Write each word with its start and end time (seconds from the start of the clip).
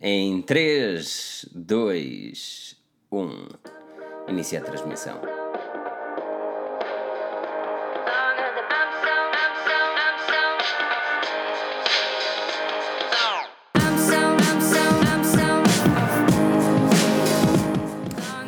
Em 0.00 0.40
3, 0.42 1.46
2, 1.52 2.76
1. 3.10 3.48
Inicia 4.28 4.60
a 4.60 4.62
transmissão. 4.62 5.20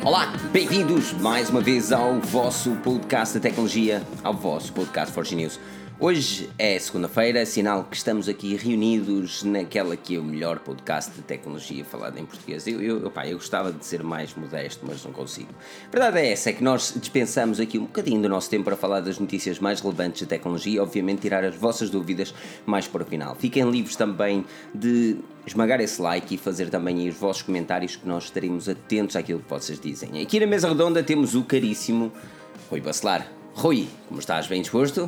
Olá, 0.05 0.27
bem-vindos 0.53 1.11
mais 1.13 1.49
uma 1.49 1.59
vez 1.59 1.91
ao 1.91 2.17
vosso 2.21 2.77
podcast 2.77 3.33
de 3.33 3.41
tecnologia, 3.41 4.01
ao 4.23 4.33
vosso 4.33 4.71
podcast 4.71 5.13
Forge 5.13 5.35
News. 5.35 5.59
Hoje 6.03 6.49
é 6.57 6.79
segunda-feira, 6.79 7.45
sinal 7.45 7.83
que 7.83 7.95
estamos 7.95 8.27
aqui 8.27 8.55
reunidos 8.55 9.43
naquela 9.43 9.95
que 9.95 10.15
é 10.15 10.19
o 10.19 10.23
melhor 10.23 10.57
podcast 10.57 11.11
de 11.11 11.21
tecnologia 11.21 11.85
falado 11.85 12.17
em 12.17 12.25
português. 12.25 12.65
Eu, 12.65 12.81
eu, 12.81 13.05
opa, 13.05 13.27
eu 13.27 13.37
gostava 13.37 13.71
de 13.71 13.85
ser 13.85 14.01
mais 14.01 14.33
modesto, 14.33 14.83
mas 14.83 15.05
não 15.05 15.13
consigo. 15.13 15.53
A 15.87 15.91
verdade 15.91 16.17
é 16.17 16.31
essa, 16.31 16.49
é 16.49 16.53
que 16.53 16.63
nós 16.63 16.95
dispensamos 16.99 17.59
aqui 17.59 17.77
um 17.77 17.83
bocadinho 17.83 18.19
do 18.19 18.27
nosso 18.27 18.49
tempo 18.49 18.63
para 18.63 18.75
falar 18.75 19.01
das 19.01 19.19
notícias 19.19 19.59
mais 19.59 19.79
relevantes 19.79 20.21
de 20.21 20.25
tecnologia 20.25 20.77
e, 20.77 20.79
obviamente, 20.79 21.21
tirar 21.21 21.45
as 21.45 21.55
vossas 21.55 21.91
dúvidas 21.91 22.33
mais 22.65 22.87
para 22.87 23.03
o 23.03 23.05
final. 23.05 23.35
Fiquem 23.35 23.69
livres 23.69 23.95
também 23.95 24.43
de 24.73 25.17
esmagar 25.45 25.79
esse 25.81 26.01
like 26.01 26.33
e 26.33 26.37
fazer 26.39 26.71
também 26.71 27.07
os 27.07 27.15
vossos 27.15 27.43
comentários 27.43 27.95
que 27.95 28.07
nós 28.07 28.23
estaremos 28.23 28.67
atentos 28.67 29.15
àquilo 29.15 29.41
que 29.41 29.49
vocês 29.51 29.79
dizem. 29.79 30.19
Aqui 30.19 30.39
na 30.39 30.47
mesa 30.47 30.67
redonda 30.67 31.03
temos 31.03 31.35
o 31.35 31.43
caríssimo 31.43 32.11
Rui 32.71 32.81
Bacelar. 32.81 33.31
Rui, 33.53 33.87
como 34.07 34.19
estás? 34.19 34.47
Bem 34.47 34.63
disposto? 34.63 35.07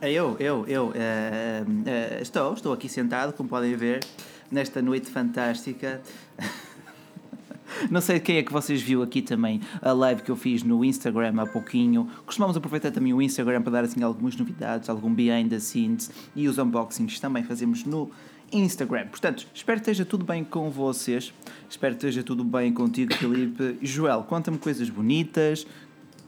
É 0.00 0.12
eu, 0.12 0.36
eu, 0.38 0.64
eu 0.68 0.86
uh, 0.86 0.90
uh, 0.90 2.22
estou, 2.22 2.54
estou 2.54 2.72
aqui 2.72 2.88
sentado, 2.88 3.32
como 3.32 3.48
podem 3.48 3.74
ver, 3.74 4.04
nesta 4.48 4.80
noite 4.80 5.10
fantástica. 5.10 6.00
Não 7.90 8.00
sei 8.00 8.20
quem 8.20 8.36
é 8.36 8.42
que 8.44 8.52
vocês 8.52 8.80
viu 8.80 9.02
aqui 9.02 9.20
também 9.20 9.60
a 9.82 9.92
live 9.92 10.22
que 10.22 10.30
eu 10.30 10.36
fiz 10.36 10.62
no 10.62 10.84
Instagram 10.84 11.34
há 11.42 11.46
pouquinho. 11.46 12.08
Costumamos 12.24 12.56
aproveitar 12.56 12.92
também 12.92 13.12
o 13.12 13.20
Instagram 13.20 13.60
para 13.60 13.72
dar 13.72 13.84
assim 13.84 14.00
algumas 14.02 14.36
novidades, 14.36 14.88
algum 14.88 15.12
behind 15.12 15.50
the 15.50 15.58
scenes 15.58 16.10
e 16.34 16.46
os 16.46 16.58
unboxings 16.58 17.18
também 17.18 17.42
fazemos 17.42 17.84
no 17.84 18.08
Instagram. 18.52 19.08
Portanto, 19.08 19.48
espero 19.52 19.80
que 19.80 19.90
esteja 19.90 20.04
tudo 20.04 20.24
bem 20.24 20.44
com 20.44 20.70
vocês. 20.70 21.34
Espero 21.68 21.94
que 21.94 22.06
esteja 22.06 22.22
tudo 22.22 22.44
bem 22.44 22.72
contigo, 22.72 23.12
Felipe. 23.14 23.76
Joel, 23.82 24.22
conta-me 24.22 24.58
coisas 24.58 24.88
bonitas. 24.88 25.66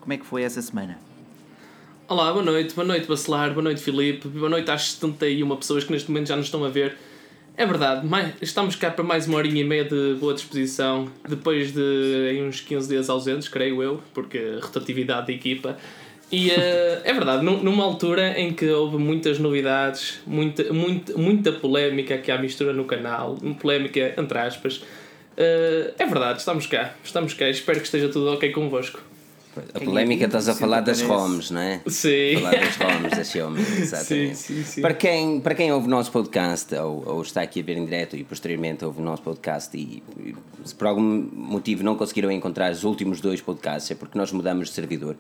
Como 0.01 0.13
é 0.13 0.19
que 0.19 0.27
foi 0.27 0.43
essa 0.43 0.61
semana? 0.61 1.10
Olá, 2.11 2.33
boa 2.33 2.45
noite, 2.45 2.75
boa 2.75 2.85
noite 2.85 3.07
Bacelar, 3.07 3.53
boa 3.53 3.63
noite 3.63 3.81
Filipe, 3.81 4.27
boa 4.27 4.49
noite 4.49 4.69
às 4.69 4.95
71 4.95 5.55
pessoas 5.55 5.85
que 5.85 5.93
neste 5.93 6.11
momento 6.11 6.27
já 6.27 6.35
nos 6.35 6.47
estão 6.47 6.65
a 6.65 6.69
ver. 6.69 6.97
É 7.57 7.65
verdade, 7.65 8.05
estamos 8.43 8.75
cá 8.75 8.91
para 8.91 9.05
mais 9.05 9.29
uma 9.29 9.37
horinha 9.37 9.61
e 9.61 9.65
meia 9.65 9.85
de 9.85 10.17
boa 10.19 10.35
disposição, 10.35 11.09
depois 11.29 11.73
de 11.73 12.43
uns 12.45 12.63
15 12.63 12.89
dias 12.89 13.09
ausentes, 13.09 13.47
creio 13.47 13.81
eu, 13.81 14.03
porque 14.13 14.59
rotatividade 14.61 15.29
de 15.29 15.35
equipa. 15.35 15.79
E 16.33 16.49
uh, 16.49 16.53
é 17.05 17.13
verdade, 17.13 17.45
numa 17.45 17.85
altura 17.85 18.37
em 18.41 18.53
que 18.53 18.69
houve 18.69 18.97
muitas 18.97 19.39
novidades, 19.39 20.21
muita, 20.27 20.65
muita, 20.73 21.17
muita 21.17 21.53
polémica 21.53 22.17
aqui 22.17 22.33
à 22.33 22.39
mistura 22.39 22.73
no 22.73 22.87
canal, 22.87 23.37
polémica 23.61 24.15
entre 24.21 24.37
aspas, 24.37 24.79
uh, 24.79 25.95
é 25.97 26.07
verdade, 26.07 26.41
estamos 26.41 26.67
cá, 26.67 26.93
estamos 27.05 27.35
cá, 27.35 27.49
espero 27.49 27.79
que 27.79 27.85
esteja 27.85 28.09
tudo 28.09 28.33
ok 28.33 28.51
convosco. 28.51 29.10
A 29.75 29.81
polémica 29.81 30.27
estás 30.27 30.49
a 30.49 30.55
falar 30.55 30.81
das 30.81 31.03
ROMs, 31.03 31.51
não 31.51 31.61
é? 31.61 31.81
Sim. 31.87 32.37
Falar 32.37 32.51
das 32.53 32.77
ROMs, 32.77 33.11
das 33.17 33.27
Xiaomi, 33.31 33.61
exatamente. 33.61 34.37
Sim, 34.37 34.55
sim, 34.55 34.65
sim. 34.65 34.81
Para, 34.81 34.95
quem, 34.95 35.41
para 35.41 35.55
quem 35.55 35.73
ouve 35.73 35.87
o 35.87 35.91
nosso 35.91 36.13
podcast, 36.13 36.73
ou, 36.77 37.03
ou 37.07 37.23
está 37.23 37.43
aqui 37.43 37.61
a 37.61 37.63
ver 37.63 37.77
em 37.77 37.85
direto 37.85 38.17
e 38.17 38.23
posteriormente 38.23 38.85
ouve 38.85 39.01
o 39.01 39.05
nosso 39.05 39.23
podcast 39.23 39.77
e, 39.77 40.03
e 40.19 40.35
se 40.65 40.75
por 40.75 40.87
algum 40.87 41.03
motivo 41.33 41.83
não 41.83 41.97
conseguiram 41.97 42.31
encontrar 42.31 42.71
os 42.71 42.85
últimos 42.85 43.21
dois 43.21 43.41
podcasts, 43.41 43.91
é 43.91 43.95
porque 43.95 44.17
nós 44.17 44.31
mudamos 44.31 44.69
de 44.69 44.75
servidor. 44.75 45.17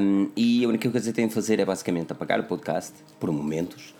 Um, 0.00 0.28
e 0.36 0.64
a 0.64 0.68
única 0.68 0.90
coisa 0.90 1.10
que 1.10 1.16
têm 1.16 1.28
de 1.28 1.34
fazer 1.34 1.60
é 1.60 1.64
basicamente 1.64 2.10
apagar 2.12 2.40
o 2.40 2.44
podcast, 2.44 2.92
por 3.20 3.30
momentos, 3.30 3.94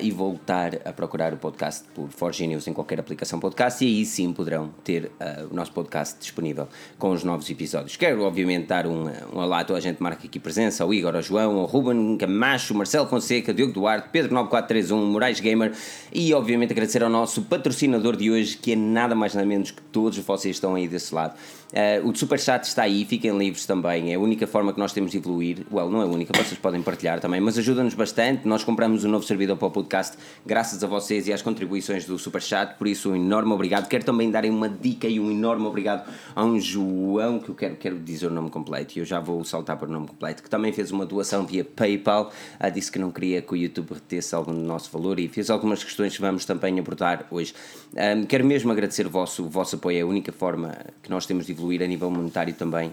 e 0.00 0.10
voltar 0.10 0.78
a 0.84 0.92
procurar 0.92 1.32
o 1.32 1.36
podcast 1.36 1.84
por 1.94 2.08
Forge 2.08 2.46
News 2.46 2.66
em 2.68 2.72
qualquer 2.72 3.00
aplicação 3.00 3.40
podcast 3.40 3.84
e 3.84 3.88
aí 3.88 4.04
sim 4.04 4.32
poderão 4.32 4.70
ter 4.84 5.06
uh, 5.06 5.48
o 5.50 5.54
nosso 5.54 5.72
podcast 5.72 6.18
disponível 6.20 6.68
com 6.98 7.10
os 7.10 7.24
novos 7.24 7.48
episódios. 7.48 7.96
Quero 7.96 8.22
obviamente 8.22 8.66
dar 8.66 8.86
um, 8.86 9.08
um 9.32 9.38
olá 9.38 9.60
a 9.60 9.64
toda 9.64 9.78
a 9.78 9.82
gente 9.82 10.02
marca 10.02 10.26
aqui 10.26 10.38
presença, 10.38 10.84
ao 10.84 10.92
Igor, 10.92 11.14
ao 11.16 11.22
João, 11.22 11.58
ao 11.58 11.66
Ruben 11.66 12.16
Camacho, 12.16 12.74
Marcelo 12.74 13.08
Fonseca, 13.08 13.54
Diogo 13.54 13.72
Duarte, 13.72 14.08
Pedro 14.12 14.34
9431, 14.34 15.06
Moraes 15.06 15.40
Gamer 15.40 15.72
e 16.12 16.32
obviamente 16.34 16.72
agradecer 16.72 17.02
ao 17.02 17.10
nosso 17.10 17.42
patrocinador 17.42 18.16
de 18.16 18.30
hoje 18.30 18.56
que 18.56 18.72
é 18.72 18.76
nada 18.76 19.14
mais 19.14 19.34
nada 19.34 19.46
menos 19.46 19.70
que 19.70 19.82
todos 19.82 20.18
vocês 20.18 20.56
estão 20.56 20.74
aí 20.74 20.86
desse 20.86 21.14
lado. 21.14 21.34
Uh, 21.70 22.08
o 22.08 22.14
Superchat 22.14 22.66
está 22.66 22.82
aí, 22.82 23.04
fiquem 23.04 23.36
livres 23.36 23.64
também. 23.64 24.12
É 24.12 24.16
a 24.16 24.18
única 24.18 24.46
forma 24.46 24.72
que 24.72 24.78
nós 24.78 24.92
temos 24.92 25.12
de 25.12 25.18
evoluir. 25.18 25.64
Well, 25.70 25.88
não 25.88 26.00
é 26.00 26.04
a 26.04 26.08
única, 26.08 26.36
vocês 26.36 26.58
podem 26.58 26.82
partilhar 26.82 27.20
também, 27.20 27.40
mas 27.40 27.56
ajuda-nos 27.58 27.94
bastante. 27.94 28.46
Nós 28.46 28.64
compramos 28.64 29.04
um 29.04 29.08
novo 29.08 29.24
servidor 29.24 29.56
para 29.56 29.68
o 29.68 29.70
podcast 29.70 30.18
graças 30.44 30.82
a 30.82 30.86
vocês 30.88 31.28
e 31.28 31.32
às 31.32 31.42
contribuições 31.42 32.04
do 32.04 32.18
Superchat, 32.18 32.76
por 32.76 32.88
isso 32.88 33.10
um 33.10 33.16
enorme 33.16 33.52
obrigado. 33.52 33.86
Quero 33.88 34.04
também 34.04 34.30
dar 34.30 34.44
uma 34.46 34.68
dica 34.68 35.06
e 35.06 35.20
um 35.20 35.30
enorme 35.30 35.66
obrigado 35.66 36.10
a 36.34 36.44
um 36.44 36.58
João, 36.58 37.38
que 37.38 37.50
eu 37.50 37.54
quero, 37.54 37.76
quero 37.76 37.98
dizer 38.00 38.26
o 38.26 38.30
nome 38.30 38.50
completo 38.50 38.98
e 38.98 39.00
eu 39.00 39.04
já 39.04 39.20
vou 39.20 39.44
saltar 39.44 39.76
para 39.76 39.88
o 39.88 39.92
nome 39.92 40.08
completo, 40.08 40.42
que 40.42 40.50
também 40.50 40.72
fez 40.72 40.90
uma 40.90 41.06
doação 41.06 41.46
via 41.46 41.64
PayPal. 41.64 42.32
Uh, 42.58 42.70
disse 42.70 42.90
que 42.90 42.98
não 42.98 43.12
queria 43.12 43.40
que 43.42 43.52
o 43.52 43.56
YouTube 43.56 43.92
retesse 43.92 44.34
algum 44.34 44.52
do 44.52 44.60
nosso 44.60 44.90
valor 44.90 45.20
e 45.20 45.28
fez 45.28 45.48
algumas 45.50 45.84
questões 45.84 46.16
que 46.16 46.20
vamos 46.20 46.44
também 46.44 46.80
abordar 46.80 47.26
hoje. 47.30 47.54
Um, 47.94 48.24
quero 48.24 48.44
mesmo 48.44 48.72
agradecer 48.72 49.06
o 49.06 49.10
vosso, 49.10 49.44
o 49.44 49.48
vosso 49.48 49.76
apoio, 49.76 49.98
é 49.98 50.00
a 50.00 50.06
única 50.06 50.32
forma 50.32 50.76
que 51.02 51.10
nós 51.10 51.26
temos 51.26 51.46
de 51.46 51.52
evoluir 51.52 51.59
a 51.60 51.86
nível 51.86 52.10
monetário 52.10 52.54
também, 52.54 52.92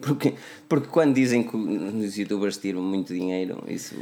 porque, 0.00 0.34
porque 0.68 0.88
quando 0.88 1.14
dizem 1.14 1.42
que 1.42 1.56
os 1.56 2.16
youtubers 2.16 2.56
tiram 2.56 2.82
muito 2.82 3.12
dinheiro, 3.12 3.62
isso 3.68 3.94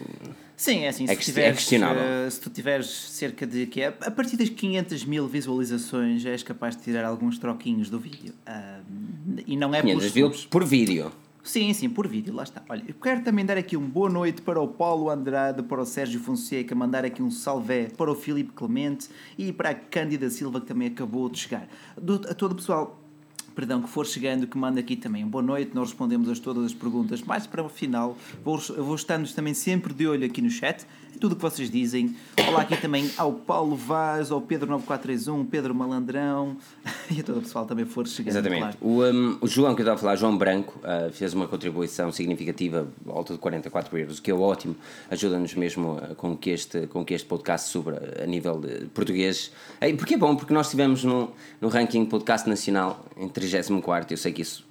Sim, 0.57 0.81
é 0.81 0.89
assim, 0.89 1.05
é, 1.05 1.15
se, 1.15 1.25
tiveres, 1.25 1.51
é 1.51 1.55
questionável. 1.55 2.03
Uh, 2.03 2.31
se 2.31 2.41
tu 2.41 2.49
tiveres 2.49 2.87
cerca 2.87 3.47
de 3.47 3.67
que 3.67 3.83
é, 3.83 3.89
a 3.89 4.11
partir 4.11 4.37
das 4.37 4.49
500 4.49 5.05
mil 5.05 5.27
visualizações 5.27 6.25
és 6.25 6.43
capaz 6.43 6.77
de 6.77 6.83
tirar 6.83 7.05
alguns 7.05 7.39
troquinhos 7.39 7.91
do 7.91 7.99
vídeo 7.99 8.33
e 9.47 9.57
não 9.57 9.75
é 9.75 9.83
500 9.83 10.15
mil 10.15 10.31
por 10.49 10.65
vídeo. 10.65 11.13
Sim, 11.43 11.75
sim, 11.75 11.91
por 11.91 12.09
vídeo, 12.09 12.33
lá 12.33 12.43
está. 12.43 12.63
Olha, 12.71 12.83
eu 12.89 12.95
quero 12.95 13.23
também 13.23 13.45
dar 13.45 13.59
aqui 13.59 13.77
uma 13.77 13.87
boa 13.87 14.09
noite 14.09 14.41
para 14.41 14.59
o 14.59 14.67
Paulo 14.67 15.11
Andrade, 15.11 15.63
para 15.63 15.83
o 15.83 15.85
Sérgio 15.85 16.19
Fonseca, 16.19 16.75
mandar 16.75 17.05
aqui 17.05 17.23
um 17.23 17.31
salve 17.31 17.89
para 17.99 18.11
o 18.11 18.15
Filipe 18.15 18.53
Clemente 18.53 19.11
e 19.37 19.53
para 19.53 19.71
a 19.71 19.75
Cândida 19.75 20.31
Silva 20.31 20.59
que 20.63 20.67
também 20.67 20.89
acabou 20.89 21.29
de 21.29 21.41
chegar. 21.41 21.69
Do, 22.01 22.15
a 22.15 22.33
todo 22.33 22.53
o 22.53 22.55
pessoal 22.55 23.04
perdão, 23.55 23.81
que 23.81 23.89
for 23.89 24.07
chegando, 24.07 24.47
que 24.47 24.59
manda 24.59 24.81
aqui 24.81 24.97
também. 24.97 25.25
Boa 25.27 25.43
noite, 25.43 25.71
nós 25.75 25.91
respondemos 25.91 26.29
a 26.29 26.43
todas 26.43 26.65
as 26.65 26.75
perguntas. 26.75 27.23
Mais 27.23 27.47
para 27.47 27.63
o 27.63 27.69
final, 27.69 28.17
vou, 28.45 28.59
vou 28.59 28.95
estando 28.95 29.33
também 29.33 29.55
sempre 29.55 29.95
de 29.95 30.07
olho 30.07 30.27
aqui 30.27 30.43
no 30.43 30.51
chat, 30.51 30.85
tudo 31.21 31.33
o 31.33 31.37
que 31.37 31.43
vocês 31.43 31.71
dizem. 31.71 32.17
Olá 32.49 32.63
aqui 32.63 32.77
também 32.77 33.11
ao 33.17 33.33
Paulo 33.33 33.77
Vaz, 33.77 34.31
ao 34.31 34.41
Pedro 34.41 34.69
9431, 34.71 35.47
Pedro 35.47 35.75
Malandrão 35.75 36.57
e 37.11 37.21
a 37.21 37.23
todo 37.23 37.39
o 37.39 37.43
pessoal 37.43 37.67
também 37.67 37.85
for 37.85 38.07
chegando. 38.07 38.33
Exatamente. 38.33 38.61
Claro. 38.61 38.77
O, 38.81 39.05
um, 39.05 39.39
o 39.41 39.47
João 39.47 39.75
que 39.75 39.83
eu 39.83 39.85
estava 39.85 39.97
a 39.97 40.01
falar, 40.01 40.17
João 40.17 40.37
Branco, 40.37 40.79
uh, 40.81 41.13
fez 41.13 41.35
uma 41.35 41.47
contribuição 41.47 42.11
significativa, 42.13 42.89
alta 43.07 43.35
de 43.35 43.39
44 43.39 43.99
euros, 43.99 44.19
o 44.19 44.23
que 44.23 44.31
é 44.31 44.35
ótimo, 44.35 44.77
ajuda-nos 45.11 45.55
mesmo 45.55 45.97
uh, 45.97 46.15
com, 46.15 46.37
que 46.37 46.51
este, 46.51 46.87
com 46.87 47.05
que 47.05 47.15
este 47.15 47.27
podcast 47.27 47.69
suba 47.69 48.01
a 48.23 48.27
nível 48.27 48.61
de 48.61 48.87
português. 48.87 49.53
É, 49.81 49.93
porque 49.93 50.15
é 50.15 50.19
bom, 50.19 50.35
porque 50.37 50.53
nós 50.53 50.67
estivemos 50.67 51.05
no, 51.05 51.33
no 51.61 51.69
ranking 51.69 52.05
podcast 52.07 52.49
nacional 52.49 53.05
em 53.17 53.29
34, 53.29 54.13
eu 54.13 54.17
sei 54.17 54.33
que 54.33 54.43
isso 54.43 54.65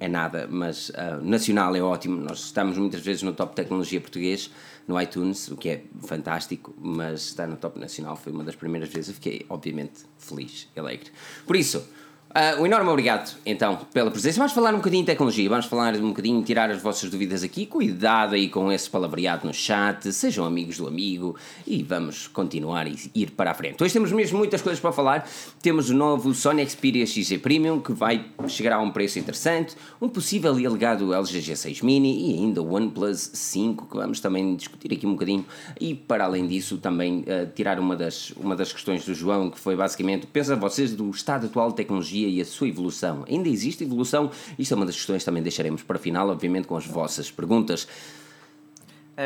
é 0.00 0.08
nada, 0.08 0.46
mas 0.50 0.90
uh, 0.90 1.22
nacional 1.22 1.74
é 1.74 1.80
ótimo. 1.80 2.20
Nós 2.20 2.40
estamos 2.40 2.76
muitas 2.76 3.00
vezes 3.00 3.22
no 3.22 3.32
top 3.32 3.54
tecnologia 3.54 4.00
português 4.00 4.50
no 4.86 5.00
iTunes, 5.00 5.48
o 5.48 5.56
que 5.56 5.68
é 5.68 5.84
fantástico, 6.00 6.74
mas 6.78 7.22
estar 7.26 7.46
no 7.46 7.56
top 7.56 7.78
nacional 7.78 8.16
foi 8.16 8.32
uma 8.32 8.44
das 8.44 8.54
primeiras 8.54 8.88
vezes. 8.88 9.08
Eu 9.08 9.14
fiquei, 9.14 9.46
obviamente, 9.48 10.04
feliz 10.18 10.68
e 10.74 10.80
alegre. 10.80 11.10
Por 11.46 11.56
isso, 11.56 11.86
Uh, 12.34 12.62
um 12.62 12.66
enorme 12.66 12.90
obrigado, 12.90 13.32
então, 13.46 13.78
pela 13.92 14.10
presença. 14.10 14.38
Vamos 14.38 14.52
falar 14.52 14.74
um 14.74 14.78
bocadinho 14.78 15.04
de 15.04 15.06
tecnologia, 15.06 15.48
vamos 15.48 15.66
falar 15.66 15.94
um 15.94 16.08
bocadinho, 16.08 16.42
tirar 16.42 16.68
as 16.68 16.82
vossas 16.82 17.08
dúvidas 17.08 17.44
aqui. 17.44 17.64
Cuidado 17.64 18.34
aí 18.34 18.48
com 18.48 18.72
esse 18.72 18.90
palavreado 18.90 19.46
no 19.46 19.54
chat, 19.54 20.12
sejam 20.12 20.44
amigos 20.44 20.78
do 20.78 20.88
amigo 20.88 21.36
e 21.64 21.80
vamos 21.84 22.26
continuar 22.26 22.88
e 22.88 22.96
ir 23.14 23.30
para 23.30 23.52
a 23.52 23.54
frente. 23.54 23.80
Hoje 23.80 23.92
temos 23.92 24.10
mesmo 24.10 24.36
muitas 24.36 24.60
coisas 24.60 24.80
para 24.80 24.90
falar. 24.90 25.28
Temos 25.62 25.90
o 25.90 25.94
novo 25.94 26.34
Sony 26.34 26.68
Xperia 26.68 27.06
XZ 27.06 27.38
Premium, 27.38 27.78
que 27.78 27.92
vai 27.92 28.24
chegar 28.48 28.74
a 28.74 28.80
um 28.80 28.90
preço 28.90 29.16
interessante, 29.20 29.76
um 30.02 30.08
possível 30.08 30.58
e 30.58 30.66
alegado 30.66 31.14
LG 31.14 31.38
G6 31.38 31.84
Mini 31.84 32.32
e 32.32 32.34
ainda 32.40 32.60
o 32.60 32.74
OnePlus 32.74 33.30
5, 33.32 33.86
que 33.86 33.96
vamos 33.96 34.18
também 34.18 34.56
discutir 34.56 34.92
aqui 34.92 35.06
um 35.06 35.12
bocadinho. 35.12 35.46
E, 35.80 35.94
para 35.94 36.24
além 36.24 36.48
disso, 36.48 36.78
também 36.78 37.20
uh, 37.20 37.48
tirar 37.54 37.78
uma 37.78 37.94
das, 37.94 38.32
uma 38.32 38.56
das 38.56 38.72
questões 38.72 39.06
do 39.06 39.14
João, 39.14 39.50
que 39.50 39.60
foi 39.60 39.76
basicamente, 39.76 40.26
pensa 40.26 40.56
vocês 40.56 40.96
do 40.96 41.08
estado 41.10 41.46
atual 41.46 41.68
de 41.70 41.76
tecnologia 41.76 42.23
e 42.28 42.40
a 42.40 42.44
sua 42.44 42.68
evolução. 42.68 43.24
Ainda 43.28 43.48
existe 43.48 43.84
evolução? 43.84 44.30
Isto 44.58 44.74
é 44.74 44.76
uma 44.76 44.86
das 44.86 44.96
questões 44.96 45.18
que 45.18 45.24
também 45.24 45.42
deixaremos 45.42 45.82
para 45.82 45.98
final, 45.98 46.28
obviamente, 46.28 46.66
com 46.66 46.76
as 46.76 46.86
vossas 46.86 47.30
perguntas. 47.30 47.86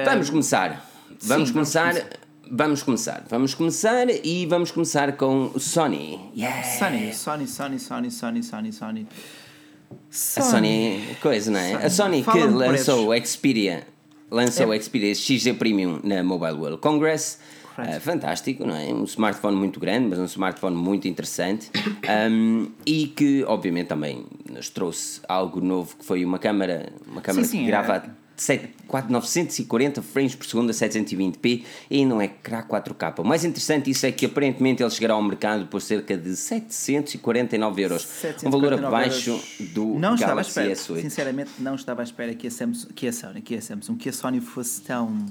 Vamos 0.05 0.29
começar. 0.31 0.91
Vamos 1.23 1.49
Sim, 1.49 1.55
começar. 1.55 1.95
vamos 2.51 2.83
começar. 2.83 3.25
Vamos 3.29 3.55
começar 3.55 4.07
e 4.25 4.47
vamos 4.47 4.71
começar 4.71 5.17
com 5.17 5.51
o 5.55 5.59
Sony. 5.61 6.19
Yeah. 6.37 6.63
Sony, 6.79 7.15
Sony, 7.15 7.47
Sony, 7.49 7.79
Sony, 7.81 8.11
Sony, 8.11 8.43
Sony, 8.43 8.73
Sony. 8.73 9.07
A 10.37 10.43
Sony, 10.43 11.17
coisa, 11.23 11.51
não 11.51 11.59
é? 11.61 11.73
Sony. 11.73 11.85
A 11.85 11.91
Sony 11.91 12.23
que 12.23 12.39
lançou 12.55 13.09
o 13.11 13.27
Xperia, 13.27 13.87
lançou 14.31 14.73
É. 14.73 14.77
o 14.79 14.83
Xperia 14.83 15.15
XZ 15.15 15.53
Premium 15.59 16.01
na 16.05 16.23
Mobile 16.23 16.53
World 16.59 16.79
Congress. 16.79 17.39
Correto. 17.79 17.97
Ah, 17.97 18.01
fantástico, 18.01 18.67
não 18.67 18.75
é? 18.75 18.93
Um 18.93 19.05
smartphone 19.05 19.57
muito 19.57 19.79
grande, 19.79 20.09
mas 20.09 20.19
um 20.19 20.25
smartphone 20.25 20.75
muito 20.75 21.07
interessante 21.07 21.71
um, 22.29 22.69
e 22.85 23.07
que, 23.07 23.45
obviamente, 23.45 23.87
também 23.87 24.27
nos 24.51 24.69
trouxe 24.69 25.21
algo 25.29 25.61
novo 25.61 25.97
que 25.97 26.05
foi 26.05 26.25
uma 26.25 26.41
câmara, 26.41 26.93
uma 27.07 27.21
câmara 27.21 27.45
Sim, 27.45 27.51
sim, 27.51 27.59
que 27.59 27.65
é. 27.65 27.67
grava 27.69 27.97
a 27.97 28.03
7 28.37 28.69
4 28.87 29.13
940 29.13 30.01
frames 30.01 30.35
por 30.35 30.47
segundo 30.47 30.71
a 30.71 30.73
720p 30.73 31.65
e 31.91 32.05
não 32.05 32.21
é 32.21 32.25
ecrã 32.25 32.63
4K. 32.63 33.21
O 33.21 33.25
mais 33.25 33.45
interessante 33.45 33.91
isso 33.91 34.07
é 34.07 34.13
que 34.13 34.27
aparentemente 34.27 34.83
ele 34.83 34.91
chegará 34.91 35.15
ao 35.15 35.23
mercado 35.23 35.67
por 35.67 35.81
cerca 35.81 36.17
de 36.17 36.35
749 36.35 37.83
euros, 37.83 38.05
um 38.45 38.51
valor 38.51 38.71
749 38.71 38.87
abaixo 38.87 39.31
euros. 39.31 39.73
do 39.73 39.87
não 39.99 40.17
Galaxy 40.17 40.51
espera, 40.51 40.73
S8. 40.73 41.01
Sinceramente, 41.03 41.51
não 41.59 41.75
estava 41.75 42.03
à 42.03 42.05
espera 42.05 42.35
que 42.35 42.47
a, 42.47 42.51
Samsung, 42.51 42.89
que 42.95 43.07
a 43.07 43.13
Sony, 43.13 43.41
que 43.41 43.55
a 43.55 43.63
Samsung, 43.63 43.97
que 43.97 44.09
a 44.09 44.13
Sony 44.13 44.41
fosse 44.41 44.81
tão 44.83 45.27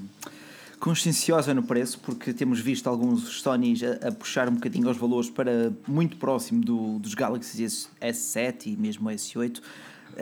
conscienciosa 0.80 1.54
no 1.54 1.64
preço, 1.64 2.00
porque 2.00 2.34
temos 2.34 2.60
visto 2.60 2.88
alguns 2.88 3.42
Sonys 3.42 3.82
a, 3.84 4.08
a 4.08 4.12
puxar 4.12 4.48
um 4.50 4.54
bocadinho 4.54 4.88
aos 4.88 4.98
valores 4.98 5.30
para 5.30 5.74
muito 5.88 6.18
próximo 6.18 6.64
do, 6.64 7.00
dos 7.00 7.14
Galaxy 7.14 7.64
S, 7.64 7.88
S7 8.02 8.68
e 8.68 8.78
mesmo 8.78 9.10
o 9.10 9.12
S8. 9.12 9.62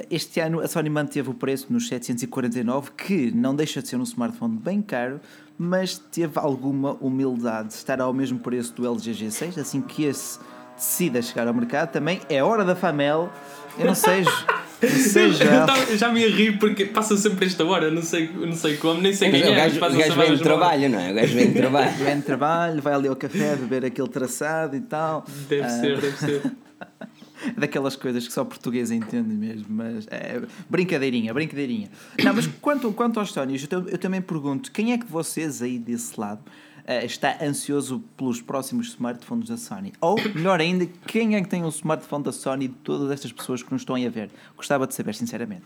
Este 0.10 0.42
ano 0.42 0.60
a 0.60 0.68
Sony 0.68 0.90
manteve 0.90 1.30
o 1.30 1.34
preço 1.34 1.72
nos 1.72 1.88
749, 1.88 2.92
que 2.92 3.32
não 3.32 3.56
deixa 3.56 3.82
de 3.82 3.88
ser 3.88 3.96
um 3.96 4.04
smartphone 4.04 4.58
bem 4.58 4.82
caro, 4.82 5.22
mas 5.58 5.98
teve 5.98 6.38
alguma 6.38 6.94
humildade 6.96 7.70
de 7.70 7.76
estar 7.76 8.02
ao 8.02 8.14
mesmo 8.14 8.40
preço 8.40 8.74
do 8.74 8.86
LG 8.86 9.12
G6, 9.12 9.58
assim 9.58 9.82
que 9.82 10.04
esse 10.04 10.40
decida 10.76 11.22
chegar 11.22 11.48
ao 11.48 11.54
mercado. 11.54 11.92
Também 11.92 12.22
é 12.30 12.44
hora 12.44 12.66
da 12.66 12.76
Famel. 12.76 13.32
Eu 13.78 13.86
não 13.86 13.96
sei, 13.96 14.26
sei 14.90 15.26
Eu 15.32 15.66
tava- 15.66 15.84
eu 15.92 15.98
já 15.98 16.12
me 16.12 16.26
rir 16.28 16.58
porque 16.60 16.86
passa 16.86 17.16
sempre 17.18 17.46
esta 17.46 17.64
hora, 17.66 17.90
não 17.92 18.02
sei, 18.02 18.30
não 18.34 18.54
sei 18.56 18.78
como, 18.78 19.02
nem 19.02 19.14
sei 19.14 19.32
quem 19.32 19.42
o 19.44 19.46
é. 19.48 19.56
gajo, 19.56 19.80
mas 19.80 19.94
o 19.94 19.98
gajo 19.98 20.16
vem 20.20 20.36
de 20.36 20.44
trabalho, 20.44 20.90
não 20.90 21.00
é? 21.00 21.12
O 21.12 21.16
gajo 21.16 21.34
vem 21.36 21.48
de 21.48 21.54
trabalho. 21.60 21.92
Vem 21.98 22.16
de 22.18 22.22
trabalho, 22.24 22.82
vai 22.82 22.94
ali 22.94 23.08
ao 23.08 23.16
café 23.16 23.56
beber 23.56 23.86
aquele 23.86 24.08
traçado 24.10 24.76
e 24.76 24.82
tal. 24.82 25.26
Deve 25.50 25.64
Ah, 25.64 25.70
ser, 25.70 26.00
deve 26.02 26.18
ser. 26.18 26.42
daquelas 27.58 27.96
coisas 27.96 28.26
que 28.28 28.34
só 28.34 28.44
português 28.44 28.90
entende 28.92 29.34
mesmo, 29.34 29.66
mas 29.70 30.08
é 30.10 30.42
brincadeirinha, 30.70 31.34
brincadeirinha. 31.34 31.90
Não, 32.24 32.34
mas 32.34 32.48
quanto, 32.62 32.92
quanto 32.94 33.20
aos 33.20 33.32
Sony's, 33.32 33.68
eu, 33.70 33.88
eu 33.90 33.98
também 33.98 34.22
pergunto, 34.22 34.72
quem 34.72 34.94
é 34.94 34.98
que 34.98 35.06
vocês 35.06 35.62
aí 35.62 35.78
desse 35.78 36.20
lado 36.20 36.42
está 36.88 37.38
ansioso 37.42 38.04
pelos 38.16 38.42
próximos 38.42 38.90
smartphones 38.90 39.50
da 39.50 39.58
Sony? 39.58 39.94
Ou, 40.00 40.16
melhor 40.36 40.60
ainda, 40.60 40.88
quem 41.08 41.36
é 41.36 41.42
que 41.42 41.50
tem 41.50 41.64
um 41.64 41.70
smartphone 41.70 42.24
da 42.24 42.32
Sony 42.32 42.68
de 42.68 42.76
todas 42.76 43.12
estas 43.12 43.32
pessoas 43.32 43.64
que 43.64 43.72
nos 43.72 43.82
estão 43.82 43.96
a 43.96 44.10
ver? 44.10 44.30
Gostava 44.56 44.86
de 44.86 44.94
saber, 44.94 45.16
sinceramente. 45.16 45.64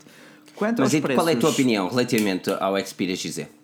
Quanto 0.56 0.80
Mas 0.80 0.94
aos 0.94 0.94
e 0.94 1.00
qual 1.00 1.28
é 1.28 1.32
a 1.32 1.36
tua 1.36 1.40
preços, 1.40 1.54
opinião 1.54 1.88
relativamente 1.88 2.50
ao 2.50 2.78
Xperia 2.84 3.16
XZ? 3.16 3.59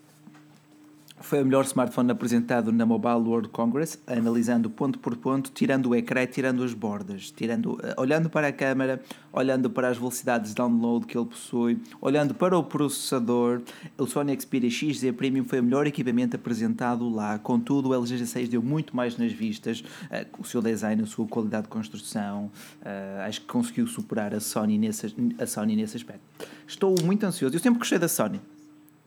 Foi 1.27 1.41
o 1.41 1.45
melhor 1.45 1.65
smartphone 1.65 2.09
apresentado 2.09 2.71
na 2.71 2.85
Mobile 2.85 3.27
World 3.27 3.49
Congress, 3.49 3.99
analisando 4.07 4.69
ponto 4.69 4.97
por 4.97 5.17
ponto, 5.17 5.51
tirando 5.51 5.89
o 5.89 5.95
ecrã 5.95 6.25
tirando 6.25 6.63
as 6.63 6.73
bordas, 6.73 7.31
tirando, 7.31 7.77
eh, 7.83 7.93
olhando 7.97 8.29
para 8.29 8.47
a 8.47 8.53
câmera, 8.53 9.01
olhando 9.33 9.69
para 9.69 9.89
as 9.89 9.97
velocidades 9.97 10.51
de 10.51 10.55
download 10.55 11.05
que 11.05 11.17
ele 11.17 11.25
possui, 11.25 11.81
olhando 11.99 12.33
para 12.33 12.57
o 12.57 12.63
processador, 12.63 13.61
o 13.97 14.07
Sony 14.07 14.39
Xperia 14.39 14.69
XZ 14.71 15.11
Premium 15.17 15.43
foi 15.43 15.59
o 15.59 15.63
melhor 15.63 15.85
equipamento 15.85 16.37
apresentado 16.37 17.09
lá. 17.09 17.37
Contudo, 17.37 17.89
o 17.89 17.93
LG 17.93 18.23
G6 18.23 18.47
deu 18.47 18.63
muito 18.63 18.95
mais 18.95 19.17
nas 19.17 19.33
vistas, 19.33 19.83
eh, 20.09 20.25
o 20.39 20.45
seu 20.45 20.61
design, 20.61 21.03
a 21.03 21.05
sua 21.05 21.27
qualidade 21.27 21.63
de 21.63 21.69
construção, 21.69 22.49
eh, 22.85 23.25
acho 23.27 23.41
que 23.41 23.47
conseguiu 23.47 23.85
superar 23.85 24.33
a 24.33 24.39
Sony 24.39 24.77
nesse, 24.77 25.13
a 25.37 25.45
Sony 25.45 25.75
nesse 25.75 25.97
aspecto. 25.97 26.21
Estou 26.65 26.95
muito 27.03 27.25
ansioso. 27.25 27.53
Eu 27.53 27.59
sempre 27.59 27.79
gostei 27.79 27.99
da 27.99 28.07
Sony. 28.07 28.39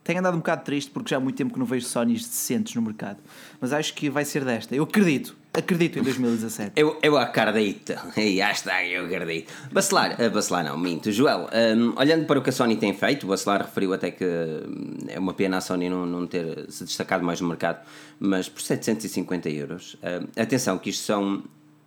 Tenho 0.03 0.19
andado 0.19 0.33
um 0.33 0.39
bocado 0.39 0.63
triste 0.63 0.89
porque 0.89 1.09
já 1.09 1.17
há 1.17 1.19
muito 1.19 1.35
tempo 1.35 1.53
que 1.53 1.59
não 1.59 1.65
vejo 1.65 1.85
Sonys 1.85 2.27
decentes 2.27 2.73
no 2.73 2.81
mercado. 2.81 3.19
Mas 3.59 3.71
acho 3.71 3.93
que 3.93 4.09
vai 4.09 4.25
ser 4.25 4.43
desta. 4.43 4.75
Eu 4.75 4.83
acredito. 4.83 5.35
Acredito 5.53 5.99
em 5.99 6.03
2017. 6.03 6.71
Eu, 6.75 6.97
eu 7.03 7.17
acredito. 7.17 7.93
E 8.17 8.39
hashtag 8.39 8.93
eu 8.93 9.05
acredito. 9.05 9.53
Bacelar, 9.71 10.19
uh, 10.19 10.31
Bacelar 10.31 10.63
não, 10.63 10.77
minto. 10.77 11.11
Joel, 11.11 11.49
um, 11.77 11.99
olhando 11.99 12.25
para 12.25 12.39
o 12.39 12.41
que 12.41 12.49
a 12.49 12.53
Sony 12.53 12.77
tem 12.77 12.93
feito, 12.93 13.25
o 13.25 13.27
Bacelar 13.27 13.61
referiu 13.61 13.93
até 13.93 14.09
que 14.09 14.25
hum, 14.25 14.97
é 15.07 15.19
uma 15.19 15.33
pena 15.33 15.57
a 15.57 15.61
Sony 15.61 15.89
não, 15.89 16.05
não 16.05 16.25
ter 16.25 16.65
se 16.69 16.83
destacado 16.85 17.23
mais 17.23 17.39
no 17.41 17.47
mercado, 17.47 17.85
mas 18.19 18.49
por 18.49 18.61
750 18.61 19.49
euros. 19.49 19.97
hum, 20.01 20.27
atenção, 20.35 20.77
que 20.77 20.89
isto 20.89 21.03
são 21.03 21.43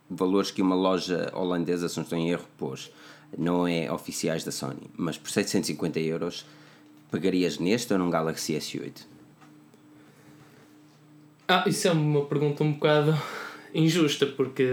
valores 0.08 0.50
que 0.50 0.62
uma 0.62 0.74
loja 0.74 1.30
holandesa, 1.34 1.88
se 1.88 1.96
não 1.96 2.04
estou 2.04 2.18
em 2.18 2.30
erro, 2.30 2.44
pôs. 2.56 2.92
Não 3.36 3.66
é 3.66 3.90
oficiais 3.90 4.44
da 4.44 4.52
Sony, 4.52 4.88
mas 4.96 5.18
por 5.18 5.30
750 5.30 5.98
euros 5.98 6.44
pegarias 7.14 7.58
neste 7.58 7.92
ou 7.92 7.98
num 7.98 8.10
Galaxy 8.10 8.54
S8? 8.54 8.92
Ah, 11.46 11.64
isso 11.66 11.86
é 11.86 11.92
uma 11.92 12.24
pergunta 12.24 12.64
um 12.64 12.72
bocado 12.72 13.16
injusta, 13.74 14.26
porque 14.26 14.66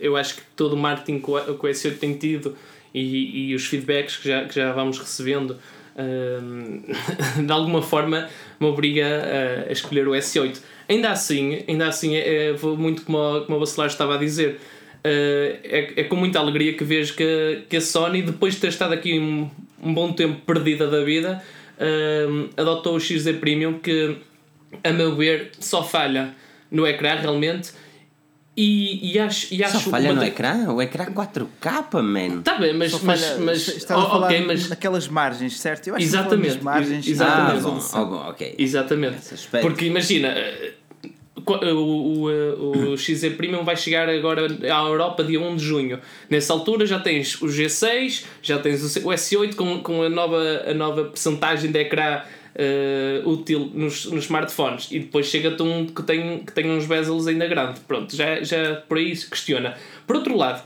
eu 0.00 0.16
acho 0.16 0.36
que 0.36 0.42
todo 0.56 0.72
o 0.72 0.76
marketing 0.76 1.20
que 1.20 1.30
o 1.30 1.58
que 1.58 1.66
o 1.66 1.68
S8 1.70 1.98
tem 1.98 2.16
tido 2.16 2.56
e, 2.94 3.50
e 3.50 3.54
os 3.54 3.66
feedbacks 3.66 4.16
que 4.16 4.28
já, 4.28 4.44
que 4.46 4.54
já 4.54 4.72
vamos 4.72 4.98
recebendo 4.98 5.56
hum, 5.96 6.82
de 7.44 7.52
alguma 7.52 7.82
forma 7.82 8.28
me 8.58 8.66
obriga 8.66 9.04
a, 9.06 9.68
a 9.68 9.72
escolher 9.72 10.08
o 10.08 10.12
S8. 10.12 10.58
Ainda 10.88 11.10
assim, 11.10 11.62
ainda 11.68 11.86
assim 11.88 12.16
é, 12.16 12.50
é- 12.50 12.52
muito 12.76 13.02
como, 13.02 13.18
a- 13.18 13.44
como 13.44 13.60
Bacelar 13.60 13.88
estava 13.88 14.14
a 14.14 14.18
dizer. 14.18 14.58
Uh, 15.04 15.54
é, 15.62 15.92
é 16.00 16.04
com 16.04 16.16
muita 16.16 16.40
alegria 16.40 16.72
que 16.74 16.82
vejo 16.82 17.14
que, 17.14 17.62
que 17.68 17.76
a 17.76 17.80
Sony, 17.80 18.22
depois 18.22 18.54
de 18.54 18.60
ter 18.60 18.68
estado 18.68 18.92
aqui 18.92 19.16
um, 19.20 19.48
um 19.86 19.94
bom 19.94 20.12
tempo 20.12 20.40
perdida 20.44 20.88
da 20.88 21.04
vida, 21.04 21.42
hum, 22.28 22.48
adotou 22.56 22.96
o 22.96 23.00
XZ 23.00 23.36
Premium 23.40 23.78
que 23.78 24.16
a 24.82 24.92
meu 24.92 25.14
ver, 25.14 25.52
só 25.60 25.82
falha 25.82 26.34
no 26.70 26.86
ecrã 26.86 27.14
realmente. 27.16 27.72
E, 28.58 29.12
e 29.12 29.18
acho, 29.18 29.52
e 29.52 29.58
Só 29.58 29.64
acho 29.76 29.90
falha 29.90 30.10
uma 30.12 30.14
no 30.14 30.24
ecrã? 30.24 30.72
O 30.72 30.80
ecrã 30.80 31.04
4K, 31.12 32.00
man! 32.02 32.40
Tá 32.40 32.54
bem, 32.58 32.72
mas, 32.72 32.90
Só 32.90 33.00
mas, 33.02 33.20
falha- 33.22 33.38
mas 33.44 33.68
estás 33.68 34.00
a 34.00 34.02
oh, 34.02 34.08
falar 34.08 34.28
ok, 34.28 34.46
mas 34.46 34.68
naquelas 34.70 35.08
margens, 35.08 35.58
certo? 35.60 35.88
Eu 35.88 35.94
acho 35.94 36.04
Exatamente, 36.04 36.56
que 36.58 36.64
margens. 36.64 37.06
ex- 37.06 37.20
Ah, 37.20 37.52
exatamente. 37.54 37.62
bom, 37.62 38.00
oh, 38.00 38.06
bom, 38.06 38.28
ok. 38.30 38.54
exatamente. 38.58 39.18
Porque 39.60 39.84
imagina, 39.84 40.28
eh, 40.28 40.72
o, 41.52 42.26
o, 42.28 42.92
o 42.92 42.96
XZ 42.98 43.34
Premium 43.36 43.64
vai 43.64 43.76
chegar 43.76 44.08
agora 44.08 44.46
à 44.46 44.88
Europa 44.88 45.22
dia 45.24 45.40
1 45.40 45.56
de 45.56 45.64
junho. 45.64 45.98
Nessa 46.28 46.52
altura 46.52 46.86
já 46.86 46.98
tens 46.98 47.40
o 47.40 47.46
G6, 47.46 48.24
já 48.42 48.58
tens 48.58 48.82
o 48.82 48.88
C- 48.88 49.00
o 49.00 49.08
S8 49.08 49.54
com, 49.54 49.80
com 49.80 50.02
a 50.02 50.08
nova, 50.08 50.64
a 50.66 50.74
nova 50.74 51.04
percentagem 51.04 51.70
de 51.70 51.78
ecrã 51.78 52.22
eh, 52.54 53.20
útil 53.24 53.70
nos, 53.74 54.06
nos 54.06 54.24
smartphones 54.24 54.88
e 54.90 55.00
depois 55.00 55.26
chega-te 55.26 55.62
um 55.62 55.86
que 55.86 56.02
tem, 56.02 56.38
que 56.38 56.52
tem 56.52 56.70
uns 56.70 56.86
bezels 56.86 57.26
ainda 57.26 57.46
grandes. 57.46 57.82
Pronto, 57.82 58.14
já, 58.16 58.42
já 58.42 58.76
por 58.88 58.96
aí 58.98 59.14
se 59.14 59.28
questiona. 59.28 59.76
Por 60.06 60.16
outro 60.16 60.36
lado, 60.36 60.62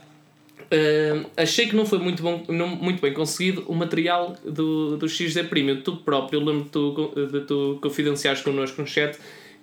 Uh, 0.72 1.26
achei 1.36 1.66
que 1.66 1.74
não 1.74 1.84
foi 1.84 1.98
muito, 1.98 2.22
bom, 2.22 2.44
não, 2.48 2.68
muito 2.68 3.02
bem 3.02 3.12
conseguido 3.12 3.64
o 3.66 3.74
material 3.74 4.36
do, 4.44 4.96
do 4.96 5.08
XZ 5.08 5.42
Premium. 5.48 5.80
Tu 5.80 5.96
próprio, 5.96 6.38
lembro 6.38 6.62
de 6.62 6.70
tu, 6.70 7.12
de 7.32 7.40
tu 7.40 7.80
confidenciares 7.82 8.40
connosco 8.40 8.80
no 8.80 8.86
chat 8.86 9.18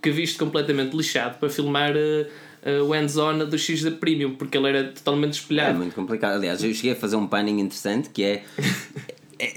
que 0.08 0.12
viste 0.12 0.38
completamente 0.38 0.96
lixado 0.96 1.38
para 1.38 1.50
filmar 1.50 1.94
uh, 1.96 2.00
uh, 2.82 2.84
o 2.86 2.92
hands-on 2.94 3.40
do 3.40 3.58
XZ 3.58 3.90
Premium 4.00 4.36
porque 4.36 4.58
ele 4.58 4.70
era 4.70 4.84
totalmente 4.86 5.34
É 5.34 5.40
espelhado. 5.42 5.78
muito 5.78 5.94
complicado. 5.94 6.36
Aliás, 6.36 6.64
eu 6.64 6.74
cheguei 6.74 6.94
a 6.94 6.96
fazer 6.96 7.16
um 7.18 7.28
panning 7.28 7.60
interessante 7.60 8.10
que 8.10 8.24
é. 8.24 8.44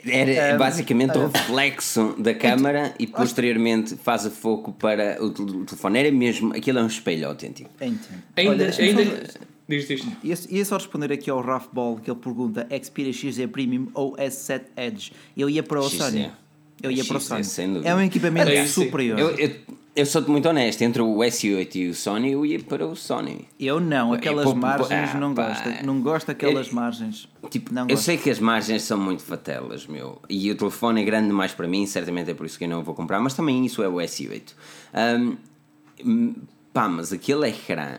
Era 0.04 0.57
basicamente 0.59 1.16
o 1.16 1.28
reflexo 1.28 2.14
da 2.19 2.35
câmara 2.35 2.95
e 2.99 3.07
posteriormente 3.07 3.97
faz 3.97 4.26
a 4.26 4.30
foco 4.30 4.73
para 4.73 5.16
o 5.23 5.30
tel- 5.30 5.47
o 5.47 5.64
telefone. 5.64 5.99
Era 5.99 6.12
mesmo. 6.12 6.52
Aquilo 6.54 6.78
é 6.78 6.83
um 6.83 6.87
espelho 6.87 7.28
autêntico. 7.28 7.71
Entendo. 7.80 8.00
ainda, 8.37 8.50
Olha, 8.64 8.75
ainda, 8.78 9.04
só- 9.26 9.38
diz, 9.69 9.88
diz. 10.23 10.47
Ia, 10.50 10.64
só 10.66 10.76
responder 10.76 11.12
aqui 11.12 11.30
ao 11.30 11.40
Raf 11.40 11.69
Ball 11.73 11.97
que 11.97 12.11
ele 12.11 12.19
pergunta 12.19 12.66
Xperia 12.83 13.12
XZ 13.12 13.47
Premium 13.50 13.88
ou 13.95 14.14
S7 14.16 14.62
Edge. 14.76 15.12
Eu 15.37 15.49
ia 15.49 15.62
para 15.62 15.80
o. 15.80 15.88
Sony. 15.88 16.30
Eu 16.83 16.90
ia 16.90 17.04
para 17.04 17.16
o 17.16 17.21
Sony. 17.21 17.80
É 17.85 17.95
um 17.95 18.00
equipamento 18.02 18.50
É, 18.50 18.66
superior. 18.66 19.19
Eu, 19.19 19.30
eu, 19.38 19.50
eu 20.00 20.07
sou-te 20.07 20.30
muito 20.30 20.49
honesto. 20.49 20.83
Entre 20.83 21.00
o 21.02 21.16
S8 21.19 21.75
e 21.76 21.88
o 21.88 21.95
Sony, 21.95 22.33
eu 22.33 22.45
ia 22.47 22.59
para 22.61 22.87
o 22.87 22.95
Sony. 22.97 23.47
Eu 23.59 23.78
não, 23.80 24.12
aquelas 24.12 24.45
pô, 24.45 24.54
margens 24.54 25.11
ah, 25.14 25.19
não 25.19 25.35
pá. 25.35 25.49
gosto. 25.49 25.87
Não 25.87 26.00
gosto 26.00 26.26
daquelas 26.28 26.69
Eu- 26.69 26.75
margens. 26.75 27.28
Tipo, 27.50 27.73
não 27.73 27.83
eu 27.83 27.88
gosto. 27.88 28.04
sei 28.04 28.16
que 28.19 28.30
as 28.30 28.38
margens 28.38 28.83
são 28.83 28.99
muito 28.99 29.23
fatelas, 29.23 29.87
meu. 29.87 30.21
E 30.28 30.50
o 30.50 30.54
telefone 30.57 31.02
é 31.02 31.04
grande 31.04 31.28
demais 31.28 31.52
para 31.52 31.66
mim, 31.69 31.87
certamente 31.87 32.30
é 32.30 32.35
por 32.35 32.47
isso 32.47 32.59
que 32.59 32.64
eu 32.64 32.69
não 32.69 32.83
vou 32.83 32.95
comprar. 32.95 33.21
Mas 33.21 33.35
também 33.35 33.64
isso 33.64 33.83
é 33.83 33.88
o 33.88 33.95
S8. 33.97 34.54
Ahm, 34.92 35.37
hum, 36.04 36.35
pá, 36.73 36.88
mas 36.88 37.12
aquele 37.12 37.49
ecrã 37.49 37.99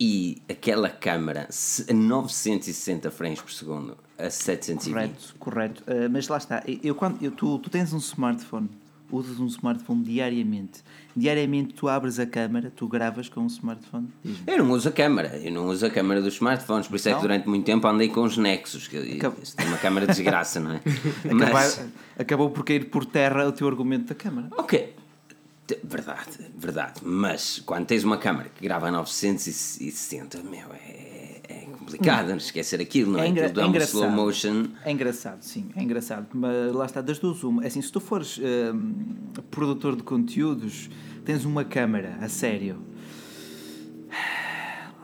e 0.00 0.42
aquela 0.48 0.88
câmara 0.88 1.46
se- 1.50 1.90
a 1.90 1.94
960 1.94 3.10
frames 3.10 3.40
por 3.40 3.50
segundo 3.52 3.96
a 4.18 4.28
720. 4.30 4.92
Correto, 4.92 5.34
correto. 5.38 5.82
Uh, 5.84 6.08
mas 6.10 6.28
lá 6.28 6.38
está. 6.38 6.62
Eu, 6.82 6.94
quando, 6.94 7.22
eu, 7.22 7.30
tu, 7.32 7.58
tu 7.58 7.70
tens 7.70 7.92
um 7.92 7.98
smartphone, 7.98 8.68
usas 9.10 9.38
um 9.38 9.46
smartphone 9.46 10.02
diariamente. 10.02 10.82
Diariamente 11.14 11.74
tu 11.74 11.88
abres 11.88 12.18
a 12.18 12.26
câmara, 12.26 12.72
tu 12.74 12.88
gravas 12.88 13.28
com 13.28 13.40
um 13.42 13.46
smartphone. 13.46 14.08
Eu 14.46 14.58
não 14.58 14.70
uso 14.70 14.88
a 14.88 14.92
câmara, 14.92 15.36
eu 15.38 15.52
não 15.52 15.66
uso 15.68 15.84
a 15.84 15.90
câmara 15.90 16.22
dos 16.22 16.34
smartphones, 16.34 16.86
por 16.88 16.96
isso 16.96 17.08
é 17.08 17.14
que 17.14 17.20
durante 17.20 17.48
muito 17.48 17.64
tempo 17.66 17.86
andei 17.86 18.08
com 18.08 18.22
os 18.22 18.36
Nexus, 18.36 18.88
que 18.88 18.96
Acab- 19.16 19.34
tem 19.56 19.66
uma 19.66 19.76
câmara 19.78 20.06
de 20.06 20.12
desgraça, 20.12 20.58
não 20.60 20.72
é? 20.72 20.80
Mas, 21.52 21.84
Acabou 22.18 22.50
por 22.50 22.64
cair 22.64 22.88
por 22.90 23.04
terra 23.04 23.46
o 23.46 23.52
teu 23.52 23.68
argumento 23.68 24.06
da 24.06 24.14
câmara. 24.14 24.48
ok, 24.56 24.94
verdade, 25.84 26.30
verdade, 26.56 27.00
mas 27.02 27.62
quando 27.64 27.86
tens 27.86 28.04
uma 28.04 28.18
câmara 28.18 28.50
que 28.54 28.62
grava 28.62 28.88
a 28.88 28.90
960, 28.90 30.42
meu, 30.42 30.66
é, 30.74 31.01
é 31.82 31.84
complicado 31.84 32.28
não 32.28 32.36
esquecer 32.36 32.80
aquilo, 32.80 33.12
não 33.12 33.20
é? 33.20 33.26
É 33.26 33.28
engra- 33.28 33.46
é 33.46 33.66
engraçado. 33.66 33.94
slow 34.04 34.10
motion. 34.10 34.66
É 34.84 34.90
engraçado, 34.92 35.42
sim, 35.42 35.68
é 35.76 35.82
engraçado. 35.82 36.26
Mas 36.32 36.72
lá 36.72 36.86
está, 36.86 37.00
das 37.00 37.18
duas, 37.18 37.42
uma. 37.42 37.62
É 37.64 37.66
Assim, 37.66 37.82
se 37.82 37.90
tu 37.90 38.00
fores 38.00 38.38
hum, 38.38 38.94
produtor 39.50 39.96
de 39.96 40.02
conteúdos, 40.02 40.88
tens 41.24 41.44
uma 41.44 41.64
câmara, 41.64 42.16
a 42.20 42.28
sério. 42.28 42.78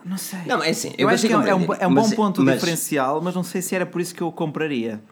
Não 0.05 0.17
sei. 0.17 0.39
Não, 0.47 0.63
é 0.63 0.71
assim, 0.71 0.89
eu, 0.97 1.07
eu 1.07 1.09
acho 1.09 1.27
que 1.27 1.33
é, 1.33 1.37
é 1.37 1.55
um, 1.55 1.75
é 1.75 1.87
um 1.87 1.91
mas- 1.91 2.11
bom 2.11 2.17
ponto 2.17 2.43
mas- 2.43 2.55
diferencial, 2.55 3.21
mas 3.21 3.35
não 3.35 3.43
sei 3.43 3.61
se 3.61 3.75
era 3.75 3.85
por 3.85 4.01
isso 4.01 4.15
que 4.15 4.23
eu 4.23 4.33
compraria. 4.33 5.03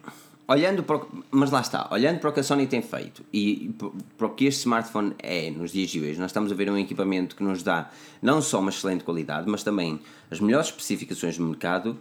Olhando 0.49 0.81
para 0.81 0.97
o, 0.97 1.07
mas 1.29 1.51
lá 1.51 1.59
está, 1.59 1.89
olhando 1.91 2.19
para 2.19 2.29
o 2.29 2.33
que 2.33 2.39
a 2.39 2.43
Sony 2.43 2.67
tem 2.67 2.81
feito 2.81 3.21
e 3.33 3.69
para 4.17 4.27
o 4.27 4.29
que 4.29 4.45
este 4.45 4.59
smartphone 4.61 5.13
é 5.19 5.51
nos 5.51 5.71
dias 5.71 5.89
de 5.89 5.99
hoje, 5.99 6.17
nós 6.17 6.31
estamos 6.31 6.53
a 6.53 6.55
ver 6.55 6.69
um 6.69 6.77
equipamento 6.77 7.35
que 7.35 7.43
nos 7.43 7.61
dá 7.61 7.91
não 8.21 8.41
só 8.41 8.61
uma 8.61 8.69
excelente 8.69 9.03
qualidade, 9.03 9.49
mas 9.49 9.61
também 9.61 9.99
as 10.31 10.39
melhores 10.39 10.67
especificações 10.67 11.37
do 11.37 11.43
mercado, 11.43 11.97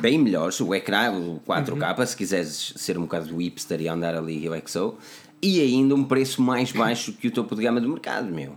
bem 0.00 0.16
melhores, 0.16 0.60
o 0.60 0.72
ecrã, 0.72 1.10
o 1.10 1.40
4K, 1.40 2.06
se 2.06 2.16
quiseres 2.16 2.74
ser 2.76 2.96
um 2.96 3.02
bocado 3.02 3.36
hipster 3.36 3.80
e 3.80 3.88
andar 3.88 4.14
ali 4.14 4.48
o 4.48 4.52
XO, 4.68 4.96
e 5.42 5.60
ainda 5.60 5.96
um 5.96 6.04
preço 6.04 6.40
mais 6.40 6.70
baixo 6.70 7.12
que 7.12 7.26
o 7.26 7.30
topo 7.32 7.56
de 7.56 7.62
gama 7.64 7.80
do 7.80 7.88
mercado, 7.88 8.32
meu. 8.32 8.56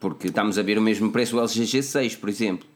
Porque 0.00 0.28
estamos 0.28 0.58
a 0.58 0.62
ver 0.62 0.78
o 0.78 0.82
mesmo 0.82 1.10
preço 1.10 1.36
do 1.36 1.40
LG 1.40 1.62
G6, 1.62 2.18
por 2.18 2.30
exemplo. 2.30 2.66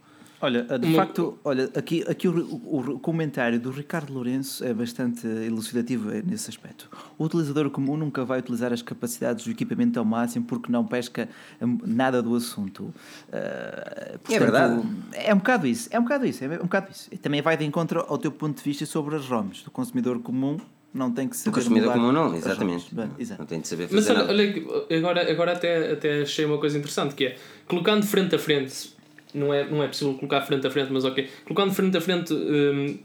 Olha, 0.42 0.62
de 0.62 0.86
Uma- 0.86 0.96
facto, 1.04 1.38
olha, 1.44 1.68
aqui, 1.74 2.02
aqui 2.08 2.26
o, 2.26 2.32
o- 2.64 2.80
o 2.92 2.98
comentário 2.98 3.60
do 3.60 3.70
Ricardo 3.70 4.12
Lourenço 4.12 4.64
é 4.64 4.72
bastante 4.72 5.26
elucidativo 5.26 6.10
eh, 6.10 6.22
nesse 6.24 6.48
aspecto. 6.48 6.88
O 7.18 7.24
utilizador 7.24 7.68
comum 7.68 7.94
nunca 7.96 8.24
vai 8.24 8.38
utilizar 8.38 8.72
as 8.72 8.80
capacidades 8.80 9.44
do 9.44 9.50
equipamento 9.50 9.98
ao 9.98 10.04
máximo 10.04 10.46
porque 10.46 10.72
não 10.72 10.84
pesca 10.86 11.28
hum, 11.60 11.78
nada 11.84 12.22
do 12.22 12.34
assunto. 12.34 12.92
Ah, 13.32 14.18
portanto, 14.22 14.38
verdade. 14.40 14.82
É 15.12 15.34
um 15.34 15.38
bocado 15.38 15.66
isso, 15.66 15.88
é 15.92 15.98
um 15.98 16.02
bocado 16.02 16.26
isso, 16.26 16.42
é 16.44 16.48
um 16.56 16.62
bocado 16.62 16.86
isso. 16.90 17.08
E 17.12 17.18
também 17.18 17.42
vai 17.42 17.56
de 17.56 17.64
encontro 17.64 18.04
ao 18.08 18.16
teu 18.16 18.32
ponto 18.32 18.56
de 18.56 18.62
vista 18.62 18.86
sobre 18.86 19.16
as 19.16 19.26
ROMs. 19.26 19.62
Do 19.64 19.70
consumidor 19.70 20.20
comum 20.20 20.56
não 20.92 21.10
tem 21.12 21.28
que 21.28 21.36
O 21.36 21.38
saber 21.38 21.54
consumidor 21.54 21.88
mudar 21.96 22.00
comum 22.00 22.12
não, 22.12 22.34
exatamente. 22.34 22.94
Bem. 22.94 23.10
Não 23.38 23.46
tem 23.46 23.60
de 23.60 23.68
saber 23.68 23.88
Mas 23.92 24.06
fazer 24.06 24.18
olha, 24.18 24.20
nada. 24.26 24.32
olha 24.32 24.52
que 24.88 24.94
agora, 24.94 25.30
agora 25.30 25.52
até, 25.52 25.92
até 25.92 26.22
achei 26.22 26.44
uma 26.44 26.58
coisa 26.58 26.78
interessante 26.78 27.14
que 27.14 27.26
é 27.26 27.36
colocando 27.68 28.04
frente 28.06 28.34
a 28.34 28.38
frente, 28.38 28.98
não 29.34 29.52
é, 29.52 29.68
não 29.68 29.82
é 29.82 29.88
possível 29.88 30.14
colocar 30.14 30.42
frente 30.42 30.66
a 30.66 30.70
frente, 30.70 30.92
mas 30.92 31.04
ok, 31.04 31.28
colocando 31.44 31.74
frente 31.74 31.96
a 31.96 32.00
frente 32.00 32.32
hum, 32.32 32.98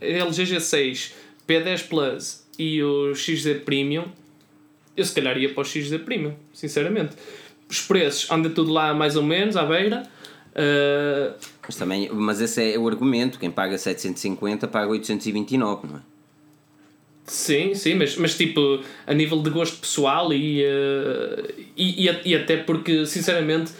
LG 0.00 0.44
G6, 0.44 1.12
P10 1.48 1.88
Plus 1.88 2.46
e 2.58 2.82
o 2.82 3.14
XZ 3.14 3.62
Premium, 3.64 4.04
eu 4.96 5.04
se 5.04 5.14
calhar 5.14 5.36
ia 5.38 5.52
para 5.52 5.60
o 5.60 5.64
XZ 5.64 5.98
Premium, 6.04 6.34
sinceramente. 6.52 7.16
Os 7.68 7.80
preços 7.80 8.30
anda 8.30 8.48
tudo 8.48 8.72
lá 8.72 8.94
mais 8.94 9.16
ou 9.16 9.22
menos 9.22 9.56
à 9.56 9.64
beira. 9.64 10.04
Uh, 10.52 11.34
Mas, 11.66 11.76
também, 11.76 12.08
mas 12.10 12.40
esse 12.40 12.72
é 12.72 12.78
o 12.78 12.88
argumento: 12.88 13.38
quem 13.38 13.50
paga 13.50 13.76
750 13.76 14.66
paga 14.68 14.88
829, 14.88 15.86
não 15.86 15.96
é? 15.96 16.00
Sim, 17.26 17.74
sim, 17.74 17.94
mas, 17.94 18.16
mas 18.16 18.36
tipo, 18.36 18.80
a 19.04 19.12
nível 19.12 19.42
de 19.42 19.50
gosto 19.50 19.78
pessoal 19.78 20.32
e, 20.32 20.62
eh, 20.62 21.54
e, 21.76 22.08
e, 22.08 22.20
e 22.24 22.36
até 22.36 22.56
porque, 22.58 23.04
sinceramente, 23.04 23.72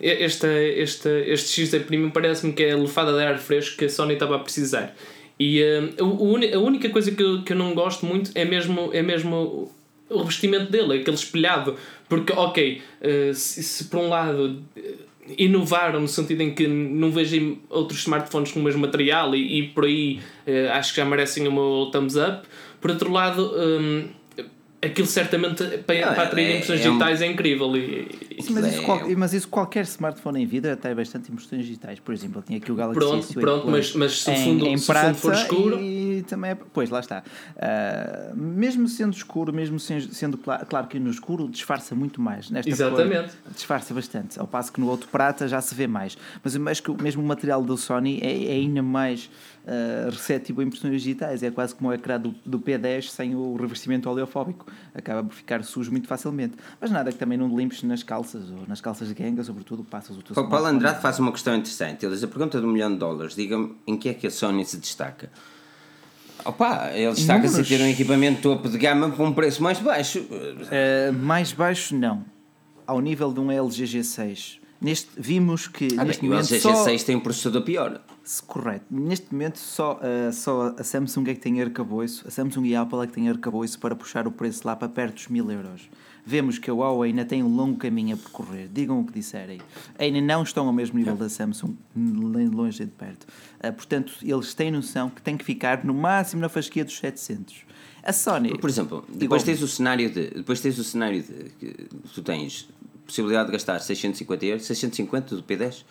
esta, 0.00 0.46
esta, 0.48 1.10
este 1.20 1.66
XD 1.66 1.80
Premium 1.80 2.10
parece-me 2.10 2.52
que 2.52 2.62
é 2.64 2.72
a 2.72 2.76
lefada 2.76 3.12
de 3.16 3.22
ar 3.24 3.38
fresco 3.38 3.76
que 3.76 3.84
a 3.86 3.88
Sony 3.88 4.14
estava 4.14 4.36
a 4.36 4.38
precisar. 4.38 4.94
E 5.38 5.62
o 6.00 6.04
uni- 6.34 6.52
a 6.52 6.58
única 6.58 6.90
coisa 6.90 7.10
que 7.12 7.22
eu, 7.22 7.42
que 7.42 7.52
eu 7.52 7.56
não 7.56 7.74
gosto 7.74 8.04
muito 8.04 8.30
é 8.34 8.44
mesmo, 8.44 8.90
é 8.92 9.02
mesmo 9.02 9.72
o 10.08 10.18
revestimento 10.18 10.70
dele, 10.70 10.98
aquele 11.00 11.16
espelhado. 11.16 11.76
Porque, 12.08 12.32
ok, 12.32 12.82
eh, 13.00 13.30
se, 13.32 13.62
se 13.62 13.84
por 13.84 14.00
um 14.00 14.08
lado 14.08 14.60
eh, 14.76 14.94
inovaram 15.38 16.00
no 16.00 16.08
sentido 16.08 16.42
em 16.42 16.52
que 16.54 16.66
não 16.66 17.10
vejo 17.10 17.56
outros 17.70 18.00
smartphones 18.00 18.52
com 18.52 18.60
o 18.60 18.62
mesmo 18.62 18.80
material 18.82 19.34
e, 19.34 19.60
e 19.60 19.68
por 19.68 19.84
aí 19.84 20.20
eh, 20.46 20.68
acho 20.72 20.90
que 20.92 20.96
já 21.00 21.04
merecem 21.06 21.46
o 21.48 21.52
meu 21.52 21.88
thumbs 21.92 22.16
up. 22.16 22.46
Por 22.80 22.90
outro 22.90 23.10
lado, 23.12 23.52
hum, 23.56 24.08
aquilo 24.82 25.06
certamente 25.06 25.62
para, 25.78 26.06
Não, 26.06 26.14
para 26.14 26.22
atrair 26.22 26.46
é- 26.46 26.54
impressões 26.56 26.80
é 26.80 26.88
um- 26.88 26.92
digitais 26.92 27.20
é 27.22 27.26
incrível. 27.26 27.76
E, 27.76 28.08
e- 28.38 28.42
Sim, 28.42 28.54
mas, 28.54 28.66
isso 28.66 28.80
É, 28.80 28.84
qual- 28.84 29.02
mas 29.16 29.34
isso 29.34 29.48
qualquer 29.48 29.84
smartphone 29.84 30.42
em 30.42 30.46
vida 30.46 30.74
tem 30.76 30.94
bastante 30.94 31.30
impressões 31.30 31.62
digitais. 31.66 31.98
Por 32.00 32.14
exemplo, 32.14 32.38
eu 32.38 32.42
tinha 32.42 32.58
aqui 32.58 32.72
o 32.72 32.74
Galaxy 32.74 32.98
Pronto, 32.98 33.26
S8 33.26 33.40
pronto, 33.40 33.62
Plus 33.66 33.72
mas- 33.72 33.94
mas 33.94 34.22
se 34.22 34.30
o 34.30 34.32
em, 34.32 34.44
fundo- 34.44 34.66
em 34.66 34.76
se 34.78 35.14
for 35.14 35.34
escuro- 35.34 35.78
e 35.80 36.22
também 36.26 36.52
é, 36.52 36.54
pois 36.72 36.88
lá 36.88 37.00
está. 37.00 37.22
Ah, 37.58 38.32
mesmo 38.34 38.88
sendo 38.88 39.12
escuro, 39.14 39.52
mesmo 39.52 39.78
sen- 39.78 40.00
sendo 40.12 40.38
claro, 40.38 40.64
claro 40.66 40.86
que 40.86 40.98
no 40.98 41.10
escuro 41.10 41.48
disfarça 41.48 41.94
muito 41.94 42.20
mais. 42.20 42.50
Nesta 42.50 42.70
Exatamente. 42.70 43.32
cor, 43.44 43.52
disfarça 43.54 43.92
bastante. 43.92 44.38
Ao 44.40 44.46
passo 44.46 44.72
que 44.72 44.80
no 44.80 44.88
outro 44.88 45.08
prata 45.08 45.46
já 45.46 45.60
se 45.60 45.74
vê 45.74 45.86
mais. 45.86 46.16
Mas 46.42 46.54
eu 46.54 46.68
acho 46.68 46.82
que 46.82 46.90
o- 46.90 46.96
mesmo 47.00 47.22
o 47.22 47.26
material 47.26 47.62
do 47.62 47.76
Sony 47.76 48.18
é, 48.22 48.44
é 48.46 48.52
ainda 48.52 48.82
mais 48.82 49.28
ah, 49.70 50.10
receptivo 50.10 50.60
a 50.60 50.64
impressões 50.64 51.00
digitais. 51.00 51.44
É 51.44 51.50
quase 51.50 51.76
como 51.76 51.90
o 51.90 51.92
ecrã 51.92 52.18
do, 52.18 52.34
do 52.44 52.58
P10 52.58 53.08
sem 53.08 53.36
o 53.36 53.54
revestimento 53.54 54.10
oleofóbico. 54.10 54.66
Acaba 54.92 55.22
por 55.22 55.32
ficar 55.32 55.62
sujo 55.62 55.92
muito 55.92 56.08
facilmente. 56.08 56.56
Mas 56.80 56.90
nada 56.90 57.12
que 57.12 57.18
também 57.18 57.38
não 57.38 57.56
limpes 57.56 57.84
nas 57.84 58.02
calças 58.02 58.50
ou 58.50 58.66
nas 58.66 58.80
calças 58.80 59.06
de 59.06 59.14
ganga, 59.14 59.44
sobretudo 59.44 59.84
passas 59.84 60.16
o 60.16 60.22
teu 60.22 60.42
O 60.42 60.48
Paulo. 60.48 60.66
Andrade 60.66 61.00
faz 61.00 61.20
uma 61.20 61.30
questão 61.30 61.54
interessante. 61.54 62.04
Ele 62.04 62.14
diz: 62.14 62.24
a 62.24 62.26
pergunta 62.26 62.60
do 62.60 62.66
milhão 62.66 62.90
de 62.92 62.98
dólares, 62.98 63.36
diga-me 63.36 63.76
em 63.86 63.96
que 63.96 64.08
é 64.08 64.14
que 64.14 64.26
a 64.26 64.30
Sony 64.30 64.64
se 64.64 64.76
destaca? 64.76 65.30
Opa, 66.44 66.90
ele 66.92 67.12
destaca-se 67.12 67.46
em 67.46 67.50
Números. 67.50 67.68
ter 67.68 67.80
um 67.80 67.86
equipamento 67.86 68.42
topo 68.42 68.68
de 68.68 68.78
gama 68.78 69.10
por 69.10 69.24
um 69.24 69.32
preço 69.32 69.62
mais 69.62 69.78
baixo. 69.78 70.20
Uh, 70.20 71.12
mais 71.12 71.52
baixo, 71.52 71.94
não. 71.94 72.24
Ao 72.86 73.00
nível 73.00 73.32
de 73.32 73.38
um 73.38 73.52
LG 73.52 73.84
G6. 73.84 74.58
Neste, 74.80 75.10
vimos 75.16 75.68
que 75.68 75.88
Ah, 75.98 76.04
neste 76.04 76.22
bem, 76.22 76.30
o 76.30 76.32
momento 76.32 76.50
LG 76.50 76.60
só... 76.60 76.86
G6 76.86 77.04
tem 77.04 77.14
um 77.14 77.20
processador 77.20 77.62
pior. 77.62 78.00
Correto. 78.46 78.84
Neste 78.90 79.32
momento 79.32 79.58
só, 79.58 79.98
uh, 79.98 80.32
só 80.32 80.74
a 80.78 80.84
Samsung 80.84 81.30
é 81.30 81.34
que 81.34 81.40
tem 81.40 81.60
arcabouço, 81.60 82.26
a 82.28 82.30
Samsung 82.30 82.66
e 82.66 82.76
a 82.76 82.82
Apple 82.82 83.00
é 83.00 83.06
que 83.06 83.12
têm 83.14 83.28
arcabouço 83.28 83.78
para 83.78 83.96
puxar 83.96 84.26
o 84.28 84.30
preço 84.30 84.64
lá 84.64 84.76
para 84.76 84.88
perto 84.88 85.14
dos 85.14 85.28
mil 85.28 85.50
euros. 85.50 85.88
Vemos 86.24 86.58
que 86.58 86.70
a 86.70 86.74
Huawei 86.74 87.10
ainda 87.10 87.24
tem 87.24 87.42
um 87.42 87.48
longo 87.48 87.78
caminho 87.78 88.14
a 88.14 88.18
percorrer. 88.18 88.68
Digam 88.68 89.00
o 89.00 89.04
que 89.04 89.12
disserem. 89.12 89.60
Ainda 89.98 90.20
não 90.20 90.42
estão 90.42 90.66
ao 90.66 90.72
mesmo 90.72 90.98
nível 90.98 91.16
da 91.16 91.28
Samsung, 91.28 91.76
nem 91.96 92.46
longe 92.48 92.84
de 92.84 92.90
perto. 92.90 93.26
Uh, 93.58 93.72
portanto, 93.72 94.12
eles 94.22 94.54
têm 94.54 94.70
noção 94.70 95.10
que 95.10 95.20
tem 95.22 95.36
que 95.36 95.44
ficar 95.44 95.84
no 95.84 95.94
máximo 95.94 96.40
na 96.40 96.48
fasquia 96.48 96.84
dos 96.84 96.96
700. 96.98 97.64
A 98.02 98.12
Sony... 98.12 98.56
Por 98.58 98.70
exemplo, 98.70 99.04
depois 99.08 99.42
tens 99.42 99.60
o 99.60 99.68
cenário 99.68 100.10
de. 100.10 100.30
Depois 100.30 100.60
tens 100.60 100.78
o 100.78 100.84
cenário 100.84 101.22
de. 101.22 101.50
que 101.58 101.88
tu 102.14 102.22
tens 102.22 102.68
possibilidade 103.04 103.46
de 103.46 103.52
gastar 103.52 103.80
650 103.80 104.46
euros. 104.46 104.66
650 104.66 105.36
do 105.36 105.42
P10? 105.42 105.84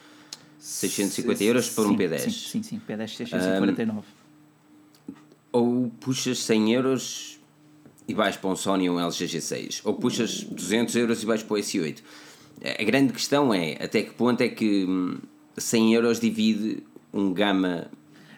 650 0.59 1.43
euros 1.43 1.69
por 1.69 1.87
um 1.87 1.91
Sim, 1.91 1.97
P10. 1.97 2.19
Sim, 2.19 2.29
sim, 2.31 2.63
sim 2.63 2.81
P10 2.87 3.07
649. 3.15 4.07
Ou 5.51 5.91
puxas 5.99 6.39
100 6.39 6.73
euros 6.73 7.39
e 8.07 8.13
vais 8.13 8.35
para 8.35 8.49
um 8.49 8.55
Sony 8.55 8.89
ou 8.89 8.97
um 8.97 8.99
LG 8.99 9.25
G6. 9.25 9.81
Ou 9.85 9.93
puxas 9.93 10.43
200 10.43 10.95
euros 10.95 11.23
e 11.23 11.25
vais 11.25 11.41
para 11.41 11.55
o 11.55 11.57
S8. 11.57 11.99
A 12.77 12.83
grande 12.83 13.13
questão 13.13 13.53
é 13.53 13.77
até 13.81 14.03
que 14.03 14.11
ponto 14.13 14.41
é 14.41 14.49
que 14.49 14.85
hum, 14.85 15.17
100 15.57 15.93
euros 15.93 16.19
divide 16.19 16.83
um 17.13 17.33
gama 17.33 17.89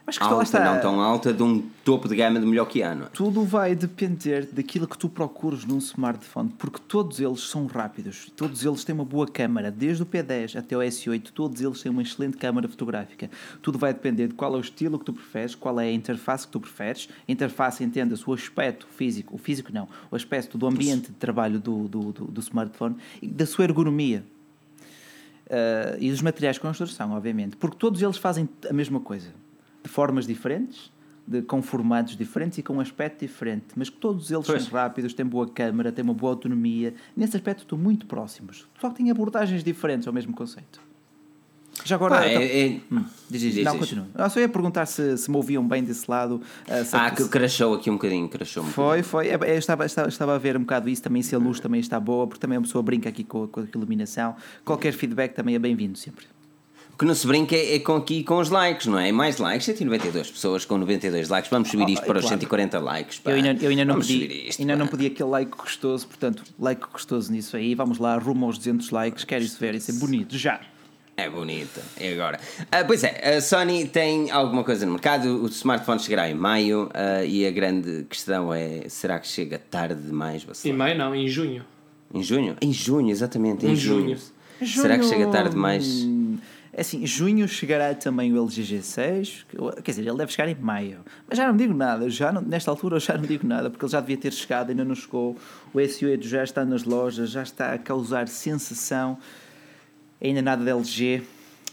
Mas 0.05 0.17
que 0.17 0.23
lá 0.23 0.31
alta, 0.31 0.43
está. 0.43 0.65
não 0.65 0.81
tão 0.81 0.99
alta, 0.99 1.33
de 1.33 1.43
um 1.43 1.61
topo 1.83 2.07
de 2.07 2.15
gama 2.15 2.39
de 2.39 2.45
melhor 2.45 2.65
que 2.65 2.81
ano. 2.81 3.07
Tudo 3.13 3.43
vai 3.43 3.75
depender 3.75 4.47
daquilo 4.51 4.87
que 4.87 4.97
tu 4.97 5.07
procures 5.07 5.65
num 5.65 5.77
smartphone, 5.77 6.49
porque 6.57 6.79
todos 6.87 7.19
eles 7.19 7.41
são 7.41 7.67
rápidos, 7.67 8.31
todos 8.35 8.65
eles 8.65 8.83
têm 8.83 8.95
uma 8.95 9.05
boa 9.05 9.27
câmara, 9.27 9.71
desde 9.71 10.03
o 10.03 10.05
P10 10.05 10.57
até 10.57 10.75
o 10.75 10.79
S8, 10.79 11.31
todos 11.33 11.61
eles 11.61 11.81
têm 11.81 11.91
uma 11.91 12.01
excelente 12.01 12.37
câmara 12.37 12.67
fotográfica. 12.67 13.29
Tudo 13.61 13.77
vai 13.77 13.93
depender 13.93 14.27
de 14.27 14.33
qual 14.33 14.53
é 14.55 14.57
o 14.57 14.61
estilo 14.61 14.97
que 14.97 15.05
tu 15.05 15.13
preferes, 15.13 15.55
qual 15.55 15.79
é 15.79 15.85
a 15.85 15.91
interface 15.91 16.45
que 16.45 16.51
tu 16.51 16.59
preferes. 16.59 17.07
A 17.27 17.31
interface 17.31 17.83
entenda-se 17.83 18.27
o 18.27 18.33
aspecto 18.33 18.87
físico, 18.87 19.35
o 19.35 19.37
físico 19.37 19.71
não, 19.71 19.87
o 20.09 20.15
aspecto 20.15 20.57
do 20.57 20.67
ambiente 20.67 21.07
de 21.07 21.17
trabalho 21.17 21.59
do, 21.59 21.87
do, 21.87 22.11
do, 22.11 22.25
do 22.25 22.41
smartphone 22.41 22.95
e 23.21 23.27
da 23.27 23.45
sua 23.45 23.65
ergonomia. 23.65 24.23
Uh, 25.51 25.99
e 25.99 26.09
dos 26.09 26.21
materiais 26.21 26.55
de 26.55 26.61
construção, 26.61 27.11
obviamente, 27.11 27.57
porque 27.57 27.75
todos 27.75 28.01
eles 28.01 28.15
fazem 28.15 28.47
a 28.69 28.71
mesma 28.71 29.01
coisa, 29.01 29.33
de 29.83 29.89
formas 29.89 30.25
diferentes, 30.27 30.91
de, 31.27 31.41
com 31.41 31.61
formatos 31.61 32.15
diferentes 32.17 32.57
e 32.57 32.63
com 32.63 32.73
um 32.75 32.79
aspecto 32.79 33.19
diferente, 33.25 33.65
mas 33.75 33.89
que 33.89 33.97
todos 33.97 34.31
eles 34.31 34.45
Pois. 34.45 34.63
são 34.63 34.71
rápidos, 34.73 35.13
têm 35.13 35.25
boa 35.25 35.47
câmara, 35.47 35.91
têm 35.91 36.03
uma 36.03 36.13
boa 36.13 36.33
autonomia. 36.33 36.93
Nesse 37.15 37.35
aspecto, 37.37 37.61
estão 37.61 37.77
muito 37.77 38.05
próximos, 38.05 38.67
só 38.79 38.89
que 38.89 38.95
têm 38.97 39.11
abordagens 39.11 39.63
diferentes 39.63 40.07
ao 40.07 40.13
mesmo 40.13 40.33
conceito. 40.33 40.81
Já 41.85 41.95
agora. 41.95 42.15
Pá, 42.17 42.27
então- 42.27 42.41
é- 42.41 42.59
é- 42.67 42.79
Hum, 42.91 43.05
diz, 43.29 43.41
diz, 43.41 43.63
não, 43.63 43.71
diz. 43.71 43.79
continua. 43.79 44.07
Eu 44.13 44.29
só 44.29 44.39
ia 44.41 44.49
perguntar 44.49 44.85
se, 44.85 45.17
se 45.17 45.31
me 45.31 45.37
ouviam 45.37 45.65
bem 45.65 45.81
desse 45.83 46.09
lado. 46.09 46.41
ah, 46.67 46.83
se- 46.83 46.95
Ah, 46.95 47.09
que 47.09 47.27
crashou 47.29 47.73
aqui 47.75 47.89
um 47.89 47.93
bocadinho, 47.93 48.27
crashou 48.27 48.63
um 48.63 48.67
Foi, 48.67 49.01
foi. 49.01 49.29
É, 49.29 49.39
é, 49.41 49.57
estava, 49.57 49.85
estava, 49.85 50.09
estava 50.09 50.35
a 50.35 50.37
ver 50.37 50.57
um 50.57 50.61
bocado 50.61 50.89
isso 50.89 51.01
também, 51.01 51.21
se 51.23 51.33
a 51.33 51.37
luz 51.39 51.59
também 51.59 51.79
está 51.79 51.97
boa, 51.99 52.27
porque 52.27 52.41
também 52.41 52.57
a 52.57 52.61
pessoa 52.61 52.83
brinca 52.83 53.07
aqui 53.09 53.23
com, 53.23 53.47
com 53.47 53.61
a 53.61 53.63
iluminação. 53.73 54.35
Qualquer 54.65 54.91
feedback 54.91 55.33
também 55.33 55.55
é 55.55 55.59
bem-vindo 55.59 55.97
sempre. 55.97 56.25
Que 57.01 57.05
não 57.07 57.15
se 57.15 57.25
brinca 57.25 57.55
é, 57.55 57.77
é 57.77 57.79
com 57.79 57.95
aqui 57.95 58.23
com 58.23 58.37
os 58.37 58.51
likes, 58.51 58.85
não 58.85 58.99
é? 58.99 59.11
Mais 59.11 59.39
likes, 59.39 59.65
192 59.65 60.29
pessoas 60.29 60.65
com 60.65 60.77
92 60.77 61.29
likes. 61.29 61.49
Vamos 61.49 61.69
subir 61.71 61.89
isto 61.89 62.03
Ah, 62.03 62.05
para 62.05 62.19
os 62.19 62.25
claro. 62.25 62.39
140 62.39 62.79
likes. 62.79 63.17
pá. 63.17 63.31
Eu 63.31 63.37
ainda, 63.37 63.57
eu 63.59 63.69
ainda 63.71 63.83
não 63.85 63.93
Vamos 63.95 64.05
pedi, 64.07 64.47
isto, 64.49 64.61
ainda 64.61 64.73
pá. 64.73 64.77
não 64.79 64.85
pedi 64.85 65.07
aquele 65.07 65.29
like 65.29 65.49
gostoso, 65.57 66.05
portanto, 66.05 66.43
like 66.59 66.79
gostoso 66.93 67.31
nisso 67.31 67.57
aí. 67.57 67.73
Vamos 67.73 67.97
lá, 67.97 68.19
rumo 68.19 68.45
aos 68.45 68.59
200 68.59 68.91
likes. 68.91 69.23
Quero 69.23 69.43
isso 69.43 69.57
ver, 69.59 69.73
isso 69.73 69.89
é 69.89 69.95
bonito, 69.95 70.37
já. 70.37 70.61
É 71.17 71.27
bonita, 71.27 71.81
é 71.99 72.13
agora. 72.13 72.39
Ah, 72.71 72.83
pois 72.85 73.03
é, 73.03 73.35
a 73.35 73.41
Sony 73.41 73.87
tem 73.87 74.29
alguma 74.29 74.63
coisa 74.63 74.85
no 74.85 74.91
mercado, 74.91 75.41
o 75.43 75.47
smartphone 75.47 75.99
chegará 75.99 76.29
em 76.29 76.35
maio 76.35 76.87
ah, 76.93 77.25
e 77.25 77.47
a 77.47 77.49
grande 77.49 78.05
questão 78.07 78.53
é: 78.53 78.87
será 78.89 79.17
que 79.17 79.27
chega 79.27 79.57
tarde 79.57 79.99
demais? 79.99 80.45
Em 80.63 80.71
maio 80.71 80.95
não, 80.95 81.15
em 81.15 81.27
junho. 81.27 81.65
Em 82.13 82.21
junho? 82.21 82.55
Em 82.61 82.71
junho, 82.71 83.09
exatamente, 83.09 83.65
em, 83.65 83.71
Em 83.71 83.75
junho. 83.75 84.15
junho. 84.15 84.19
Será 84.67 84.99
que 84.99 85.05
chega 85.05 85.25
tarde 85.25 85.49
demais? 85.49 86.05
É 86.73 86.81
assim, 86.81 87.05
junho 87.05 87.45
chegará 87.49 87.93
também 87.93 88.31
o 88.33 88.37
LG 88.41 88.61
G6, 88.63 89.45
que- 89.49 89.81
quer 89.81 89.91
dizer, 89.91 90.07
ele 90.07 90.17
deve 90.17 90.31
chegar 90.31 90.47
em 90.47 90.55
maio. 90.55 90.99
Mas 91.27 91.37
já 91.37 91.45
não 91.45 91.57
digo 91.57 91.73
nada, 91.73 92.09
já 92.09 92.31
não- 92.31 92.41
nesta 92.41 92.71
altura 92.71 92.95
eu 92.95 92.99
já 93.01 93.17
não 93.17 93.25
digo 93.25 93.45
nada, 93.45 93.69
porque 93.69 93.83
ele 93.83 93.91
já 93.91 93.99
devia 93.99 94.15
ter 94.17 94.31
chegado, 94.31 94.69
ainda 94.69 94.85
não 94.85 94.95
chegou. 94.95 95.35
O 95.73 95.79
S8 95.79 96.23
já 96.25 96.43
está 96.43 96.63
nas 96.63 96.83
lojas, 96.85 97.29
já 97.29 97.43
está 97.43 97.73
a 97.73 97.77
causar 97.77 98.27
sensação. 98.29 99.17
Ainda 100.23 100.41
nada 100.41 100.63
da 100.63 100.71
LG. 100.71 101.23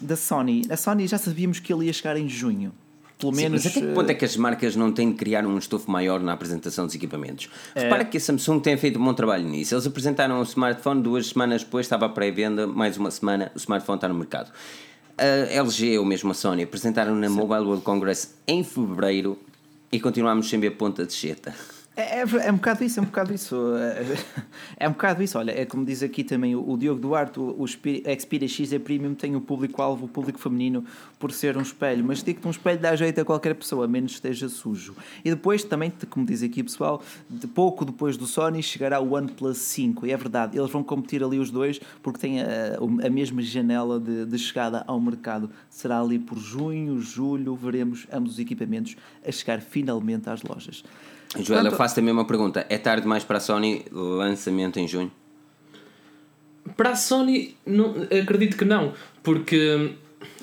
Da 0.00 0.17
Sony, 0.17 0.62
a 0.71 0.76
Sony 0.76 1.07
já 1.07 1.19
sabíamos 1.19 1.59
que 1.61 1.73
ele 1.73 1.87
ia 1.87 1.93
chegar 1.93 2.17
em 2.17 2.28
junho. 2.28 2.73
Pelo 3.19 3.35
Sim, 3.35 3.43
menos. 3.43 3.64
mas 3.64 3.73
até 3.73 3.81
que 3.81 3.90
eh, 3.90 3.95
ponto 3.95 4.11
é 4.11 4.14
que 4.14 4.25
as 4.25 4.37
marcas 4.37 4.76
não 4.76 4.93
têm 4.93 5.11
de 5.11 5.17
criar 5.17 5.45
um 5.45 5.59
estofo 5.59 5.90
maior 5.90 6.21
na 6.21 6.33
apresentação 6.33 6.87
dos 6.87 6.95
equipamentos? 6.95 7.49
É. 7.75 7.83
Repara 7.83 8.05
que 8.05 8.17
a 8.17 8.21
Samsung 8.21 8.61
tem 8.61 8.76
feito 8.76 8.97
um 8.99 9.05
bom 9.05 9.12
trabalho 9.12 9.45
nisso. 9.45 9.75
Eles 9.75 9.87
apresentaram 9.88 10.38
o 10.38 10.43
smartphone 10.45 11.02
duas 11.02 11.26
semanas 11.26 11.64
depois, 11.64 11.87
estava 11.87 12.07
à 12.07 12.09
pré-venda, 12.09 12.64
mais 12.69 12.97
uma 12.97 13.11
semana, 13.11 13.50
o 13.57 13.59
smartphone 13.59 13.97
está 13.97 14.07
no 14.09 14.14
mercado. 14.14 14.52
A 15.19 15.53
LG 15.53 15.99
ou 15.99 16.05
mesmo 16.05 16.31
a 16.31 16.35
Sony 16.35 16.63
apresentaram 16.63 17.13
na 17.17 17.29
Mobile 17.29 17.65
World 17.65 17.83
Congress 17.83 18.37
em 18.47 18.63
fevereiro 18.63 19.37
e 19.91 19.99
continuamos 19.99 20.49
sem 20.49 20.61
ver 20.61 20.71
ponta 20.71 21.05
de 21.05 21.13
cheta. 21.13 21.53
É, 21.99 22.21
é, 22.21 22.47
é 22.47 22.52
um 22.52 22.55
bocado 22.55 22.85
isso, 22.85 23.00
é 23.00 23.02
um 23.02 23.07
bocado 23.07 23.35
isso. 23.35 23.57
É, 23.76 24.85
é 24.85 24.88
um 24.88 24.93
bocado 24.93 25.21
isso. 25.21 25.37
Olha, 25.37 25.50
é 25.50 25.67
como 25.67 25.85
diz 25.85 26.00
aqui 26.00 26.23
também 26.23 26.55
o, 26.55 26.76
Diogo 26.76 27.00
Duarte, 27.00 27.40
o, 27.40 27.61
o 27.61 27.67
Xperia- 27.67 28.49
X 28.49 28.73
é 28.73 28.78
Premium 28.78 29.14
tem 29.14 29.35
o 29.35 29.40
público-alvo, 29.40 30.05
o 30.05 30.09
público 30.09 30.38
feminino, 30.38 30.85
por 31.19 31.33
ser 31.33 31.57
um 31.57 31.61
espelho. 31.61 32.05
Mas 32.05 32.23
digo-te, 32.23 32.47
um 32.47 32.52
espelho 32.52 32.78
dá 32.78 32.95
jeito 32.95 33.21
a 33.21 33.25
qualquer 33.25 33.52
pessoa, 33.57 33.88
menos 33.88 34.12
esteja 34.12 34.49
sujo. 34.49 34.95
E 35.25 35.31
depois 35.31 35.64
também, 35.64 35.93
como 36.09 36.25
diz 36.25 36.40
aqui 36.40 36.62
pessoal, 36.62 37.02
de 37.28 37.49
pouco 37.49 37.85
depois 37.85 38.17
do 38.17 38.28
Sony 38.28 38.62
chegará 38.62 39.00
o 39.00 39.14
OnePlus 39.14 39.59
5. 39.59 40.07
E 40.07 40.12
é 40.12 40.17
verdade, 40.17 40.57
eles 40.57 40.71
vão 40.71 40.85
competir 40.85 41.25
ali 41.25 41.40
os 41.40 41.50
dois 41.50 41.81
porque 42.00 42.21
têm 42.21 42.40
a, 42.40 42.76
a 43.05 43.11
mesma 43.11 43.43
janela 43.43 43.99
de, 43.99 44.25
de 44.25 44.38
chegada 44.38 44.85
ao 44.87 45.00
mercado. 45.00 45.50
Será 45.69 46.00
ali 46.00 46.21
por 46.21 46.38
junho, 46.38 47.00
julho, 47.00 47.57
veremos 47.57 48.07
ambos 48.12 48.35
os 48.35 48.38
equipamentos 48.38 48.95
a 49.26 49.33
chegar 49.33 49.61
finalmente 49.61 50.31
às 50.31 50.45
lojas. 50.45 50.85
Joel, 51.35 51.59
eu 51.59 51.63
Portanto- 51.63 51.77
faço 51.77 51.95
também 51.95 52.13
uma 52.13 52.25
pergunta. 52.27 52.67
É 52.69 52.79
tarde 52.79 53.03
demais 53.03 53.25
para 53.25 53.37
a 53.37 53.41
Sony 53.41 53.85
lançamento 53.93 54.79
em 54.79 54.89
junho? 54.89 55.11
Para 56.77 56.91
a 56.91 56.97
Sony, 56.97 57.57
não, 57.67 57.95
acredito 58.23 58.57
que 58.57 58.65
não, 58.65 58.93
porque, 59.23 59.91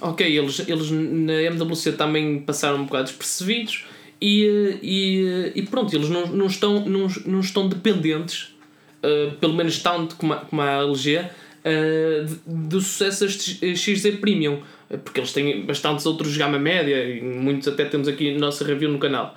ok, 0.02 0.26
eles, 0.38 0.68
eles 0.68 0.90
na 0.92 1.34
MWC 1.34 1.92
também 1.94 2.40
passaram 2.40 2.78
um 2.80 2.86
bocado 2.86 3.06
despercebidos 3.06 3.86
e, 4.20 4.44
eh, 4.46 4.80
e, 4.82 5.52
e 5.56 5.62
pronto, 5.64 5.96
eles 5.96 6.10
não, 6.10 6.26
não, 6.28 6.48
estão, 6.48 6.84
não, 6.86 7.08
não 7.28 7.40
estão 7.42 7.70
dependentes, 7.70 8.56
eh, 9.04 9.32
pelo 9.40 9.54
menos 9.54 9.78
tanto 9.80 10.16
como 10.16 10.34
a, 10.34 10.38
como 10.38 10.62
a 10.64 10.72
LG, 10.84 11.26
eh, 11.64 12.26
de- 12.26 12.40
do 12.68 12.82
sucesso 12.82 13.26
das 13.26 13.34
XZ 13.80 14.16
Premium, 14.20 14.62
eh, 14.90 14.98
porque 14.98 15.20
eles 15.20 15.32
têm 15.32 15.64
bastantes 15.64 16.06
outros 16.08 16.36
gama 16.38 16.58
média 16.58 17.04
e 17.08 17.22
muitos 17.22 17.68
até 17.68 17.86
temos 17.86 18.08
aqui 18.08 18.34
na 18.34 18.40
nossa 18.40 18.66
review 18.66 18.90
no 18.92 18.98
canal. 18.98 19.36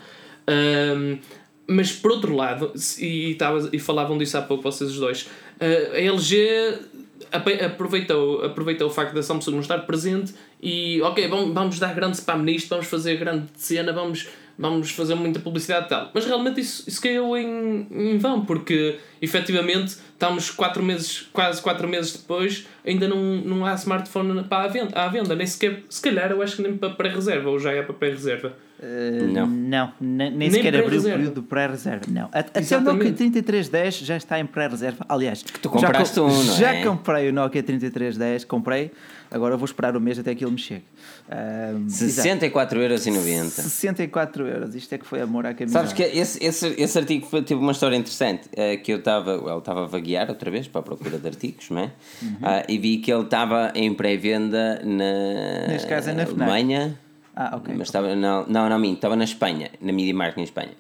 Ahm, 0.49 1.19
mas 1.67 1.93
por 1.93 2.13
outro 2.13 2.34
lado, 2.34 2.73
e, 2.99 3.34
tava, 3.34 3.69
e 3.71 3.78
falavam 3.78 4.17
disso 4.17 4.39
há 4.39 4.43
pouco 4.43 4.63
vocês 4.63 4.91
os 4.91 4.99
dois, 4.99 5.28
ah, 5.61 5.95
a 5.95 6.00
LG 6.00 6.78
aproveitou, 7.30 8.43
aproveitou 8.43 8.89
o 8.89 8.91
facto 8.91 9.13
da 9.13 9.23
Samsung 9.23 9.52
não 9.52 9.61
estar 9.61 9.78
presente 9.80 10.34
e 10.63 11.00
ok, 11.02 11.28
vamos, 11.28 11.52
vamos 11.52 11.78
dar 11.78 11.95
grande 11.95 12.17
spam 12.17 12.43
nisto, 12.43 12.71
vamos 12.71 12.87
fazer 12.87 13.17
grande 13.17 13.49
cena, 13.56 13.93
vamos, 13.93 14.28
vamos 14.58 14.90
fazer 14.90 15.14
muita 15.14 15.38
publicidade 15.38 15.86
e 15.86 15.88
tal. 15.88 16.10
Mas 16.12 16.26
realmente 16.26 16.60
isso, 16.60 16.84
isso 16.88 17.00
caiu 17.00 17.36
em, 17.36 17.86
em 17.90 18.18
vão, 18.18 18.44
porque 18.44 18.99
efetivamente 19.23 19.97
estamos 20.12 20.50
quatro 20.50 20.82
meses, 20.82 21.28
quase 21.32 21.62
4 21.62 21.86
meses 21.86 22.12
depois, 22.14 22.66
ainda 22.84 23.06
não, 23.06 23.36
não 23.36 23.64
há 23.64 23.75
smartphone 23.75 24.42
para 24.44 24.64
a 24.64 24.68
venda, 24.68 25.00
à 25.00 25.06
venda, 25.06 25.36
nem 25.36 25.47
sequer, 25.47 25.84
se 25.88 26.02
calhar 26.02 26.30
eu 26.32 26.42
acho 26.42 26.56
que 26.56 26.62
nem 26.62 26.76
para 26.76 26.90
pré-reserva, 26.90 27.49
ou 27.49 27.58
já 27.58 27.73
é 27.73 27.82
para 27.82 27.94
pré-reserva. 27.94 28.52
Uh, 28.80 29.32
Não. 29.32 29.47
não, 29.47 29.92
nem, 30.00 30.30
nem 30.30 30.50
sequer 30.52 30.76
abriu 30.76 31.00
o 31.00 31.02
período 31.02 31.40
de 31.40 31.49
pré-reserva. 31.49 32.04
Não. 32.08 32.30
Até 32.32 32.76
o. 32.76 32.80
Nokia 32.80 33.12
3310 33.12 33.99
já 33.99 34.16
está 34.16 34.38
em 34.38 34.47
pré-reserva. 34.47 35.04
Aliás, 35.08 35.42
tu 35.42 35.68
compraste 35.68 36.14
já, 36.14 36.23
um, 36.23 36.28
não 36.28 36.56
já 36.56 36.75
é? 36.75 36.84
comprei 36.84 37.28
o 37.28 37.32
Nokia 37.32 37.60
3310, 37.60 38.44
comprei. 38.44 38.92
Agora 39.30 39.56
vou 39.56 39.64
esperar 39.67 39.97
o 39.97 40.00
mês 40.00 40.19
até 40.19 40.34
que 40.34 40.45
ele 40.45 40.52
me 40.52 40.58
chegue. 40.58 40.84
Um, 41.30 41.86
exato. 41.86 42.28
64,90€. 42.28 43.50
64 43.50 44.47
euros. 44.47 44.75
Isto 44.75 44.95
é 44.95 44.99
que 44.99 45.06
foi 45.06 45.21
amor 45.21 45.45
à 45.47 45.54
camisa. 45.54 45.73
Sabes 45.78 45.93
que 45.93 46.02
esse, 46.02 46.43
esse, 46.45 46.75
esse 46.78 46.99
artigo 46.99 47.26
foi- 47.26 47.43
teve 47.43 47.60
uma 47.60 47.73
história 47.73 47.97
interessante. 47.97 48.49
eh, 48.56 48.76
que 48.78 48.93
eu 48.93 48.99
estava 48.99 49.30
eu 49.32 49.58
estava 49.58 49.84
a 49.84 49.86
vaguear 49.86 50.28
outra 50.28 50.50
vez 50.50 50.67
para 50.69 50.80
a 50.80 50.84
procura 50.84 51.19
de 51.19 51.26
artigos, 51.28 51.69
não 51.71 51.82
é? 51.82 51.91
Uhum. 52.23 52.36
Ah, 52.43 52.64
e 52.69 52.78
vi 52.78 52.99
que 52.99 53.12
ele 53.12 53.25
estava 53.25 53.73
em 53.75 53.93
pré-venda 53.95 54.80
na 54.84 55.69
Neste 55.69 55.88
caso 55.88 56.10
é 56.10 56.14
na 56.14 56.25
FNAC. 56.26 56.50
Alemanha. 56.50 56.99
Ah, 57.36 57.56
ok. 57.56 57.75
Mas 57.76 57.88
estava, 57.88 58.17
não, 58.17 58.47
não, 58.47 58.69
não, 58.69 58.84
estava 58.84 59.14
na 59.14 59.25
Espanha, 59.25 59.71
na 59.80 59.93
Media 59.93 60.14
Market 60.14 60.38
em 60.38 60.45
Espanha, 60.45 60.73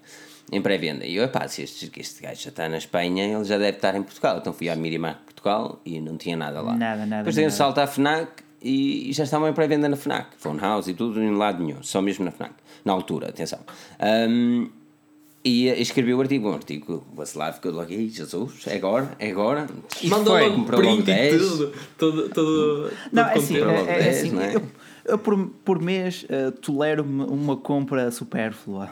em 0.50 0.60
pré-venda. 0.60 1.06
E 1.06 1.14
eu, 1.14 1.22
epá, 1.24 1.46
se 1.46 1.62
este, 1.62 1.90
este 2.00 2.22
gajo 2.22 2.40
já 2.42 2.48
está 2.48 2.68
na 2.68 2.78
Espanha, 2.78 3.24
ele 3.24 3.44
já 3.44 3.56
deve 3.58 3.76
estar 3.76 3.94
em 3.94 4.02
Portugal. 4.02 4.38
Então 4.38 4.52
fui 4.52 4.68
à 4.68 4.74
Market 4.74 5.27
Portugal 5.48 5.80
e 5.84 6.00
não 6.00 6.16
tinha 6.16 6.36
nada 6.36 6.60
lá. 6.60 6.76
Nada, 6.76 7.06
nada, 7.06 7.22
Depois 7.22 7.36
um 7.38 7.40
nada. 7.42 7.50
salto 7.52 7.78
à 7.78 7.86
FNAC 7.86 8.42
e 8.62 9.10
já 9.12 9.24
estavam 9.24 9.48
em 9.48 9.52
pré-venda 9.52 9.88
na 9.88 9.96
FNAC. 9.96 10.28
Phone 10.38 10.60
House 10.60 10.88
e 10.88 10.94
tudo, 10.94 11.20
em 11.22 11.34
lado 11.34 11.62
nenhum, 11.64 11.82
só 11.82 12.02
mesmo 12.02 12.24
na 12.24 12.30
FNAC. 12.30 12.52
Na 12.84 12.92
altura, 12.92 13.28
atenção. 13.28 13.60
E 15.44 15.68
eh, 15.68 15.80
escrevi 15.80 16.12
o 16.12 16.20
artigo, 16.20 16.50
um 16.50 16.54
artigo, 16.54 17.06
o 17.12 17.16
Vacilar 17.16 17.54
ficou 17.54 17.70
logo, 17.72 17.90
"Ei, 17.90 18.08
Jesus, 18.08 18.66
é 18.66 18.74
agora, 18.76 19.12
é 19.18 19.30
agora. 19.30 19.66
Mandou 20.04 20.34
Foi, 20.34 20.42
logo 20.48 20.56
comprou 20.56 20.80
logo 20.80 20.96
print 20.96 21.10
e 21.10 21.14
10. 21.14 21.38
tudo. 21.42 21.72
Todo, 21.96 22.28
todo, 22.30 22.92
Não, 23.12 23.24
todo 23.24 23.32
é 23.32 23.38
assim, 23.38 23.56
é, 23.56 23.64
logo 23.64 23.78
é 23.88 23.98
10, 24.02 24.16
assim 24.18 24.30
não 24.32 24.42
é? 24.42 24.56
eu, 24.56 24.62
eu 25.04 25.18
por, 25.18 25.46
por 25.64 25.80
mês 25.80 26.24
uh, 26.24 26.50
tolero-me 26.60 27.22
uma 27.24 27.56
compra 27.56 28.10
supérflua. 28.10 28.90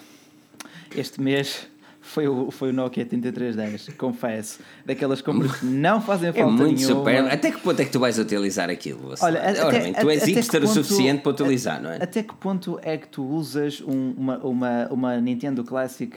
Este 0.97 1.21
mês 1.21 1.67
foi 2.07 2.27
o, 2.29 2.51
foi 2.51 2.71
o 2.71 2.73
Nokia 2.73 3.05
3310, 3.05 3.97
confesso. 3.97 4.61
Daquelas 4.85 5.21
compras 5.21 5.57
que 5.57 5.67
não 5.67 6.01
fazem 6.01 6.31
É 6.31 6.33
falta 6.33 6.51
muito 6.51 6.77
nenhuma. 6.77 6.95
super. 7.01 7.33
Até 7.33 7.51
que 7.51 7.61
ponto 7.61 7.81
é 7.81 7.85
que 7.85 7.91
tu 7.91 7.99
vais 8.01 8.19
utilizar 8.19 8.71
aquilo? 8.71 9.01
Olha, 9.21 9.41
Vacilar? 9.41 9.67
Ora 9.67 9.79
bem, 9.81 9.93
tu 9.93 10.11
és 10.11 10.23
até 10.23 10.33
hipster 10.33 10.65
o 10.65 10.67
suficiente 10.69 11.23
para 11.23 11.33
utilizar, 11.33 11.83
não 11.83 11.91
é? 11.91 11.97
Até 12.03 12.23
que 12.23 12.35
ponto 12.35 12.79
é 12.83 12.97
que 12.97 13.09
tu 13.09 13.25
usas 13.25 13.81
um- 13.81 14.15
uma, 14.17 14.39
uma, 14.39 14.89
uma 14.91 15.21
Nintendo 15.21 15.63
Classic 15.65 16.17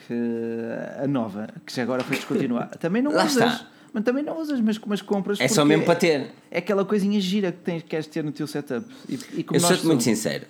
a 1.02 1.08
nova, 1.08 1.48
que 1.66 1.76
já 1.76 1.84
agora 1.84 2.04
foi 2.04 2.16
descontinuada? 2.18 2.78
Também 2.80 3.02
não 3.02 3.12
Lá 3.12 3.26
usas. 3.26 3.52
está. 3.54 3.68
Mas 3.92 4.04
também 4.04 4.24
não 4.24 4.40
usas, 4.40 4.62
mas, 4.62 4.78
mas 4.86 5.02
compras 5.02 5.40
É 5.42 5.48
só 5.48 5.66
mesmo 5.66 5.84
para 5.84 5.96
ter. 5.96 6.28
É 6.52 6.60
aquela 6.60 6.86
coisinha 6.86 7.20
gira 7.20 7.52
que 7.52 7.58
tens, 7.58 7.82
queres 7.82 8.06
ter 8.06 8.24
no 8.24 8.32
teu 8.32 8.46
setup. 8.46 8.86
E, 9.10 9.16
e 9.34 9.46
Eu 9.52 9.60
sou-te 9.60 9.84
muito 9.88 10.04
sincero. 10.04 10.46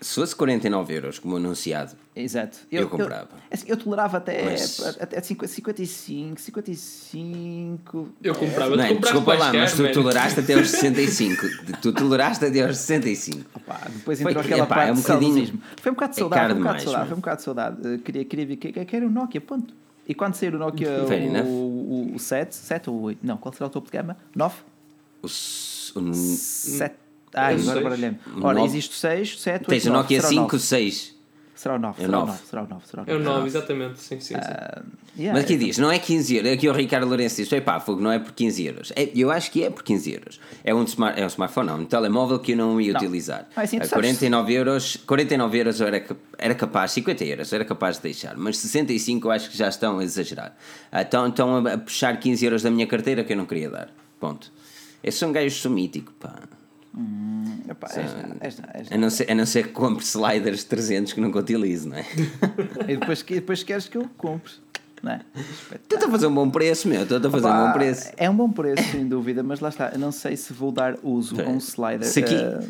Se 0.00 0.14
fosse 0.14 0.34
49 0.36 0.94
euros, 0.94 1.18
como 1.18 1.36
anunciado, 1.36 1.92
Exato. 2.14 2.58
Eu 2.70 2.88
comprava. 2.88 3.28
assim, 3.50 3.64
eu 3.66 3.76
tolerava 3.76 4.18
até, 4.18 4.44
Mas- 4.44 4.78
até 5.00 5.20
50, 5.20 5.52
55, 5.52 6.40
55. 6.40 8.08
Eu 8.22 8.34
comprava. 8.34 8.76
não 8.76 8.84
é? 8.84 8.94
Desculpa 8.94 9.34
lá, 9.34 9.52
mas 9.52 9.72
tu 9.74 9.90
toleraste 9.92 10.40
até 10.40 10.54
aos 10.54 10.70
65. 10.70 11.46
Tu 11.80 11.92
toleraste 11.92 12.44
até 12.44 12.62
aos 12.62 12.76
65. 12.78 13.60
Pá, 13.60 13.80
depois 13.92 14.20
Foi- 14.22 14.30
entrou 14.30 14.44
aquela 14.44 14.64
epá, 14.64 14.74
parte 14.74 14.88
é 14.88 14.92
um 14.92 14.94
de 14.94 15.02
bocadinho-. 15.02 15.62
Foi 15.80 15.90
um 15.90 15.94
bocado 15.94 16.12
de 16.12 16.18
é 16.18 16.20
saudade, 16.22 16.40
caro 16.40 16.52
foi 16.54 16.60
um 16.60 16.62
bocado 16.62 16.78
de 16.78 16.84
saudade, 16.84 17.08
foi 17.08 17.16
um 17.16 17.20
bocado 17.20 17.36
de 17.36 17.42
saudade. 17.42 17.98
Queria, 17.98 18.24
queria 18.24 18.46
ver 18.46 18.56
que, 18.56 18.84
que 18.84 18.96
era 18.96 19.06
o 19.06 19.10
Nokia, 19.10 19.40
ponto. 19.40 19.74
E 20.06 20.14
quando 20.14 20.34
sair 20.34 20.54
o 20.54 20.58
Nokia 20.58 21.04
Fair 21.06 21.44
o, 21.44 21.48
o, 21.48 22.12
o 22.14 22.18
7, 22.18 22.54
7 22.54 22.90
ou 22.90 23.00
8? 23.02 23.18
Não, 23.22 23.36
qual 23.36 23.52
será 23.52 23.66
o 23.66 23.70
topo 23.70 23.86
de 23.90 23.96
gama? 23.96 24.16
9? 24.34 24.54
O, 25.22 25.26
s- 25.26 25.92
o, 25.96 26.12
7. 26.14 26.94
Ah, 27.34 27.46
agora 27.48 27.62
seis. 27.62 27.82
baralhei-me. 27.82 28.18
Ora, 28.40 28.54
Nove. 28.54 28.66
existe 28.68 28.90
o 28.90 28.94
6, 28.98 29.40
7, 29.40 29.54
8, 29.62 29.68
tens 29.68 29.84
o 29.86 29.88
9. 29.90 29.98
Nokia 30.02 30.20
será 30.20 30.28
o 30.28 30.30
5, 30.30 30.42
9. 30.52 30.58
6. 30.58 31.22
Será 31.54 31.74
o 31.76 31.78
9, 31.78 32.02
É 32.02 32.04
o 32.04 32.06
será 32.06 32.18
o 32.18 32.20
9. 32.26 32.32
9, 32.32 32.42
será 32.48 32.62
o 32.62 32.68
9, 32.68 32.86
será 32.86 33.02
o 33.02 33.10
É 33.10 33.14
o 33.14 33.18
9. 33.20 33.36
9, 33.36 33.46
exatamente. 33.46 34.00
Sim, 34.00 34.18
sim, 34.20 34.34
sim. 34.34 34.40
Ah, 34.42 34.82
yeah, 35.16 35.32
Mas 35.38 35.44
aqui 35.44 35.56
diz, 35.56 35.78
não 35.78 35.92
é 35.92 35.98
15 35.98 36.34
euros. 36.36 36.52
Aqui 36.52 36.68
o 36.68 36.72
Ricardo 36.72 37.06
Lourenço 37.06 37.36
diz, 37.36 37.48
pá, 37.62 37.78
fogo, 37.78 38.00
não 38.00 38.10
é 38.10 38.18
por 38.18 38.32
15 38.32 38.66
euros. 38.66 38.92
É, 38.96 39.08
eu 39.14 39.30
acho 39.30 39.48
que 39.52 39.62
é 39.62 39.70
por 39.70 39.84
15 39.84 40.12
euros. 40.12 40.40
É 40.64 40.74
um, 40.74 40.82
smart, 40.82 41.20
é 41.20 41.24
um 41.24 41.28
smartphone, 41.28 41.68
não, 41.68 41.78
um 41.80 41.84
telemóvel 41.84 42.40
que 42.40 42.52
eu 42.52 42.56
não 42.56 42.80
ia 42.80 42.92
Não. 42.92 43.00
utilizar. 43.00 43.46
Ah, 43.54 43.64
sim, 43.64 43.78
tu 43.78 43.82
A 43.82 43.86
sabes- 43.86 44.06
49 44.18 44.52
euros, 44.52 44.96
49 45.06 45.58
euros 45.58 45.80
eu 45.80 45.86
era, 45.86 46.04
era 46.36 46.54
capaz, 46.56 46.90
50 46.92 47.24
euros 47.24 47.52
eu 47.52 47.56
era 47.56 47.64
capaz 47.64 47.96
de 47.98 48.02
deixar, 48.02 48.36
mas 48.36 48.58
65 48.58 49.28
eu 49.28 49.30
acho 49.30 49.48
que 49.48 49.56
já 49.56 49.68
estão 49.68 50.00
a 50.00 50.04
exagerar. 50.04 50.56
Ah, 50.90 51.02
Estão, 51.02 51.28
estão 51.28 51.64
a 51.64 51.72
a 51.74 51.78
puxar 51.78 52.18
15 52.18 52.44
euros 52.44 52.62
da 52.62 52.70
minha 52.72 52.88
carteira 52.88 53.22
que 53.22 53.32
eu 53.32 53.36
não 53.36 53.46
queria 53.46 53.70
dar. 53.70 53.88
Ponto. 54.18 54.50
Eu 55.04 55.12
sou 55.12 55.28
um 55.28 55.32
gajo 55.32 55.54
sou 55.54 55.70
mítico, 56.94 57.74
pá. 57.74 57.86
Epá, 57.88 58.00
esta, 58.00 58.36
esta, 58.40 58.70
esta. 58.74 58.94
A 58.94 58.98
não 58.98 59.10
ser, 59.10 59.30
a 59.30 59.34
não 59.34 59.46
ser 59.46 59.62
que 59.68 59.72
compre 59.72 60.04
sliders 60.04 60.58
de 60.60 60.66
300 60.66 61.12
que 61.12 61.20
nunca 61.20 61.38
utilizo, 61.38 61.88
não 61.88 61.96
é? 61.96 62.04
E 62.88 62.96
depois, 62.96 63.22
depois 63.22 63.62
queres 63.62 63.88
que 63.88 63.96
eu 63.98 64.08
compre. 64.16 64.52
É? 65.04 65.20
Estou 65.74 66.08
a 66.08 66.10
fazer 66.12 66.26
um 66.28 66.34
bom 66.34 66.48
preço, 66.48 66.86
meu. 66.86 67.02
Estou 67.02 67.18
a 67.18 67.20
fazer 67.22 67.46
um 67.46 67.50
Pá, 67.50 67.66
bom 67.66 67.72
preço. 67.72 68.12
É 68.16 68.30
um 68.30 68.36
bom 68.36 68.48
preço, 68.50 68.88
sem 68.92 69.06
dúvida, 69.08 69.42
mas 69.42 69.58
lá 69.58 69.68
está. 69.68 69.90
Eu 69.92 69.98
não 69.98 70.12
sei 70.12 70.36
se 70.36 70.52
vou 70.52 70.70
dar 70.70 70.96
uso 71.02 71.40
a 71.40 71.48
um 71.48 71.58
slider. 71.58 72.04
Se 72.06 72.20
aqui, 72.20 72.36
ah, 72.36 72.62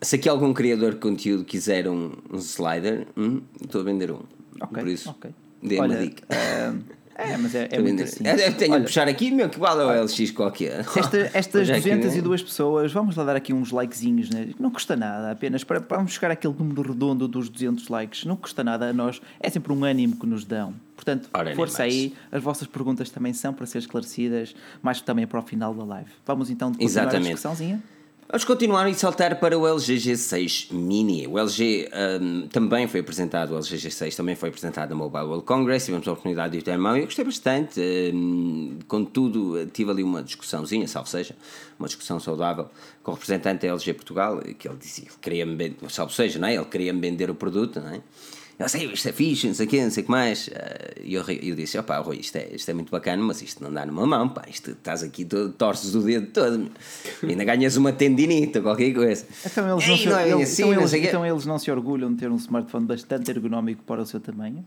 se 0.00 0.14
aqui 0.14 0.28
algum 0.28 0.52
criador 0.54 0.92
de 0.94 1.00
conteúdo 1.00 1.44
quiser 1.44 1.88
um, 1.88 2.12
um 2.32 2.38
slider, 2.38 3.08
hum, 3.16 3.42
estou 3.60 3.80
a 3.80 3.84
vender 3.84 4.12
um. 4.12 4.20
ok, 4.60 4.82
Por 4.82 4.86
isso, 4.88 5.10
ok. 5.10 5.32
dê 5.60 5.74
uma 5.74 5.84
Olha, 5.84 5.98
dica. 5.98 6.22
ah, 6.30 6.74
é, 7.16 7.36
mas 7.36 7.54
é, 7.54 7.68
é 7.70 7.78
muito 7.80 8.02
assim. 8.02 8.24
Eu 8.26 8.36
tenho 8.36 8.54
de 8.56 8.70
Olha, 8.70 8.82
puxar 8.84 9.08
aqui, 9.08 9.30
meu, 9.30 9.48
que 9.48 9.58
vale 9.58 9.82
o 9.82 10.04
LX 10.04 10.30
qualquer. 10.32 10.80
Esta- 10.80 11.30
estas 11.34 11.66
Já 11.68 11.80
que- 11.80 11.96
202 11.96 12.42
pessoas, 12.42 12.92
vamos 12.92 13.16
lá 13.16 13.24
dar 13.24 13.36
aqui 13.36 13.52
uns 13.52 13.70
likezinhos, 13.70 14.30
né? 14.30 14.48
não 14.58 14.70
custa 14.70 14.96
nada, 14.96 15.30
apenas 15.30 15.62
para, 15.64 15.80
para 15.80 15.96
vamos 15.98 16.12
chegar 16.12 16.30
àquele 16.30 16.54
número 16.54 16.82
redondo 16.82 17.26
dos 17.28 17.48
200 17.48 17.88
likes, 17.88 18.24
não 18.24 18.36
custa 18.36 18.64
nada 18.64 18.88
a 18.88 18.92
nós, 18.92 19.20
é 19.40 19.48
sempre 19.50 19.72
um 19.72 19.84
ânimo 19.84 20.16
que 20.16 20.26
nos 20.26 20.44
dão. 20.44 20.74
Portanto, 20.96 21.28
Ora, 21.34 21.54
força 21.56 21.82
aí, 21.82 22.14
as 22.30 22.42
vossas 22.42 22.66
perguntas 22.68 23.10
também 23.10 23.32
são 23.32 23.52
para 23.52 23.66
ser 23.66 23.78
esclarecidas, 23.78 24.54
mais 24.82 25.00
que 25.00 25.04
também 25.04 25.26
para 25.26 25.38
o 25.40 25.42
final 25.42 25.74
da 25.74 25.84
live. 25.84 26.10
Vamos 26.26 26.50
então 26.50 26.68
continuar 26.70 26.88
Exatamente. 26.88 27.16
a 27.16 27.20
discussãozinha? 27.34 27.82
Vamos 28.34 28.44
continuar 28.44 28.90
e 28.90 28.94
saltar 28.96 29.38
para 29.38 29.56
o 29.56 29.64
LG 29.64 29.94
G6 29.94 30.72
Mini. 30.72 31.24
O 31.24 31.38
LG 31.38 31.88
hum, 32.20 32.48
também 32.48 32.88
foi 32.88 32.98
apresentado, 32.98 33.52
o 33.52 33.56
LG 33.56 33.76
G6 33.76 34.16
também 34.16 34.34
foi 34.34 34.48
apresentado 34.48 34.90
na 34.90 34.96
Mobile 34.96 35.26
World 35.26 35.44
Congress, 35.44 35.86
tivemos 35.86 36.08
a 36.08 36.10
oportunidade 36.10 36.58
de 36.58 36.58
o 36.58 36.62
ter 36.64 36.72
em 36.72 36.76
mão 36.76 36.96
e 36.96 37.02
eu 37.02 37.04
gostei 37.04 37.24
bastante. 37.24 37.80
hum, 38.12 38.80
contudo, 38.88 39.64
tive 39.66 39.92
ali 39.92 40.02
uma 40.02 40.20
discussãozinha, 40.20 40.88
salvo 40.88 41.08
seja, 41.08 41.36
uma 41.78 41.86
discussão 41.86 42.18
saudável 42.18 42.68
com 43.04 43.12
o 43.12 43.14
representante 43.14 43.68
da 43.68 43.72
LG 43.72 43.94
Portugal, 43.94 44.40
que 44.58 44.66
ele 44.66 44.78
disse 44.78 45.02
que 45.02 45.16
queria-me 45.22 45.76
salvo 45.88 46.12
seja, 46.12 46.36
não 46.36 46.48
é? 46.48 46.56
ele 46.56 46.64
queria-me 46.64 47.00
vender 47.00 47.30
o 47.30 47.36
produto, 47.36 47.78
não 47.78 47.90
é? 47.90 48.00
Eu 48.58 48.68
sei, 48.68 48.86
isto 48.92 49.08
é 49.08 49.12
fixe, 49.12 49.46
não 49.48 49.54
sei 49.54 49.66
o 49.66 49.68
quê, 49.68 49.82
não 49.82 49.90
sei 49.90 50.02
o 50.02 50.06
que 50.06 50.10
mais. 50.12 50.48
Eh, 50.52 51.02
E 51.04 51.14
eu, 51.14 51.22
eu 51.28 51.54
disse, 51.54 51.76
opá, 51.76 51.98
Rui, 51.98 52.16
isto 52.18 52.36
é, 52.36 52.48
isto 52.54 52.70
é 52.70 52.74
muito 52.74 52.90
bacana, 52.90 53.22
mas 53.22 53.42
isto 53.42 53.62
não 53.62 53.70
dá 53.72 53.84
numa 53.84 54.06
mão, 54.06 54.28
pá, 54.28 54.42
isto 54.48 54.70
estás 54.70 55.02
aqui, 55.02 55.24
todo, 55.24 55.52
torces 55.52 55.94
o 55.94 56.00
dedo 56.00 56.28
todo, 56.32 56.70
ainda 57.22 57.44
ganhas 57.44 57.76
uma 57.76 57.92
tendinite 57.92 58.56
ou 58.58 58.62
qualquer 58.64 58.94
coisa. 58.94 59.26
Então 59.44 59.68
eles, 59.70 59.84
Ei, 59.84 59.90
não 59.90 59.96
se, 59.98 60.06
não 60.08 60.18
é 60.18 60.30
eles- 60.30 60.52
assim, 60.52 60.62
então 60.62 60.80
eles- 60.80 60.92
então 60.94 61.26
eles 61.26 61.44
não 61.46 61.58
se 61.58 61.70
orgulham 61.70 62.12
de 62.12 62.20
ter 62.20 62.30
um 62.30 62.36
smartphone 62.36 62.86
bastante 62.86 63.30
ergonómico 63.30 63.82
para 63.84 64.00
o 64.02 64.06
seu 64.06 64.20
tamanho? 64.20 64.64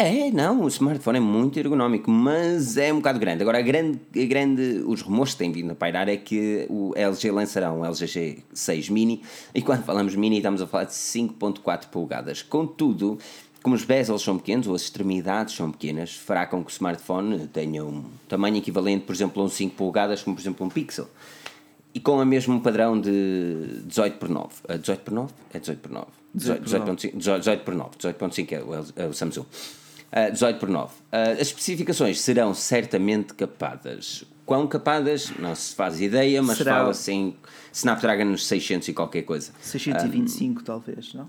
É, 0.00 0.30
não, 0.30 0.62
o 0.62 0.68
smartphone 0.68 1.18
é 1.18 1.20
muito 1.20 1.58
ergonómico, 1.58 2.08
mas 2.08 2.76
é 2.76 2.92
um 2.92 2.98
bocado 2.98 3.18
grande. 3.18 3.42
Agora, 3.42 3.58
a 3.58 3.62
grande, 3.62 3.98
a 4.14 4.26
grande, 4.26 4.84
os 4.86 5.02
rumores 5.02 5.32
que 5.32 5.38
têm 5.38 5.50
vindo 5.50 5.72
a 5.72 5.74
pairar 5.74 6.08
é 6.08 6.16
que 6.16 6.66
o 6.70 6.92
LG 6.94 7.32
lançará 7.32 7.72
um 7.72 7.84
LG 7.84 8.44
G6 8.54 8.92
Mini, 8.92 9.22
e 9.52 9.60
quando 9.60 9.82
falamos 9.82 10.14
Mini 10.14 10.36
estamos 10.36 10.62
a 10.62 10.68
falar 10.68 10.84
de 10.84 10.92
5.4 10.92 11.88
polegadas. 11.88 12.42
Contudo, 12.42 13.18
como 13.60 13.74
os 13.74 13.82
bezels 13.82 14.22
são 14.22 14.38
pequenos, 14.38 14.68
ou 14.68 14.76
as 14.76 14.82
extremidades 14.82 15.56
são 15.56 15.72
pequenas, 15.72 16.14
fará 16.14 16.46
com 16.46 16.62
que 16.62 16.70
o 16.70 16.72
smartphone 16.72 17.48
tenha 17.48 17.84
um 17.84 18.04
tamanho 18.28 18.56
equivalente, 18.56 19.04
por 19.04 19.12
exemplo, 19.12 19.42
a 19.42 19.46
um 19.46 19.48
5 19.48 19.74
polegadas, 19.74 20.22
como 20.22 20.36
por 20.36 20.42
exemplo 20.42 20.64
um 20.64 20.70
Pixel. 20.70 21.08
E 21.92 21.98
com 21.98 22.22
o 22.22 22.24
mesmo 22.24 22.60
padrão 22.60 23.00
de 23.00 23.82
18 23.86 24.16
por 24.16 24.28
9. 24.28 24.54
Ah, 24.68 24.76
18 24.76 25.00
por 25.00 25.12
9? 25.12 25.32
É 25.52 25.58
18 25.58 25.80
por 25.80 25.90
9. 25.90 26.06
18, 26.34 26.62
18.5 26.62 27.16
18 27.16 27.64
por 27.64 27.74
9. 27.74 27.90
18.5 27.98 28.52
é 28.52 28.62
o, 28.62 29.04
é 29.04 29.06
o 29.08 29.12
Samsung. 29.12 29.44
Ah, 30.10 30.30
18 30.30 30.58
por 30.58 30.68
9. 30.68 30.92
Ah, 31.12 31.30
as 31.32 31.40
especificações 31.48 32.20
serão 32.20 32.54
certamente 32.54 33.34
capadas. 33.34 34.24
Quão 34.46 34.66
capadas? 34.66 35.30
Não 35.38 35.54
se 35.54 35.74
faz 35.74 36.00
ideia, 36.00 36.42
mas 36.42 36.56
Será- 36.58 36.76
fala-se 36.78 37.12
em 37.12 37.36
Snapdragon 37.72 38.24
nos 38.24 38.46
600 38.46 38.88
e 38.88 38.92
qualquer 38.94 39.22
coisa. 39.22 39.52
625 39.60 40.62
talvez, 40.62 41.12
não? 41.12 41.28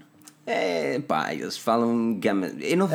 É, 0.51 0.97
pá, 0.99 1.31
eles 1.31 1.57
falam 1.59 2.15
gama. 2.15 2.47
Eu 2.59 2.75
não. 2.75 2.89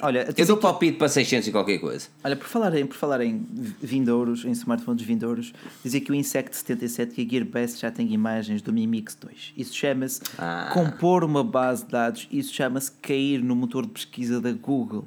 olha, 0.00 0.26
eu 0.34 0.46
dou 0.46 0.54
aqui- 0.56 0.62
palpite 0.62 0.96
para 0.96 1.06
600 1.08 1.46
e 1.48 1.52
qualquer 1.52 1.78
coisa. 1.78 2.08
Olha, 2.24 2.34
por 2.34 2.46
falar 2.48 2.74
em, 2.74 2.86
por 2.86 2.96
falar 2.96 3.20
em 3.20 3.46
vindouros, 3.82 4.46
em 4.46 4.52
smartphones 4.52 5.02
vindouros, 5.04 5.52
dizer 5.84 6.00
que 6.00 6.10
o 6.10 6.14
Insect 6.14 6.56
77 6.56 7.14
que 7.14 7.26
a 7.26 7.28
Gearbest 7.28 7.78
já 7.82 7.90
tem 7.90 8.10
imagens 8.12 8.62
do 8.62 8.72
Mi 8.72 8.86
Mix 8.86 9.14
2. 9.20 9.52
Isso 9.54 9.74
chama-se 9.76 10.22
Ah. 10.38 10.70
compor 10.72 11.24
uma 11.24 11.44
base 11.44 11.84
de 11.84 11.90
dados, 11.90 12.26
isso 12.32 12.54
chama-se 12.54 12.90
cair 13.02 13.42
no 13.42 13.54
motor 13.54 13.84
de 13.84 13.92
pesquisa 13.92 14.40
da 14.40 14.52
Google. 14.52 15.04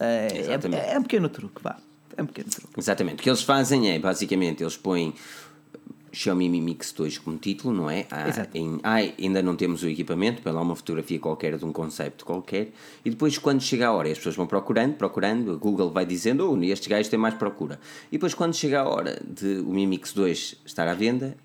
É, 0.00 0.28
é, 0.32 0.40
Exatamente. 0.40 0.82
é 0.86 0.98
um 0.98 1.02
pequeno 1.02 1.28
truque, 1.28 1.62
vá. 1.62 1.76
É 2.16 2.22
um 2.22 2.26
pequeno 2.26 2.48
truque. 2.48 2.72
Exatamente. 2.78 3.20
O 3.20 3.22
que 3.22 3.28
eles 3.28 3.42
fazem 3.42 3.90
é, 3.90 3.98
basicamente, 3.98 4.62
eles 4.62 4.78
põem 4.78 5.12
Xiaomi 6.12 6.48
Mi 6.48 6.60
Mix 6.60 6.92
2 6.92 7.18
como 7.18 7.38
título, 7.38 7.74
não 7.74 7.90
é? 7.90 8.06
Ah, 8.10 8.28
Exato. 8.28 8.56
em, 8.56 8.80
ah, 8.82 8.96
ainda 8.96 9.42
não 9.42 9.56
temos 9.56 9.82
o 9.82 9.88
equipamento, 9.88 10.42
põe 10.42 10.52
lá 10.52 10.60
uma 10.60 10.76
fotografia 10.76 11.18
qualquer 11.18 11.56
de 11.56 11.64
um 11.64 11.72
conceito 11.72 12.24
qualquer, 12.24 12.72
e 13.04 13.10
depois 13.10 13.38
quando 13.38 13.60
chega 13.60 13.88
a 13.88 13.92
hora, 13.92 14.10
as 14.10 14.18
pessoas 14.18 14.36
vão 14.36 14.46
procurando, 14.46 14.94
procurando, 14.94 15.52
a 15.52 15.56
Google 15.56 15.90
vai 15.90 16.06
dizendo, 16.06 16.50
oh, 16.50 16.62
estes 16.62 16.88
gajos 16.88 17.08
têm 17.08 17.18
mais 17.18 17.34
procura. 17.34 17.78
E 18.08 18.12
depois 18.12 18.34
quando 18.34 18.54
chega 18.54 18.80
a 18.80 18.88
hora 18.88 19.20
de 19.26 19.58
o 19.58 19.70
Mi 19.70 19.86
Mix 19.86 20.12
2 20.12 20.62
estar 20.64 20.88
à 20.88 20.94
venda, 20.94 21.36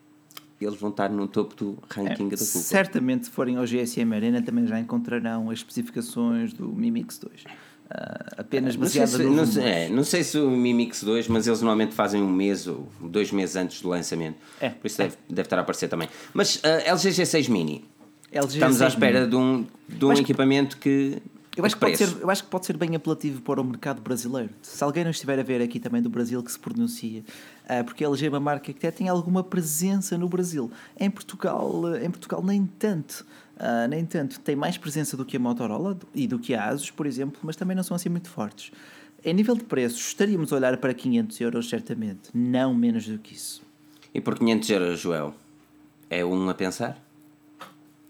eles 0.66 0.80
vão 0.80 0.90
estar 0.90 1.10
no 1.10 1.28
topo 1.28 1.56
do 1.56 1.78
ranking 1.90 2.30
da 2.30 2.36
Google. 2.36 2.38
Certamente, 2.38 3.26
se 3.26 3.32
forem 3.32 3.58
ao 3.58 3.66
GSM 3.66 4.14
Arena, 4.14 4.42
também 4.42 4.66
já 4.66 4.80
encontrarão 4.80 5.50
as 5.50 5.60
especificações 5.60 6.54
do 6.54 6.68
Mi 6.70 6.92
Mix 6.92 7.18
2. 7.18 7.44
Ah, 7.90 8.36
apenas 8.38 8.76
Não 8.76 8.88
sei, 8.88 9.02
baseada 9.02 9.24
se, 9.24 9.30
nos 9.30 9.36
não, 9.36 9.46
sei, 9.46 9.64
é, 9.64 9.90
não 9.90 10.04
sei 10.04 10.24
se 10.24 10.38
o 10.38 10.50
Mi 10.50 10.74
Mix 10.74 11.04
2, 11.04 11.28
mas 11.28 11.48
eles 11.48 11.62
normalmente 11.62 11.94
fazem 11.94 12.22
um 12.22 12.30
mês 12.30 12.68
ou 12.68 12.88
dois 13.00 13.32
meses 13.32 13.56
antes 13.56 13.82
do 13.82 13.90
lançamento. 13.90 14.38
É, 14.60 14.70
Por 14.70 14.88
isso 14.88 14.98
deve, 14.98 15.16
deve 15.30 15.42
estar 15.46 15.58
a 15.58 15.62
aparecer 15.62 15.88
também. 15.88 16.10
Mas 16.34 16.56
uh, 16.56 16.62
LG 16.86 17.10
G6 17.10 17.50
Mini, 17.50 17.86
LG 18.32 18.54
estamos 18.54 18.82
à 18.82 18.88
G6 18.88 18.90
espera 18.90 19.20
Mini. 19.20 19.30
de 19.30 19.36
um, 19.36 19.68
de 19.88 20.06
um 20.06 20.14
equipamento 20.14 20.78
que. 20.78 21.22
Eu 21.56 21.64
acho, 21.66 21.76
que 21.76 21.82
pode 21.82 21.98
ser, 21.98 22.18
eu 22.20 22.30
acho 22.32 22.44
que 22.44 22.50
pode 22.50 22.66
ser 22.66 22.76
bem 22.76 22.96
apelativo 22.96 23.40
para 23.44 23.62
o 23.62 23.64
mercado 23.64 24.02
brasileiro. 24.02 24.50
Se 24.64 24.84
alguém 24.84 25.04
não 25.04 25.12
estiver 25.12 25.38
a 25.38 25.44
ver 25.44 25.62
aqui 25.62 25.80
também 25.80 26.02
do 26.02 26.10
Brasil 26.10 26.42
que 26.42 26.52
se 26.52 26.58
pronuncia, 26.58 27.24
ah, 27.70 27.84
porque 27.84 28.04
a 28.04 28.08
LG 28.08 28.26
é 28.26 28.30
uma 28.30 28.40
marca 28.40 28.74
que 28.74 28.88
até 28.88 28.90
tem 28.90 29.08
alguma 29.08 29.44
presença 29.44 30.18
no 30.18 30.28
Brasil. 30.28 30.72
Em 31.00 31.12
Portugal, 31.12 31.96
em 31.98 32.10
Portugal 32.10 32.44
nem 32.44 32.66
tanto. 32.66 33.24
Ah, 33.58 33.88
nem 33.88 34.06
tanto. 34.06 34.40
Tem 34.40 34.56
mais 34.56 34.78
presença 34.78 35.16
do 35.16 35.26
que 35.26 35.38
a 35.38 35.40
Motorola 35.40 35.98
e 36.14 36.28
do 36.28 36.40
que 36.40 36.54
a 36.54 36.66
Asus, 36.66 36.90
por 36.90 37.06
exemplo, 37.06 37.40
mas 37.44 37.56
também 37.56 37.76
não 37.76 37.84
são 37.84 37.96
assim 37.96 38.10
muito 38.10 38.30
fortes. 38.30 38.72
Em 39.24 39.34
nível 39.34 39.56
de 39.56 39.64
preços, 39.64 40.00
estaríamos 40.00 40.52
a 40.52 40.58
olhar 40.58 40.76
para 40.78 40.94
500 40.94 41.40
euros, 41.42 41.70
certamente. 41.70 42.30
Não 42.34 42.74
menos 42.74 43.08
do 43.08 43.18
que 43.18 43.34
isso. 43.34 43.62
E 44.14 44.20
por 44.20 44.38
500 44.38 44.70
euros, 44.70 45.00
Joel, 45.00 45.34
é 46.10 46.26
um 46.26 46.50
a 46.50 46.54
pensar? 46.54 46.98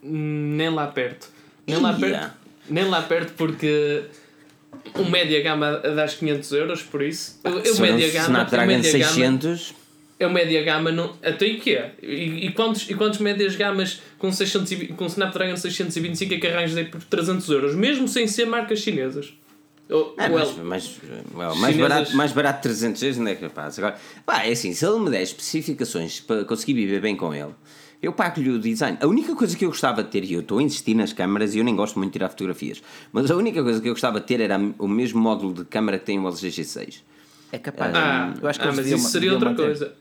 Nem 0.02 0.70
lá 0.70 0.88
perto. 0.88 1.30
Nem 1.68 1.80
lá 1.80 1.92
Ia. 1.92 2.00
perto. 2.00 2.34
Nem 2.70 2.86
lá 2.86 3.02
perto 3.04 3.34
porque 3.34 4.06
um 4.96 5.10
média 5.10 5.42
gama 5.44 5.78
dá 5.78 6.08
500 6.08 6.52
euros, 6.54 6.82
por 6.82 7.02
isso. 7.02 7.40
Eu, 7.44 7.60
eu 7.60 7.76
um 7.76 7.80
média 7.80 8.12
gama, 8.12 8.26
Snapdragon 8.26 8.68
média 8.68 8.92
gama, 9.00 9.48
600, 10.24 10.26
é 10.26 10.28
o 10.28 10.32
média 10.32 10.64
gama 10.64 10.92
não. 10.92 11.14
Até 11.24 11.46
e 11.48 11.60
quê? 11.60 11.82
E, 12.02 12.48
e 12.48 12.52
quantos, 12.52 12.90
e 12.90 12.94
quantos 12.94 13.20
médias 13.20 13.56
gamas 13.56 14.02
com, 14.18 14.32
600 14.32 14.72
e, 14.72 14.76
vi- 14.76 14.88
com 14.88 15.06
Snapdragon 15.06 15.56
625 15.58 16.34
é 16.34 16.38
que 16.38 16.48
arranjas 16.48 16.78
aí 16.78 16.86
por 16.86 17.02
300 17.04 17.48
euros, 17.50 17.76
mesmo 17.76 18.08
sem 18.08 18.28
ser 18.28 18.46
marcas 18.46 18.80
chinesas? 18.80 19.34
Ou, 19.90 20.16
É, 20.18 20.30
ou 20.30 20.38
mas, 20.40 20.58
el- 20.58 20.64
mas, 20.66 21.00
well, 21.36 21.56
mais, 21.56 21.74
Chinesas. 21.76 21.80
barato, 21.90 22.16
mais 22.16 22.32
barato 22.32 22.62
300 22.64 23.04
euros, 23.04 23.18
não 23.18 23.28
é 23.28 23.36
capaz. 23.36 23.78
Agora, 23.78 23.98
pá, 24.26 24.44
é 24.46 24.52
assim, 24.54 24.74
se 24.74 24.86
ele 24.86 25.00
me 25.00 25.10
der 25.10 25.22
especificações 25.22 26.20
para 26.22 26.46
conseguir 26.46 26.74
viver 26.74 27.02
bem 27.02 27.16
com 27.18 27.34
ele, 27.36 27.52
eu 28.02 28.12
pago-lhe 28.14 28.50
o 28.50 28.60
design. 28.60 28.98
A 29.02 29.08
única 29.08 29.36
coisa 29.36 29.56
que 29.58 29.66
eu 29.66 29.70
gostava 29.70 30.02
de 30.04 30.10
ter, 30.10 30.24
e 30.24 30.34
eu 30.34 30.40
estou 30.40 30.60
a 30.60 30.64
insistir 30.64 30.94
nas 30.96 31.12
câmaras 31.14 31.54
e 31.54 31.60
eu 31.60 31.64
nem 31.66 31.76
gosto 31.76 32.00
muito 32.00 32.12
de 32.12 32.14
tirar 32.20 32.30
fotografias, 32.30 32.82
mas 33.12 33.30
a 33.30 33.36
única 33.36 33.62
coisa 33.62 33.82
que 33.82 33.88
eu 33.90 33.94
gostava 33.94 34.20
de 34.22 34.26
ter 34.26 34.40
era 34.40 34.58
o 34.80 34.88
mesmo 34.88 35.22
módulo 35.22 35.54
de 35.54 35.66
câmara 35.66 36.00
que 36.00 36.06
tem 36.06 36.18
o 36.18 36.28
LG 36.28 36.48
G6. 36.50 36.96
É 37.52 37.60
capaz. 37.60 37.94
ah, 37.96 38.34
eu 38.42 38.50
acho 38.50 38.60
que 38.60 38.68
ah 38.68 38.72
mas 38.76 38.88
isso 38.88 39.10
seria 39.10 39.34
outra 39.34 39.50
manter. 39.52 39.64
coisa. 39.66 39.94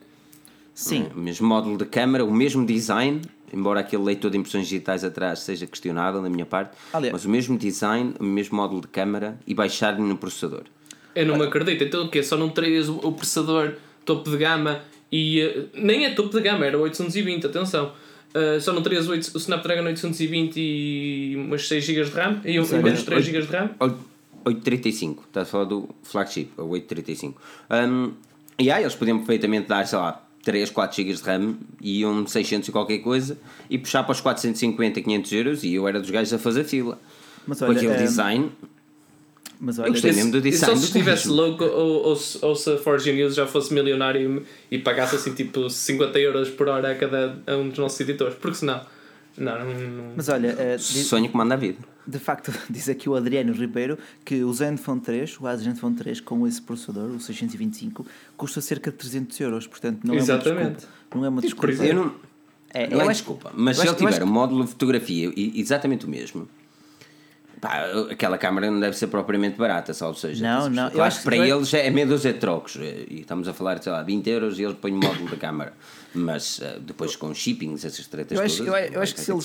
Sim. 0.75 1.09
O 1.15 1.19
mesmo 1.19 1.47
módulo 1.47 1.77
de 1.79 1.85
câmara, 1.85 2.25
o 2.25 2.33
mesmo 2.33 2.65
design, 2.67 3.21
embora 3.53 3.81
aquele 3.81 4.03
leitor 4.03 4.31
de 4.31 4.39
impressões 4.39 4.65
digitais 4.67 5.05
atrás 5.05 5.41
seja 5.41 5.67
questionável 5.67 6.23
da 6.23 6.31
minha 6.31 6.47
parte, 6.47 6.77
Aliás- 6.93 7.13
mas 7.13 7.25
o 7.25 7.29
mesmo 7.31 7.59
design, 7.59 8.15
o 8.19 8.25
mesmo 8.25 8.57
módulo 8.57 8.81
de 8.81 8.89
câmara 8.89 9.39
e 9.47 9.55
baixar-lhe 9.55 10.01
no 10.03 10.17
processador. 10.17 10.63
Eu 11.15 11.27
não 11.27 11.37
me 11.37 11.45
acredito. 11.45 11.85
Então 11.85 12.05
o 12.07 12.09
quê? 12.11 12.23
Só 12.23 12.37
não 12.39 12.49
terias 12.49 12.89
o 12.89 13.13
processador 13.13 13.75
topo 14.05 14.31
de 14.31 14.37
gama 14.39 14.81
e. 15.11 15.41
eh, 15.41 15.65
nem 15.75 16.07
é 16.07 16.15
topo 16.15 16.31
de 16.31 16.41
gama, 16.41 16.65
era 16.65 16.79
820, 16.79 17.47
atenção. 17.47 17.93
Uh, 18.35 18.59
só 18.59 18.73
não 18.73 18.83
terias 18.83 19.07
8, 19.11 19.31
o 19.35 19.37
Snapdragon 19.37 19.83
820 19.85 20.57
e 20.59 21.35
umas 21.37 21.69
6 21.69 21.85
GB 21.85 22.05
de 22.05 22.11
RAM 22.13 22.41
e 22.47 22.59
um- 22.59 22.67
menos 22.83 23.03
3 23.03 23.23
GB 23.27 23.43
de 23.43 23.53
RAM. 23.53 23.71
835, 24.45 25.25
estás 25.27 25.47
a 25.49 25.51
falar 25.51 25.65
do 25.65 25.89
flagship, 26.03 26.49
o 26.57 26.63
835. 26.69 27.41
Um, 27.71 28.13
e 28.59 28.71
aí 28.71 28.83
eles 28.83 28.95
podiam 28.95 29.19
perfeitamente 29.19 29.69
dar, 29.69 29.87
sei 29.87 29.99
lá, 29.99 30.27
3, 30.43 30.71
4 30.71 30.97
GB 30.97 31.13
de 31.15 31.23
RAM 31.23 31.55
e 31.81 32.05
um 32.05 32.27
600 32.27 32.69
e 32.69 32.73
qualquer 32.73 32.99
coisa 32.99 33.39
e 33.71 33.79
puxar 33.79 34.03
para 34.03 34.13
os 34.13 34.21
450, 34.21 35.01
500 35.01 35.33
euros 35.33 35.65
e 35.65 35.75
eu 35.75 35.87
era 35.89 36.01
dos 36.01 36.11
gajos 36.11 36.33
a 36.33 36.39
fazer 36.39 36.65
fila. 36.65 36.99
Mas 37.47 37.59
Com 37.59 37.67
olha, 37.67 37.77
aquele 37.77 37.93
eh, 37.93 37.97
design, 37.97 38.51
Mas 39.65 39.79
Eu 39.79 39.85
olha, 39.85 39.93
gostei 39.93 40.11
desse- 40.11 40.25
mesmo 40.25 40.33
do 40.33 40.41
design 40.41 40.75
só 40.75 40.81
se 40.81 40.87
estivesse 40.87 41.29
louco 41.29 41.63
ou, 41.65 42.03
ou, 42.09 42.17
se- 42.17 42.39
ou 42.45 42.57
se 42.57 42.73
a 42.73 42.77
Forge 42.79 43.13
News 43.13 43.35
já 43.37 43.47
fosse 43.47 43.73
milionário 43.73 44.45
e, 44.71 44.75
e 44.77 44.79
pagasse 44.81 45.15
assim 45.15 45.33
tipo 45.35 45.71
50 45.71 46.19
euros 46.19 46.49
por 46.51 46.69
hora 46.69 46.91
a 46.91 46.95
cada 46.97 47.39
a 47.47 47.57
um 47.57 47.69
dos 47.69 47.79
nossos 47.79 48.01
editores. 48.01 48.35
Porque 48.35 48.57
senão. 48.57 48.81
Não, 49.39 49.57
não. 49.61 49.65
não- 49.73 50.13
mas 50.17 50.29
olha, 50.29 50.53
di- 50.77 50.83
sonho 50.83 51.29
que 51.31 51.37
manda 51.37 51.55
a 51.55 51.57
vida. 51.57 51.79
De 52.07 52.19
facto, 52.19 52.53
diz 52.71 52.89
aqui 52.89 53.09
o 53.09 53.15
Adriano 53.15 53.53
Ribeiro 53.53 53.99
que 54.25 54.43
o 54.43 54.53
Zenfone 54.53 55.01
3, 55.01 55.39
o 55.41 55.57
Zenfone 55.57 55.97
3 55.97 56.21
com 56.21 56.47
esse 56.47 56.61
processador, 56.61 57.11
o 57.11 57.21
625, 57.21 58.05
custa 58.37 58.61
cerca 58.61 58.91
de 58.91 58.97
300 58.97 59.39
euros. 59.41 59.67
Portanto, 59.67 60.01
não 60.05 60.15
é 60.15 60.17
uma 60.19 60.23
Exatamente. 60.23 60.75
desculpa. 60.77 60.93
Não 61.15 61.25
é 61.25 61.29
uma 61.29 61.41
desculpa. 61.43 61.73
Eu 61.85 61.95
não, 61.95 62.15
É, 62.75 62.87
não 62.89 62.93
eu 62.95 63.01
é 63.01 63.03
acho- 63.03 63.13
desculpa, 63.13 63.53
mas 63.55 63.77
se 63.77 63.83
ele 63.83 63.89
eu 63.91 63.93
acho 63.95 64.05
tiver 64.15 64.25
um 64.25 64.33
módulo 64.33 64.65
de 64.65 64.71
fotografia 64.71 65.33
exatamente 65.37 66.07
o 66.07 66.09
mesmo, 66.09 66.49
pá, 67.61 67.85
aquela 68.11 68.39
câmara 68.39 68.71
não 68.71 68.81
deve 68.81 68.97
ser 68.97 69.07
propriamente 69.09 69.57
barata, 69.59 69.93
só, 69.95 70.09
ou 70.09 70.15
seja, 70.15 70.43
Não, 70.43 70.69
não, 70.71 70.89
eu 70.89 71.03
acho 71.03 71.19
que 71.19 71.25
para 71.25 71.37
vai- 71.37 71.51
eles 71.51 71.73
é 71.75 71.91
meia 71.91 72.07
dúzia 72.07 72.33
de 72.33 72.39
trocos 72.39 72.77
eh, 72.81 73.05
e 73.11 73.21
estamos 73.21 73.47
a 73.47 73.53
falar, 73.53 73.81
sei 73.83 73.93
lá, 73.93 74.03
20 74.03 74.27
euros 74.31 74.59
e 74.59 74.63
eles 74.65 74.77
põem 74.79 74.93
o 74.95 74.97
módulo 74.99 75.29
da 75.31 75.37
câmara, 75.37 75.73
mas 76.15 76.61
eh, 76.63 76.79
depois 76.81 77.17
com 77.17 77.33
shippings, 77.35 77.85
essas 77.85 78.07
tretas 78.07 78.37
Eu 78.39 78.45
acho, 78.45 78.59
todas, 78.65 78.73
eu, 78.89 78.93
eu 78.95 79.03
acho 79.03 79.15
que 79.15 79.21
se 79.21 79.33
eles, 79.33 79.45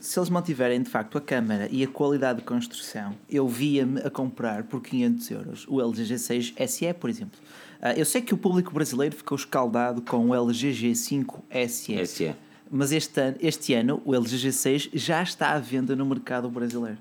se 0.00 0.18
eles 0.18 0.28
mantiverem 0.30 0.82
de 0.82 0.90
facto 0.90 1.16
a 1.18 1.20
câmara 1.20 1.68
e 1.70 1.82
a 1.84 1.88
qualidade 1.88 2.40
de 2.40 2.44
construção, 2.44 3.14
eu 3.28 3.46
via-me 3.48 4.00
a 4.00 4.10
comprar 4.10 4.64
por 4.64 4.80
500 4.82 5.30
euros 5.30 5.66
o 5.68 5.80
LG 5.80 6.14
G6 6.14 6.66
SE, 6.68 6.92
por 6.94 7.08
exemplo. 7.10 7.38
Ah, 7.80 7.92
eu 7.94 8.04
sei 8.04 8.20
que 8.20 8.34
o 8.34 8.36
público 8.36 8.72
brasileiro 8.72 9.14
ficou 9.14 9.36
escaldado 9.36 10.02
com 10.02 10.30
o 10.30 10.34
LG 10.34 10.72
G5 10.72 11.40
SE, 11.68 12.06
SE. 12.06 12.34
mas 12.70 12.90
este 12.92 13.20
ano, 13.20 13.36
este 13.40 13.74
ano 13.74 14.02
o 14.04 14.14
LG 14.14 14.48
G6 14.48 14.90
já 14.94 15.22
está 15.22 15.50
à 15.52 15.58
venda 15.58 15.94
no 15.94 16.04
mercado 16.04 16.50
brasileiro. 16.50 16.98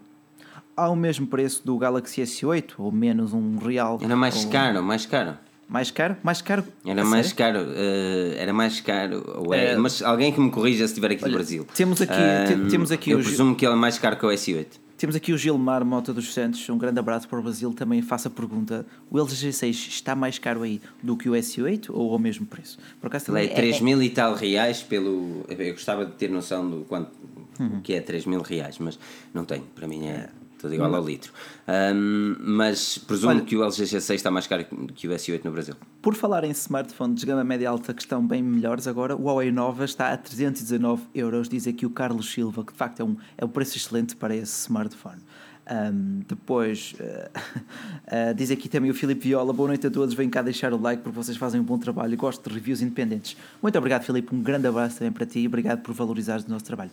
Ao 0.75 0.95
mesmo 0.95 1.25
preço 1.25 1.65
do 1.65 1.75
Galaxy 1.75 2.21
S8, 2.21 2.73
ou 2.77 2.91
menos 2.91 3.33
um 3.33 3.57
real. 3.57 3.97
Era 3.99 4.15
mais 4.15 4.45
ou- 4.45 4.51
caro, 4.51 4.83
mais 4.83 5.07
caro. 5.07 5.35
Mais 5.69 5.91
caro? 5.91 6.15
Mais 6.23 6.41
caro? 6.41 6.63
Era 6.85 7.03
mais 7.03 7.33
caro, 7.33 7.59
eh, 7.75 8.35
era 8.37 8.53
mais 8.53 8.79
caro, 8.79 9.23
ou 9.45 9.53
é, 9.53 9.73
Eh, 9.73 9.77
mas 9.77 10.01
alguém 10.01 10.31
que 10.31 10.39
me 10.39 10.49
corrija 10.49 10.79
se 10.87 10.93
estiver 10.93 11.11
aqui 11.11 11.25
no 11.25 11.31
Brasil. 11.33 11.65
temos 11.75 12.01
aqui- 12.01 12.13
Ahm, 12.13 12.69
temos 12.69 12.91
aqui 12.91 13.11
Eu 13.11 13.19
os- 13.19 13.25
presumo 13.27 13.53
que 13.55 13.65
ele 13.65 13.73
é 13.73 13.77
mais 13.77 13.99
caro 13.99 14.15
que 14.17 14.25
o 14.25 14.29
S8. 14.31 14.79
Temos 14.97 15.15
aqui 15.15 15.31
o 15.31 15.37
Gilmar 15.37 15.85
Mota 15.85 16.11
dos 16.11 16.33
Santos, 16.33 16.67
um 16.69 16.77
grande 16.77 16.97
abraço 16.99 17.27
para 17.27 17.37
o 17.37 17.41
Brasil. 17.43 17.71
Também 17.73 18.01
faça 18.01 18.29
a 18.29 18.31
pergunta: 18.31 18.83
o 19.11 19.19
LG 19.19 19.35
G6 19.49 19.69
está 19.89 20.15
mais 20.15 20.39
caro 20.39 20.63
aí 20.63 20.81
do 21.03 21.15
que 21.15 21.29
o 21.29 21.33
S8 21.35 21.89
ou 21.93 22.13
ao 22.13 22.17
mesmo 22.17 22.45
preço? 22.47 22.79
Por 22.99 23.05
acaso 23.07 23.29
Ele 23.29 23.37
é 23.45 23.47
também 23.49 23.55
3 23.55 23.79
mil 23.81 24.01
e 24.01 24.09
tal 24.09 24.33
reais 24.33 24.81
pelo. 24.81 25.45
Eu 25.49 25.73
gostava 25.73 26.03
de 26.05 26.13
ter 26.13 26.31
noção 26.31 26.67
do 26.67 26.77
quanto 26.85 27.11
Uhum. 27.59 27.77
o 27.77 27.81
que 27.81 27.93
é 27.93 27.99
3 28.01 28.25
mil 28.25 28.41
reais, 28.41 28.79
mas 28.79 28.97
não 29.33 29.45
tenho. 29.45 29.65
Para 29.75 29.87
mim 29.87 30.07
é 30.07 30.29
tudo 30.57 30.73
igual 30.73 30.93
ao 30.93 31.03
litro. 31.03 31.31
Ahm, 31.67 32.35
mas 32.39 32.97
presumo 32.97 33.33
Olha- 33.33 33.41
que 33.41 33.55
o 33.55 33.63
LG 33.63 33.83
G6 33.83 34.15
está 34.15 34.31
mais 34.31 34.47
caro 34.47 34.65
que 34.95 35.07
o 35.07 35.11
S8 35.11 35.43
no 35.45 35.51
Brasil. 35.51 35.75
Por 36.01 36.15
falar 36.15 36.43
em 36.43 36.51
smartphones 36.51 37.19
de 37.19 37.25
gama 37.25 37.43
média 37.43 37.69
alta 37.69 37.93
que 37.93 38.01
estão 38.01 38.25
bem 38.25 38.41
melhores 38.41 38.87
agora, 38.87 39.15
o 39.15 39.23
Huawei 39.23 39.51
Nova 39.51 39.85
está 39.85 40.11
a 40.11 40.17
319 40.17 41.03
euros, 41.13 41.47
diz 41.49 41.67
aqui 41.67 41.85
o 41.85 41.89
Carlos 41.89 42.31
Silva, 42.31 42.63
que 42.63 42.71
de 42.71 42.77
facto 42.77 42.99
é 43.01 43.03
um, 43.03 43.15
é 43.37 43.45
um 43.45 43.49
preço 43.49 43.77
excelente 43.77 44.15
para 44.15 44.35
esse 44.35 44.61
smartphone. 44.61 45.21
Ahm, 45.69 46.21
depois, 46.25 46.95
eh, 46.97 47.29
eh, 48.07 48.33
diz 48.33 48.49
aqui 48.51 48.69
também 48.69 48.89
o 48.89 48.93
Filipe 48.93 49.27
Viola, 49.27 49.51
boa 49.51 49.67
noite 49.67 49.85
a 49.85 49.91
todos, 49.91 50.15
vem 50.15 50.29
cá 50.29 50.41
deixar 50.41 50.71
o 50.71 50.79
like 50.81 51.03
porque 51.03 51.15
vocês 51.17 51.35
fazem 51.35 51.59
um 51.59 51.63
bom 51.65 51.77
trabalho 51.77 52.13
e 52.13 52.15
gosto 52.15 52.47
de 52.47 52.55
reviews 52.55 52.81
independentes. 52.81 53.35
Muito 53.61 53.77
obrigado 53.77 54.03
Filipe, 54.03 54.33
um 54.33 54.41
grande 54.41 54.65
abraço 54.65 54.99
também 54.99 55.11
para 55.11 55.25
ti 55.25 55.39
e 55.39 55.47
obrigado 55.47 55.81
por 55.81 55.93
valorizares 55.93 56.45
o 56.45 56.49
nosso 56.49 56.63
trabalho. 56.63 56.91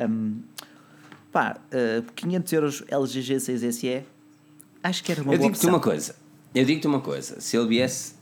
Ahm, 0.00 0.38
pá, 1.32 1.58
eh, 1.70 2.02
500 2.14 2.52
euros 2.52 2.84
LG 2.88 3.20
G6 3.20 3.72
SE, 3.72 4.02
acho 4.82 5.04
que 5.04 5.12
era 5.12 5.22
uma 5.22 5.32
eu 5.34 5.38
boa 5.38 5.48
digo-te 5.50 5.58
opção. 5.66 5.70
uma 5.70 5.80
coisa. 5.80 6.16
Eu 6.54 6.64
digo-te 6.64 6.86
uma 6.86 7.00
coisa. 7.00 7.40
Se 7.40 7.56
ele 7.56 7.68
viesse 7.68 8.14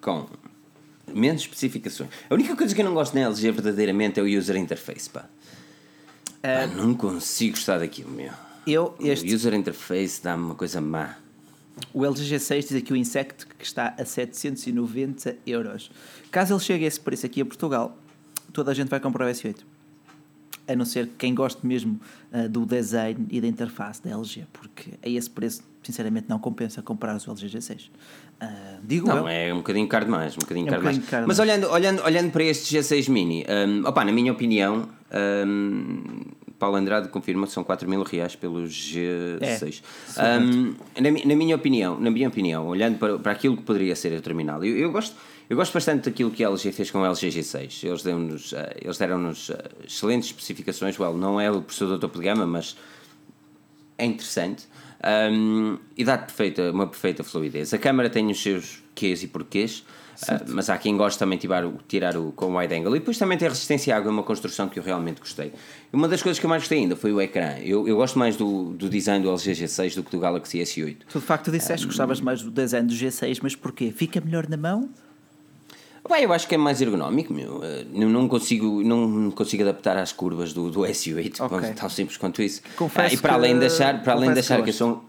com 0.00 0.26
menos 1.12 1.42
especificações. 1.42 2.10
A 2.30 2.34
única 2.34 2.56
coisa 2.56 2.74
que 2.74 2.80
eu 2.80 2.84
não 2.84 2.94
gosto 2.94 3.14
na 3.14 3.20
LG 3.22 3.50
verdadeiramente 3.52 4.18
é 4.18 4.22
o 4.22 4.26
user 4.38 4.56
interface, 4.56 5.10
pá. 5.10 5.26
Eh, 6.42 6.66
Pá, 6.66 6.74
não 6.74 6.94
consigo 6.94 7.52
gostar 7.56 7.78
daquilo, 7.78 8.10
meu. 8.10 8.32
Eu, 8.66 8.94
este, 9.00 9.30
O 9.30 9.34
user 9.34 9.54
interface 9.54 10.22
dá-me 10.22 10.42
uma 10.44 10.54
coisa 10.54 10.80
má. 10.80 11.16
O 11.92 12.04
LG 12.04 12.36
G6 12.36 12.60
diz 12.68 12.74
aqui 12.74 12.92
o 12.92 12.96
Insect 12.96 13.46
que 13.58 13.64
está 13.64 13.94
a 13.98 14.04
790 14.04 15.36
euros. 15.46 15.90
Caso 16.30 16.52
ele 16.54 16.60
chegue 16.60 16.84
a 16.84 16.88
esse 16.88 17.00
preço 17.00 17.26
aqui 17.26 17.40
a 17.40 17.44
Portugal, 17.44 17.96
toda 18.52 18.70
a 18.70 18.74
gente 18.74 18.88
vai 18.88 19.00
comprar 19.00 19.26
o 19.26 19.30
S8. 19.30 19.56
A 20.66 20.76
não 20.76 20.84
ser 20.84 21.08
quem 21.18 21.34
goste 21.34 21.66
mesmo 21.66 22.00
ah, 22.32 22.46
do 22.48 22.64
design 22.64 23.26
e 23.30 23.40
da 23.40 23.46
interface 23.46 24.02
da 24.02 24.10
LG, 24.10 24.46
porque 24.52 24.92
a 25.02 25.08
esse 25.08 25.28
preço, 25.28 25.62
sinceramente, 25.82 26.26
não 26.28 26.38
compensa 26.38 26.80
comprar 26.82 27.16
o 27.16 27.30
LG 27.30 27.58
G6. 27.58 27.90
Ah, 28.40 28.78
digo 28.82 29.08
eu. 29.08 29.16
Não, 29.16 29.28
é 29.28 29.52
um 29.52 29.58
bocadinho 29.58 29.86
caro 29.88 30.04
demais, 30.04 30.34
um 30.34 30.40
bocadinho 30.40 30.66
É 30.66 30.68
um 30.68 30.70
caro 30.70 30.82
bocadinho 30.82 31.04
demais. 31.04 31.10
caro 31.10 31.28
Mas 31.28 31.38
olhando, 31.38 31.70
olhando, 31.70 32.02
olhando 32.04 32.30
para 32.30 32.44
este 32.44 32.76
G6 32.76 33.08
Mini, 33.08 33.44
hum, 33.48 33.82
opa, 33.86 34.04
na 34.04 34.12
minha 34.12 34.32
opinião, 34.32 34.88
hum, 35.46 36.02
Paulo 36.62 36.76
Andrade 36.76 37.08
confirma 37.08 37.44
que 37.44 37.52
são 37.52 37.64
4 37.64 37.88
mil 37.88 38.04
reais 38.04 38.36
pelo 38.36 38.62
G6. 38.62 39.82
É, 40.16 41.00
na, 41.00 41.10
na 41.10 41.34
minha 41.36 41.56
opinião, 41.56 41.98
na 41.98 42.08
minha 42.08 42.28
opinião, 42.28 42.68
olhando 42.68 42.98
para, 42.98 43.18
para 43.18 43.32
aquilo 43.32 43.56
que 43.56 43.64
poderia 43.64 43.96
ser 43.96 44.16
a 44.16 44.20
terminal, 44.20 44.64
eu, 44.64 44.76
eu 44.76 44.92
gosto, 44.92 45.16
eu 45.52 45.56
gosto 45.56 45.74
bastante 45.74 46.08
daquilo 46.08 46.30
que 46.30 46.42
a 46.42 46.48
LG 46.48 46.72
fez 46.72 46.90
com 46.90 47.02
o 47.02 47.04
LG 47.04 47.28
G6. 47.28 47.84
Eles 47.84 48.02
deram-nos 48.02 48.54
eles 48.80 49.50
eh, 49.50 49.70
excelentes 49.86 50.30
especificações. 50.30 50.98
Well, 50.98 51.14
não 51.14 51.38
é 51.38 51.50
o 51.50 51.60
processador 51.60 51.98
topo 51.98 52.18
de 52.18 52.24
gama, 52.24 52.46
mas 52.46 52.74
é 53.98 54.06
interessante 54.06 54.66
um, 55.30 55.76
e 55.94 56.04
dá 56.04 56.16
perfeita, 56.16 56.70
uma 56.70 56.86
perfeita 56.86 57.22
fluidez. 57.22 57.74
A 57.74 57.78
câmara 57.78 58.08
tem 58.08 58.30
os 58.30 58.42
seus 58.42 58.82
quês 58.94 59.22
e 59.22 59.26
porquês, 59.26 59.84
uh, 60.22 60.42
mas 60.48 60.70
há 60.70 60.78
quem 60.78 60.96
goste 60.96 61.18
também 61.18 61.36
de 61.36 61.42
tirar 61.42 61.66
o, 61.66 61.78
tirar 61.86 62.16
o 62.16 62.32
com 62.32 62.56
wide 62.56 62.74
angle. 62.74 62.96
E 62.96 63.00
depois 63.00 63.18
também 63.18 63.36
tem 63.36 63.46
resistência 63.46 63.94
à 63.94 63.98
água, 63.98 64.08
é 64.08 64.12
uma 64.14 64.22
construção 64.22 64.70
que 64.70 64.78
eu 64.78 64.82
realmente 64.82 65.20
gostei. 65.20 65.52
Uma 65.92 66.08
das 66.08 66.22
coisas 66.22 66.38
que 66.38 66.46
eu 66.46 66.48
mais 66.48 66.62
gostei 66.62 66.78
ainda 66.78 66.96
foi 66.96 67.12
o 67.12 67.20
ecrã. 67.20 67.58
Eu, 67.58 67.86
eu 67.86 67.96
gosto 67.96 68.18
mais 68.18 68.36
do, 68.36 68.72
do 68.72 68.88
design 68.88 69.22
do 69.22 69.28
LG 69.28 69.52
G6 69.52 69.96
do 69.96 70.02
que 70.02 70.12
do 70.12 70.18
Galaxy 70.18 70.60
S8. 70.60 70.96
Tu 71.10 71.18
de 71.20 71.26
facto 71.26 71.52
disseste 71.52 71.86
que 71.86 71.88
gostavas 71.88 72.22
mais 72.22 72.40
do 72.40 72.50
design 72.50 72.88
do 72.88 72.94
G6, 72.94 73.40
mas 73.42 73.54
porquê? 73.54 73.92
Fica 73.94 74.18
melhor 74.18 74.48
na 74.48 74.56
mão? 74.56 74.88
Bem, 76.08 76.24
eu 76.24 76.32
acho 76.32 76.48
que 76.48 76.54
é 76.54 76.58
mais 76.58 76.80
ergonómico, 76.80 77.32
meu. 77.32 77.60
Não, 77.92 78.08
não, 78.08 78.28
consigo, 78.28 78.82
não 78.82 79.30
consigo 79.30 79.62
adaptar 79.62 79.96
às 79.96 80.12
curvas 80.12 80.52
do, 80.52 80.68
do 80.70 80.80
S8, 80.80 81.40
Ok. 81.40 81.72
tão 81.74 81.88
simples 81.88 82.16
quanto 82.16 82.42
isso. 82.42 82.60
Confesso 82.76 83.14
Ah, 83.14 83.14
e 83.14 83.16
para 83.16 83.34
além 83.34 83.58
de 83.58 83.66
achar, 83.66 84.02
para 84.02 84.12
além 84.14 84.30
de 84.30 84.34
confesso 84.34 84.48
que 84.48 84.52
achar 84.54 84.64
que, 84.64 84.70
eu 84.70 84.74
sou. 84.74 85.04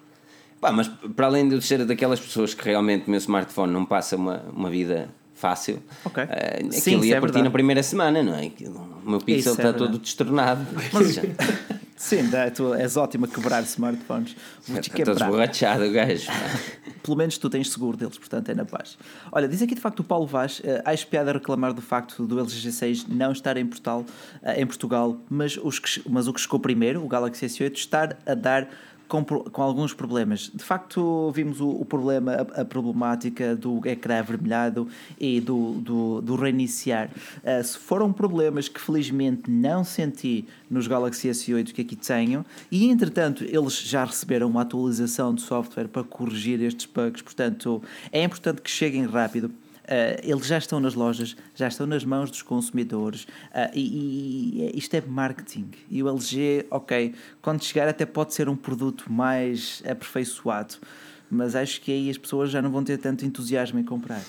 Pá, 0.62 0.72
mas 0.72 0.88
para 0.88 1.26
além 1.26 1.50
de 1.50 1.56
eu 1.56 1.62
ser 1.62 1.84
daquelas 1.86 2.20
pessoas 2.20 2.54
que 2.54 2.64
realmente 2.64 3.08
o 3.08 3.10
meu 3.10 3.18
smartphone 3.18 3.74
não 3.74 3.86
passa 3.86 4.16
uma, 4.16 4.44
uma 4.56 4.70
vida 4.70 5.10
fácil, 5.44 5.84
Ok. 6.06 6.24
uh, 6.24 6.28
aquilo 6.28 6.72
Sim, 6.72 7.00
ia 7.04 7.18
é 7.18 7.20
partir 7.22 7.42
na 7.44 7.52
primeira 7.52 7.84
semana, 7.84 8.24
não 8.24 8.34
é? 8.34 8.46
Aquilo- 8.46 8.88
O 9.06 9.10
meu 9.10 9.20
pixel 9.20 9.52
é 9.52 9.56
está 9.56 9.64
verdade. 9.64 9.78
todo 9.92 10.00
destornado. 10.00 10.66
Sim, 11.98 12.30
dá, 12.30 12.50
tu 12.52 12.74
és 12.74 12.98
ótimo 12.98 13.26
a 13.26 13.28
quebrar 13.28 13.62
smartphones. 13.64 14.36
Vou-te 14.68 14.90
Está 14.90 14.98
todo 14.98 15.06
quebrar. 15.12 15.26
esborrachado 15.28 15.84
o 15.86 15.92
gajo. 15.92 16.28
Pelo 17.04 17.18
menos 17.18 17.38
tu 17.38 17.50
tens 17.50 17.70
seguro 17.72 17.96
deles, 17.98 18.18
portanto 18.18 18.50
é 18.50 18.54
na 18.56 18.66
paz. 18.66 18.98
Olha, 19.32 19.48
diz 19.48 19.62
aqui 19.62 19.76
de 19.76 19.82
facto 19.82 20.00
o 20.00 20.04
Paulo 20.04 20.26
Vaz, 20.26 20.60
uh, 20.60 20.82
há 20.86 20.94
espiada 20.94 21.32
a 21.32 21.34
reclamar 21.34 21.74
do 21.74 21.82
facto 21.82 22.26
do 22.26 22.40
LG 22.40 22.70
G6 22.70 23.06
não 23.10 23.32
estar 23.32 23.56
em 23.58 23.66
Portugal, 23.66 24.06
eh, 24.42 24.62
em 24.62 24.66
Portugal 24.66 25.18
mas, 25.30 25.58
os 25.58 25.80
que, 25.80 26.02
mas 26.10 26.28
o 26.28 26.34
que 26.34 26.40
chegou 26.42 26.60
primeiro, 26.60 27.04
o 27.04 27.08
Galaxy 27.08 27.46
S8, 27.46 27.76
estar 27.76 28.18
a 28.26 28.34
dar 28.34 28.68
com, 29.08 29.24
com 29.24 29.62
alguns 29.62 29.94
problemas. 29.94 30.52
De 30.54 30.64
facto, 30.64 31.32
vimos 31.32 31.60
o, 31.60 31.70
o 31.70 31.86
problema, 31.86 32.34
a, 32.34 32.62
a 32.62 32.66
problemática 32.66 33.56
do 33.56 33.82
ecrã 33.88 34.20
avermelhado 34.20 34.88
e 35.20 35.40
do, 35.40 35.74
do, 35.74 36.22
do 36.22 36.36
reiniciar. 36.36 37.10
Eh, 37.44 37.64
se 37.64 37.78
foram 37.78 38.12
problemas 38.12 38.68
que 38.68 38.80
felizmente 38.80 39.50
não 39.50 39.84
senti 39.84 40.46
nos 40.70 40.88
Galaxy 40.88 41.30
S8 41.30 41.72
que 41.72 41.82
aqui 41.82 41.96
tenho, 41.96 42.46
e 42.72 42.88
entretanto 42.88 43.44
eles 43.44 43.80
já 43.80 44.04
receberam 44.06 44.50
uma 44.50 44.62
atualização 44.62 45.34
de 45.34 45.42
software 45.42 45.88
para 45.88 46.04
corrigir 46.04 46.62
estes 46.62 46.86
bugs, 46.86 47.22
portanto 47.22 47.82
é 48.12 48.24
importante 48.24 48.62
que 48.62 48.70
cheguem 48.70 49.06
rápido. 49.06 49.52
Uh, 49.84 50.20
eles 50.24 50.46
já 50.46 50.58
estão 50.58 50.80
nas 50.80 50.94
lojas, 50.94 51.36
já 51.54 51.68
estão 51.68 51.86
nas 51.86 52.06
mãos 52.06 52.32
dos 52.32 52.42
consumidores 52.42 53.24
uh, 53.24 53.70
e, 53.74 54.72
e 54.72 54.78
isto 54.78 54.94
é 54.94 55.02
marketing. 55.02 55.72
E 55.90 56.02
o 56.02 56.08
LG, 56.08 56.68
ok, 56.72 57.14
quando 57.42 57.64
chegar 57.64 57.88
até 57.88 58.06
pode 58.06 58.34
ser 58.34 58.48
um 58.48 58.56
produto 58.56 59.12
mais 59.12 59.84
aperfeiçoado, 59.86 60.76
mas 61.30 61.56
acho 61.56 61.82
que 61.82 61.92
aí 61.92 62.10
as 62.10 62.18
pessoas 62.18 62.50
já 62.50 62.62
não 62.62 62.72
vão 62.72 62.84
ter 62.84 62.98
tanto 62.98 63.26
entusiasmo 63.26 63.80
em 63.80 63.84
comprar. 63.84 64.24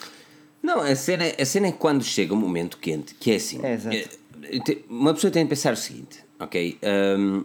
Não, 0.62 0.80
a 0.80 0.96
cena, 0.96 1.24
a 1.38 1.44
cena 1.44 1.68
é 1.68 1.72
quando 1.72 2.02
chega 2.02 2.32
um 2.32 2.38
momento 2.38 2.78
quente, 2.78 3.14
que 3.14 3.30
é 3.30 3.36
assim. 3.36 3.60
É, 3.62 3.74
exato. 3.74 3.96
eh, 3.96 4.78
uma 4.88 5.12
pessoa 5.12 5.30
tem 5.30 5.44
de 5.44 5.50
pensar 5.50 5.74
o 5.74 5.76
seguinte, 5.76 6.24
ok? 6.40 6.78
Um, 6.82 7.44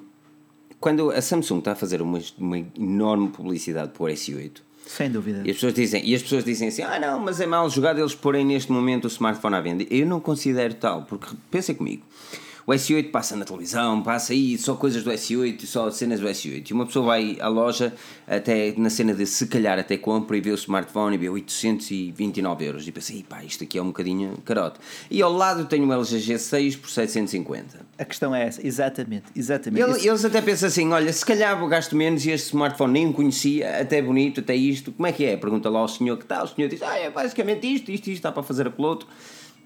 quando 0.80 1.12
a 1.12 1.22
Samsung 1.22 1.60
está 1.60 1.74
a 1.74 1.76
fazer 1.76 2.02
uma, 2.02 2.19
uma 2.38 2.58
enorme 2.58 3.28
publicidade 3.30 3.91
para 3.91 4.04
o 4.04 4.08
S8, 4.08 4.62
sem 4.89 5.08
dúvida. 5.08 5.43
E 5.45 5.52
as 5.52 5.58
pessoas 5.58 5.73
dizem, 5.75 6.04
e 6.04 6.15
as 6.15 6.23
pessoas 6.23 6.43
dizem 6.43 6.67
assim: 6.69 6.82
ah, 6.82 6.99
não, 6.99 7.19
mas 7.19 7.39
é 7.39 7.45
mal 7.45 7.69
jogado 7.69 7.99
eles 7.99 8.15
porem 8.15 8.43
neste 8.43 8.71
momento 8.71 9.06
o 9.06 9.08
smartphone 9.08 9.56
à 9.56 9.62
venda. 9.62 9.86
Eu 9.88 10.08
não 10.08 10.19
considero 10.19 10.73
tal, 10.73 11.04
porque 11.04 11.28
pensem 11.52 11.75
comigo. 11.75 12.02
O 12.70 12.72
S8 12.72 13.10
passa 13.10 13.36
na 13.36 13.46
televisão, 13.46 14.04
passa 14.04 14.32
aí 14.32 14.56
só 14.56 14.76
coisas 14.76 15.04
do 15.04 15.10
S8, 15.10 15.66
só 15.66 15.90
cenas 15.90 16.20
do 16.20 16.28
S8. 16.28 16.70
E 16.70 16.72
uma 16.72 16.86
pessoa 16.86 17.04
vai 17.04 17.36
à 17.40 17.48
loja, 17.48 17.92
até 18.28 18.76
na 18.78 18.92
cena 18.92 19.12
de 19.12 19.26
se 19.26 19.48
calhar 19.48 19.80
até 19.80 19.98
compra 19.98 20.38
e 20.38 20.40
vê 20.40 20.52
o 20.52 20.54
smartphone 20.54 21.16
e 21.16 21.18
vê 21.18 21.30
829 21.30 22.66
euros. 22.66 22.88
E 22.88 22.92
pensa, 22.92 23.12
pá, 23.28 23.44
isto 23.44 23.64
aqui 23.64 23.80
é 23.80 23.82
um 23.82 23.88
bocadinho 23.88 24.38
carote. 24.46 24.80
E 25.10 25.20
ao 25.20 25.34
lado 25.34 25.66
tenho 25.66 25.88
o 25.88 25.92
LG 25.92 26.18
G6 26.18 26.80
por 26.80 26.92
750. 26.92 27.80
A 27.98 28.06
questão 28.06 28.36
é 28.36 28.46
essa, 28.46 28.64
exatamente. 28.64 29.26
exatamente. 29.36 29.82
Ele, 29.82 30.08
eles 30.08 30.24
até 30.24 30.40
pensam 30.40 30.68
assim: 30.68 30.92
olha, 30.92 31.12
se 31.12 31.26
calhar 31.26 31.58
vou 31.58 31.68
gasto 31.68 31.96
menos 31.96 32.24
e 32.24 32.30
este 32.30 32.50
smartphone 32.50 32.94
nem 32.94 33.08
o 33.08 33.14
conhecia, 33.14 33.82
até 33.82 34.00
bonito, 34.00 34.42
até 34.42 34.56
isto. 34.56 34.92
Como 34.92 35.08
é 35.08 35.12
que 35.12 35.26
é? 35.26 35.36
Pergunta 35.36 35.72
lá 35.72 35.80
ao 35.80 35.88
senhor 35.88 36.18
que 36.18 36.24
está. 36.24 36.44
O 36.44 36.48
senhor 36.48 36.68
diz: 36.68 36.84
ah, 36.84 37.00
é 37.00 37.10
basicamente 37.10 37.66
isto, 37.66 37.90
isto, 37.90 38.10
isto, 38.10 38.18
está 38.18 38.32
para 38.32 38.44
fazer 38.44 38.68
aquele 38.68 38.88
outro. 38.88 39.08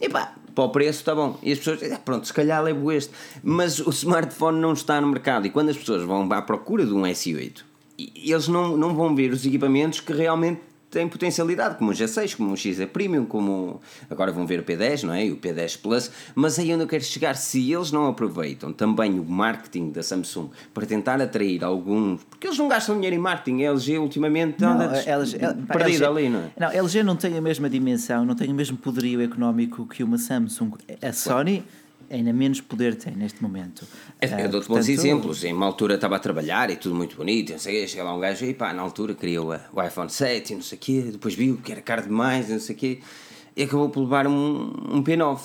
E 0.01 0.09
pá, 0.09 0.33
para 0.53 0.63
o 0.63 0.69
preço 0.69 0.99
está 0.99 1.15
bom. 1.15 1.37
E 1.41 1.51
as 1.51 1.57
pessoas 1.59 1.79
dizem, 1.79 1.97
pronto, 1.97 2.27
se 2.27 2.33
calhar 2.33 2.61
levo 2.63 2.91
este. 2.91 3.11
Mas 3.43 3.79
o 3.79 3.89
smartphone 3.89 4.59
não 4.59 4.73
está 4.73 4.99
no 5.01 5.07
mercado. 5.07 5.47
E 5.47 5.49
quando 5.49 5.69
as 5.69 5.77
pessoas 5.77 6.03
vão 6.03 6.31
à 6.31 6.41
procura 6.41 6.85
de 6.85 6.93
um 6.93 7.03
S8, 7.03 7.63
eles 7.97 8.47
não, 8.47 8.77
não 8.77 8.95
vão 8.95 9.15
ver 9.15 9.31
os 9.31 9.45
equipamentos 9.45 9.99
que 9.99 10.13
realmente 10.13 10.61
tem 10.93 11.07
potencialidade, 11.07 11.75
como 11.75 11.89
o 11.89 11.93
G6, 11.93 12.37
como 12.37 12.53
o 12.53 12.57
XE 12.57 12.85
Premium, 12.85 13.25
como 13.25 13.81
agora 14.09 14.31
vão 14.31 14.45
ver 14.45 14.59
o 14.59 14.63
P10, 14.63 15.03
não 15.03 15.13
é? 15.13 15.25
E 15.25 15.31
o 15.31 15.37
P10 15.37 15.81
Plus, 15.81 16.11
mas 16.35 16.59
aí 16.59 16.71
onde 16.71 16.83
eu 16.83 16.87
quero 16.87 17.03
chegar, 17.03 17.35
se 17.35 17.73
eles 17.73 17.91
não 17.91 18.07
aproveitam 18.07 18.71
também 18.71 19.19
o 19.19 19.25
marketing 19.25 19.89
da 19.89 20.03
Samsung 20.03 20.51
para 20.71 20.85
tentar 20.85 21.19
atrair 21.19 21.63
alguns, 21.63 22.23
porque 22.25 22.45
eles 22.45 22.59
não 22.59 22.67
gastam 22.67 22.95
dinheiro 22.95 23.15
em 23.15 23.19
marketing, 23.19 23.63
a 23.63 23.71
LG 23.71 23.97
ultimamente 23.97 24.63
anda 24.63 24.87
não, 24.87 24.95
LG, 24.95 25.39
perdida 25.67 26.07
ali, 26.07 26.29
não 26.29 26.39
é? 26.39 26.51
Não, 26.59 26.67
a 26.67 26.73
LG 26.75 27.01
não 27.01 27.15
tem 27.15 27.35
a 27.37 27.41
mesma 27.41 27.67
dimensão, 27.67 28.23
não 28.23 28.35
tem 28.35 28.51
o 28.51 28.53
mesmo 28.53 28.77
poderio 28.77 29.21
económico 29.21 29.87
que 29.87 30.03
uma 30.03 30.19
Samsung. 30.19 30.73
A 31.01 31.11
Sony 31.11 31.63
ainda 32.09 32.33
menos 32.33 32.61
poder 32.61 32.95
tem 32.95 33.15
neste 33.15 33.41
momento. 33.41 33.87
É, 34.19 34.45
eu 34.45 34.49
dou-te 34.49 34.67
bons 34.67 34.87
exemplos. 34.87 35.43
Em 35.43 35.53
uma 35.53 35.65
altura 35.65 35.95
estava 35.95 36.15
a 36.15 36.19
trabalhar 36.19 36.69
e 36.69 36.75
tudo 36.75 36.95
muito 36.95 37.15
bonito, 37.15 37.51
não 37.51 37.59
sei 37.59 37.87
chega 37.87 38.03
lá 38.03 38.15
um 38.15 38.19
gajo 38.19 38.45
e 38.45 38.53
pá, 38.53 38.73
na 38.73 38.81
altura 38.81 39.15
criou 39.15 39.53
o 39.73 39.83
iPhone 39.83 40.09
7 40.09 40.53
e 40.53 40.55
não 40.55 40.63
sei 40.63 40.77
o 40.77 40.81
quê, 40.81 41.01
depois 41.11 41.33
viu 41.33 41.57
que 41.57 41.71
era 41.71 41.81
caro 41.81 42.03
demais 42.03 42.49
não 42.49 42.59
sei 42.59 42.75
o 42.75 42.77
quê, 42.77 42.99
e 43.55 43.63
acabou 43.63 43.89
por 43.89 44.01
levar 44.01 44.27
um, 44.27 44.73
um 44.91 45.03
P9. 45.03 45.39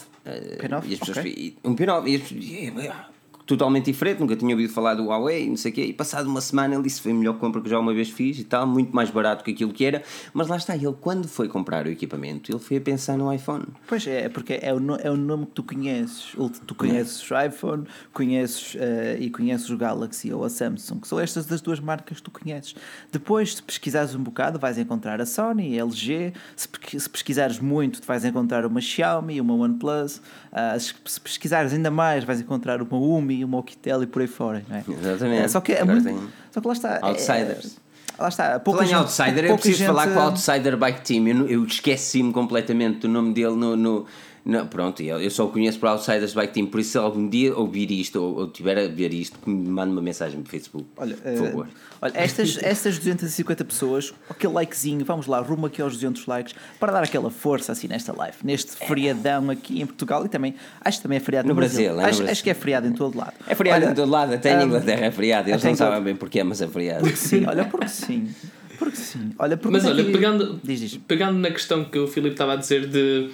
P9? 0.59 0.85
E 0.87 0.95
as 0.95 0.99
pessoas, 0.99 1.19
okay. 1.19 1.57
Um 1.65 1.75
P9. 1.75 2.07
E 2.07 2.17
as 2.17 2.23
pessoas, 2.23 3.18
totalmente 3.49 3.87
diferente, 3.87 4.21
nunca 4.21 4.37
tinha 4.37 4.55
ouvido 4.55 4.71
falar 4.71 4.95
do 4.95 5.07
Huawei, 5.07 5.49
não 5.49 5.57
sei 5.57 5.73
o 5.73 5.75
quê, 5.75 5.85
e 5.87 5.93
passado 5.95 6.29
uma 6.29 6.41
semana 6.43 6.75
ele 6.75 6.83
disse 6.83 7.01
foi 7.01 7.13
a 7.13 7.15
melhor 7.15 7.39
compra 7.39 7.63
que 7.63 7.69
já 7.69 7.79
uma 7.79 7.95
vez 7.95 8.11
fiz 8.11 8.39
e 8.39 8.45
tal, 8.45 8.67
muito 8.67 8.95
mais 8.95 9.09
barato 9.09 9.43
que 9.43 9.53
aquilo 9.53 9.73
que 9.73 9.87
era, 9.87 10.03
mas 10.35 10.49
lá 10.49 10.59
está, 10.59 10.77
ele 10.77 10.95
quando 11.01 11.27
foi 11.27 11.49
comprar 11.49 11.87
o 11.87 11.89
equipamento, 11.89 12.53
ele 12.53 12.59
foi 12.59 12.77
a 12.77 12.81
pensar 12.81 13.17
no 13.17 13.33
iPhone. 13.33 13.65
Pois 13.87 14.07
é, 14.07 14.29
porque 14.29 14.61
é 14.61 14.75
o, 14.75 14.79
é 14.97 15.11
o 15.11 15.17
nome 15.17 15.47
que 15.47 15.53
tu 15.53 15.63
conheces, 15.63 16.37
tu 16.67 16.75
conheces 16.75 17.27
é. 17.31 17.35
o 17.35 17.47
iPhone, 17.47 17.85
conheces 18.13 18.75
uh, 18.75 18.79
e 19.19 19.31
conheces 19.31 19.71
o 19.71 19.79
Galaxy 19.79 20.31
ou 20.31 20.45
a 20.45 20.51
Samsung, 20.51 21.01
que 21.01 21.09
são 21.09 21.19
estas 21.19 21.47
das 21.47 21.63
duas 21.63 21.81
marcas 21.81 22.19
que 22.19 22.25
tu 22.25 22.31
conheces. 22.31 22.75
Depois, 23.11 23.55
se 23.55 23.63
pesquisares 23.63 24.15
um 24.15 24.23
bocado, 24.23 24.59
vais 24.59 24.77
encontrar 24.77 25.23
a 25.23 25.27
Sony, 25.27 25.81
a 25.81 25.85
LG, 25.85 26.35
se, 26.55 26.69
se 26.99 27.09
pesquisares 27.09 27.59
muito, 27.59 28.07
vais 28.07 28.27
encontrar 28.27 28.67
uma 28.67 28.83
Xiaomi, 28.83 29.41
uma 29.41 29.55
OnePlus, 29.55 30.21
uh, 30.53 30.79
se 30.79 31.21
pesquisares 31.21 31.73
ainda 31.73 31.91
mais, 31.91 32.25
vais 32.25 32.41
encontrar 32.41 32.81
uma 32.83 32.97
Umi, 32.97 33.37
e 33.37 33.45
o 33.45 33.49
Moquitel 33.49 34.03
e 34.03 34.07
por 34.07 34.23
aí 34.23 34.29
fora, 34.29 34.65
não 34.69 34.77
é? 34.77 34.85
Exatamente. 34.89 35.43
É, 35.43 35.49
só, 35.49 35.61
que 35.61 35.73
é 35.73 35.85
muito, 35.85 36.05
tem... 36.05 36.19
só 36.51 36.61
que 36.61 36.67
lá 36.67 36.73
está. 36.73 36.95
É- 36.97 37.05
Outsiders. 37.05 37.77
É, 38.19 38.23
lá 38.23 38.29
está. 38.29 38.61
Pouca 38.61 38.85
gente, 38.85 38.97
outsider, 38.97 39.45
eu 39.45 39.55
preciso 39.55 39.79
gente... 39.79 39.87
falar 39.87 40.09
com 40.09 40.19
o 40.19 40.23
Outsider 40.23 40.77
Bike 40.77 41.01
Team. 41.03 41.29
Eu, 41.29 41.49
eu 41.49 41.65
esqueci-me 41.65 42.33
completamente 42.33 43.01
do 43.01 43.09
nome 43.09 43.33
dele 43.33 43.55
no, 43.55 43.77
no 43.77 44.07
não, 44.49 44.67
pronto, 44.67 45.03
eu 45.03 45.31
só 45.31 45.45
o 45.45 45.51
conheço 45.51 45.79
para 45.79 45.91
Outsiders 45.91 46.33
Bike 46.33 46.55
Team, 46.55 46.67
por 46.69 46.81
isso 46.81 46.93
se 46.93 46.97
algum 46.97 47.29
dia 47.29 47.55
ouvir 47.55 47.91
isto 47.91 48.19
ou, 48.19 48.35
ou 48.39 48.49
tiver 48.49 48.79
a 48.79 48.89
ver 48.89 49.13
isto, 49.13 49.39
que 49.39 49.51
me 49.51 49.69
mande 49.69 49.93
uma 49.93 50.01
mensagem 50.01 50.41
no 50.41 50.47
Facebook. 50.47 50.87
Olha, 50.97 51.15
por 51.17 51.37
favor. 51.37 51.67
Uh, 51.67 51.71
olha 52.01 52.13
estas, 52.15 52.57
estas 52.65 52.97
250 52.97 53.63
pessoas, 53.67 54.15
aquele 54.27 54.55
likezinho, 54.55 55.05
vamos 55.05 55.27
lá, 55.27 55.39
rumo 55.41 55.67
aqui 55.67 55.83
aos 55.83 55.93
200 55.93 56.25
likes, 56.25 56.55
para 56.81 56.91
dar 56.91 57.03
aquela 57.03 57.29
força 57.31 57.73
assim 57.73 57.89
nesta 57.89 58.17
live, 58.17 58.39
neste 58.43 58.75
feriadão 58.75 59.51
aqui 59.51 59.83
em 59.83 59.87
Portugal 59.87 60.25
e 60.25 60.31
também, 60.31 60.55
acho 60.81 60.97
que 60.97 61.03
também 61.03 61.19
é 61.19 61.21
feriado 61.21 61.47
no, 61.47 61.53
no 61.53 61.61
Brasil. 61.61 61.81
Brasil. 61.81 61.93
É 61.93 62.03
no 62.03 62.09
acho, 62.09 62.17
Brasil. 62.17 62.33
acho, 62.33 62.43
que 62.43 62.49
é 62.49 62.55
feriado 62.55 62.87
em 62.87 62.93
todo 62.93 63.19
lado. 63.19 63.35
É 63.47 63.55
feriado 63.55 63.85
olha, 63.85 63.93
em 63.93 63.95
todo 63.95 64.11
lado, 64.11 64.33
até 64.33 64.59
em 64.59 64.65
Inglaterra 64.65 65.05
é 65.05 65.11
feriado, 65.11 65.51
eles 65.51 65.63
não 65.63 65.77
sabem 65.77 66.03
bem 66.03 66.17
porquê, 66.17 66.43
mas 66.43 66.63
é 66.63 66.69
feriado. 66.69 67.03
Porque 67.03 67.17
sim, 67.17 67.45
olha, 67.45 67.67
porque 67.69 67.89
sim. 67.89 68.35
Porque 68.79 68.97
sim. 68.97 69.33
Olha, 69.39 69.59
porque 69.59 69.77
mas 69.77 69.85
olha, 69.85 70.05
pegando, 70.05 70.59
diz, 70.65 70.81
diz. 70.81 70.97
pegando 70.97 71.39
na 71.39 71.51
questão 71.51 71.85
que 71.85 71.99
o 71.99 72.07
Filipe 72.07 72.33
estava 72.33 72.55
a 72.55 72.57
dizer 72.57 72.87
de 72.87 73.29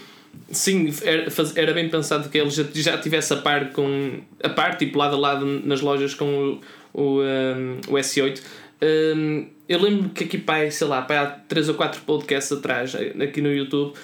Sim, 0.50 0.92
era, 1.02 1.26
era 1.56 1.72
bem 1.72 1.88
pensado 1.88 2.28
que 2.28 2.38
ele 2.38 2.50
já, 2.50 2.64
já 2.72 2.98
tivesse 2.98 3.32
a 3.32 3.36
par 3.36 3.72
com 3.72 4.20
a 4.42 4.48
par, 4.48 4.76
tipo 4.76 4.98
lado 4.98 5.16
a 5.16 5.18
lado 5.18 5.44
nas 5.64 5.80
lojas 5.80 6.14
com 6.14 6.60
o, 6.94 7.02
o, 7.02 7.20
um, 7.22 7.80
o 7.88 7.94
S8. 7.94 8.40
Um, 8.82 9.46
eu 9.68 9.80
lembro 9.80 10.10
que 10.10 10.24
aqui, 10.24 10.38
pai, 10.38 10.70
sei 10.70 10.86
lá, 10.86 11.02
pai, 11.02 11.16
há 11.16 11.26
3 11.26 11.70
ou 11.70 11.74
4 11.74 12.02
podcasts 12.02 12.52
atrás, 12.52 12.94
aqui 12.94 13.40
no 13.40 13.52
YouTube, 13.52 13.94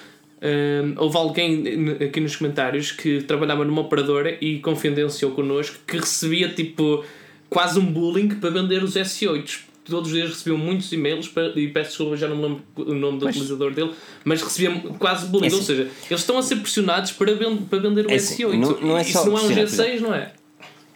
um, 0.41 0.93
houve 0.97 1.17
alguém 1.17 1.63
aqui 2.03 2.19
nos 2.19 2.35
comentários 2.35 2.91
que 2.91 3.21
trabalhava 3.21 3.63
numa 3.63 3.81
operadora 3.81 4.37
e 4.41 4.59
confidenciou 4.59 5.31
connosco 5.31 5.77
que 5.85 5.97
recebia 5.97 6.49
tipo 6.49 7.05
quase 7.49 7.79
um 7.79 7.85
bullying 7.85 8.29
para 8.29 8.49
vender 8.49 8.83
os 8.83 8.95
S8 8.95 9.70
todos 9.91 10.09
os 10.09 10.17
dias 10.17 10.29
recebiam 10.29 10.57
muitos 10.57 10.91
e-mails 10.91 11.27
para, 11.27 11.47
e 11.59 11.67
peço 11.67 11.89
desculpa, 11.89 12.17
já 12.17 12.27
não 12.27 12.35
me 12.35 12.43
lembro 12.43 12.63
o 12.77 12.93
nome 12.93 13.19
do 13.19 13.25
mas, 13.25 13.35
utilizador 13.35 13.73
dele, 13.73 13.91
mas 14.23 14.41
recebiam 14.41 14.79
quase 14.97 15.27
bullying. 15.27 15.45
É 15.45 15.47
assim. 15.47 15.57
Ou 15.57 15.63
seja, 15.63 15.81
eles 16.09 16.21
estão 16.21 16.37
a 16.37 16.41
ser 16.41 16.55
pressionados 16.55 17.11
para, 17.11 17.35
para 17.35 17.79
vender 17.79 18.05
o 18.07 18.11
é 18.11 18.15
S8. 18.15 18.17
Assim, 18.17 18.57
não, 18.57 18.81
não 18.81 18.97
é 18.97 19.03
só 19.03 19.21
Isso 19.21 19.29
não 19.29 19.37
é 19.37 19.41
um 19.41 19.49
G6, 19.49 19.99
não 19.99 20.15
é? 20.15 20.31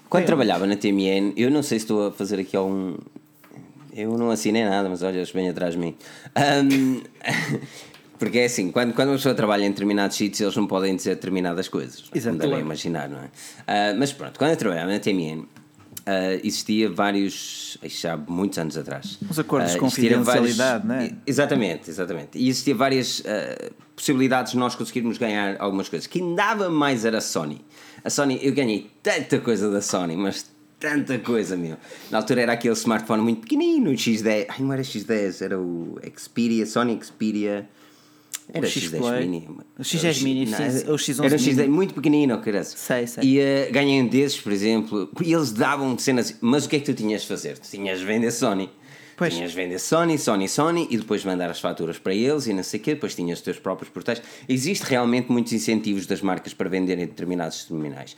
Quando 0.09 0.23
é. 0.23 0.25
trabalhava 0.25 0.65
na 0.65 0.75
TMN, 0.75 1.33
eu 1.35 1.51
não 1.51 1.61
sei 1.61 1.79
se 1.79 1.83
estou 1.85 2.07
a 2.07 2.11
fazer 2.11 2.39
aqui 2.39 2.55
algum. 2.55 2.95
Eu 3.93 4.17
não 4.17 4.29
assinei 4.29 4.63
nada, 4.63 4.89
mas 4.89 5.03
olha, 5.03 5.17
eles 5.17 5.31
vêm 5.31 5.49
atrás 5.49 5.73
de 5.73 5.79
mim. 5.79 5.95
Um, 6.37 7.01
porque 8.17 8.39
é 8.39 8.45
assim, 8.45 8.71
quando, 8.71 8.93
quando 8.93 9.09
uma 9.09 9.15
pessoa 9.15 9.35
trabalha 9.35 9.65
em 9.65 9.69
determinados 9.69 10.15
sítios, 10.15 10.41
eles 10.41 10.55
não 10.55 10.67
podem 10.67 10.95
dizer 10.95 11.15
determinadas 11.15 11.67
coisas. 11.67 12.03
Exato. 12.13 12.37
Como 12.37 12.49
devem 12.49 12.65
imaginar, 12.65 13.09
não 13.09 13.19
é? 13.19 13.25
Uh, 13.25 13.97
mas 13.97 14.11
pronto, 14.13 14.37
quando 14.37 14.51
eu 14.51 14.57
trabalhava 14.57 14.91
na 14.91 14.99
TMN, 14.99 15.45
Uh, 16.07 16.39
existia 16.43 16.87
vários, 16.87 17.79
já 17.83 18.15
muitos 18.15 18.59
anos 18.59 18.77
atrás. 18.77 19.17
Os 19.27 19.39
acordos 19.39 19.71
de 19.71 19.77
uh, 19.77 19.79
confidencialidade, 19.79 20.85
vários, 20.85 20.85
não 20.85 20.95
é? 20.95 21.11
Exatamente, 21.25 21.89
exatamente. 21.89 22.37
E 22.37 22.47
existia 22.47 22.75
várias 22.75 23.21
uh, 23.21 23.73
possibilidades 23.95 24.51
de 24.51 24.59
nós 24.59 24.75
conseguirmos 24.75 25.17
ganhar 25.17 25.55
algumas 25.59 25.89
coisas. 25.89 26.05
Quem 26.05 26.35
dava 26.35 26.69
mais 26.69 27.05
era 27.05 27.17
a 27.17 27.21
Sony. 27.21 27.59
A 28.03 28.09
Sony, 28.11 28.39
eu 28.43 28.53
ganhei 28.53 28.91
tanta 29.01 29.39
coisa 29.39 29.71
da 29.71 29.81
Sony, 29.81 30.15
mas 30.15 30.45
tanta 30.79 31.17
coisa, 31.17 31.57
meu. 31.57 31.75
Na 32.11 32.19
altura 32.19 32.41
era 32.41 32.53
aquele 32.53 32.75
smartphone 32.75 33.23
muito 33.23 33.41
pequenino, 33.41 33.89
o 33.89 33.93
X10. 33.93 34.45
Ai, 34.47 34.59
não 34.59 34.71
era 34.71 34.83
X10, 34.83 35.41
era 35.41 35.59
o 35.59 35.99
Xperia, 36.15 36.67
Sony 36.67 36.99
Xperia. 37.01 37.67
Era 38.53 38.65
o 38.65 38.69
X10 38.69 39.19
Mini. 39.19 39.49
O 39.77 39.81
X10 39.81 40.23
Mini, 40.23 40.45
não, 40.45 40.57
o 40.93 40.97
X11 40.97 41.23
Era 41.25 41.35
um 41.35 41.37
X10 41.37 41.67
muito 41.67 41.93
pequenino, 41.93 42.39
caralho. 42.39 42.65
Sei, 42.65 43.07
sei. 43.07 43.23
E 43.23 43.39
uh, 43.39 43.71
ganhei 43.71 44.01
um 44.01 44.07
desses, 44.07 44.39
por 44.39 44.51
exemplo, 44.51 45.09
e 45.23 45.33
eles 45.33 45.51
davam 45.51 45.97
cenas. 45.97 46.35
Mas 46.41 46.65
o 46.65 46.69
que 46.69 46.75
é 46.75 46.79
que 46.79 46.85
tu 46.85 46.93
tinhas 46.93 47.23
de 47.23 47.27
fazer? 47.27 47.57
Tu 47.57 47.69
tinhas 47.69 47.99
de 47.99 48.05
vender 48.05 48.31
Sony. 48.31 48.69
Pois. 49.17 49.33
Tinhas 49.33 49.51
de 49.51 49.55
vender 49.55 49.79
Sony, 49.79 50.17
Sony, 50.17 50.49
Sony 50.49 50.87
e 50.89 50.97
depois 50.97 51.23
mandar 51.23 51.49
as 51.49 51.59
faturas 51.59 51.97
para 51.97 52.13
eles 52.13 52.47
e 52.47 52.53
não 52.53 52.63
sei 52.63 52.79
o 52.79 52.83
quê, 52.83 52.93
depois 52.95 53.15
tinhas 53.15 53.39
os 53.39 53.43
teus 53.43 53.57
próprios 53.57 53.89
portais. 53.89 54.21
Existe 54.47 54.83
realmente 54.83 55.31
muitos 55.31 55.53
incentivos 55.53 56.05
das 56.05 56.21
marcas 56.21 56.53
para 56.53 56.69
venderem 56.69 57.05
determinados 57.05 57.63
terminais. 57.63 58.15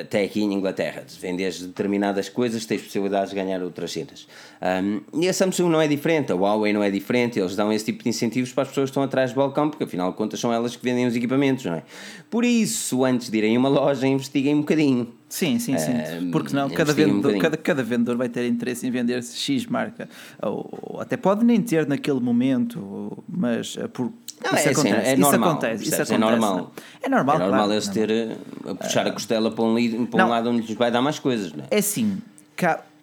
Até 0.00 0.24
aqui 0.24 0.42
em 0.42 0.52
Inglaterra, 0.52 1.04
vendes 1.20 1.60
determinadas 1.60 2.28
coisas, 2.28 2.66
tens 2.66 2.82
possibilidades 2.82 3.30
de 3.30 3.36
ganhar 3.36 3.62
outras 3.62 3.92
cenas. 3.92 4.26
Um, 4.60 5.20
e 5.20 5.28
a 5.28 5.32
Samsung 5.32 5.68
não 5.68 5.80
é 5.80 5.86
diferente, 5.86 6.32
a 6.32 6.34
Huawei 6.34 6.72
não 6.72 6.82
é 6.82 6.90
diferente, 6.90 7.38
eles 7.38 7.54
dão 7.54 7.72
esse 7.72 7.84
tipo 7.84 8.02
de 8.02 8.08
incentivos 8.08 8.52
para 8.52 8.64
as 8.64 8.68
pessoas 8.70 8.86
que 8.86 8.92
estão 8.92 9.02
atrás 9.02 9.32
do 9.32 9.36
balcão, 9.36 9.70
porque 9.70 9.84
afinal 9.84 10.10
de 10.10 10.16
contas 10.16 10.40
são 10.40 10.52
elas 10.52 10.74
que 10.74 10.82
vendem 10.82 11.06
os 11.06 11.14
equipamentos, 11.14 11.64
não 11.64 11.74
é? 11.74 11.82
Por 12.28 12.44
isso, 12.44 13.04
antes 13.04 13.30
de 13.30 13.38
irem 13.38 13.56
a 13.56 13.58
uma 13.58 13.68
loja, 13.68 14.06
investiguem 14.06 14.56
um 14.56 14.60
bocadinho 14.60 15.19
Sim, 15.30 15.60
sim, 15.60 15.78
sim. 15.78 15.92
Uh, 15.92 16.30
Porque 16.32 16.54
não, 16.54 16.68
cada 16.68 16.92
vendedor, 16.92 17.36
um 17.36 17.38
cada, 17.38 17.56
cada 17.56 17.82
vendedor 17.84 18.16
vai 18.16 18.28
ter 18.28 18.48
interesse 18.48 18.84
em 18.84 18.90
vender 18.90 19.22
X 19.22 19.64
marca. 19.64 20.08
Ou, 20.42 20.68
ou, 20.82 21.00
até 21.00 21.16
pode 21.16 21.44
nem 21.44 21.62
ter 21.62 21.86
naquele 21.86 22.18
momento, 22.18 23.22
mas 23.28 23.76
eh, 23.78 23.86
por. 23.86 24.12
Não, 24.42 24.58
isso, 24.58 24.68
é, 24.68 24.70
assim, 24.72 24.88
acontece, 24.88 25.08
é 25.08 25.16
normal, 25.16 25.30
isso 25.30 25.50
acontece. 25.50 25.82
Isso 25.84 25.94
acontece. 25.94 26.14
É 26.14 26.18
normal. 26.18 26.72
É 27.00 27.08
normal. 27.08 27.36
É 27.36 27.38
normal 27.38 27.58
claro, 27.58 27.72
eles 27.72 27.88
ter 27.88 28.10
eh, 28.10 28.36
a 28.68 28.74
puxar 28.74 29.06
a 29.06 29.12
costela 29.12 29.52
para 29.52 29.64
um, 29.64 30.06
para 30.06 30.26
um 30.26 30.28
lado 30.28 30.50
onde 30.50 30.66
lhes 30.66 30.76
vai 30.76 30.90
dar 30.90 31.00
mais 31.00 31.20
coisas. 31.20 31.52
Não 31.52 31.62
é? 31.62 31.68
é 31.70 31.78
assim, 31.78 32.20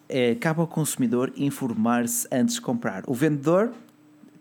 é, 0.10 0.36
cabe 0.36 0.60
ao 0.60 0.68
consumidor 0.68 1.32
informar-se 1.38 2.28
antes 2.30 2.56
de 2.56 2.62
comprar. 2.62 3.04
O 3.08 3.14
vendedor 3.14 3.72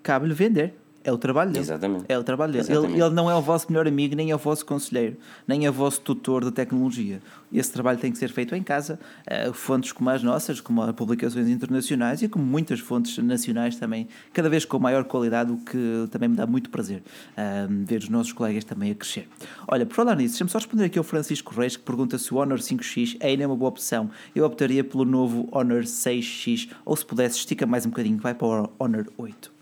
cabe-lhe 0.03 0.35
vender. 0.35 0.75
É 1.07 1.13
o 1.13 1.17
trabalho 1.17 1.53
dele. 1.53 1.65
Exatamente. 1.65 2.05
É 2.09 2.19
o 2.19 2.25
trabalho 2.25 2.53
dele. 2.53 2.67
Ele, 2.69 3.01
ele 3.01 3.11
não 3.11 3.31
é 3.31 3.35
o 3.37 3.41
vosso 3.41 3.71
melhor 3.71 3.87
amigo, 3.87 4.17
nem 4.17 4.33
é 4.33 4.35
o 4.35 4.39
vosso 4.39 4.67
conselheiro, 4.67 5.17
nem 5.47 5.65
é 5.65 5.71
o 5.71 5.73
vosso 5.73 6.01
tutor 6.01 6.45
de 6.45 6.51
tecnologia. 6.51 7.21
Esse 7.53 7.71
trabalho 7.71 7.97
tem 7.97 8.11
que 8.11 8.19
ser 8.19 8.29
feito 8.33 8.57
em 8.57 8.63
casa. 8.63 8.99
Eh, 9.25 9.53
fontes 9.53 9.93
como 9.93 10.11
as 10.11 10.21
nossas, 10.25 10.61
como 10.61 10.83
as 10.83 10.93
publicações 10.97 11.49
internacionais 11.49 12.23
e 12.23 12.29
como 12.29 12.45
muitas 12.45 12.81
fontes 12.81 13.17
nacionais 13.19 13.77
também, 13.77 14.09
cada 14.33 14.49
vez 14.49 14.65
com 14.65 14.81
maior 14.81 15.05
qualidade, 15.05 15.53
o 15.53 15.59
que 15.59 16.09
também 16.11 16.29
me 16.29 16.35
dá 16.35 16.45
muito 16.45 16.71
prazer 16.71 17.05
eh, 17.37 17.69
ver 17.71 17.99
os 17.99 18.09
nossos 18.09 18.33
colegas 18.33 18.65
também 18.65 18.91
a 18.91 18.95
crescer. 18.97 19.29
Olha, 19.69 19.87
por 19.87 19.95
falar 19.95 20.17
nisso, 20.17 20.33
deixa-me 20.35 20.51
só 20.51 20.59
responder 20.59 20.87
aqui 20.87 20.99
ao 20.99 21.05
Francisco 21.05 21.55
Reis 21.55 21.77
que 21.77 21.85
pergunta 21.85 22.19
se 22.19 22.35
o 22.35 22.39
Honor 22.39 22.59
5X 22.59 23.17
é 23.21 23.29
ainda 23.29 23.47
uma 23.47 23.55
boa 23.55 23.69
opção. 23.69 24.11
Eu 24.35 24.45
optaria 24.45 24.83
pelo 24.83 25.05
novo 25.05 25.49
Honor 25.53 25.85
6X 25.85 26.71
ou 26.85 26.97
se 26.97 27.07
pudesse, 27.07 27.39
estica 27.39 27.65
mais 27.65 27.87
um 27.87 27.91
bocadinho, 27.91 28.19
vai 28.19 28.35
para 28.35 28.49
o 28.49 28.71
Honor 28.81 29.07
8. 29.17 29.56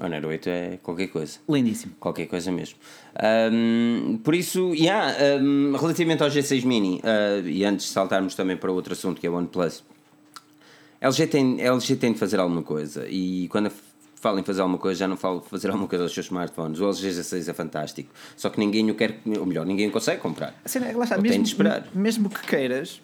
Honor 0.00 0.24
8 0.26 0.48
é 0.48 0.78
qualquer 0.82 1.08
coisa. 1.08 1.38
Lindíssimo. 1.48 1.94
Qualquer 2.00 2.26
coisa 2.26 2.50
mesmo. 2.50 2.76
Ahm, 3.14 4.18
por 4.24 4.34
isso, 4.34 4.74
yeah, 4.74 5.14
ahm, 5.36 5.74
relativamente 5.76 6.22
ao 6.22 6.28
G6 6.30 6.64
Mini, 6.64 7.00
ah, 7.04 7.40
e 7.44 7.64
antes 7.64 7.86
de 7.86 7.92
saltarmos 7.92 8.34
também 8.34 8.56
para 8.56 8.72
outro 8.72 8.92
assunto 8.92 9.20
que 9.20 9.26
é 9.26 9.30
o 9.30 9.34
OnePlus, 9.34 9.84
LG 11.00 11.26
tem, 11.26 11.60
LG 11.60 11.96
tem 11.96 12.12
de 12.12 12.18
fazer 12.18 12.38
alguma 12.40 12.62
coisa. 12.62 13.06
E 13.08 13.48
quando 13.48 13.70
falo 14.16 14.38
em 14.38 14.42
fazer 14.42 14.60
alguma 14.60 14.78
coisa, 14.78 15.00
já 15.00 15.08
não 15.08 15.16
falo 15.16 15.40
fazer 15.40 15.68
alguma 15.68 15.88
coisa 15.88 16.04
aos 16.04 16.12
seus 16.12 16.26
smartphones. 16.26 16.78
O 16.78 16.84
LG 16.88 17.08
G6 17.08 17.48
é 17.48 17.54
fantástico. 17.54 18.10
Só 18.36 18.50
que 18.50 18.58
ninguém 18.60 18.90
o 18.90 18.94
quer, 18.94 19.18
ou 19.38 19.46
melhor, 19.46 19.64
ninguém 19.64 19.88
o 19.88 19.90
consegue 19.90 20.20
comprar. 20.20 20.54
A 20.64 20.68
cena 20.68 20.88
que 20.88 20.94
lá 20.94 21.04
está, 21.04 21.16
Ou 21.16 21.22
tem 21.22 21.30
mesmo, 21.30 21.44
de 21.44 21.50
esperar. 21.50 21.88
mesmo 21.94 22.28
que 22.28 22.46
queiras, 22.46 23.00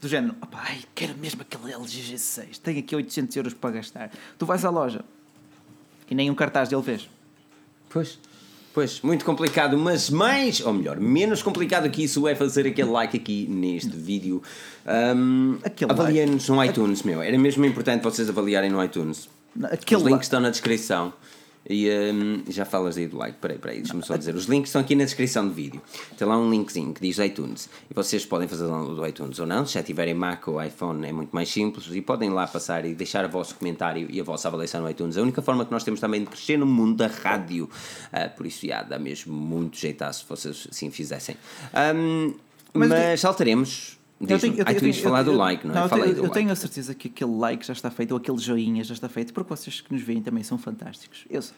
do 0.00 0.08
género, 0.08 0.34
opá, 0.42 0.64
ai, 0.66 0.78
quero 0.94 1.16
mesmo 1.18 1.42
aquele 1.42 1.72
LG 1.72 2.14
G6, 2.14 2.58
tenho 2.58 2.80
aqui 2.80 2.96
800 2.96 3.36
euros 3.36 3.54
para 3.54 3.70
gastar. 3.70 4.10
Tu 4.36 4.44
vais 4.44 4.64
à 4.64 4.70
loja 4.70 5.04
e 6.10 6.14
nem 6.14 6.30
um 6.30 6.34
cartaz 6.34 6.68
dele 6.68 6.82
vês. 6.82 7.08
Pois. 7.88 8.18
Pois, 8.76 9.00
muito 9.00 9.24
complicado, 9.24 9.78
mas 9.78 10.10
mais, 10.10 10.60
ou 10.60 10.70
melhor, 10.70 11.00
menos 11.00 11.42
complicado 11.42 11.88
que 11.88 12.04
isso 12.04 12.28
é 12.28 12.34
fazer 12.34 12.66
aquele 12.66 12.90
like 12.90 13.16
aqui 13.16 13.46
neste 13.48 13.88
vídeo. 13.88 14.42
Um, 14.86 15.56
Avaliem-nos 15.88 16.46
no 16.50 16.62
iTunes, 16.62 17.02
meu. 17.02 17.22
Era 17.22 17.38
mesmo 17.38 17.64
importante 17.64 18.02
vocês 18.02 18.28
avaliarem 18.28 18.70
no 18.70 18.84
iTunes. 18.84 19.30
Aquele 19.62 20.02
Os 20.02 20.06
links 20.06 20.26
estão 20.26 20.40
na 20.40 20.50
descrição. 20.50 21.14
E 21.68 21.90
um, 21.90 22.44
já 22.48 22.64
falas 22.64 22.96
aí 22.96 23.06
do 23.06 23.16
like, 23.16 23.38
peraí, 23.38 23.58
peraí, 23.58 23.76
deixa-me 23.78 24.04
só 24.04 24.16
dizer. 24.16 24.34
Os 24.34 24.44
links 24.44 24.68
estão 24.68 24.80
aqui 24.80 24.94
na 24.94 25.04
descrição 25.04 25.46
do 25.46 25.52
vídeo. 25.52 25.82
Tem 26.16 26.26
lá 26.26 26.38
um 26.38 26.48
linkzinho 26.48 26.94
que 26.94 27.00
diz 27.00 27.18
iTunes. 27.18 27.68
E 27.90 27.94
vocês 27.94 28.24
podem 28.24 28.46
fazer 28.46 28.64
download 28.64 28.94
do 28.94 29.06
iTunes 29.06 29.38
ou 29.40 29.46
não. 29.46 29.66
Se 29.66 29.74
já 29.74 29.82
tiverem 29.82 30.14
Mac 30.14 30.46
ou 30.46 30.62
iPhone 30.62 31.06
é 31.06 31.12
muito 31.12 31.30
mais 31.34 31.48
simples. 31.48 31.86
E 31.90 32.00
podem 32.00 32.30
lá 32.30 32.46
passar 32.46 32.84
e 32.84 32.94
deixar 32.94 33.24
o 33.24 33.28
vosso 33.28 33.56
comentário 33.56 34.06
e 34.10 34.20
a 34.20 34.24
vossa 34.24 34.46
avaliação 34.48 34.80
no 34.82 34.90
iTunes. 34.90 35.16
É 35.16 35.20
a 35.20 35.22
única 35.22 35.42
forma 35.42 35.64
que 35.64 35.72
nós 35.72 35.82
temos 35.82 35.98
também 35.98 36.20
de 36.20 36.26
crescer 36.26 36.56
no 36.56 36.66
mundo 36.66 36.96
da 36.96 37.08
rádio. 37.08 37.68
Ah, 38.12 38.28
por 38.28 38.46
isso, 38.46 38.66
já, 38.66 38.82
dá 38.82 38.98
mesmo 38.98 39.34
muito 39.34 39.76
jeitaço 39.76 40.20
se 40.20 40.28
vocês 40.28 40.68
assim 40.70 40.90
fizessem. 40.90 41.36
Um, 41.94 42.34
Mas 42.72 42.88
mas, 42.88 43.20
saltaremos. 43.20 43.95
Eu 44.20 44.38
tenho- 44.38 44.54
eu 44.56 44.64
Ah, 44.66 44.74
tu 44.74 44.86
ias 44.86 44.98
falar 44.98 45.22
do 45.22 45.32
like, 45.32 45.66
não 45.66 45.74
é? 45.74 45.84
eu 45.84 45.88
tenho- 45.88 46.04
do 46.06 46.10
eu 46.12 46.22
like. 46.22 46.34
tenho 46.34 46.50
a 46.50 46.56
certeza 46.56 46.94
que 46.94 47.08
aquele 47.08 47.32
like 47.36 47.66
já 47.66 47.72
está 47.74 47.90
feito, 47.90 48.12
ou 48.12 48.16
aquele 48.18 48.38
joinha 48.38 48.82
já 48.82 48.94
está 48.94 49.08
feito, 49.08 49.32
porque 49.34 49.48
vocês 49.50 49.80
que 49.80 49.92
nos 49.92 50.02
veem 50.02 50.22
também 50.22 50.42
são 50.42 50.56
fantásticos. 50.56 51.24
Eu 51.28 51.42
sei. 51.42 51.54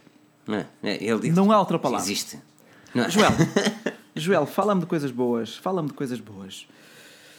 Não, 0.46 0.56
é, 0.82 1.04
ele 1.04 1.20
diz- 1.20 1.34
Não 1.36 1.52
há 1.52 1.59
outra 1.61 1.78
palavra. 1.78 2.04
Existe. 2.04 2.38
Não 2.94 3.04
é? 3.04 3.11
Joel, 3.11 3.30
Joel, 4.16 4.46
fala-me 4.46 4.80
de 4.80 4.86
coisas 4.86 5.11
boas, 5.11 5.56
fala-me 5.56 5.88
de 5.88 5.94
coisas 5.94 6.18
boas. 6.20 6.66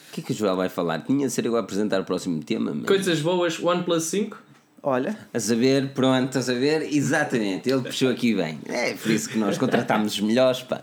O 0.10 0.14
que 0.14 0.22
é 0.22 0.24
que 0.24 0.32
o 0.32 0.36
Joel 0.36 0.56
vai 0.56 0.70
falar? 0.70 1.00
Tinha 1.02 1.28
de 1.28 1.34
ser 1.34 1.46
eu 1.46 1.56
a 1.56 1.60
apresentar 1.60 2.00
o 2.02 2.06
próximo 2.06 2.42
tema, 2.44 2.72
mas... 2.74 2.86
Coisas 2.86 3.20
boas, 3.22 3.60
OnePlus 3.62 4.04
5. 4.06 4.42
Olha, 4.82 5.18
A 5.34 5.40
saber, 5.40 5.90
pronto, 5.90 6.28
estás 6.28 6.50
a 6.50 6.54
ver? 6.54 6.84
Exatamente, 6.94 7.70
ele 7.70 7.82
puxou 7.82 8.10
aqui 8.10 8.34
bem. 8.34 8.60
É 8.68 8.94
por 8.94 9.12
isso 9.12 9.30
que 9.30 9.38
nós 9.38 9.58
contratámos 9.58 10.14
os 10.14 10.22
melhores, 10.22 10.62
pá. 10.64 10.82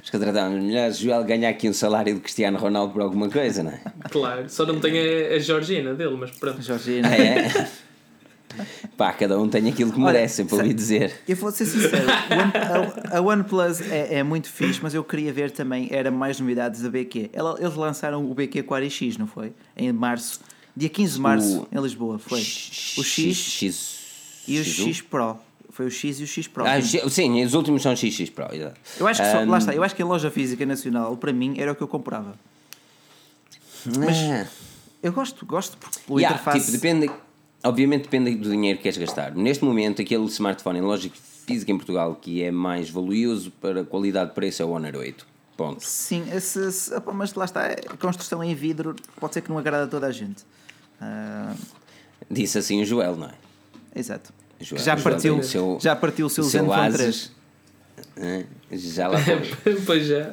Nós 0.00 0.08
contratámos 0.10 0.58
os 0.58 0.64
melhores. 0.64 0.98
Joel 0.98 1.22
ganha 1.24 1.48
aqui 1.50 1.68
um 1.68 1.72
salário 1.74 2.14
de 2.14 2.20
Cristiano 2.20 2.56
Ronaldo 2.58 2.94
por 2.94 3.02
alguma 3.02 3.28
coisa, 3.28 3.62
não 3.62 3.72
é? 3.72 3.80
Claro, 4.10 4.48
só 4.48 4.64
não 4.64 4.80
tem 4.80 4.92
a, 5.32 5.34
a 5.34 5.38
Georgina 5.38 5.92
dele, 5.94 6.16
mas 6.18 6.30
pronto. 6.30 6.62
Georgina. 6.62 7.08
Ah, 7.08 7.16
é? 7.16 7.68
Pá, 8.96 9.12
cada 9.12 9.38
um 9.38 9.46
tem 9.48 9.68
aquilo 9.68 9.92
que 9.92 10.00
Olha, 10.00 10.12
merece, 10.14 10.40
ouvi 10.50 10.68
sa- 10.68 10.72
dizer. 10.74 11.12
Eu 11.28 11.36
vou 11.36 11.50
ser 11.50 11.66
sincero, 11.66 12.06
o 12.06 12.32
One- 12.40 13.02
a, 13.12 13.18
a 13.18 13.20
OnePlus 13.20 13.80
é, 13.82 14.14
é 14.14 14.22
muito 14.22 14.48
fixe, 14.48 14.80
mas 14.82 14.94
eu 14.94 15.04
queria 15.04 15.30
ver 15.30 15.50
também, 15.50 15.88
era 15.90 16.10
mais 16.10 16.40
novidades 16.40 16.80
da 16.80 16.88
BQ. 16.88 17.28
Ela- 17.34 17.56
Eles 17.60 17.74
lançaram 17.74 18.24
o 18.24 18.32
BQ 18.34 18.62
Quad 18.62 18.88
X, 18.88 19.18
não 19.18 19.26
foi? 19.26 19.52
Em 19.76 19.92
março, 19.92 20.40
dia 20.76 20.88
15 20.88 21.14
de 21.14 21.20
março, 21.20 21.60
O- 21.72 21.76
em 21.78 21.80
Lisboa, 21.82 22.18
foi. 22.18 22.40
O 22.40 23.02
X 23.02 23.36
X... 23.36 23.98
e 24.46 24.58
o 24.60 24.62
X1? 24.64 24.84
X 24.88 25.00
Pro. 25.02 25.36
Foi 25.70 25.86
o 25.86 25.90
X 25.90 26.20
e 26.20 26.22
o 26.22 26.26
X 26.26 26.46
Pro. 26.48 26.64
Ah, 26.66 26.80
X- 26.80 27.12
sim, 27.12 27.44
os 27.44 27.52
últimos 27.54 27.82
são 27.82 27.94
XX 27.96 28.30
Pro. 28.30 28.48
exato. 28.54 28.76
Eu 28.98 29.06
acho 29.06 29.22
que 29.22 29.30
só, 29.30 29.38
Ahm, 29.42 29.50
lá 29.50 29.58
está, 29.58 29.74
eu 29.74 29.82
acho 29.82 29.94
que 29.94 30.02
a 30.02 30.06
loja 30.06 30.30
física 30.30 30.64
nacional, 30.64 31.16
para 31.16 31.32
mim, 31.32 31.54
era 31.58 31.72
o 31.72 31.74
que 31.74 31.82
eu 31.82 31.88
comprava. 31.88 32.34
ah. 33.88 34.46
Eu 35.02 35.12
gosto, 35.12 35.44
gosto 35.46 35.76
porque 35.76 35.98
o 36.08 36.18
Yeah, 36.18 36.34
interface. 36.40 36.66
tipo, 36.66 36.72
depende, 36.72 37.10
obviamente 37.62 38.02
depende 38.04 38.34
do 38.34 38.50
dinheiro 38.50 38.78
que 38.78 38.82
queres 38.84 38.98
gastar. 38.98 39.34
Neste 39.34 39.64
momento, 39.64 40.02
aquele 40.02 40.24
smartphone 40.26 40.78
em 40.78 40.82
loja 40.82 41.10
física 41.46 41.70
em 41.70 41.76
Portugal 41.76 42.16
que 42.20 42.42
é 42.42 42.50
mais 42.50 42.90
valioso 42.90 43.50
para 43.60 43.84
qualidade 43.84 44.30
de 44.30 44.34
preço 44.34 44.62
é 44.62 44.64
o 44.64 44.70
Honor 44.70 44.96
8. 44.96 45.26
Ponto. 45.56 45.82
Sim, 45.84 46.24
esse, 46.34 46.58
esse- 46.66 46.90
mas 47.14 47.32
lá 47.34 47.44
está, 47.44 47.66
a 47.66 47.96
construção 47.96 48.42
em 48.42 48.54
vidro 48.54 48.96
pode 49.20 49.34
ser 49.34 49.40
que 49.42 49.48
não 49.48 49.58
agrada 49.58 49.84
a 49.84 49.86
toda 49.86 50.06
a 50.06 50.12
gente. 50.12 50.42
Ah, 51.00 51.52
Disse 52.30 52.58
assim 52.58 52.82
o 52.82 52.84
Joel, 52.84 53.16
não 53.16 53.26
é? 53.28 53.32
exato. 53.94 54.32
Joel- 54.60 54.82
já, 54.82 54.96
partiu, 54.96 55.42
seu- 55.42 55.78
já 55.80 55.94
partiu 55.94 56.26
o 56.26 56.30
seu 56.30 56.44
seu 56.44 56.60
Zenfone 56.64 56.80
Asus. 56.86 56.96
3. 56.96 57.32
Hã? 58.18 58.44
Já 58.72 59.08
lá 59.08 59.18
foi. 59.18 59.74
pois 59.86 60.06
já. 60.06 60.30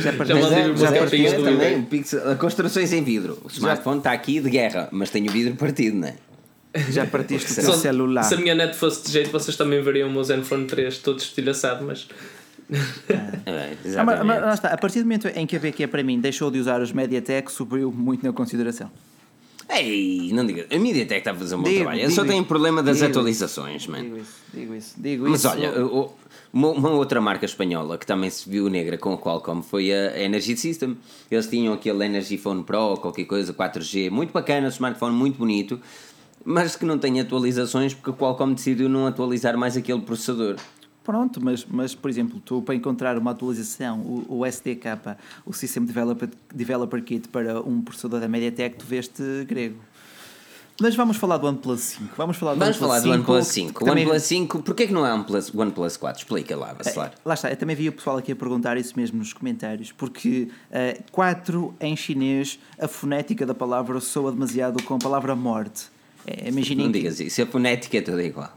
Já 0.00 0.12
partiu, 0.12 0.36
Já 0.38 0.56
é, 0.56 0.66
umas 0.68 0.80
mas 0.80 0.92
é 0.92 1.36
também, 1.36 1.82
pixel- 1.82 2.30
a 2.30 2.36
construções 2.36 2.92
em 2.92 3.02
vidro. 3.02 3.38
O 3.42 3.48
smartphone 3.48 3.98
está 3.98 4.12
aqui 4.12 4.40
de 4.40 4.48
guerra, 4.50 4.88
mas 4.92 5.10
tem 5.10 5.26
o 5.28 5.32
vidro 5.32 5.56
partido, 5.56 5.96
não 5.96 6.08
é? 6.08 6.14
já 6.92 7.06
partiste 7.06 7.50
o 7.50 7.54
teu 7.54 7.64
Só- 7.64 7.72
celular. 7.72 8.22
Se 8.22 8.34
a 8.34 8.36
minha 8.36 8.54
net 8.54 8.76
fosse 8.76 9.04
de 9.04 9.10
jeito, 9.12 9.30
vocês 9.30 9.56
também 9.56 9.82
veriam 9.82 10.08
o 10.08 10.12
meu 10.12 10.22
Zenfone 10.22 10.66
3 10.66 10.98
todo 10.98 11.18
estilhaçado, 11.18 11.84
mas 11.84 12.06
É, 13.46 13.74
Ah, 13.98 14.04
mas, 14.04 14.24
mas 14.24 14.54
está, 14.54 14.68
a 14.68 14.76
partir 14.78 15.00
do 15.00 15.04
momento 15.04 15.28
em 15.28 15.46
que 15.46 15.56
a 15.56 15.58
BQ 15.58 15.86
para 15.88 16.02
mim 16.02 16.20
deixou 16.20 16.50
de 16.50 16.58
usar 16.58 16.80
os 16.80 16.92
MediaTek, 16.92 17.50
subiu 17.50 17.90
muito 17.92 18.24
na 18.24 18.32
consideração. 18.32 18.90
Ei, 19.68 20.30
não 20.32 20.46
diga. 20.46 20.66
A 20.70 20.78
MediaTek 20.78 21.18
está 21.20 21.30
a 21.32 21.34
fazer 21.34 21.54
um 21.54 21.58
bom 21.58 21.64
Digo, 21.68 21.80
trabalho. 21.80 22.00
Eu 22.00 22.08
digo 22.08 22.20
só 22.20 22.24
tenho 22.26 22.38
isso. 22.40 22.48
problema 22.48 22.82
das 22.82 22.98
Digo 22.98 23.08
atualizações, 23.10 23.86
mano. 23.86 24.04
Digo 24.04 24.16
isso, 24.18 24.32
digo 24.52 24.74
isso, 24.74 24.94
digo 24.98 25.28
Mas 25.28 25.40
isso. 25.40 25.48
olha, 25.48 25.72
uma, 26.52 26.68
uma 26.68 26.90
outra 26.90 27.20
marca 27.20 27.44
espanhola 27.44 27.98
que 27.98 28.06
também 28.06 28.30
se 28.30 28.48
viu 28.48 28.68
negra 28.68 28.96
com 28.98 29.12
a 29.14 29.18
Qualcomm 29.18 29.62
foi 29.62 29.92
a 29.92 30.20
Energy 30.22 30.56
System. 30.56 30.96
Eles 31.30 31.46
tinham 31.48 31.72
aquele 31.74 32.04
Energy 32.04 32.36
Phone 32.36 32.62
Pro, 32.62 32.96
qualquer 32.98 33.24
coisa, 33.24 33.52
4G, 33.52 34.10
muito 34.10 34.32
bacana, 34.32 34.68
smartphone 34.68 35.14
muito 35.16 35.38
bonito, 35.38 35.80
mas 36.44 36.76
que 36.76 36.84
não 36.84 36.98
tem 36.98 37.18
atualizações 37.20 37.94
porque 37.94 38.10
a 38.10 38.12
Qualcomm 38.12 38.52
decidiu 38.54 38.88
não 38.88 39.06
atualizar 39.06 39.56
mais 39.56 39.76
aquele 39.76 40.00
processador. 40.02 40.56
Pronto, 41.04 41.38
mas, 41.44 41.66
mas 41.70 41.94
por 41.94 42.08
exemplo, 42.10 42.40
tu 42.44 42.62
para 42.62 42.74
encontrar 42.74 43.16
uma 43.18 43.30
atualização, 43.32 44.00
o, 44.00 44.38
o 44.38 44.46
SDK, 44.46 45.16
o 45.44 45.52
System 45.52 45.84
Developer, 45.84 46.30
Developer 46.52 47.02
Kit 47.04 47.28
para 47.28 47.60
um 47.60 47.82
processador 47.82 48.20
da 48.20 48.26
MediaTek, 48.26 48.76
tu 48.76 48.86
veste 48.86 49.22
grego. 49.46 49.76
Mas 50.80 50.96
vamos 50.96 51.16
falar 51.18 51.36
do 51.36 51.46
OnePlus 51.46 51.80
5. 51.82 52.14
Vamos 52.16 52.36
falar 52.36 52.54
do 52.54 52.58
Vamos 52.58 52.80
OnePlus 52.80 52.88
falar 52.88 52.98
do 52.98 53.02
5, 53.04 53.14
OnePlus 53.14 53.46
que 53.46 53.52
5. 53.54 53.84
O 53.84 53.86
também- 53.86 54.04
OnePlus 54.04 54.22
5, 54.24 54.62
porquê 54.62 54.86
que 54.88 54.92
não 54.92 55.06
é 55.06 55.14
um 55.14 55.22
Plus, 55.22 55.54
OnePlus 55.54 55.96
4? 55.96 56.22
Explica 56.22 56.56
lá, 56.56 56.74
Bacelar. 56.74 57.12
Lá 57.24 57.34
está, 57.34 57.48
eu 57.50 57.56
também 57.56 57.76
vi 57.76 57.88
o 57.88 57.92
pessoal 57.92 58.16
aqui 58.16 58.32
a 58.32 58.36
perguntar 58.36 58.76
isso 58.76 58.94
mesmo 58.96 59.18
nos 59.18 59.32
comentários, 59.32 59.92
porque 59.92 60.48
4 61.12 61.74
em 61.80 61.94
chinês, 61.94 62.58
a 62.78 62.88
fonética 62.88 63.46
da 63.46 63.54
palavra 63.54 64.00
soa 64.00 64.32
demasiado 64.32 64.82
com 64.82 64.94
a 64.94 64.98
palavra 64.98 65.36
morte. 65.36 65.84
É, 66.26 66.48
imaginem 66.48 66.86
Não 66.86 66.92
digas 66.92 67.20
isso, 67.20 67.40
a 67.42 67.46
fonética 67.46 67.98
é 67.98 68.00
toda 68.00 68.24
igual. 68.24 68.50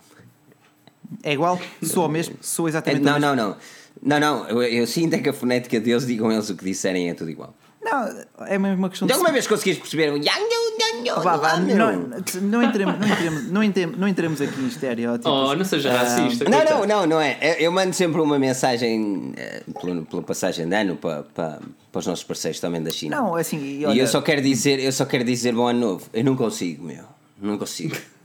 É 1.23 1.33
igual? 1.33 1.59
Soa 1.83 2.07
mesmo? 2.09 2.35
Soa 2.41 2.67
É, 2.67 2.71
exatamente 2.71 3.01
não, 3.03 3.17
o 3.17 3.19
mesmo. 3.19 3.35
não, 3.35 3.47
não. 3.49 3.57
Não, 4.01 4.19
não, 4.19 4.47
eu, 4.49 4.61
eu 4.63 4.85
sinto 4.87 5.15
é 5.15 5.19
que 5.19 5.29
a 5.29 5.33
fonética 5.33 5.79
deles, 5.79 6.05
digam 6.05 6.31
eles 6.31 6.49
o 6.49 6.55
que 6.55 6.63
disserem, 6.63 7.09
é 7.09 7.13
tudo 7.15 7.31
igual. 7.31 7.53
Não, 7.81 8.05
é 8.45 8.57
mesmo 8.59 8.77
uma 8.77 8.89
questão 8.89 9.07
De 9.07 9.13
de. 9.13 9.17
alguma 9.17 9.31
vez 9.31 9.47
conseguiste 9.47 9.81
perceber? 9.81 10.11
um 10.11 10.17
não, 10.17 11.91
não, 11.91 12.19
não, 12.41 12.63
entremos, 12.63 12.95
não, 12.99 13.07
entremos, 13.07 13.43
não, 13.51 13.63
entremos, 13.63 13.97
não 13.97 14.07
entremos 14.07 14.41
aqui 14.41 14.59
em 14.61 14.67
estereótipos. 14.67 15.31
Oh, 15.31 15.55
não 15.55 15.63
seja 15.65 15.91
Ah, 15.91 15.97
racista. 16.03 16.45
Não, 16.49 16.63
não, 16.65 16.85
não, 16.85 17.07
não 17.07 17.21
é. 17.21 17.37
Eu- 17.59 17.71
mando 17.71 17.93
sempre 17.93 18.19
uma 18.21 18.37
mensagem 18.37 19.33
eh, 19.37 19.63
pela, 19.79 20.01
pela 20.03 20.21
passagem 20.21 20.67
de 20.67 20.75
ano 20.75 20.95
para, 20.97 21.23
para, 21.23 21.59
para 21.91 21.99
os 21.99 22.07
nossos 22.07 22.23
parceiros 22.23 22.59
também 22.59 22.81
da 22.83 22.91
China. 22.91 23.15
Não, 23.17 23.35
assim, 23.35 23.57
e 23.57 23.81
E 23.81 23.85
olha, 23.85 24.01
eu 24.01 24.07
só 24.07 24.21
quero 24.21 24.41
dizer, 24.41 24.79
eu 24.79 24.91
só 24.91 25.05
quero 25.05 25.23
dizer 25.23 25.53
bom 25.53 25.67
ano 25.67 25.79
novo. 25.79 26.07
Eu 26.13 26.23
não 26.23 26.35
consigo, 26.35 26.83
meu. 26.85 27.03
Não 27.41 27.57
consigo. 27.57 27.95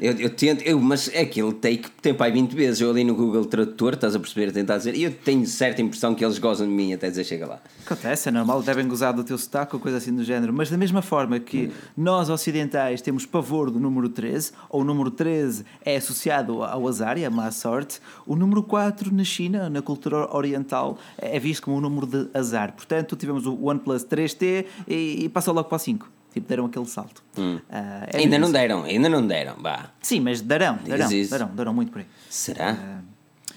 Eu, 0.00 0.12
eu 0.18 0.30
tento, 0.30 0.62
eu, 0.62 0.78
mas 0.80 1.08
é 1.14 1.24
que 1.24 1.40
ele 1.40 1.54
tem 1.54 2.14
pai 2.14 2.30
20 2.30 2.52
vezes. 2.52 2.80
Eu 2.80 2.90
ali 2.90 3.04
no 3.04 3.14
Google 3.14 3.44
Tradutor, 3.44 3.94
estás 3.94 4.14
a 4.14 4.18
perceber, 4.18 4.52
tentar 4.52 4.76
dizer, 4.76 4.94
e 4.94 5.04
eu 5.04 5.12
tenho 5.12 5.46
certa 5.46 5.80
impressão 5.80 6.14
que 6.14 6.24
eles 6.24 6.38
gozam 6.38 6.66
de 6.66 6.72
mim 6.72 6.92
até 6.92 7.08
dizer 7.08 7.24
chega 7.24 7.46
lá. 7.46 7.60
Acontece, 7.86 8.28
é 8.28 8.32
normal, 8.32 8.62
devem 8.62 8.86
gozar 8.88 9.12
do 9.12 9.22
teu 9.22 9.38
sotaque 9.38 9.74
ou 9.74 9.80
coisa 9.80 9.98
assim 9.98 10.14
do 10.14 10.24
género. 10.24 10.52
Mas 10.52 10.70
da 10.70 10.76
mesma 10.76 11.02
forma 11.02 11.38
que 11.38 11.70
nós 11.96 12.28
ocidentais 12.28 13.00
temos 13.00 13.24
pavor 13.24 13.70
do 13.70 13.78
número 13.78 14.08
13, 14.08 14.52
ou 14.68 14.80
o 14.80 14.84
número 14.84 15.10
13 15.10 15.64
é 15.84 15.96
associado 15.96 16.62
ao 16.62 16.86
azar 16.88 17.16
e 17.18 17.24
à 17.24 17.30
má 17.30 17.50
sorte, 17.50 18.00
o 18.26 18.36
número 18.36 18.62
4 18.62 19.14
na 19.14 19.24
China, 19.24 19.70
na 19.70 19.80
cultura 19.80 20.34
oriental, 20.34 20.98
é 21.18 21.38
visto 21.38 21.64
como 21.64 21.76
um 21.76 21.80
número 21.80 22.06
de 22.06 22.28
azar. 22.34 22.72
Portanto, 22.72 23.16
tivemos 23.16 23.46
o 23.46 23.64
OnePlus 23.64 24.04
3T 24.04 24.66
e, 24.88 25.24
e 25.24 25.28
passou 25.28 25.54
logo 25.54 25.68
para 25.68 25.76
o 25.76 25.78
5. 25.78 26.14
Tipo, 26.34 26.48
deram 26.48 26.66
aquele 26.66 26.84
salto. 26.86 27.22
Ah, 27.70 28.06
é 28.12 28.18
ainda 28.18 28.38
não 28.38 28.50
deram, 28.50 28.82
ainda 28.84 29.08
não 29.08 29.26
deram, 29.26 29.54
vá. 29.58 29.88
Sim, 30.02 30.20
mas 30.20 30.40
darão, 30.42 30.78
darão, 30.86 31.10
isso. 31.12 31.30
darão, 31.30 31.50
darão 31.54 31.72
muito 31.72 31.92
por 31.92 32.00
aí. 32.00 32.06
Será? 32.28 32.76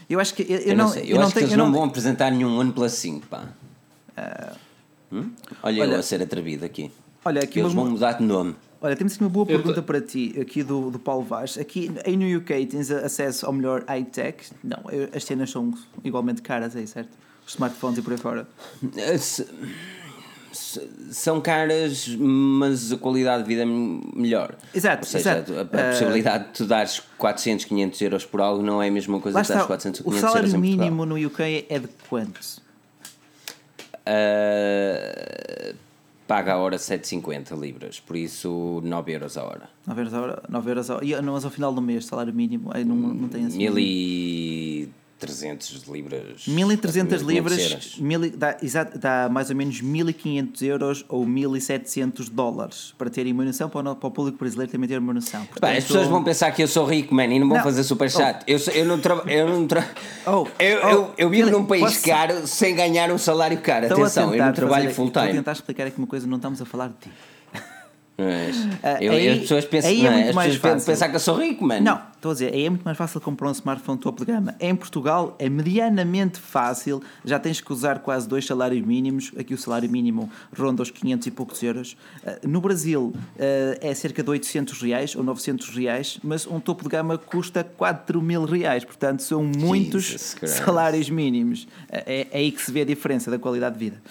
Eu 0.10 0.20
acho 0.20 0.34
que 0.36 0.44
eu, 0.44 0.48
eu 0.48 0.60
eu 0.60 0.76
não, 0.78 0.86
não, 0.86 0.94
sei. 0.94 1.04
Eu, 1.04 1.16
eu 1.16 1.22
acho 1.22 1.28
que 1.30 1.34
tenho- 1.34 1.44
eles 1.46 1.52
eu 1.54 1.58
não, 1.58 1.66
não- 1.66 1.74
vão 1.74 1.84
apresentar 1.86 2.32
nenhum 2.32 2.58
OnePlus 2.60 2.92
5, 2.94 3.26
pá. 3.28 3.46
Hum? 5.12 5.32
Olha, 5.64 5.78
eu 5.80 5.84
olha- 5.84 6.00
a 6.00 6.04
ser 6.04 6.22
atrevido 6.22 6.64
aqui. 6.66 6.92
Olha, 7.26 7.42
aqui 7.42 7.60
eles 7.60 7.74
uma- 7.74 7.82
vão 7.84 7.92
mudar 7.92 8.14
de 8.14 8.24
nome. 8.24 8.56
Olha, 8.80 8.96
temos 8.96 9.14
aqui 9.14 9.24
uma 9.24 9.30
boa 9.30 9.44
Eu 9.46 9.58
pergunta 9.58 9.82
te- 9.82 9.86
para 9.86 10.00
ti, 10.00 10.36
aqui 10.40 10.62
do, 10.62 10.92
do 10.92 11.00
Paulo 11.00 11.24
Vaz. 11.24 11.58
Aqui 11.58 11.92
aí 12.06 12.16
no 12.16 12.38
UK 12.38 12.66
tens 12.68 12.92
acesso 12.92 13.46
ao 13.48 13.52
melhor 13.54 13.84
high-tech? 13.88 14.52
Não, 14.64 14.80
eu- 14.92 15.10
as 15.16 15.24
cenas 15.24 15.50
são 15.50 15.74
igualmente 16.04 16.42
caras 16.44 16.76
aí, 16.76 16.86
certo? 16.86 17.10
Os 17.46 17.54
smartphones 17.54 17.98
e 17.98 18.02
por 18.04 18.12
aí 18.14 18.20
fora. 18.20 18.48
São 21.12 21.40
caras, 21.42 22.08
mas 22.18 22.92
a 22.92 22.98
qualidade 22.98 23.44
de 23.44 23.48
vida 23.50 23.64
é 23.64 23.66
melhor. 23.66 24.56
Exato, 24.74 25.04
Ou 25.06 25.06
seja, 25.10 25.32
exato. 25.40 25.54
a, 25.54 25.62
a 25.78 25.82
Eh, 25.82 25.92
possibilidade 25.92 26.46
de 26.46 26.52
tu 26.54 26.66
dares 26.66 27.02
400, 27.18 27.66
500 27.66 28.02
euros 28.02 28.26
por 28.26 28.42
algo 28.42 28.64
não 28.64 28.82
é 28.82 28.88
a 28.88 28.92
mesma 28.92 29.20
coisa 29.20 29.42
que 29.42 29.48
dares 29.48 29.62
está, 29.62 29.68
400, 29.68 30.02
o 30.02 30.04
500 30.06 30.22
euros 30.24 30.32
salário 30.34 30.50
em 30.50 30.52
Portugal. 30.62 30.86
mínimo 30.86 31.06
no 31.06 31.28
UK 31.28 31.66
é 31.70 31.80
de 31.80 31.88
quanto? 32.10 32.40
Eh, 34.06 35.74
paga 36.28 36.54
a 36.54 36.58
hora 36.58 36.78
7,50 36.78 37.56
libras, 37.60 38.00
por 38.00 38.16
isso 38.16 38.82
9 38.84 39.12
euros 39.14 39.38
a 39.38 39.44
hora. 39.44 39.70
9 39.86 40.02
euros 40.02 40.14
a 40.14 40.22
hora? 40.22 40.44
9 40.50 40.70
euros 40.72 40.90
a 40.90 40.96
hora. 40.96 41.06
E, 41.06 41.22
não, 41.22 41.34
mas 41.34 41.46
ao 41.46 41.52
final 41.52 41.74
do 41.74 41.82
mês, 41.82 42.06
salário 42.06 42.34
mínimo, 42.34 42.72
não, 42.86 42.96
não 42.96 43.28
tem 43.30 43.46
assim. 43.46 43.58
1.300 45.44 45.92
libras. 45.92 46.48
1300 46.48 47.22
4.500 47.22 47.28
libras 47.28 47.96
mil, 48.00 48.30
dá, 48.32 48.58
exato, 48.62 48.98
dá 48.98 49.30
mais 49.30 49.50
ou 49.50 49.56
menos 49.56 49.82
1500 49.82 50.62
euros 50.62 51.06
ou 51.08 51.26
1700 51.26 52.30
dólares 52.30 52.94
para 52.98 53.10
terem 53.10 53.34
uma 53.34 53.44
noção, 53.46 53.70
para 53.70 53.92
o, 53.92 53.96
para 53.96 54.08
o 54.08 54.12
público 54.12 54.38
brasileiro 54.38 54.72
também 54.72 54.88
ter 54.88 55.00
noção. 55.02 55.42
Pá, 55.42 55.46
as 55.46 55.60
Portanto, 55.60 55.88
pessoas 55.88 56.08
vão 56.08 56.24
pensar 56.24 56.52
que 56.52 56.62
eu 56.64 56.68
sou 56.68 56.86
rico, 56.86 57.14
man, 57.14 57.26
e 57.26 57.40
não 57.40 57.48
vão 57.48 57.58
Não. 57.58 57.64
fazer 57.64 57.84
super 57.84 58.10
chat. 58.10 58.44
Eu, 58.48 58.60
sou- 58.60 58.74
eu 58.74 58.86
não 58.86 59.00
trabalho. 59.00 59.30
Eu, 59.30 59.50
não 59.50 59.68
tra... 59.68 59.88
Oh, 60.26 60.46
eu, 60.60 60.80
oh, 60.84 60.90
eu, 60.90 61.14
eu 61.18 61.30
vivo 61.30 61.50
num 61.52 61.66
país 61.66 61.84
posso- 61.84 62.06
caro 62.06 62.48
sem 62.48 62.76
ganhar 62.76 63.12
um 63.12 63.18
salário 63.18 63.60
caro. 63.62 63.86
Estou 63.86 64.04
Atenção, 64.04 64.34
eu 64.36 64.44
não 64.46 64.54
trabalho 64.54 64.84
fazer- 64.86 64.96
full 64.96 65.08
Estou 65.08 65.22
a 65.22 65.26
time. 65.26 65.38
tentar 65.40 65.52
explicar 65.54 65.88
aqui 65.88 65.98
uma 65.98 66.08
coisa, 66.08 66.28
não 66.28 66.38
estamos 66.38 66.62
a 66.62 66.66
falar 66.66 66.88
de 66.90 66.96
ti. 67.02 67.10
Mas, 68.18 68.56
Ah, 68.82 68.98
eu, 69.04 69.12
aí- 69.14 69.30
as 69.30 69.40
pessoas 69.42 69.66
pensam, 69.66 69.90
aí 69.92 70.00
é 70.00 70.04
não, 70.10 70.12
muito 70.14 70.30
as 70.40 70.46
pessoas 70.46 70.58
fácil. 70.58 70.86
pensar 70.92 71.10
que 71.10 71.16
eu 71.16 71.20
sou 71.20 71.36
rico, 71.38 71.64
mano. 71.64 71.86
Não, 71.86 72.02
estou 72.16 72.32
a 72.32 72.34
dizer, 72.34 72.52
aí 72.52 72.66
é 72.66 72.70
muito 72.70 72.84
mais 72.84 72.98
fácil 72.98 73.22
comprar 73.22 73.48
um 73.48 73.52
smartphone 73.52 74.00
topo 74.00 74.26
de 74.26 74.32
gama. 74.32 74.56
Em 74.60 74.76
Portugal 74.76 75.36
é 75.38 75.48
medianamente 75.48 76.40
fácil, 76.40 77.00
já 77.24 77.38
tens 77.38 77.62
que 77.62 77.72
usar 77.72 78.00
quase 78.00 78.28
dois 78.28 78.44
salários 78.44 78.84
mínimos. 78.84 79.32
Aqui 79.38 79.54
o 79.54 79.58
salário 79.58 79.88
mínimo 79.88 80.30
ronda 80.58 80.82
os 80.82 80.90
500 80.90 81.28
e 81.28 81.32
poucos 81.32 81.62
euros. 81.62 81.96
Ah, 82.26 82.38
No 82.44 82.60
Brasil 82.60 83.14
ah, 83.40 83.78
é 83.82 83.94
cerca 83.94 84.24
de 84.24 84.30
800 84.32 84.82
reais 84.82 85.16
ou 85.16 85.24
900 85.24 85.70
reais, 85.70 86.18
mas 86.24 86.48
um 86.48 86.60
topo 86.60 86.84
de 86.84 86.90
gama 86.90 87.20
custa 87.20 87.64
4 87.64 88.20
mil 88.20 88.46
reais. 88.46 88.84
Portanto, 88.84 89.22
são 89.22 89.44
muitos 89.44 90.36
salários 90.48 91.08
mínimos. 91.10 91.68
É, 91.92 92.28
é 92.32 92.38
aí 92.40 92.52
que 92.52 92.62
se 92.64 92.72
vê 92.72 92.82
a 92.82 92.86
diferença 92.86 93.30
da 93.30 93.38
qualidade 93.38 93.78
de 93.78 93.86
vida. 93.86 94.02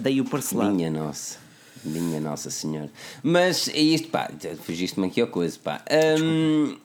Daí 0.00 0.20
o 0.20 0.26
parcelado. 0.26 0.74
Minha 0.74 0.90
nossa. 0.90 1.47
Minha 1.84 2.20
Nossa 2.20 2.50
Senhora. 2.50 2.90
Mas 3.22 3.68
é 3.68 3.78
isto, 3.80 4.08
pá. 4.08 4.30
Fugiste-me 4.64 5.06
aqui 5.06 5.20
a 5.22 5.26
coisa, 5.26 5.58
pá. 5.62 5.80
Hum, 6.20 6.76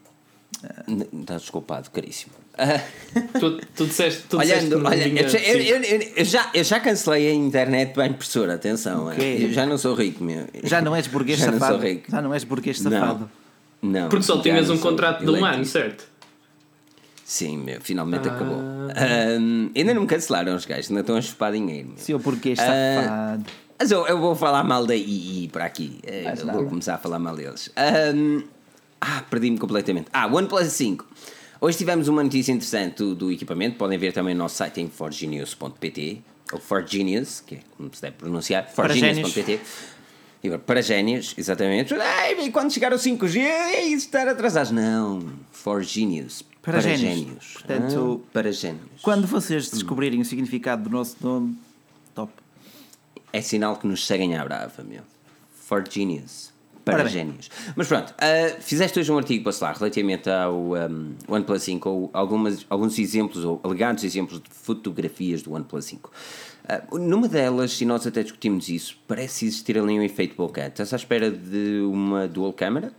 Estás 1.19 1.41
desculpado, 1.41 1.89
caríssimo. 1.91 2.31
Tu, 3.39 3.59
tu 3.75 3.85
disseste, 3.87 4.23
tu 4.29 4.37
disseste 4.37 4.65
Olhando, 4.67 4.79
não 4.83 4.89
olha, 4.91 5.07
eu, 5.07 5.27
já- 5.27 5.39
eu- 5.39 5.59
eu- 5.59 6.01
eu- 6.15 6.23
já, 6.25 6.49
eu 6.53 6.63
já 6.63 6.79
cancelei 6.79 7.29
a 7.29 7.33
internet 7.33 7.93
para 7.93 8.03
a 8.03 8.07
impressora, 8.07 8.53
atenção. 8.53 9.07
Ok. 9.07 9.45
Eu 9.45 9.51
já 9.51 9.65
não 9.65 9.77
sou 9.77 9.93
rico, 9.95 10.23
meu. 10.23 10.45
Já 10.63 10.81
não 10.81 10.95
és 10.95 11.07
burguês 11.07 11.39
Já 11.39 11.47
não 11.47 11.53
safado. 11.59 11.79
sou 11.79 11.83
rico. 11.89 12.11
Já 12.11 12.21
não 12.21 12.33
és 12.33 12.43
burguês 12.43 12.79
Não. 12.81 12.91
safado. 12.91 13.29
Não. 13.81 14.07
Porque 14.09 14.23
só 14.23 14.39
tinhas 14.41 14.67
não 14.69 14.75
um 14.75 14.77
contrato 14.79 15.25
de 15.25 15.31
um 15.31 15.43
ano, 15.43 15.65
certo? 15.65 16.07
Sim, 17.25 17.57
meu, 17.57 17.81
finalmente 17.81 18.29
Ah. 18.29 18.33
acabou. 18.35 18.57
Ahm, 18.59 19.71
ainda 19.75 19.93
não 19.93 20.01
me 20.01 20.07
cancelaram 20.07 20.55
os 20.55 20.65
gajos, 20.65 20.89
ainda 20.91 21.01
estão 21.01 21.15
a 21.17 21.21
chupar 21.21 21.51
dinheiro. 21.51 21.87
Meu. 21.89 21.97
Seu 21.97 22.19
burguês 22.19 22.59
Ah, 22.59 22.65
safado. 23.01 23.45
Mas 23.79 23.91
eu, 23.91 24.05
eu 24.07 24.19
vou 24.19 24.35
falar 24.35 24.63
mal 24.63 24.85
da 24.85 24.95
II 24.95 25.49
para 25.51 25.65
aqui. 25.65 25.99
Eh, 26.03 26.33
eu 26.37 26.45
nada. 26.45 26.59
vou 26.59 26.67
começar 26.69 26.95
a 26.95 26.97
falar 26.97 27.19
mal 27.19 27.35
deles. 27.35 27.69
Ahm, 27.75 28.43
ah, 29.01 29.23
perdi-me 29.29 29.57
completamente. 29.57 30.07
Ah, 30.13 30.27
OnePlus 30.27 30.67
5. 30.71 31.05
Hoje 31.59 31.77
tivemos 31.77 32.07
uma 32.07 32.23
notícia 32.23 32.51
interessante 32.51 32.97
do, 32.97 33.15
do 33.15 33.31
equipamento. 33.31 33.77
Podem 33.77 33.97
ver 33.97 34.13
também 34.13 34.33
no 34.33 34.39
nosso 34.43 34.55
site 34.55 34.79
em 34.81 34.89
forgenius.pt 34.89 36.21
ou 36.51 36.59
Forgenius, 36.59 37.41
que 37.41 37.55
é 37.55 37.59
como 37.75 37.89
se 37.93 38.01
deve 38.01 38.15
pronunciar. 38.17 38.63
Para 38.63 38.89
Forgenius.pt. 38.89 39.59
Para 40.65 40.81
génios, 40.81 41.33
exatamente. 41.37 41.93
Ai, 41.93 42.45
e 42.45 42.51
quando 42.51 42.71
chegar 42.71 42.91
ao 42.91 42.99
5G, 42.99 43.37
é 43.37 43.83
isso 43.83 44.05
estar 44.07 44.27
atrasados. 44.27 44.71
Não, 44.71 45.21
Forgenius. 45.51 46.43
Para 46.61 46.79
génios. 46.81 47.53
Portanto, 47.53 48.21
Ah, 48.23 48.29
para 48.33 48.51
génios. 48.51 49.01
Quando 49.01 49.25
vocês 49.25 49.69
descobrirem 49.69 50.19
o 50.21 50.25
significado 50.25 50.83
do 50.83 50.89
nosso 50.89 51.15
nome. 51.21 51.57
É 53.33 53.41
sinal 53.41 53.77
que 53.77 53.87
nos 53.87 54.05
seguem 54.05 54.37
à 54.37 54.45
brava, 54.45 54.83
meu. 54.83 55.01
For 55.51 55.83
genius. 55.89 56.53
Para 56.85 57.03
bem. 57.03 57.13
génios. 57.13 57.49
Mas 57.75 57.87
pronto, 57.87 58.13
ah, 58.17 58.59
fizeste 58.59 58.99
hoje 58.99 59.11
um 59.11 59.17
artigo 59.17 59.43
para 59.43 59.67
lá 59.67 59.73
relativamente 59.73 60.29
ao 60.29 60.73
um, 60.73 61.15
OnePlus 61.27 61.63
5, 61.63 61.89
ou 61.89 62.09
algumas, 62.13 62.65
alguns 62.69 62.99
exemplos, 62.99 63.43
ou 63.43 63.59
alegados 63.63 64.03
exemplos 64.03 64.41
de 64.41 64.49
fotografias 64.49 65.41
do 65.41 65.53
OnePlus 65.53 65.85
5. 65.85 66.11
Ah, 66.67 66.83
numa 66.91 67.27
delas, 67.27 67.79
e 67.79 67.85
nós 67.85 68.05
até 68.05 68.21
discutimos 68.21 68.67
isso, 68.69 68.97
parece 69.07 69.45
existir 69.45 69.77
ali 69.77 69.97
um 69.97 70.03
efeito 70.03 70.35
bokeh. 70.35 70.67
Estás 70.67 70.93
à 70.93 70.97
espera 70.97 71.31
de 71.31 71.81
uma 71.81 72.27
dual 72.27 72.51
camera? 72.51 72.91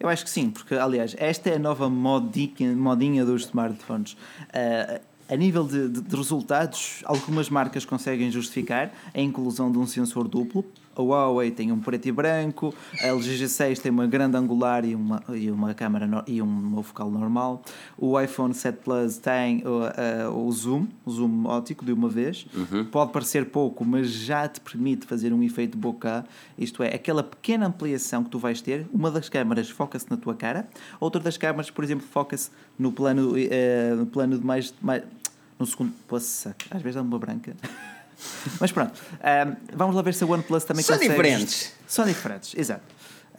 Eu 0.00 0.08
acho 0.08 0.24
que 0.24 0.30
sim, 0.30 0.50
porque 0.50 0.74
aliás, 0.74 1.14
esta 1.18 1.50
é 1.50 1.56
a 1.56 1.58
nova 1.58 1.88
modinha, 1.88 2.74
modinha 2.76 3.24
dos 3.24 3.46
smartphones. 3.46 4.16
Ah, 4.52 5.00
a 5.28 5.36
nível 5.36 5.64
de, 5.66 5.88
de- 5.88 6.00
de 6.00 6.16
resultados, 6.16 7.02
algumas 7.04 7.50
marcas 7.50 7.84
conseguem 7.84 8.30
justificar 8.30 8.90
a 9.14 9.20
inclusão 9.20 9.70
de 9.70 9.78
um 9.78 9.86
sensor 9.86 10.26
duplo. 10.28 10.64
A 10.96 11.00
Huawei 11.00 11.52
tem 11.52 11.70
um 11.70 11.78
preto 11.78 12.06
e 12.08 12.10
branco, 12.12 12.74
a 13.00 13.06
LG 13.06 13.44
G6 13.44 13.78
tem 13.78 13.92
uma 13.92 14.04
grande 14.08 14.36
angular 14.36 14.84
e 14.84 14.96
uma, 14.96 15.22
e 15.32 15.48
uma 15.48 15.72
câmera 15.72 16.08
no- 16.08 16.24
e 16.26 16.42
um 16.42 16.82
focal 16.82 17.08
normal. 17.08 17.62
O 17.96 18.20
iPhone 18.20 18.52
7 18.52 18.78
Plus 18.82 19.16
tem 19.16 19.62
uh, 19.64 20.28
uh, 20.28 20.44
o 20.44 20.50
zoom, 20.50 20.88
o 21.06 21.10
zoom 21.12 21.46
óptico 21.46 21.84
de 21.84 21.92
uma 21.92 22.08
vez. 22.08 22.46
Pode 22.90 23.12
parecer 23.12 23.44
pouco, 23.46 23.84
mas 23.84 24.10
já 24.10 24.48
te 24.48 24.60
permite 24.60 25.06
fazer 25.06 25.32
um 25.32 25.40
efeito 25.40 25.78
bokeh. 25.78 26.24
Isto 26.58 26.82
é, 26.82 26.88
aquela 26.88 27.22
pequena 27.22 27.66
ampliação 27.68 28.24
que 28.24 28.30
tu 28.30 28.38
vais 28.40 28.60
ter. 28.60 28.84
Uma 28.92 29.08
das 29.08 29.28
câmaras 29.28 29.70
foca-se 29.70 30.06
na 30.10 30.16
tua 30.16 30.34
cara, 30.34 30.66
outra 30.98 31.20
das 31.22 31.36
câmaras, 31.36 31.70
por 31.70 31.84
exemplo, 31.84 32.04
foca-se 32.10 32.50
no 32.76 32.90
plano, 32.90 33.34
no 33.96 34.06
plano 34.06 34.36
de 34.36 34.44
mais, 34.44 34.74
mais. 34.82 35.04
No 35.58 35.66
segundo. 35.66 35.92
Poxa, 36.06 36.54
às 36.70 36.82
vezes 36.82 36.94
dá 36.96 37.02
uma 37.02 37.18
branca. 37.18 37.54
Mas 38.60 38.72
pronto, 38.72 38.92
ahm, 39.22 39.54
vamos 39.72 39.94
lá 39.94 40.02
ver 40.02 40.12
se 40.14 40.24
a 40.24 40.26
OnePlus 40.26 40.64
também 40.64 40.82
São 40.82 40.96
consegue. 40.96 41.14
diferentes. 41.14 41.72
São 41.86 42.04
diferentes, 42.04 42.54
exato. 42.56 42.82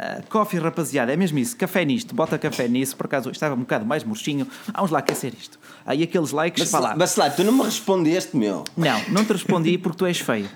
Ah, 0.01 0.21
coffee, 0.29 0.57
rapaziada, 0.57 1.11
é 1.11 1.17
mesmo 1.17 1.37
isso. 1.39 1.57
Café 1.57 1.83
nisto, 1.83 2.15
bota 2.15 2.39
café 2.39 2.69
nisso. 2.69 2.95
Por 2.95 3.05
acaso 3.07 3.29
estava 3.31 3.53
um 3.53 3.59
bocado 3.59 3.85
mais 3.85 4.05
murchinho. 4.05 4.47
Vamos 4.73 4.91
lá 4.91 4.99
aquecer 4.99 5.33
isto. 5.37 5.59
Aí 5.85 6.01
aqueles 6.01 6.31
likes, 6.31 6.71
Mas, 6.71 6.95
mas 6.95 7.15
lá, 7.17 7.29
tu 7.29 7.43
não 7.43 7.51
me 7.51 7.63
respondeste, 7.63 8.37
meu. 8.37 8.63
Não, 8.77 9.01
não 9.09 9.25
te 9.25 9.33
respondi 9.33 9.77
porque 9.77 9.97
tu 9.97 10.05
és 10.05 10.17
feio. 10.17 10.49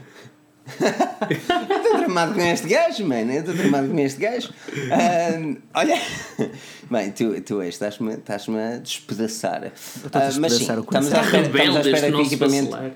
Eu 1.29 1.77
estou 1.77 1.97
tramado 1.99 2.33
com 2.33 2.41
este 2.41 2.67
gajo, 2.67 3.05
mano. 3.05 3.31
Eu 3.31 3.39
estou 3.41 3.55
tramado 3.55 3.87
com 3.89 3.99
este 3.99 4.19
gajo. 4.19 4.49
Ahm, 4.91 5.55
olha, 5.73 5.95
bem, 6.89 7.11
tu, 7.11 7.39
tu 7.41 7.61
és, 7.61 7.75
estás-me 7.75 8.13
estás 8.13 8.47
a 8.49 8.77
despedaçar. 8.77 9.71
estou 9.75 10.09
a 10.21 10.25
Ah, 10.27 10.31
mas 10.39 10.53
sim, 10.53 10.59
despedaçar 10.59 10.79
o 10.79 10.81
estamos 10.83 11.13
à 11.13 11.21
espera, 11.21 11.41
estamos 11.47 11.75
à 11.75 11.81
espera 11.81 12.07
que 12.11 12.15
o 12.17 12.21
equipamento. 12.21 12.69
vacilar. 12.71 12.91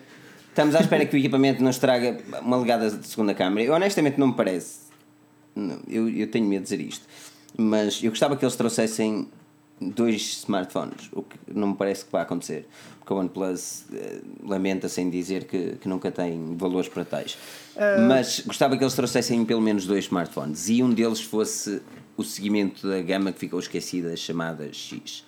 Estamos 0.49 0.75
à 0.75 0.79
espera 0.79 1.05
que 1.05 1.15
o 1.15 1.19
equipamento 1.19 1.63
nos 1.63 1.77
traga 1.77 2.17
uma 2.41 2.57
legada 2.57 2.89
de 2.89 3.05
segunda 3.07 3.33
câmara. 3.33 3.63
Eu 3.63 3.73
honestamente 3.73 4.17
não 4.19 4.27
me 4.27 4.33
parece. 4.33 4.87
Não, 5.55 5.79
eu, 5.87 6.09
eu 6.09 6.27
tenho 6.31 6.45
medo 6.47 6.63
de 6.63 6.69
dizer 6.69 6.81
isto. 6.81 7.05
Mas 7.57 8.01
eu 8.03 8.09
gostava 8.11 8.35
que 8.35 8.43
eles 8.43 8.55
trouxessem 8.55 9.29
dois 9.79 10.39
smartphones, 10.39 11.09
o 11.11 11.21
que 11.21 11.37
não 11.47 11.69
me 11.69 11.75
parece 11.75 12.05
que 12.05 12.11
vai 12.11 12.21
acontecer. 12.21 12.67
Porque 12.99 13.13
a 13.13 13.15
OnePlus 13.15 13.85
eh, 13.93 14.19
lamenta-se 14.43 14.99
em 14.99 15.09
dizer 15.09 15.45
que, 15.45 15.77
que 15.79 15.87
nunca 15.87 16.11
tem 16.11 16.55
valores 16.57 16.89
para 16.89 17.05
tais. 17.05 17.37
Mas 18.07 18.41
gostava 18.41 18.75
que 18.75 18.83
eles 18.83 18.95
trouxessem 18.95 19.45
pelo 19.45 19.61
menos 19.61 19.85
dois 19.85 20.05
smartphones 20.05 20.67
e 20.67 20.81
um 20.81 20.89
deles 20.89 21.21
fosse 21.21 21.81
o 22.17 22.23
seguimento 22.23 22.87
da 22.87 23.01
gama 23.01 23.31
que 23.31 23.39
ficou 23.39 23.59
esquecida, 23.59 24.15
chamada 24.17 24.67
X. 24.73 25.23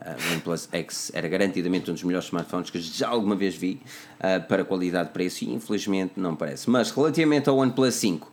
Uh, 0.00 0.30
o 0.30 0.32
OnePlus 0.32 0.68
X 0.72 1.12
era 1.14 1.28
garantidamente 1.28 1.90
um 1.90 1.94
dos 1.94 2.02
melhores 2.02 2.26
smartphones 2.26 2.70
que 2.70 2.80
já 2.80 3.08
alguma 3.08 3.36
vez 3.36 3.54
vi 3.54 3.82
uh, 4.18 4.42
para 4.48 4.64
qualidade, 4.64 5.10
preço 5.10 5.44
e 5.44 5.52
infelizmente 5.52 6.14
não 6.16 6.34
parece. 6.34 6.70
Mas 6.70 6.90
relativamente 6.90 7.50
ao 7.50 7.58
OnePlus 7.58 7.94
5, 7.96 8.32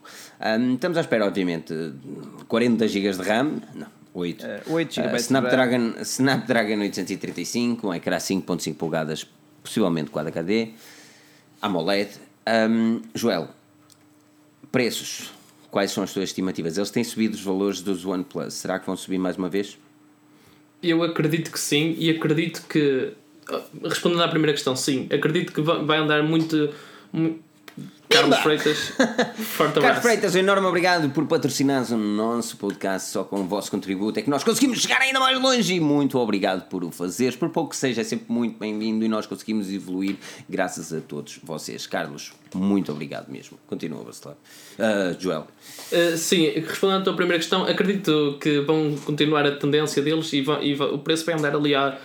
um, 0.58 0.74
estamos 0.74 0.96
à 0.96 1.02
espera, 1.02 1.26
obviamente, 1.26 1.74
de 1.74 2.44
40 2.46 2.88
GB 2.88 3.10
de 3.10 3.22
RAM, 3.22 3.60
não, 3.74 3.86
8, 4.18 4.44
uh, 4.44 4.72
8 4.72 4.94
GB 4.94 5.12
uh, 5.12 5.16
Snapdragon, 5.16 5.94
Snapdragon 6.02 6.80
835, 6.80 7.86
um 7.86 7.94
ecrã 7.94 8.16
5.5 8.16 8.74
polegadas, 8.74 9.26
possivelmente 9.62 10.10
Quad 10.10 10.28
HD, 10.28 10.70
AMOLED. 11.62 12.10
Um, 12.48 13.02
Joel, 13.14 13.48
preços, 14.72 15.30
quais 15.70 15.90
são 15.90 16.02
as 16.02 16.12
tuas 16.12 16.30
estimativas? 16.30 16.76
Eles 16.76 16.90
têm 16.90 17.04
subido 17.04 17.34
os 17.34 17.42
valores 17.42 17.80
dos 17.80 18.04
OnePlus, 18.04 18.54
será 18.54 18.78
que 18.78 18.86
vão 18.86 18.96
subir 18.96 19.18
mais 19.18 19.36
uma 19.36 19.48
vez? 19.48 19.78
Eu 20.82 21.02
acredito 21.02 21.50
que 21.50 21.58
sim, 21.58 21.94
e 21.98 22.10
acredito 22.10 22.62
que. 22.68 23.12
Respondendo 23.82 24.22
à 24.22 24.28
primeira 24.28 24.52
questão, 24.52 24.76
sim. 24.76 25.08
Acredito 25.12 25.52
que 25.52 25.60
vai 25.60 25.98
andar 25.98 26.22
muito. 26.22 26.72
Carlos 28.08 28.38
Freitas, 28.38 28.78
forte 28.78 29.78
abraço. 29.78 29.80
Carlos 29.80 30.02
Freitas, 30.02 30.34
um 30.34 30.38
enorme 30.38 30.66
obrigado 30.66 31.10
por 31.10 31.26
patrocinares 31.26 31.90
o 31.90 31.96
nosso 31.96 32.56
podcast. 32.56 33.10
Só 33.10 33.22
com 33.22 33.40
o 33.40 33.44
vosso 33.44 33.70
contributo 33.70 34.18
é 34.18 34.22
que 34.22 34.30
nós 34.30 34.42
conseguimos 34.42 34.80
chegar 34.80 35.00
ainda 35.00 35.20
mais 35.20 35.38
longe. 35.40 35.74
E 35.74 35.80
muito 35.80 36.18
obrigado 36.18 36.68
por 36.68 36.84
o 36.84 36.90
fazeres. 36.90 37.36
Por 37.36 37.50
pouco 37.50 37.70
que 37.70 37.76
seja, 37.76 38.00
é 38.00 38.04
sempre 38.04 38.32
muito 38.32 38.58
bem-vindo 38.58 39.04
e 39.04 39.08
nós 39.08 39.26
conseguimos 39.26 39.70
evoluir 39.70 40.16
graças 40.48 40.92
a 40.92 41.00
todos 41.00 41.38
vocês. 41.42 41.86
Carlos, 41.86 42.32
muito 42.54 42.90
obrigado 42.90 43.28
mesmo. 43.28 43.58
Continua, 43.66 44.02
Bacelar. 44.02 44.36
Uh, 44.78 45.20
Joel. 45.20 45.46
Uh, 45.92 46.16
sim, 46.16 46.48
respondendo 46.48 47.00
à 47.00 47.04
tua 47.04 47.14
primeira 47.14 47.38
questão, 47.38 47.64
acredito 47.64 48.38
que 48.40 48.60
vão 48.60 48.96
continuar 49.04 49.44
a 49.46 49.52
tendência 49.52 50.02
deles 50.02 50.32
e, 50.32 50.40
vão, 50.40 50.62
e 50.62 50.74
vão, 50.74 50.94
o 50.94 50.98
preço 50.98 51.26
vai 51.26 51.34
andar 51.34 51.54
ali 51.54 51.74
a 51.74 51.88
à 51.88 51.98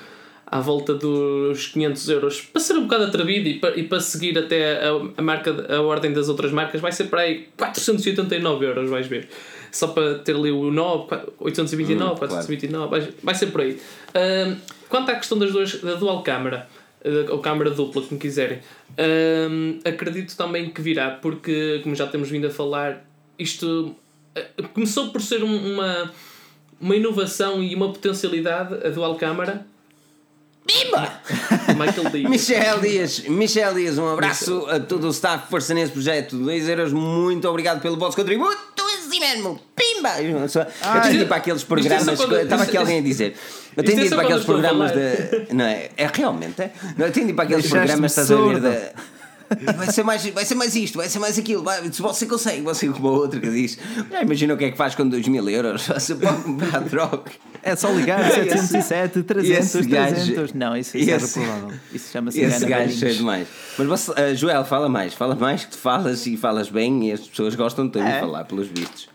volta 0.60 0.94
dos 0.94 1.68
500 1.68 2.10
euros 2.10 2.42
para 2.42 2.62
ser 2.62 2.74
um 2.74 2.84
bocado 2.84 3.06
atrevido 3.06 3.50
e 3.50 3.60
para, 3.60 3.80
e 3.80 3.84
para 3.84 4.00
seguir 4.00 4.38
até 4.38 4.88
a, 4.88 4.92
a, 5.18 5.22
marca, 5.22 5.76
a 5.76 5.82
ordem 5.82 6.14
das 6.14 6.30
outras 6.30 6.52
marcas 6.52 6.80
vai 6.80 6.92
ser 6.92 7.06
para 7.06 7.22
aí 7.22 7.48
489 7.58 8.66
euros 8.66 8.90
vais 8.90 9.08
ver 9.08 9.28
só 9.72 9.88
para 9.88 10.20
ter 10.20 10.36
ali 10.36 10.52
o 10.52 10.70
9 10.70 11.08
829, 11.40 12.12
hum, 12.12 12.16
429 12.18 12.88
claro. 12.88 12.90
vai, 12.90 13.14
vai 13.24 13.36
ser 13.36 13.48
por 13.48 13.62
aí 13.62 13.80
um, 14.16 14.56
quanto 14.88 15.10
à 15.10 15.16
questão 15.16 15.40
das 15.40 15.52
duas, 15.52 15.82
da 15.82 15.96
dual 15.96 16.22
câmara 16.22 16.68
ou 17.30 17.40
câmara 17.40 17.70
dupla, 17.70 18.02
como 18.04 18.20
quiserem 18.20 18.60
um, 19.50 19.80
acredito 19.84 20.38
também 20.38 20.70
que 20.70 20.82
virá 20.82 21.12
porque 21.12 21.80
como 21.84 21.96
já 21.96 22.06
temos 22.06 22.30
vindo 22.30 22.48
a 22.48 22.52
falar 22.52 23.04
isto 23.40 23.96
começou 24.74 25.10
por 25.10 25.22
ser 25.22 25.44
uma 25.44 26.12
uma 26.80 26.96
inovação 26.96 27.64
e 27.64 27.74
uma 27.74 27.92
potencialidade 27.92 28.76
a 28.86 28.90
dual 28.90 29.16
câmara 29.16 29.66
Bimba! 30.66 31.22
Michael 31.78 32.10
Dias. 32.10 32.30
Michel 32.30 32.80
Dias, 32.80 33.20
Michel 33.28 33.74
Dias, 33.74 33.98
um 33.98 34.08
abraço 34.08 34.60
Michel. 34.60 34.76
a 34.76 34.80
todo 34.80 35.08
o 35.08 35.10
staff 35.12 35.50
força 35.50 35.74
nesse 35.74 35.92
projeto. 35.92 36.38
2 36.38 36.70
euros, 36.70 36.94
muito 36.94 37.48
obrigado 37.48 37.82
pelo 37.82 37.98
vosso 37.98 38.16
contributo. 38.16 38.74
Assim 39.14 39.20
mesmo, 39.20 39.60
pimba! 39.76 40.22
Eu 40.22 40.44
atendi 40.82 41.26
para 41.26 41.38
aqueles 41.38 41.64
programas. 41.64 42.18
Quando, 42.18 42.36
estava 42.36 42.64
aqui 42.64 42.76
alguém 42.76 42.98
a 42.98 43.02
dizer. 43.02 43.36
Eu 43.78 43.84
atendi 43.84 44.10
para 44.10 44.24
aqueles 44.24 44.44
programas 44.44 44.92
de. 44.92 45.54
Não 45.54 45.66
é? 45.66 45.90
É 45.96 46.08
realmente, 46.12 46.60
é? 46.64 46.72
Eu 46.98 47.06
atendi 47.06 47.32
para 47.32 47.44
aqueles 47.44 47.70
programas, 47.70 48.12
estás 48.12 48.32
a 48.32 48.36
ver? 48.36 48.60
De, 48.60 48.92
vai 49.76 49.92
ser, 49.92 50.04
mais, 50.04 50.26
vai 50.28 50.46
ser 50.46 50.56
mais 50.56 50.76
isto, 50.76 50.98
vai 50.98 51.10
ser 51.10 51.20
mais 51.20 51.38
aquilo. 51.38 51.64
Vai, 51.64 51.92
se 51.92 52.02
você 52.02 52.26
consegue, 52.26 52.62
você 52.62 52.88
como 52.88 53.08
outro 53.10 53.40
que 53.40 53.50
diz. 53.50 53.78
Já 54.12 54.22
imagina 54.22 54.54
o 54.54 54.58
que 54.58 54.66
é 54.66 54.72
que 54.72 54.78
faz 54.78 54.96
com 54.96 55.08
2 55.08 55.28
mil 55.28 55.48
euros? 55.50 55.88
Você 55.88 56.16
pode 56.16 56.44
comprar 56.44 56.82
droga. 56.82 57.32
É 57.62 57.76
só 57.76 57.90
ligar 57.92 58.30
707, 58.30 59.24
300, 59.24 59.72
300. 59.88 60.54
Não, 60.54 60.76
isso, 60.76 60.98
isso 60.98 61.10
esse, 61.10 61.40
é 61.40 61.42
reprovável. 61.42 61.80
Isso 61.94 62.12
chama-se 62.12 62.42
Esse 62.42 62.66
gajo 62.66 63.06
é 63.06 63.10
demais. 63.12 63.48
Mas 63.78 63.88
você, 63.88 64.12
uh, 64.12 64.36
Joel, 64.36 64.66
fala 64.66 64.90
mais. 64.90 65.14
Fala 65.14 65.36
mais 65.36 65.64
que 65.64 65.72
tu 65.72 65.78
falas 65.78 66.26
e 66.28 66.36
falas 66.36 66.70
bem 66.70 67.10
e 67.10 67.14
as 67.14 67.22
pessoas 67.22 67.56
gostam 67.56 67.88
de 67.88 68.00
é. 68.00 68.20
falar, 68.20 68.44
pelos 68.44 68.68
vistos. 68.68 69.08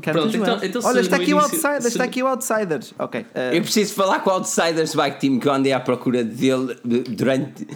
Pronto, 0.00 0.36
então, 0.36 0.58
então 0.62 0.82
Olha, 0.84 1.00
está 1.00 1.16
aqui, 1.16 1.30
início, 1.30 1.38
o 1.38 1.40
Outsiders, 1.40 1.82
se... 1.82 1.88
está 1.88 2.04
aqui 2.04 2.22
o 2.22 2.26
Outsiders. 2.26 2.94
Ok. 2.98 3.20
Uh... 3.20 3.54
Eu 3.54 3.62
preciso 3.62 3.94
falar 3.94 4.20
com 4.20 4.30
o 4.30 4.32
Outsiders 4.34 4.94
Bike 4.94 5.20
Team 5.20 5.38
que 5.38 5.48
eu 5.48 5.52
andei 5.52 5.72
à 5.72 5.80
procura 5.80 6.22
dele 6.22 6.76
durante 6.84 7.66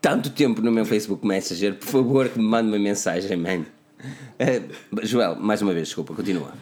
tanto 0.00 0.30
tempo 0.30 0.60
no 0.62 0.70
meu 0.70 0.84
Facebook 0.84 1.26
Messenger. 1.26 1.74
Por 1.74 1.86
favor, 1.86 2.28
que 2.28 2.38
me 2.38 2.44
mande 2.44 2.68
uma 2.68 2.78
mensagem, 2.78 3.36
man. 3.36 3.64
Uh, 4.00 5.04
Joel, 5.04 5.36
mais 5.36 5.60
uma 5.62 5.72
vez, 5.72 5.88
desculpa, 5.88 6.14
continua. 6.14 6.52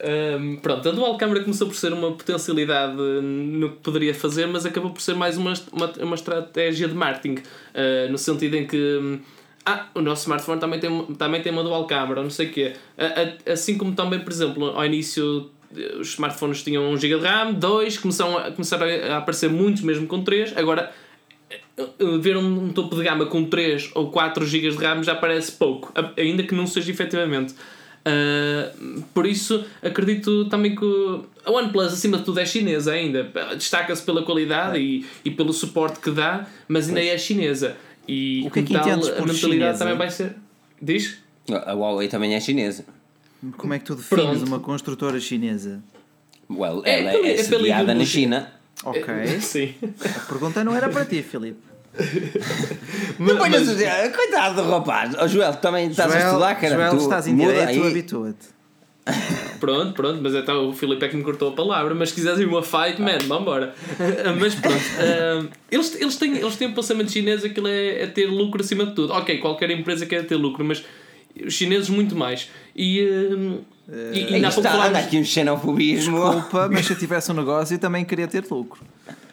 Um, 0.00 0.56
pronto, 0.56 0.88
a 0.88 0.92
dual 0.92 1.16
câmara 1.18 1.40
começou 1.40 1.66
por 1.66 1.74
ser 1.74 1.92
uma 1.92 2.12
potencialidade 2.12 2.96
no 2.96 3.70
que 3.70 3.76
poderia 3.78 4.14
fazer, 4.14 4.46
mas 4.46 4.64
acabou 4.64 4.92
por 4.92 5.02
ser 5.02 5.14
mais 5.14 5.36
uma, 5.36 5.52
uma, 5.72 5.92
uma 6.00 6.14
estratégia 6.14 6.86
de 6.86 6.94
marketing, 6.94 7.40
uh, 7.40 8.10
no 8.10 8.16
sentido 8.16 8.54
em 8.56 8.66
que 8.66 9.20
ah, 9.66 9.88
o 9.94 10.00
nosso 10.00 10.22
smartphone 10.22 10.60
também 10.60 10.78
tem, 10.78 11.04
também 11.16 11.42
tem 11.42 11.52
uma 11.52 11.64
dual 11.64 11.84
câmara, 11.86 12.22
não 12.22 12.30
sei 12.30 12.46
o 12.46 12.52
quê. 12.52 12.74
Uh, 12.96 13.52
assim 13.52 13.76
como 13.76 13.92
também, 13.92 14.20
por 14.20 14.32
exemplo, 14.32 14.66
ao 14.66 14.86
início 14.86 15.50
os 16.00 16.08
smartphones 16.08 16.62
tinham 16.62 16.90
1 16.92 16.96
GB 16.96 17.18
de 17.18 17.26
RAM, 17.26 17.52
2, 17.52 17.98
começaram 17.98 18.38
a, 18.38 18.50
começaram 18.50 18.86
a 18.86 19.18
aparecer 19.18 19.50
muitos 19.50 19.82
mesmo 19.82 20.06
com 20.06 20.22
3, 20.22 20.56
agora 20.56 20.90
ver 22.20 22.36
um, 22.36 22.64
um, 22.64 22.72
topo 22.72 22.96
de 22.96 23.04
gama 23.04 23.26
com 23.26 23.44
3 23.44 23.90
ou 23.94 24.10
4 24.10 24.44
GB 24.46 24.70
de 24.70 24.76
RAM 24.76 25.02
já 25.02 25.14
parece 25.14 25.52
pouco, 25.52 25.92
ainda 26.16 26.42
que 26.42 26.54
não 26.54 26.66
seja 26.66 26.90
efetivamente. 26.90 27.54
Uh, 28.08 29.02
por 29.12 29.26
isso, 29.26 29.64
acredito 29.82 30.46
também 30.46 30.74
que 30.74 31.20
a 31.44 31.50
OnePlus, 31.50 31.92
acima 31.92 32.18
de 32.18 32.24
tudo, 32.24 32.40
é 32.40 32.46
chinesa 32.46 32.92
ainda. 32.92 33.30
Destaca-se 33.54 34.02
pela 34.02 34.22
qualidade 34.22 34.78
e, 34.78 35.04
e 35.24 35.30
pelo 35.30 35.52
suporte 35.52 36.00
que 36.00 36.10
dá, 36.10 36.46
mas 36.66 36.88
ainda 36.88 37.04
é 37.04 37.18
chinesa. 37.18 37.76
E 38.06 38.44
o 38.46 38.50
que 38.50 38.60
é 38.60 38.62
que 38.62 38.72
tal, 38.72 38.82
a 38.82 38.96
mentalidade 38.96 39.38
chinesa? 39.38 39.78
também 39.78 39.96
vai 39.96 40.10
ser. 40.10 40.36
Diz? 40.80 41.18
A 41.50 41.72
Huawei 41.72 42.08
também 42.08 42.34
é 42.34 42.40
chinesa. 42.40 42.84
Como 43.56 43.74
é 43.74 43.78
que 43.78 43.84
tu 43.84 43.94
defines 43.94 44.24
Pronto. 44.24 44.46
uma 44.46 44.60
construtora 44.60 45.20
chinesa? 45.20 45.82
Well, 46.50 46.82
é, 46.84 47.00
ela 47.00 47.10
é, 47.10 47.30
é, 47.30 47.34
é 47.34 47.42
sediada 47.42 47.94
na 47.94 48.04
China. 48.04 48.52
Ok. 48.84 49.40
Sim. 49.40 49.74
A 50.04 50.20
pergunta 50.26 50.64
não 50.64 50.74
era 50.74 50.88
para 50.88 51.04
ti, 51.04 51.22
Filipe. 51.22 51.60
não 53.18 53.36
ponhas 53.36 53.66
mas... 53.66 53.70
dizer, 53.70 54.12
coitado 54.12 54.62
do 54.62 54.70
rapaz. 54.70 55.16
Oh, 55.20 55.26
Joel, 55.26 55.54
também 55.56 55.90
estás 55.90 56.12
Joel, 56.12 56.22
a 56.22 56.28
estudar, 56.28 56.54
cara. 56.54 56.74
Joel, 56.74 56.90
tu 56.90 56.96
estás 56.98 57.26
em 57.26 57.36
direito, 57.36 57.86
habitua-te. 57.86 58.58
Pronto, 59.58 59.94
pronto, 59.94 60.20
mas 60.22 60.34
então 60.34 60.68
o 60.68 60.72
Filipe 60.72 61.04
é 61.04 61.08
que 61.08 61.16
me 61.16 61.24
cortou 61.24 61.48
a 61.48 61.52
palavra. 61.52 61.94
Mas 61.94 62.10
se 62.10 62.14
quiseres 62.14 62.38
ir 62.38 62.46
uma 62.46 62.62
fight, 62.62 63.00
man, 63.00 63.18
vambora. 63.26 63.74
mas 64.38 64.54
pronto, 64.54 64.76
uh, 64.76 65.48
eles, 65.70 66.00
eles, 66.00 66.16
têm, 66.16 66.36
eles 66.36 66.56
têm 66.56 66.68
um 66.68 66.74
pensamento 66.74 67.10
chinês, 67.10 67.44
aquilo 67.44 67.66
é, 67.66 68.02
é 68.02 68.06
ter 68.06 68.26
lucro 68.26 68.60
acima 68.60 68.86
de 68.86 68.94
tudo. 68.94 69.12
Ok, 69.14 69.38
qualquer 69.38 69.70
empresa 69.70 70.06
quer 70.06 70.26
ter 70.26 70.36
lucro, 70.36 70.64
mas 70.64 70.84
os 71.44 71.54
chineses 71.54 71.88
muito 71.88 72.16
mais. 72.16 72.48
E. 72.74 73.02
Uh, 73.02 73.64
e, 74.12 74.18
e 74.18 74.44
está, 74.44 74.70
falámos... 74.70 74.98
aqui 74.98 75.18
um 75.18 75.24
xenofobismo. 75.24 76.18
Desculpa, 76.18 76.68
mas 76.70 76.84
se 76.84 76.92
eu 76.92 76.98
tivesse 76.98 77.30
um 77.32 77.34
negócio 77.34 77.74
eu 77.74 77.78
também 77.78 78.04
queria 78.04 78.28
ter 78.28 78.44
lucro. 78.50 78.84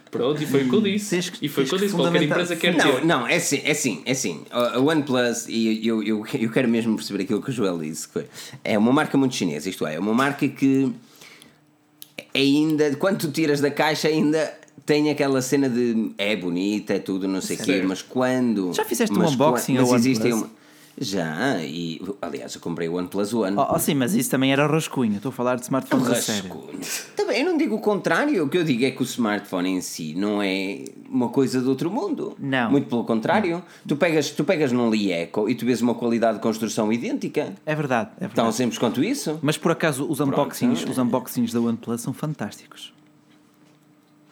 Pronto, 0.10 0.42
e 0.42 0.46
foi 0.46 0.64
o 0.64 0.70
que 0.70 0.76
eu 0.76 0.82
disse. 0.82 1.10
Tens, 1.10 1.34
e 1.42 1.50
foi 1.50 1.66
o 1.66 1.68
que 1.68 1.76
eu 1.76 1.80
disse. 1.80 1.94
Qualquer 1.94 2.24
empresa 2.24 2.56
quer 2.56 2.74
não, 2.74 2.94
ter. 2.94 3.06
Não, 3.06 3.28
é 3.28 3.36
assim, 3.36 3.62
é 3.66 3.72
assim, 3.72 4.02
é 4.06 4.12
assim. 4.12 4.46
A 4.50 4.80
OnePlus, 4.80 5.48
e 5.50 5.86
eu, 5.86 6.02
eu, 6.02 6.26
eu 6.40 6.50
quero 6.52 6.70
mesmo 6.70 6.96
perceber 6.96 7.24
aquilo 7.24 7.42
que 7.42 7.50
o 7.50 7.54
Joel 7.54 7.78
disse, 7.80 8.08
que 8.08 8.14
foi, 8.14 8.26
é 8.64 8.78
uma 8.78 8.94
marca 8.94 9.18
muito 9.18 9.36
chinesa, 9.36 9.70
isto 9.70 9.86
é, 9.86 9.96
é 9.96 10.00
uma 10.00 10.14
marca 10.14 10.48
que 10.48 10.90
ainda, 12.34 12.96
quando 12.96 13.20
tu 13.20 13.32
tiras 13.32 13.60
da 13.60 13.70
caixa, 13.70 14.08
ainda 14.08 14.54
tem 14.86 15.10
aquela 15.10 15.42
cena 15.42 15.68
de 15.68 16.12
é 16.18 16.36
bonita, 16.36 16.94
é 16.94 17.00
tudo, 17.00 17.28
não 17.28 17.42
sei 17.42 17.58
o 17.58 17.64
quê, 17.64 17.84
mas 17.86 18.02
quando. 18.02 18.74
Já 18.74 18.86
fizeste 18.86 19.18
um 19.18 19.28
unboxing 19.28 19.74
mas 19.74 19.92
existe 19.94 20.32
uma, 20.32 20.50
já, 20.98 21.62
e 21.62 22.02
aliás 22.22 22.56
eu 22.56 22.62
comprei 22.62 22.88
o 22.88 22.96
OnePlus 22.96 23.34
One. 23.34 23.58
Oh, 23.58 23.68
oh, 23.76 23.80
sim, 23.80 23.94
mas 23.94 24.14
isso 24.14 24.30
também 24.30 24.54
era 24.54 24.66
rascunho. 24.66 25.18
Estou 25.18 25.30
a 25.30 25.34
falar 25.34 25.56
de 25.56 25.64
smartphones 25.64 26.08
a 26.08 26.16
sério. 26.16 26.70
Também 27.16 27.42
eu 27.42 27.46
não 27.52 27.58
digo 27.58 27.76
o 27.76 27.82
contrário. 27.82 28.46
O 28.46 28.50
que 28.50 28.58
eu 28.58 28.64
digo 28.64 28.86
é 28.86 28.92
que 28.92 29.02
o 29.02 29.04
smartphone 29.04 29.70
em 29.70 29.82
si 29.82 30.14
não 30.16 30.42
é 30.42 30.86
uma 31.10 31.28
coisa 31.30 31.60
do 31.60 31.70
outro 31.70 31.92
mundo. 31.92 32.36
Não. 32.40 32.72
Muito 32.72 32.88
pelo 32.88 33.04
contrário. 33.04 33.62
Tu 33.86 33.96
pegas, 33.98 34.32
tu 34.32 34.46
pegas 34.46 34.72
num 34.72 34.90
Lieco 34.90 35.50
e 35.50 35.56
tu 35.56 35.66
vês 35.66 35.82
uma 35.82 35.96
qualidade 35.96 36.38
de 36.38 36.42
construção 36.42 36.92
idêntica. 36.94 37.54
É 37.66 37.76
verdade. 37.76 38.12
É 38.18 38.28
verdade. 38.28 38.36
Tão 38.36 38.52
simples 38.54 38.78
quanto 38.78 39.04
isso. 39.04 39.38
Mas 39.42 39.58
por 39.58 39.72
acaso 39.72 40.10
os 40.10 40.22
unboxings, 40.22 40.80
Pronto. 40.80 40.92
os 40.92 40.98
unboxings 40.98 41.52
da 41.52 41.60
OnePlus 41.60 42.02
são 42.02 42.14
fantásticos. 42.14 42.94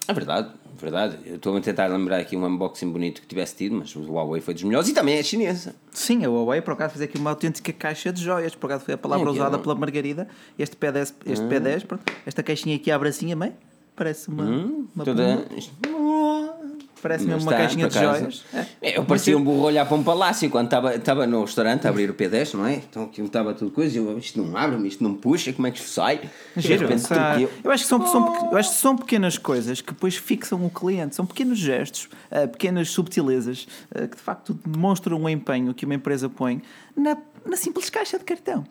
É 0.07 0.13
verdade 0.13 0.49
verdade. 0.83 1.17
Eu 1.25 1.35
estou 1.35 1.55
a 1.55 1.61
tentar 1.61 1.87
lembrar 1.87 2.17
aqui 2.19 2.35
um 2.35 2.45
unboxing 2.45 2.91
bonito 2.91 3.21
que 3.21 3.27
tivesse 3.27 3.55
tido, 3.55 3.75
mas 3.75 3.95
o 3.95 4.01
Huawei 4.01 4.41
foi 4.41 4.53
dos 4.53 4.63
melhores 4.63 4.89
e 4.89 4.93
também 4.93 5.17
é 5.17 5.23
chinesa. 5.23 5.75
Sim, 5.91 6.25
a 6.25 6.29
Huawei 6.29 6.61
por 6.61 6.73
acaso 6.73 6.93
fez 6.93 7.09
aqui 7.09 7.17
uma 7.17 7.29
autêntica 7.29 7.71
caixa 7.71 8.11
de 8.11 8.21
joias, 8.21 8.53
por 8.53 8.67
acaso 8.67 8.85
foi 8.85 8.93
a 8.93 8.97
palavra 8.97 9.29
é, 9.29 9.31
usada 9.31 9.57
pela 9.57 9.75
Margarida. 9.75 10.27
Este 10.59 10.75
P10, 10.75 11.13
este 11.25 11.43
hum. 11.43 11.49
P10 11.49 11.99
esta 12.25 12.43
caixinha 12.43 12.75
aqui 12.75 12.91
abre 12.91 13.09
assim 13.09 13.31
a 13.31 13.35
meio, 13.35 13.53
parece 13.95 14.27
uma. 14.29 14.43
Hum, 14.43 14.87
uma 14.95 15.05
toda... 15.05 15.45
Parece 17.03 17.25
mesmo 17.25 17.41
uma 17.43 17.51
caixinha 17.53 17.87
de 17.87 17.93
joias. 17.99 18.43
É. 18.53 18.65
É, 18.81 18.97
Eu 18.97 19.05
parecia 19.05 19.37
um 19.37 19.43
burro 19.43 19.61
olhar 19.63 19.85
para 19.85 19.95
um 19.95 20.03
palácio 20.03 20.49
quando 20.49 20.65
estava, 20.65 20.95
estava 20.95 21.27
no 21.27 21.41
restaurante 21.43 21.85
a 21.85 21.89
abrir 21.89 22.09
o 22.09 22.13
P10, 22.15 22.53
não 22.55 22.65
é? 22.65 22.75
Então 22.75 23.03
aquilo 23.03 23.27
estava 23.27 23.53
tudo 23.53 23.69
coisa, 23.71 23.97
eu, 23.97 24.17
isto 24.17 24.41
não 24.41 24.57
abre, 24.57 24.87
isto 24.87 25.03
não 25.03 25.13
puxa, 25.13 25.53
como 25.53 25.67
é 25.67 25.71
que 25.71 25.77
isto 25.79 25.89
sai? 25.89 26.21
De 26.55 26.61
Giro, 26.61 26.87
repente, 26.87 27.03
essa- 27.03 27.39
eu- 27.39 27.49
eu, 27.63 27.71
acho 27.71 27.83
que 27.83 27.89
são, 27.89 28.07
são 28.07 28.31
pequ- 28.31 28.51
eu 28.51 28.57
acho 28.57 28.69
que 28.71 28.75
são 28.77 28.95
pequenas 28.97 29.37
coisas 29.37 29.81
que 29.81 29.93
depois 29.93 30.15
fixam 30.15 30.65
o 30.65 30.69
cliente, 30.69 31.15
são 31.15 31.25
pequenos 31.25 31.59
gestos, 31.59 32.07
eh, 32.31 32.47
pequenas 32.47 32.89
subtilezas 32.89 33.67
eh, 33.93 34.07
que 34.07 34.15
de 34.15 34.21
facto 34.23 34.57
demonstram 34.65 35.21
o 35.21 35.29
empenho 35.29 35.73
que 35.73 35.85
uma 35.85 35.95
empresa 35.95 36.29
põe 36.29 36.61
na, 36.95 37.17
na 37.45 37.57
simples 37.57 37.89
caixa 37.89 38.17
de 38.17 38.23
cartão. 38.23 38.63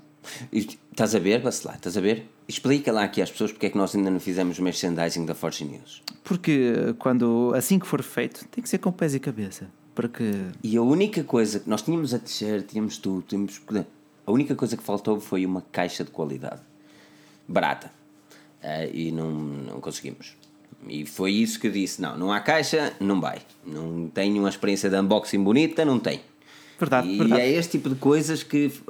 Estás 0.53 1.14
a 1.14 1.18
ver, 1.18 1.41
Bacelar? 1.41 1.77
Estás 1.77 1.97
a 1.97 2.01
ver? 2.01 2.29
Explica 2.47 2.93
lá 2.93 3.05
aqui 3.05 3.23
às 3.23 3.31
pessoas 3.31 3.53
porque 3.53 3.66
é 3.66 3.70
que 3.70 3.77
nós 3.77 3.95
ainda 3.95 4.11
não 4.11 4.20
fizemos 4.20 4.59
merchandising 4.59 5.25
da 5.25 5.35
Forge 5.35 5.64
News. 5.64 6.03
Porque 6.23 6.75
eh, 6.77 6.95
quando 6.99 7.53
assim 7.55 7.79
que 7.79 7.87
for 7.87 8.03
feito, 8.03 8.47
tem 8.49 8.62
que 8.62 8.68
ser 8.68 8.79
com 8.79 8.93
pés 8.93 9.14
e 9.14 9.20
cabeça. 9.20 9.68
Porque 9.95 10.25
E 10.62 10.77
a 10.77 10.83
única 10.83 11.23
coisa 11.25 11.61
que 11.61 11.68
nós 11.68 11.83
tínhamos 11.83 12.14
a 12.14 12.18
t-shirt, 12.18 12.66
tínhamos 12.66 12.99
tudo, 12.99 13.23
tínhamos. 13.23 13.61
A 14.27 14.33
única 14.33 14.55
coisa 14.55 14.77
que 14.77 14.83
faltou 14.83 15.20
foi 15.20 15.45
uma 15.45 15.62
caixa 15.73 16.05
de 16.05 16.11
qualidade 16.11 16.61
barata. 17.47 17.91
Ah, 18.62 18.87
e 18.87 19.11
não, 19.11 19.31
não 19.31 19.81
conseguimos. 19.81 20.37
E 20.89 21.05
foi 21.05 21.33
isso 21.33 21.61
que 21.61 21.66
eu 21.66 21.73
disse: 21.73 22.01
não, 22.01 22.16
não 22.16 22.33
há 22.33 22.41
caixa, 22.41 22.93
não 23.01 23.20
vai. 23.20 23.41
Não 23.66 24.09
tenho 24.09 24.39
uma 24.39 24.49
experiência 24.49 24.89
de 24.89 24.97
unboxing 24.97 25.43
bonita, 25.43 25.85
não 25.85 25.99
tem. 25.99 26.20
Verdade, 26.83 27.09
e 27.09 27.18
verdade. 27.18 27.41
é 27.43 27.51
este 27.53 27.72
tipo 27.78 27.89
de 27.89 27.95
coisas 27.95 28.43
que 28.43 28.66
f- 28.66 28.83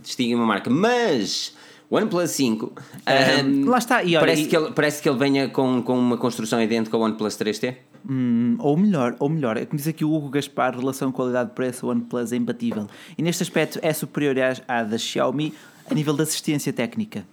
distinguem 0.00 0.36
uma 0.36 0.46
marca. 0.46 0.70
Mas 0.70 1.52
o 1.90 1.96
OnePlus 1.96 2.30
5 2.30 2.72
ahm, 3.04 3.64
lá 3.68 3.78
está, 3.78 4.04
e 4.04 4.10
olha, 4.16 4.20
parece, 4.20 4.42
e- 4.42 4.46
que 4.46 4.56
ele, 4.56 4.70
parece 4.70 5.02
que 5.02 5.08
ele 5.08 5.18
venha 5.18 5.48
com, 5.48 5.82
com 5.82 5.98
uma 5.98 6.16
construção 6.16 6.62
idêntica 6.62 6.96
ao 6.96 7.02
OnePlus 7.02 7.34
3T. 7.36 7.74
Hum, 8.08 8.56
ou 8.60 8.76
melhor, 8.76 9.16
ou 9.18 9.28
melhor, 9.28 9.56
é 9.56 9.66
como 9.66 9.76
diz 9.76 9.86
aqui 9.88 10.04
o 10.04 10.12
Hugo 10.14 10.30
Gaspar, 10.30 10.74
relação 10.78 11.10
qualidade-preço, 11.12 11.86
o 11.86 11.90
OnePlus 11.90 12.32
é 12.32 12.36
imbatível. 12.36 12.86
E 13.18 13.22
neste 13.22 13.42
aspecto 13.42 13.78
é 13.82 13.92
superior 13.92 14.34
à- 14.68 14.82
da 14.84 14.96
Xiaomi 14.96 15.52
a 15.90 15.92
nível 15.94 16.14
de 16.14 16.22
assistência 16.22 16.72
técnica. 16.72 17.26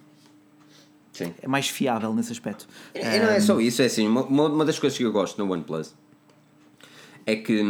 Sim. 1.13 1.33
É 1.41 1.47
mais 1.47 1.67
fiável 1.69 2.13
nesse 2.13 2.31
aspecto. 2.31 2.67
E 2.93 2.99
não 3.19 3.29
é 3.29 3.39
só 3.39 3.59
isso, 3.61 3.81
é 3.81 3.85
assim, 3.85 4.07
uma, 4.07 4.23
uma 4.23 4.45
uma 4.49 4.65
das 4.65 4.77
coisas 4.77 4.97
que 4.97 5.03
eu 5.05 5.11
gosto 5.11 5.37
no 5.43 5.51
OnePlus 5.51 5.93
é 7.25 7.35
que 7.35 7.63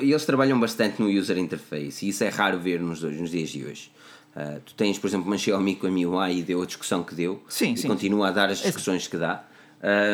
eles 0.00 0.24
trabalham 0.24 0.58
bastante 0.58 1.00
no 1.00 1.08
user 1.08 1.38
interface 1.38 2.06
e 2.06 2.08
isso 2.08 2.24
é 2.24 2.28
raro 2.28 2.58
ver 2.58 2.80
nos, 2.80 3.00
dois, 3.00 3.20
nos 3.20 3.30
dias 3.30 3.50
de 3.50 3.64
hoje. 3.64 3.90
Ah, 4.34 4.58
tu 4.64 4.74
tens, 4.74 4.98
por 4.98 5.06
exemplo, 5.06 5.26
uma 5.26 5.38
Xiaomi 5.38 5.76
com 5.76 5.86
a 5.86 5.90
MIUI 5.90 6.38
e 6.38 6.42
deu 6.42 6.60
a 6.60 6.66
discussão 6.66 7.02
que 7.02 7.14
deu 7.14 7.42
Sim, 7.48 7.72
e 7.72 7.76
sim. 7.78 7.88
continua 7.88 8.28
a 8.28 8.30
dar 8.30 8.50
as 8.50 8.58
discussões 8.58 9.08
que 9.08 9.16
dá. 9.16 9.44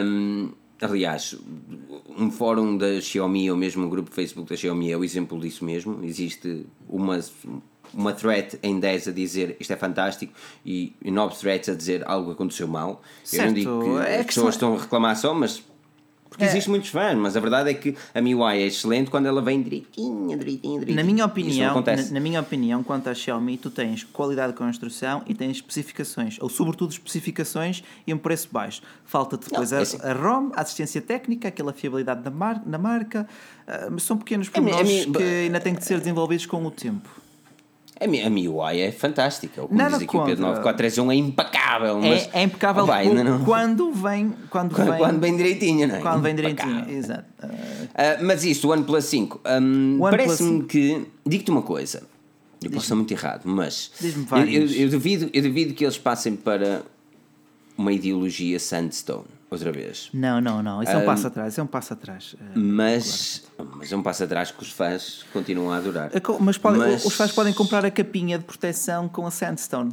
Hum, 0.05 0.53
aliás, 0.81 1.37
um 2.17 2.31
fórum 2.31 2.77
da 2.77 3.01
Xiaomi 3.01 3.51
ou 3.51 3.57
mesmo 3.57 3.85
um 3.85 3.89
grupo 3.89 4.13
Facebook 4.13 4.49
da 4.49 4.57
Xiaomi 4.57 4.93
é 4.93 4.97
o 4.97 5.03
exemplo 5.03 5.41
disso 5.41 5.65
mesmo. 5.65 6.05
Existe 6.05 6.65
uma, 6.89 7.19
uma 7.93 8.13
thread 8.13 8.59
em 8.63 8.79
10 8.79 9.09
a 9.09 9.13
dizer 9.13 9.57
isto 9.59 9.73
é 9.73 9.77
fantástico 9.77 10.33
e, 10.65 10.95
e 11.03 11.11
9 11.11 11.37
threads 11.37 11.69
a 11.69 11.75
dizer 11.75 12.09
algo 12.09 12.31
aconteceu 12.31 12.69
mal. 12.69 13.03
Eu 13.23 13.27
Certo, 13.27 13.47
não 13.47 13.55
digo 13.55 13.83
que 13.83 14.09
é 14.09 14.21
as 14.21 14.27
pessoas 14.27 14.55
estão 14.55 14.77
a 14.77 14.81
reclamar 14.81 15.17
só, 15.17 15.35
mas 15.35 15.65
porque 16.33 16.45
É. 16.45 16.49
existem 16.49 16.71
muitos 16.71 16.89
fãs, 16.91 17.17
mas 17.17 17.37
a 17.37 17.41
verdade 17.41 17.71
é 17.71 17.75
que 17.75 17.95
a 18.15 18.21
MIUI 18.21 18.63
é 18.63 18.67
excelente 18.67 19.11
quando 19.11 19.27
ela 19.27 19.43
vem 19.43 19.63
direitinha, 19.63 20.37
direitinha, 20.37 20.79
direitinha. 20.81 20.97
Na 20.97 21.03
minha 21.05 21.25
opinião, 21.27 21.75
na, 21.83 21.97
na 22.11 22.21
minha 22.21 22.41
opinião, 22.41 22.83
quanto 22.83 23.09
à 23.09 23.15
Xiaomi, 23.15 23.59
tu 23.59 23.71
tens 23.71 24.03
qualidade 24.05 24.53
de 24.53 24.59
construção 24.59 25.23
e 25.27 25.35
tens 25.35 25.57
especificações, 25.57 26.39
ou 26.41 26.49
sobretudo 26.49 26.91
especificações 26.93 27.83
e 28.07 28.13
um 28.15 28.19
preço 28.19 28.49
baixo. 28.51 28.83
Falta-te 29.05 29.49
depois 29.51 29.71
Não, 29.71 29.79
a, 29.79 29.81
é 29.81 29.83
assim. 29.83 29.99
a 30.03 30.13
ROM, 30.13 30.51
a 30.55 30.63
assistência 30.63 31.01
técnica, 31.03 31.49
aquela 31.49 31.73
fiabilidade 31.73 32.23
da 32.23 32.31
mar, 32.31 32.63
na 32.67 32.79
marca, 32.79 33.29
mas 33.91 34.03
são 34.03 34.17
pequenos 34.17 34.49
A 34.55 34.61
mi- 34.61 34.71
a 34.71 34.75
pormenores 34.75 35.07
mi- 35.07 35.13
que 35.15 35.23
ainda 35.23 35.61
têm 35.61 35.75
que 35.75 35.85
ser 35.85 35.99
desenvolvidos 35.99 36.47
com 36.47 36.65
o 36.65 36.71
tempo. 36.71 37.09
A, 38.03 38.07
mi- 38.07 38.23
a 38.23 38.29
MIUI 38.31 38.81
é 38.81 38.93
fantástica. 38.93 39.63
O 39.63 39.69
que 39.69 39.75
diz 39.75 39.95
aqui 39.95 40.05
o 40.05 40.25
Pedro 40.25 40.45
contra. 40.45 40.63
9431 40.63 41.13
é 41.13 41.15
impecável. 41.15 41.99
Mas, 42.01 42.29
é, 42.33 42.41
é 42.41 42.43
impecável 42.43 42.85
Oh, 42.87 42.93
ainda 42.93 43.23
não- 43.25 43.45
quando 43.45 43.93
vem 43.93 44.35
quando, 44.51 44.75
Quando, 44.75 44.91
vem, 44.91 44.99
quando 44.99 45.21
vem 45.21 45.37
direitinho, 45.37 45.87
não 45.89 45.95
é? 45.97 46.01
quando 46.01 46.23
vem 46.23 46.35
direitinho. 46.35 46.71
Impecável. 46.81 46.97
Exato. 46.99 47.25
Ah, 47.95 48.19
mas 48.23 48.45
isto, 48.45 48.69
o 48.69 48.73
OnePlus 48.73 49.05
5, 49.05 49.41
hum, 49.47 49.99
OnePlus 50.01 50.11
parece-me 50.11 50.65
que. 50.65 51.07
Digo-te 51.27 51.51
uma 51.51 51.63
coisa, 51.63 52.03
eu 52.63 52.71
posso 52.71 52.85
estar 52.85 52.95
muito 52.97 53.13
errado, 53.13 53.43
mas. 53.45 53.91
Diz-me 54.01 54.27
eu, 54.33 54.63
eu, 54.63 54.67
eu 54.85 54.89
duvido, 54.89 55.31
eu 55.33 55.43
duvido 55.43 55.75
que 55.75 55.85
eles 55.85 55.99
passem 55.99 56.35
para 56.37 56.83
uma 57.77 57.93
ideologia 57.93 58.59
Sandstone, 58.59 59.25
outra 59.51 59.73
vez. 59.73 60.09
não, 60.13 60.41
não, 60.41 60.63
não. 60.63 60.83
Isso 60.83 60.93
é 60.93 60.97
um 60.97 61.03
Ah, 61.03 61.05
passo 61.05 61.27
atrás. 61.27 61.53
Isso 61.55 61.61
é 61.61 61.65
um 61.65 61.67
passo 61.67 61.93
atrás. 61.93 62.37
Ah, 62.41 62.45
Mas, 62.55 63.45
mas 63.83 63.91
é 63.93 63.97
um 63.97 64.03
passo 64.03 64.23
atrás 64.23 64.53
que 64.53 64.63
os 64.63 64.71
fãs 64.71 65.25
continuam 65.33 65.73
a 65.73 65.77
adorar. 65.77 66.11
Mas, 66.39 66.57
podem- 66.57 66.79
Mas- 66.79 67.05
os 67.05 67.15
fãs 67.15 67.33
podem 67.33 67.53
comprar 67.53 67.85
a 67.85 67.91
capinha 67.91 68.39
de 68.39 68.45
proteção 68.45 69.09
com 69.09 69.27
a 69.27 69.31
Sandstone. 69.31 69.93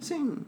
Sim. 0.00 0.38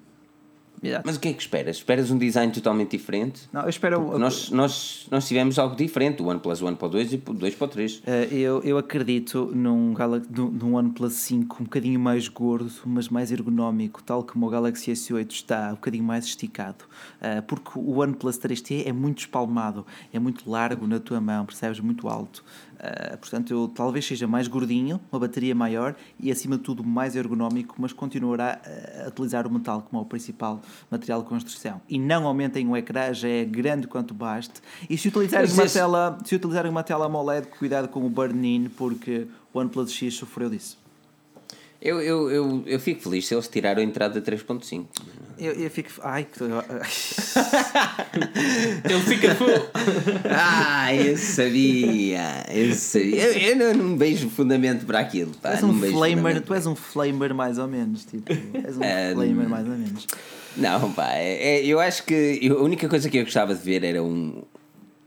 Exato. 0.82 1.02
Mas 1.06 1.16
o 1.16 1.20
que 1.20 1.28
é 1.28 1.32
que 1.32 1.40
esperas? 1.40 1.76
Esperas 1.76 2.10
um 2.10 2.18
design 2.18 2.52
totalmente 2.52 2.96
diferente? 2.96 3.42
Não, 3.52 3.62
eu 3.62 3.68
espero. 3.68 4.18
Nós, 4.18 4.50
nós, 4.50 5.06
nós 5.10 5.28
tivemos 5.28 5.56
algo 5.58 5.76
diferente, 5.76 6.20
o 6.20 6.26
OnePlus 6.26 6.60
One 6.60 6.76
para 6.76 6.86
o 6.86 6.90
2 6.90 7.12
e 7.12 7.22
o 7.24 7.32
2 7.34 7.54
para 7.54 7.64
o 7.64 7.68
3. 7.68 8.02
Eh, 8.04 8.28
eu, 8.32 8.60
eu 8.64 8.76
acredito 8.76 9.52
num, 9.54 9.94
Galaxy, 9.94 10.28
num, 10.32 10.74
OnePlus 10.74 11.12
5 11.12 11.56
um 11.60 11.64
bocadinho 11.64 12.00
mais 12.00 12.26
gordo, 12.26 12.72
mas 12.84 13.08
mais 13.08 13.30
ergonómico, 13.30 14.02
tal 14.02 14.24
como 14.24 14.46
o 14.46 14.50
Galaxy 14.50 14.90
S8 14.90 15.30
está, 15.30 15.68
um 15.68 15.74
bocadinho 15.74 16.04
mais 16.04 16.24
esticado. 16.24 16.84
Eh, 17.20 17.40
porque 17.42 17.70
o 17.76 18.00
OnePlus 18.00 18.36
3T 18.38 18.82
é 18.84 18.92
muito 18.92 19.20
espalmado, 19.20 19.86
é 20.12 20.18
muito 20.18 20.50
largo 20.50 20.88
na 20.88 20.98
tua 20.98 21.20
mão, 21.20 21.46
percebes? 21.46 21.78
Muito 21.78 22.08
alto. 22.08 22.44
Eh, 22.82 23.16
portanto, 23.16 23.52
eu 23.52 23.68
talvez 23.68 24.04
seja 24.04 24.26
mais 24.26 24.48
gordinho, 24.48 25.00
uma 25.12 25.20
bateria 25.20 25.54
maior 25.54 25.94
e, 26.18 26.32
acima 26.32 26.56
de 26.56 26.64
tudo, 26.64 26.82
mais 26.82 27.14
ergonómico, 27.14 27.76
mas 27.78 27.92
continuará 27.92 28.60
a 29.04 29.08
utilizar 29.08 29.46
o 29.46 29.50
metal 29.50 29.86
como 29.88 30.02
o 30.02 30.04
principal 30.04 30.60
material 30.90 31.22
de 31.22 31.28
construção. 31.28 31.80
E 31.88 31.96
não 31.96 32.26
aumentem 32.26 32.68
o 32.68 32.76
ecrã, 32.76 33.14
já 33.14 33.28
é 33.28 33.44
grande 33.44 33.86
quanto 33.86 34.12
baste. 34.12 34.60
E 34.90 34.98
se 34.98 35.08
utilizarem 35.08 35.50
uma 35.52 35.66
tela 35.66 36.18
se 36.24 36.34
utilizarem 36.34 36.70
uma 36.70 36.82
tela 36.82 37.06
AMOLED, 37.06 37.46
cuidado 37.58 37.86
com 37.86 38.04
o 38.04 38.10
burn-in, 38.10 38.68
porque 38.76 39.28
o 39.54 39.58
OnePlus 39.60 39.92
X 39.92 40.14
sofreu 40.14 40.50
disso. 40.50 40.81
Eu, 41.84 42.00
eu, 42.00 42.30
eu, 42.30 42.62
eu 42.64 42.78
fico 42.78 43.02
feliz 43.02 43.26
se 43.26 43.34
eles 43.34 43.48
tiraram 43.48 43.80
a 43.80 43.84
entrada 43.84 44.22
3.5. 44.22 44.84
Eu, 45.36 45.52
eu 45.54 45.68
fico. 45.68 45.90
Ai, 46.02 46.24
que. 46.24 46.44
Ele 48.84 49.00
fica 49.00 49.36
Ah, 50.30 50.94
eu 50.94 51.16
sabia, 51.16 52.44
eu 52.50 52.74
sabia. 52.74 53.16
Eu, 53.24 53.32
eu 53.32 53.56
não, 53.56 53.74
não 53.88 53.96
vejo 53.98 54.28
fundamento 54.30 54.86
para 54.86 55.00
aquilo. 55.00 55.32
Pá, 55.42 55.50
Tu 55.50 55.54
és 55.56 55.64
um 55.64 55.80
flamer, 55.80 56.40
tu 56.42 56.54
és 56.54 56.66
um 56.66 56.74
flamer 56.76 57.34
mais 57.34 57.58
ou 57.58 57.66
menos, 57.66 58.04
tipo, 58.04 58.30
és 58.32 58.76
um 58.76 58.80
flamer 59.14 59.48
mais 59.48 59.66
ou 59.66 59.74
menos. 59.76 60.06
Não, 60.56 60.92
pá, 60.92 61.14
é- 61.14 61.56
é- 61.60 61.66
eu 61.66 61.80
acho 61.80 62.04
que 62.04 62.38
eu- 62.42 62.58
a 62.58 62.62
única 62.62 62.88
coisa 62.88 63.08
que 63.08 63.16
eu 63.18 63.24
gostava 63.24 63.54
de 63.54 63.62
ver 63.62 63.82
era 63.84 64.02
um, 64.02 64.42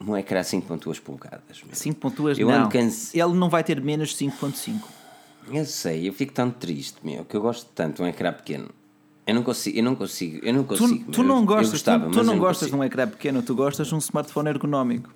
um 0.05 0.17
ecrã 0.17 0.41
5.2 0.41 0.99
polegadas. 0.99 1.61
meu. 1.63 1.73
5.2 1.73 2.38
Eu 2.39 2.49
não. 2.49 2.67
canse- 2.67 3.17
Ele 3.17 3.34
não 3.34 3.49
vai 3.49 3.63
ter 3.63 3.80
menos 3.82 4.09
de 4.09 4.15
5.5. 4.17 4.89
Eu 5.52 5.66
sei, 5.66 6.08
eu 6.08 6.14
fico 6.14 6.34
tão 6.34 6.50
triste, 6.50 6.98
meu, 7.04 7.24
que 7.26 7.36
eu 7.36 7.41
gosto 7.41 7.70
tanto 7.76 7.98
de 7.98 8.02
um 8.04 8.08
ecrã 8.08 8.34
pequeno. 8.34 8.70
Eu 9.28 9.34
não 9.36 9.43
consigo, 9.43 9.78
eu 9.78 9.84
não 9.84 9.96
consigo, 9.96 10.39
eu 10.46 10.54
não 10.54 10.64
Tu, 10.64 10.68
consigo. 10.78 11.12
tu 11.12 11.20
meu. 11.22 11.28
não 11.30 11.36
Eu- 11.36 11.41
eu 11.41 11.46
gostas, 11.48 11.72
gostava, 11.72 12.06
tu, 12.06 12.12
tu 12.12 12.24
não 12.24 12.38
gostas 12.38 12.70
de 12.70 12.76
um 12.76 12.84
ecrã 12.84 13.08
pequeno, 13.08 13.41
tu 13.41 13.56
gostas 13.56 13.88
de 13.88 13.96
um 13.96 13.98
smartphone 14.00 14.50
ergonómico. 14.50 15.10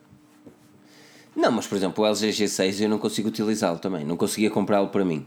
Não, 1.36 1.52
mas 1.52 1.68
por 1.68 1.76
exemplo, 1.76 2.04
o 2.04 2.08
LG 2.08 2.30
G6 2.32 2.82
eu 2.82 2.90
não 2.90 2.98
consigo 2.98 3.30
utilizá-lo 3.30 3.80
também. 3.80 4.04
Não 4.04 4.18
conseguia 4.18 4.50
comprá-lo 4.50 4.90
para 4.90 5.06
mim, 5.06 5.26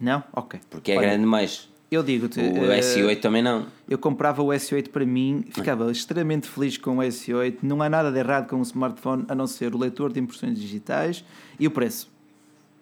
Não? 0.00 0.22
Ok. 0.32 0.60
porque 0.68 0.92
é 0.92 0.96
Olha, 0.98 1.06
grande 1.08 1.20
demais. 1.22 1.68
Eu 1.90 2.02
digo-te. 2.02 2.40
O 2.40 2.72
eh, 2.72 2.80
S8 2.80 3.20
também 3.20 3.40
não. 3.40 3.66
Eu 3.88 3.96
comprava 3.98 4.42
o 4.42 4.48
S8 4.48 4.88
para 4.88 5.06
mim, 5.06 5.44
ficava 5.50 5.90
extremamente 5.92 6.48
feliz 6.48 6.76
com 6.76 6.96
o 6.98 7.00
S8. 7.00 7.58
Não 7.62 7.80
há 7.82 7.88
nada 7.88 8.10
de 8.10 8.18
errado 8.18 8.48
com 8.48 8.56
o 8.58 8.62
smartphone 8.62 9.24
a 9.28 9.34
não 9.34 9.46
ser 9.46 9.74
o 9.74 9.78
leitor 9.78 10.12
de 10.12 10.18
impressões 10.18 10.58
digitais 10.58 11.24
e 11.58 11.66
o 11.68 11.70
preço. 11.70 12.10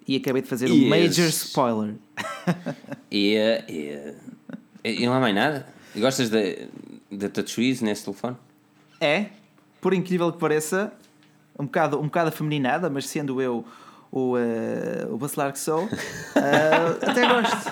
E 0.06 0.16
acabei 0.16 0.42
de 0.42 0.48
fazer 0.48 0.70
um 0.70 0.74
Yes. 0.74 0.88
major 0.88 1.28
spoiler. 1.28 1.94
E, 3.14 3.36
e, 3.68 4.14
e 4.82 5.06
não 5.06 5.12
há 5.12 5.20
mais 5.20 5.34
nada. 5.34 5.66
Gostas 5.94 6.30
da 6.30 6.38
da 7.12 7.28
TouchWiz 7.28 7.80
nesse 7.82 8.04
telefone? 8.04 8.36
É, 9.00 9.26
por 9.80 9.92
incrível 9.92 10.32
que 10.32 10.38
pareça, 10.38 10.92
um 11.58 11.66
bocado, 11.66 11.98
um 11.98 12.04
bocado 12.04 12.28
afeminada, 12.28 12.88
mas 12.88 13.06
sendo 13.06 13.40
eu 13.40 13.64
o, 14.10 14.36
eh, 14.38 15.06
o 15.10 15.16
bacelar 15.18 15.52
que 15.52 15.58
sou, 15.58 15.88
eh, 16.36 17.06
até 17.06 17.28
gosto. 17.28 17.70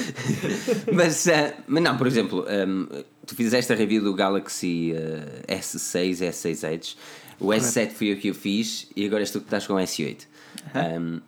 mas, 0.92 1.28
ah, 1.28 1.52
mas 1.66 1.82
não, 1.82 1.96
por 1.98 2.06
exemplo, 2.06 2.46
ahm, 2.48 2.86
tu 3.26 3.34
fizeste 3.34 3.72
a 3.72 3.76
review 3.76 4.02
do 4.02 4.14
Galaxy 4.14 4.94
ah, 4.96 5.54
S6, 5.54 6.20
S6 6.30 6.68
Edge. 6.72 6.96
O 7.38 7.48
S7 7.48 7.90
foi 7.92 8.12
o 8.12 8.18
que 8.18 8.28
eu 8.28 8.34
fiz 8.34 8.88
e 8.94 9.06
agora 9.06 9.22
és 9.22 9.30
tu 9.30 9.40
que 9.40 9.46
estás 9.46 9.66
com 9.66 9.74
o 9.74 9.76
S8. 9.78 10.26
Ahm, 10.74 11.20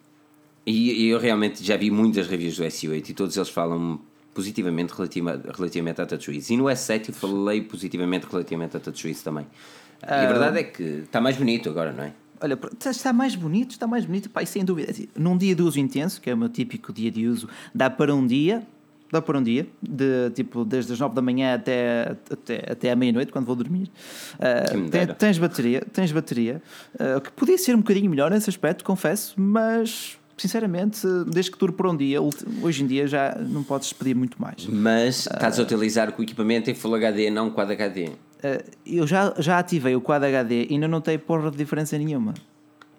e, 0.66 1.04
e 1.04 1.08
eu 1.08 1.18
realmente 1.18 1.64
já 1.64 1.76
vi 1.76 1.90
muitas 1.90 2.26
reviews 2.26 2.56
do 2.56 2.64
S8 2.64 3.10
e 3.10 3.14
todos 3.14 3.36
eles 3.36 3.48
falam 3.48 4.00
positivamente 4.34 4.92
relativa, 4.92 5.40
relativamente 5.54 6.00
à 6.00 6.06
TouchWiz. 6.06 6.50
E 6.50 6.56
no 6.56 6.64
S7 6.64 7.08
eu 7.08 7.14
falei 7.14 7.62
positivamente 7.62 8.26
relativamente 8.30 8.76
à 8.76 8.80
TouchWiz 8.80 9.22
também. 9.22 9.46
E 10.02 10.06
a 10.06 10.26
verdade 10.26 10.58
é 10.58 10.62
que 10.64 10.82
está 11.04 11.20
mais 11.20 11.36
bonito 11.36 11.68
agora, 11.68 11.92
não 11.92 12.04
é? 12.04 12.12
Olha, 12.40 12.58
está 12.90 13.12
mais 13.12 13.36
bonito, 13.36 13.70
está 13.70 13.86
mais 13.86 14.04
bonito, 14.04 14.28
pai, 14.28 14.46
sem 14.46 14.64
dúvida. 14.64 14.90
Assim, 14.90 15.08
num 15.16 15.36
dia 15.36 15.54
de 15.54 15.62
uso 15.62 15.78
intenso, 15.78 16.20
que 16.20 16.28
é 16.28 16.34
o 16.34 16.36
meu 16.36 16.48
típico 16.48 16.92
dia 16.92 17.08
de 17.08 17.28
uso, 17.28 17.48
dá 17.72 17.88
para 17.88 18.12
um 18.12 18.26
dia, 18.26 18.66
dá 19.12 19.22
para 19.22 19.38
um 19.38 19.42
dia, 19.42 19.68
de, 19.80 20.30
tipo, 20.30 20.64
desde 20.64 20.92
as 20.92 20.98
9 20.98 21.14
da 21.14 21.22
manhã 21.22 21.54
até, 21.54 22.16
até, 22.28 22.72
até 22.72 22.90
à 22.90 22.96
meia-noite, 22.96 23.30
quando 23.30 23.46
vou 23.46 23.54
dormir. 23.54 23.88
Uh, 24.34 24.90
tem, 24.90 25.06
tens 25.06 25.38
bateria, 25.38 25.86
tens 25.92 26.10
bateria, 26.10 26.60
uh, 26.94 27.20
que 27.20 27.30
podia 27.30 27.56
ser 27.56 27.76
um 27.76 27.78
bocadinho 27.78 28.10
melhor 28.10 28.28
nesse 28.28 28.50
aspecto, 28.50 28.82
confesso, 28.82 29.34
mas 29.40 30.18
sinceramente, 30.42 31.06
desde 31.28 31.52
que 31.52 31.58
dure 31.58 31.72
por 31.72 31.86
um 31.86 31.96
dia, 31.96 32.18
hoje 32.20 32.82
em 32.82 32.86
dia 32.86 33.06
já 33.06 33.36
não 33.38 33.62
podes 33.62 33.92
pedir 33.92 34.14
muito 34.14 34.40
mais. 34.42 34.66
Mas 34.66 35.26
estás 35.26 35.58
a 35.58 35.62
utilizar 35.62 36.12
o 36.18 36.22
equipamento 36.22 36.68
em 36.68 36.74
Full 36.74 36.96
HD, 36.96 37.30
não 37.30 37.50
Quad 37.50 37.70
HD. 37.70 38.06
Uh, 38.06 38.12
eu 38.84 39.06
já, 39.06 39.32
já 39.38 39.60
ativei 39.60 39.94
o 39.94 40.00
Quad 40.00 40.24
HD 40.24 40.66
e 40.68 40.74
ainda 40.74 40.88
não 40.88 41.00
tem 41.00 41.16
porra 41.16 41.48
de 41.48 41.56
diferença 41.56 41.96
nenhuma. 41.96 42.34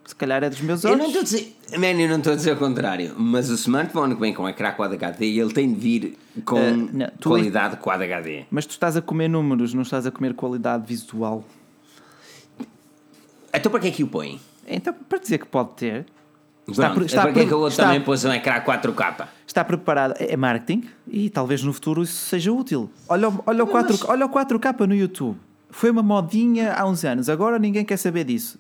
Se 0.05 0.15
calhar 0.15 0.41
é 0.41 0.49
dos 0.49 0.61
meus 0.61 0.85
olhos. 0.85 0.97
Eu 0.97 0.99
não 0.99 1.07
estou 1.07 1.21
a 1.21 1.23
dizer, 1.23 1.55
man, 1.77 2.01
eu 2.01 2.09
não 2.09 2.17
estou 2.17 2.33
a 2.33 2.35
dizer 2.35 2.53
o 2.53 2.57
contrário, 2.57 3.13
mas 3.17 3.49
o 3.49 3.55
smartphone 3.55 4.15
que 4.15 4.21
vem 4.21 4.33
com 4.33 4.47
ecrã 4.47 4.71
Quad 4.71 4.93
HD, 4.93 5.25
ele 5.25 5.53
tem 5.53 5.73
de 5.73 5.79
vir 5.79 6.17
com 6.45 6.55
uh, 6.55 6.89
não, 6.93 7.09
qualidade 7.21 7.75
é... 7.75 7.77
Quad 7.77 8.01
HD. 8.01 8.45
Mas 8.49 8.65
tu 8.65 8.71
estás 8.71 8.95
a 8.95 9.01
comer 9.01 9.27
números, 9.27 9.73
não 9.73 9.81
estás 9.81 10.05
a 10.05 10.11
comer 10.11 10.33
qualidade 10.33 10.85
visual. 10.87 11.43
Então 13.53 13.69
para 13.69 13.81
que 13.81 13.87
é 13.87 13.91
que 13.91 14.03
o 14.03 14.07
põe? 14.07 14.39
Então, 14.65 14.93
para 14.93 15.17
dizer 15.17 15.39
que 15.39 15.45
pode 15.45 15.71
ter, 15.71 16.05
Está, 16.68 16.89
Pronto, 16.91 17.05
está, 17.05 17.24
para 17.24 17.34
que 17.34 17.39
é 17.41 17.45
que 17.45 17.53
o 17.53 17.57
outro 17.57 17.72
está, 17.72 17.84
também 17.86 18.01
pôs 18.01 18.24
um 18.24 18.32
ecrã 18.32 18.61
4K? 18.61 19.28
Está 19.45 19.64
preparado, 19.66 20.16
é 20.18 20.38
marketing 20.38 20.88
e 21.07 21.30
talvez 21.30 21.61
no 21.61 21.74
futuro 21.74 22.03
isso 22.03 22.26
seja 22.26 22.51
útil. 22.53 22.89
Olha, 23.07 23.32
olha, 23.45 23.64
o, 23.64 23.68
4, 23.68 23.91
mas... 23.91 24.09
olha 24.09 24.26
o 24.26 24.30
4K 24.30 24.88
no 24.88 24.95
YouTube. 24.95 25.38
Foi 25.70 25.89
uma 25.89 26.03
modinha 26.03 26.74
há 26.74 26.86
uns 26.86 27.03
anos, 27.03 27.30
agora 27.30 27.59
ninguém 27.59 27.84
quer 27.84 27.97
saber 27.97 28.24
disso. 28.24 28.57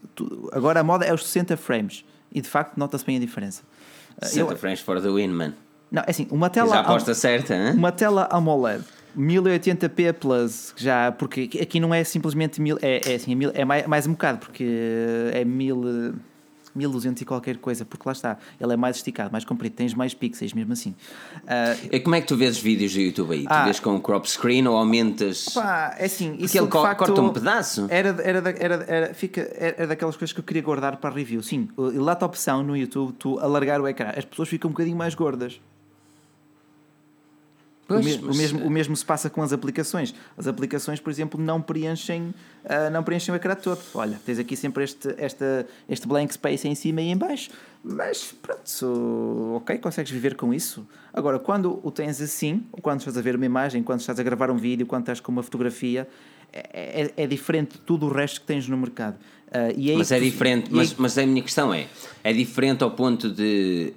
Agora 0.51 0.81
a 0.81 0.83
moda 0.83 1.05
é 1.05 1.13
os 1.13 1.25
60 1.25 1.55
frames 1.55 2.03
e 2.31 2.41
de 2.41 2.49
facto 2.49 2.75
nota-se 2.77 3.05
bem 3.05 3.17
a 3.17 3.19
diferença. 3.19 3.63
60 4.21 4.51
Eu, 4.51 4.57
frames 4.57 4.81
for 4.81 4.99
the 5.01 5.09
win, 5.09 5.29
man. 5.29 5.53
Não, 5.89 6.01
é 6.01 6.09
assim, 6.09 6.27
uma 6.29 6.49
tela. 6.49 6.71
Já 6.71 6.79
aposta 6.81 7.13
certa, 7.13 7.55
hein? 7.55 7.73
Uma 7.73 7.91
tela 7.91 8.27
AMOLED 8.31 8.83
1080p 9.17 10.13
Plus, 10.13 10.73
já, 10.75 11.11
porque 11.11 11.49
aqui 11.61 11.79
não 11.79 11.93
é 11.93 12.03
simplesmente 12.03 12.59
mil, 12.59 12.77
é, 12.81 13.11
é, 13.11 13.15
assim, 13.15 13.37
é, 13.45 13.61
é 13.61 13.65
mais, 13.65 13.87
mais 13.87 14.07
um 14.07 14.11
bocado, 14.11 14.39
porque 14.39 14.65
é 15.31 15.45
mil 15.45 16.13
1200 16.75 17.21
e 17.21 17.25
qualquer 17.25 17.57
coisa, 17.57 17.85
porque 17.85 18.03
lá 18.05 18.13
está, 18.13 18.37
ele 18.59 18.73
é 18.73 18.77
mais 18.77 18.97
esticado, 18.97 19.31
mais 19.31 19.45
comprido, 19.45 19.73
tens 19.73 19.93
mais 19.93 20.13
pixels 20.13 20.53
mesmo 20.53 20.73
assim. 20.73 20.91
Uh, 21.43 21.89
e 21.91 21.99
como 21.99 22.15
é 22.15 22.21
que 22.21 22.27
tu 22.27 22.35
vês 22.35 22.57
os 22.57 22.61
vídeos 22.61 22.93
do 22.93 22.99
YouTube 22.99 23.33
aí? 23.33 23.45
Ah, 23.47 23.61
tu 23.61 23.65
vês 23.65 23.79
com 23.79 23.99
crop 24.01 24.29
screen 24.29 24.67
ou 24.67 24.77
aumentas? 24.77 25.45
Pá, 25.53 25.95
é 25.97 26.05
assim, 26.05 26.35
porque 26.37 26.57
ele 26.57 26.69
facto, 26.69 26.97
corta 26.97 27.21
um 27.21 27.33
pedaço. 27.33 27.87
Era, 27.89 28.09
era, 28.21 28.49
era, 28.57 28.85
era, 28.87 29.13
fica, 29.13 29.41
era 29.57 29.87
daquelas 29.87 30.15
coisas 30.15 30.33
que 30.33 30.39
eu 30.39 30.43
queria 30.43 30.61
guardar 30.61 30.97
para 30.97 31.13
review. 31.13 31.41
Sim, 31.41 31.69
lá 31.77 32.17
a 32.19 32.25
opção 32.25 32.63
no 32.63 32.75
YouTube, 32.75 33.13
tu 33.13 33.39
alargar 33.39 33.81
o 33.81 33.87
ecrã, 33.87 34.11
as 34.15 34.25
pessoas 34.25 34.49
ficam 34.49 34.69
um 34.69 34.73
bocadinho 34.73 34.97
mais 34.97 35.15
gordas. 35.15 35.59
Pois, 37.87 38.01
o, 38.01 38.03
mesmo, 38.03 38.27
mas... 38.27 38.35
o, 38.35 38.39
mesmo, 38.39 38.65
o 38.65 38.69
mesmo 38.69 38.95
se 38.95 39.05
passa 39.05 39.29
com 39.29 39.41
as 39.41 39.51
aplicações. 39.51 40.13
As 40.37 40.47
aplicações, 40.47 40.99
por 40.99 41.09
exemplo, 41.09 41.39
não 41.41 41.61
preenchem, 41.61 42.33
uh, 42.63 42.89
não 42.91 43.03
preenchem 43.03 43.33
o 43.33 43.35
ecrã 43.35 43.55
todo. 43.55 43.81
Olha, 43.93 44.19
tens 44.25 44.39
aqui 44.39 44.55
sempre 44.55 44.83
este, 44.83 45.13
esta, 45.17 45.67
este 45.89 46.07
blank 46.07 46.33
space 46.33 46.67
em 46.67 46.75
cima 46.75 47.01
e 47.01 47.09
em 47.09 47.17
baixo. 47.17 47.49
Mas 47.83 48.33
pronto, 48.41 49.55
ok, 49.57 49.77
consegues 49.79 50.11
viver 50.11 50.35
com 50.35 50.53
isso. 50.53 50.87
Agora, 51.13 51.37
quando 51.37 51.79
o 51.83 51.91
tens 51.91 52.21
assim, 52.21 52.63
ou 52.71 52.81
quando 52.81 52.99
estás 52.99 53.17
a 53.17 53.21
ver 53.21 53.35
uma 53.35 53.45
imagem, 53.45 53.83
quando 53.83 53.99
estás 53.99 54.17
a 54.19 54.23
gravar 54.23 54.49
um 54.49 54.57
vídeo, 54.57 54.85
quando 54.85 55.01
estás 55.01 55.19
com 55.19 55.31
uma 55.31 55.43
fotografia, 55.43 56.07
é, 56.53 57.11
é, 57.17 57.23
é 57.23 57.27
diferente 57.27 57.73
de 57.73 57.79
tudo 57.79 58.05
o 58.05 58.09
resto 58.09 58.39
que 58.39 58.47
tens 58.47 58.67
no 58.69 58.77
mercado. 58.77 59.15
Uh, 59.47 59.91
é 59.91 59.97
mas 59.97 60.11
é 60.11 60.19
diferente, 60.19 60.69
mas, 60.71 60.95
mas 60.95 61.17
a 61.17 61.25
minha 61.25 61.41
questão 61.41 61.73
é: 61.73 61.87
é 62.23 62.31
diferente 62.31 62.83
ao 62.83 62.91
ponto 62.91 63.29
de 63.29 63.93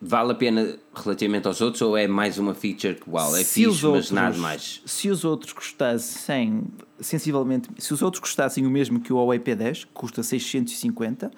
vale 0.00 0.32
a 0.32 0.34
pena 0.34 0.78
relativamente 0.94 1.46
aos 1.46 1.60
outros 1.60 1.82
ou 1.82 1.96
é 1.96 2.06
mais 2.06 2.38
uma 2.38 2.54
feature 2.54 2.94
que 2.94 3.08
igual 3.08 3.34
é 3.36 3.42
se 3.42 3.64
fixe, 3.64 3.86
outros, 3.86 4.10
mas 4.10 4.10
nada 4.10 4.38
mais? 4.38 4.82
Se 4.84 5.08
os 5.10 5.24
outros 5.24 5.52
custassem 5.52 6.64
sensivelmente, 7.00 7.68
se 7.78 7.92
os 7.92 8.02
outros 8.02 8.20
custassem 8.20 8.66
o 8.66 8.70
mesmo 8.70 9.00
que 9.00 9.12
o 9.12 9.16
Huawei 9.16 9.38
P10, 9.38 9.86
que 9.86 9.92
custa 9.92 10.22
650, 10.22 11.30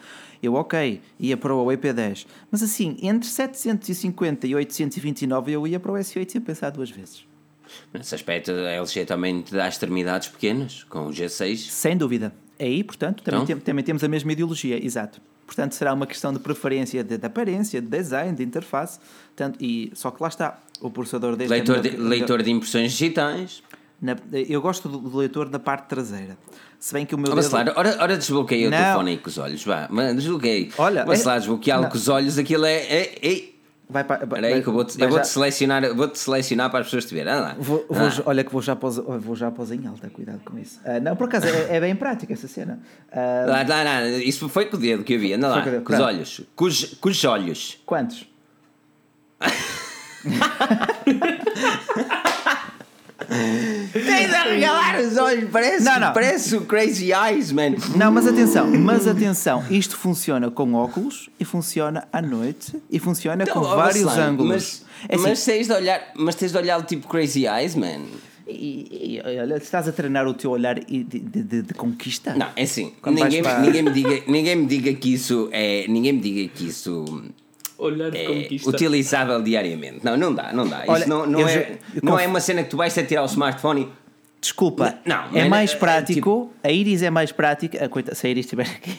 eu 0.42 0.54
ok, 0.54 1.00
ia 1.18 1.36
para 1.36 1.54
o 1.54 1.58
Huawei 1.58 1.76
P10. 1.76 2.26
Mas 2.50 2.62
assim, 2.62 2.96
entre 3.02 3.28
750 3.28 4.46
e 4.46 4.54
829 4.54 5.52
eu 5.52 5.66
ia 5.66 5.80
para 5.80 5.92
o 5.92 5.94
S8 5.94 6.30
sem 6.30 6.40
pensar 6.40 6.70
duas 6.70 6.90
vezes. 6.90 7.24
Nesse 7.92 8.14
aspecto, 8.14 8.50
a 8.50 8.70
LG 8.70 9.04
também 9.04 9.42
te 9.42 9.52
dá 9.52 9.68
extremidades 9.68 10.28
pequenas, 10.28 10.84
com 10.84 11.06
o 11.06 11.10
G6. 11.10 11.70
Sem 11.70 11.96
dúvida. 11.96 12.32
Aí, 12.60 12.84
portanto, 12.84 13.22
também, 13.22 13.42
então? 13.42 13.56
tem, 13.56 13.64
também 13.64 13.84
temos 13.84 14.04
a 14.04 14.08
mesma 14.08 14.32
ideologia, 14.32 14.84
exato. 14.84 15.20
Portanto, 15.46 15.74
será 15.74 15.92
uma 15.92 16.06
questão 16.06 16.32
de 16.32 16.38
preferência 16.38 17.02
de, 17.02 17.18
de 17.18 17.26
aparência, 17.26 17.80
de 17.80 17.88
design, 17.88 18.36
de 18.36 18.44
interface. 18.44 19.00
Tanto, 19.34 19.58
e, 19.60 19.90
só 19.94 20.10
que 20.10 20.22
lá 20.22 20.28
está, 20.28 20.60
o 20.80 20.90
processador 20.90 21.34
deste... 21.34 21.50
Leitor, 21.50 21.78
é 21.78 21.80
de, 21.80 21.96
leitor 21.96 22.42
de 22.42 22.50
impressões 22.50 22.92
digitais. 22.92 23.62
Na, 24.00 24.16
eu 24.32 24.62
gosto 24.62 24.88
do, 24.88 24.98
do, 24.98 25.16
leitor 25.18 25.48
da 25.48 25.58
parte 25.58 25.88
traseira. 25.88 26.38
Se 26.78 26.94
bem 26.94 27.04
que 27.04 27.14
o 27.14 27.18
meu. 27.18 27.34
Mas 27.34 27.50
dedo... 27.50 27.72
ora, 27.76 27.96
ora 28.00 28.16
desbloqueei 28.16 28.66
o 28.66 28.70
telefone 28.70 29.10
aí 29.10 29.18
com 29.18 29.28
os 29.28 29.36
olhos, 29.36 29.64
vá. 29.64 29.88
Mas 29.90 30.14
desbloqueei. 30.14 30.72
Olha, 30.78 31.04
mas 31.04 31.20
é... 31.20 31.28
lá 31.28 31.38
desbloqueá-lo 31.38 31.88
com 31.88 31.96
os 31.96 32.08
olhos, 32.08 32.38
aquilo 32.38 32.64
é. 32.64 32.76
é, 32.76 33.18
é... 33.20 33.49
Vai 33.90 34.04
para, 34.04 34.22
Espera 34.22 34.46
aí 34.46 34.62
que 34.62 34.68
eu 34.68 34.72
vou-te 34.72 34.96
vou, 34.96 35.24
selecionar, 35.24 35.92
vou 35.94 36.14
selecionar 36.14 36.70
para 36.70 36.80
as 36.80 36.86
pessoas 36.86 37.06
te 37.06 37.14
verem. 37.14 37.32
Ah, 37.32 37.40
lá. 37.40 37.56
Vou, 37.58 37.84
vou, 37.88 38.06
ah. 38.06 38.22
Olha 38.24 38.44
que 38.44 38.52
vou 38.52 38.62
já 38.62 38.76
pôs, 38.76 38.96
vou 38.96 39.34
já 39.34 39.50
pôs 39.50 39.72
em 39.72 39.84
alta, 39.86 40.08
cuidado 40.08 40.40
com 40.44 40.56
isso. 40.58 40.80
Uh, 40.84 41.00
não, 41.02 41.16
por 41.16 41.24
acaso 41.24 41.46
é, 41.46 41.76
é, 41.76 41.80
bem 41.80 41.96
prática 41.96 42.32
essa 42.32 42.46
cena. 42.46 42.78
Uh, 43.08 43.50
não, 43.50 43.64
não, 43.64 43.84
não, 43.84 44.06
isso 44.20 44.48
foi 44.48 44.66
com 44.66 44.76
o 44.76 44.80
dedo 44.80 45.02
que 45.02 45.14
eu 45.14 45.18
vi. 45.18 45.32
Anda 45.32 45.48
lá, 45.48 45.62
com, 45.62 45.80
com 45.82 45.92
os 45.92 46.00
olhos. 46.00 46.40
Com 46.54 46.66
os, 46.66 46.84
com 46.94 47.08
os 47.08 47.24
olhos. 47.24 47.80
Quantos? 47.84 48.30
Tens 53.92 54.34
a 54.34 54.42
regalar 54.42 55.00
os 55.00 55.16
olhos, 55.16 55.50
parece, 55.50 55.84
não, 55.84 56.00
não. 56.00 56.12
parece 56.12 56.56
o 56.56 56.62
Crazy 56.62 57.12
Eyes, 57.12 57.52
man. 57.52 57.76
Não, 57.96 58.10
mas 58.10 58.26
atenção, 58.26 58.68
mas 58.70 59.06
atenção, 59.06 59.64
isto 59.70 59.96
funciona 59.96 60.50
com 60.50 60.74
óculos 60.74 61.30
e 61.38 61.44
funciona 61.44 62.08
à 62.12 62.20
noite 62.20 62.76
e 62.90 62.98
funciona 62.98 63.44
então, 63.44 63.54
com 63.54 63.62
vários 63.62 64.04
lá, 64.04 64.26
ângulos. 64.26 64.50
Mas, 64.50 64.84
é 65.08 65.14
assim, 65.14 65.28
mas, 65.28 65.44
tens 65.44 65.66
de 65.68 65.72
olhar, 65.72 66.12
mas 66.16 66.34
tens 66.34 66.52
de 66.52 66.58
olhar 66.58 66.84
tipo 66.84 67.06
Crazy 67.08 67.46
Eyes, 67.46 67.74
man. 67.74 68.02
E, 68.48 69.16
e, 69.16 69.40
olha, 69.40 69.56
estás 69.56 69.86
a 69.86 69.92
treinar 69.92 70.26
o 70.26 70.34
teu 70.34 70.50
olhar 70.50 70.80
de, 70.80 71.04
de, 71.04 71.20
de, 71.20 71.62
de 71.62 71.74
conquista. 71.74 72.34
Não, 72.34 72.48
é 72.56 72.62
assim, 72.62 72.92
ninguém, 73.06 73.42
para... 73.42 73.60
ninguém, 73.62 73.82
me 73.82 73.90
diga, 73.92 74.22
ninguém 74.26 74.56
me 74.56 74.66
diga 74.66 74.92
que 74.94 75.14
isso 75.14 75.48
é. 75.52 75.86
Ninguém 75.88 76.14
me 76.14 76.20
diga 76.20 76.52
que 76.52 76.66
isso 76.66 77.04
olhar 77.80 78.10
de 78.10 78.18
é 78.18 78.26
conquista. 78.26 78.70
utilizável 78.70 79.42
diariamente. 79.42 80.04
Não, 80.04 80.16
não 80.16 80.34
dá, 80.34 80.52
não 80.52 80.66
dá. 80.68 80.84
Olha, 80.86 81.00
Isso 81.00 81.08
não, 81.08 81.26
não, 81.26 81.48
é, 81.48 81.78
não 82.02 82.18
é 82.18 82.26
uma 82.26 82.40
cena 82.40 82.62
que 82.62 82.70
tu 82.70 82.76
vais 82.76 82.96
a 82.96 83.02
tirar 83.02 83.22
o 83.22 83.26
smartphone 83.26 83.82
e. 83.82 84.00
Desculpa, 84.40 84.98
não, 85.04 85.36
é 85.36 85.46
mais 85.46 85.74
prático. 85.74 86.14
Tipo... 86.14 86.52
A 86.64 86.70
Iris 86.70 87.02
é 87.02 87.10
mais 87.10 87.30
prática. 87.30 87.84
A 87.84 87.88
coita, 87.90 88.14
se 88.14 88.26
a 88.26 88.30
Iris 88.30 88.46
estiver 88.46 88.62
aqui. 88.66 88.98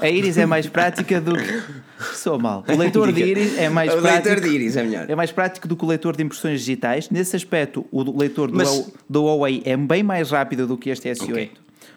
A 0.00 0.08
Iris 0.08 0.38
é 0.38 0.46
mais 0.46 0.66
prática 0.66 1.20
do 1.20 1.36
que. 1.36 1.62
Sou 2.14 2.38
mal. 2.38 2.64
O 2.68 2.76
leitor 2.76 3.12
de 3.12 3.22
Iris 3.22 3.58
é 3.58 3.68
mais 3.68 3.92
o 3.92 4.00
prático. 4.00 4.28
O 4.28 4.30
leitor 4.30 4.48
de 4.48 4.54
Iris 4.54 4.76
é 4.76 4.82
melhor. 4.82 5.10
É 5.10 5.14
mais 5.14 5.32
prático 5.32 5.66
do 5.66 5.76
que 5.76 5.84
o 5.84 5.88
leitor 5.88 6.16
de 6.16 6.22
impressões 6.22 6.60
digitais. 6.60 7.10
Nesse 7.10 7.34
aspecto, 7.34 7.84
o 7.90 8.18
leitor 8.18 8.50
do, 8.50 8.56
Mas... 8.56 8.92
do 9.08 9.24
Huawei 9.24 9.62
é 9.64 9.76
bem 9.76 10.02
mais 10.02 10.30
rápido 10.30 10.66
do 10.66 10.76
que 10.76 10.90
este 10.90 11.08
S8. 11.08 11.30
Okay. 11.30 11.50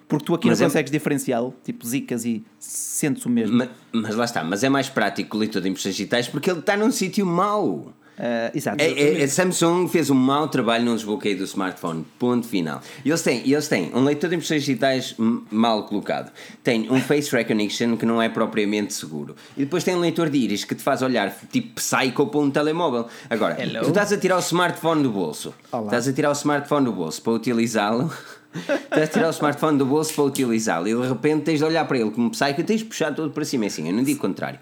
Porque 0.08 0.26
tu 0.26 0.34
aqui 0.34 0.48
mas 0.48 0.60
não 0.60 0.68
é... 0.68 0.70
consegues 0.70 0.92
diferenciá-lo, 0.92 1.54
tipo 1.64 1.86
zicas 1.86 2.24
e 2.24 2.44
sentes 2.60 3.26
o 3.26 3.30
mesmo. 3.30 3.58
Mas, 3.58 3.70
mas, 3.92 4.16
lá 4.16 4.26
está, 4.26 4.44
mas 4.44 4.64
é 4.64 4.70
mais 4.70 4.88
prático 4.90 5.36
o 5.36 5.40
leitor 5.40 5.62
de 5.62 5.70
impressões 5.70 5.96
digitais 5.96 6.28
porque 6.28 6.50
ele 6.50 6.60
está 6.60 6.78
num 6.78 6.92
sítio 6.92 7.26
mau. 7.26 7.94
Uh, 8.18 8.50
exato. 8.58 8.82
É, 8.82 9.22
é, 9.22 9.24
a 9.24 9.28
Samsung 9.28 9.88
fez 9.88 10.10
um 10.10 10.16
mau 10.16 10.48
trabalho 10.48 10.86
no 10.86 10.96
desbloqueio 10.96 11.38
do 11.38 11.44
smartphone. 11.44 12.04
Ponto 12.18 12.48
final. 12.48 12.82
E 13.06 13.10
eles 13.10 13.22
têm, 13.22 13.48
eles 13.48 13.68
têm 13.68 13.92
um 13.94 14.04
leitor 14.04 14.28
de 14.30 14.38
impressões 14.38 14.64
digitais 14.64 15.16
mal 15.52 15.84
colocado. 15.84 16.32
Tem 16.64 16.92
um 16.92 17.00
face 17.00 17.32
recognition 17.32 17.96
que 17.96 18.08
não 18.08 18.20
é 18.20 18.28
propriamente 18.28 18.94
seguro. 18.94 19.36
E 19.56 19.66
depois 19.66 19.84
tem 19.84 19.96
um 19.96 20.00
leitor 20.00 20.32
de 20.32 20.38
íris 20.40 20.64
que 20.64 20.74
te 20.74 20.82
faz 20.82 21.04
olhar 21.04 21.32
tipo 21.52 21.76
psycho 21.76 22.26
para 22.26 22.40
um 22.40 22.50
telemóvel. 22.50 23.08
Agora, 23.30 23.62
Hello? 23.62 23.84
tu 23.84 23.90
estás 23.90 24.12
a 24.12 24.18
tirar 24.18 24.38
o 24.38 24.40
smartphone 24.40 25.04
do 25.04 25.12
bolso. 25.12 25.54
Olá. 25.72 25.86
Estás 25.86 26.08
a 26.08 26.14
tirar 26.14 26.30
o 26.30 26.34
smartphone 26.34 26.86
do 26.86 26.94
bolso 26.94 27.22
para 27.22 27.34
utilizá-lo. 27.34 28.12
Estás 28.58 29.04
a 29.04 29.08
tirar 29.08 29.28
o 29.28 29.32
smartphone 29.32 29.78
do 29.78 29.86
bolso 29.86 30.14
para 30.14 30.24
utilizá-lo 30.24 30.88
e 30.88 30.96
de 30.96 31.08
repente 31.08 31.44
tens 31.44 31.60
de 31.60 31.66
olhar 31.66 31.86
para 31.86 31.98
ele 31.98 32.12
como 32.12 32.30
psycho 32.32 32.62
e 32.62 32.64
tens 32.64 32.80
de 32.80 32.86
puxar 32.86 33.14
todo 33.14 33.32
para 33.32 33.46
cima. 33.46 33.66
É 33.66 33.68
assim, 33.68 33.88
eu 33.88 33.94
não 33.94 34.04
digo 34.04 34.20
o 34.20 34.22
contrário. 34.22 34.60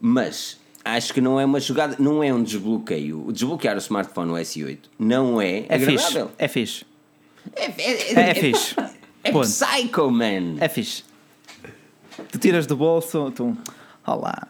Mas 0.00 0.58
acho 0.84 1.14
que 1.14 1.20
não 1.20 1.40
é 1.40 1.44
uma 1.44 1.58
jogada, 1.58 1.96
não 1.98 2.22
é 2.22 2.32
um 2.32 2.42
desbloqueio. 2.42 3.26
Desbloquear 3.32 3.76
o 3.76 3.78
smartphone 3.78 4.30
no 4.30 4.34
S8 4.34 4.78
não 4.98 5.40
é, 5.40 5.64
é 5.68 5.74
agradável. 5.74 6.28
Fixe. 6.28 6.34
É 6.38 6.48
fixe. 6.48 6.86
É, 7.56 7.64
é, 7.64 8.26
é, 8.26 8.30
é 8.30 8.34
fixe. 8.34 8.76
É, 9.24 9.30
é 9.30 9.32
psycho, 9.32 10.10
man. 10.10 10.56
É 10.60 10.68
fixe. 10.68 11.04
Tu 12.30 12.38
tiras 12.38 12.66
do 12.66 12.76
bolso, 12.76 13.30
tu. 13.32 13.56
Olá. 14.06 14.48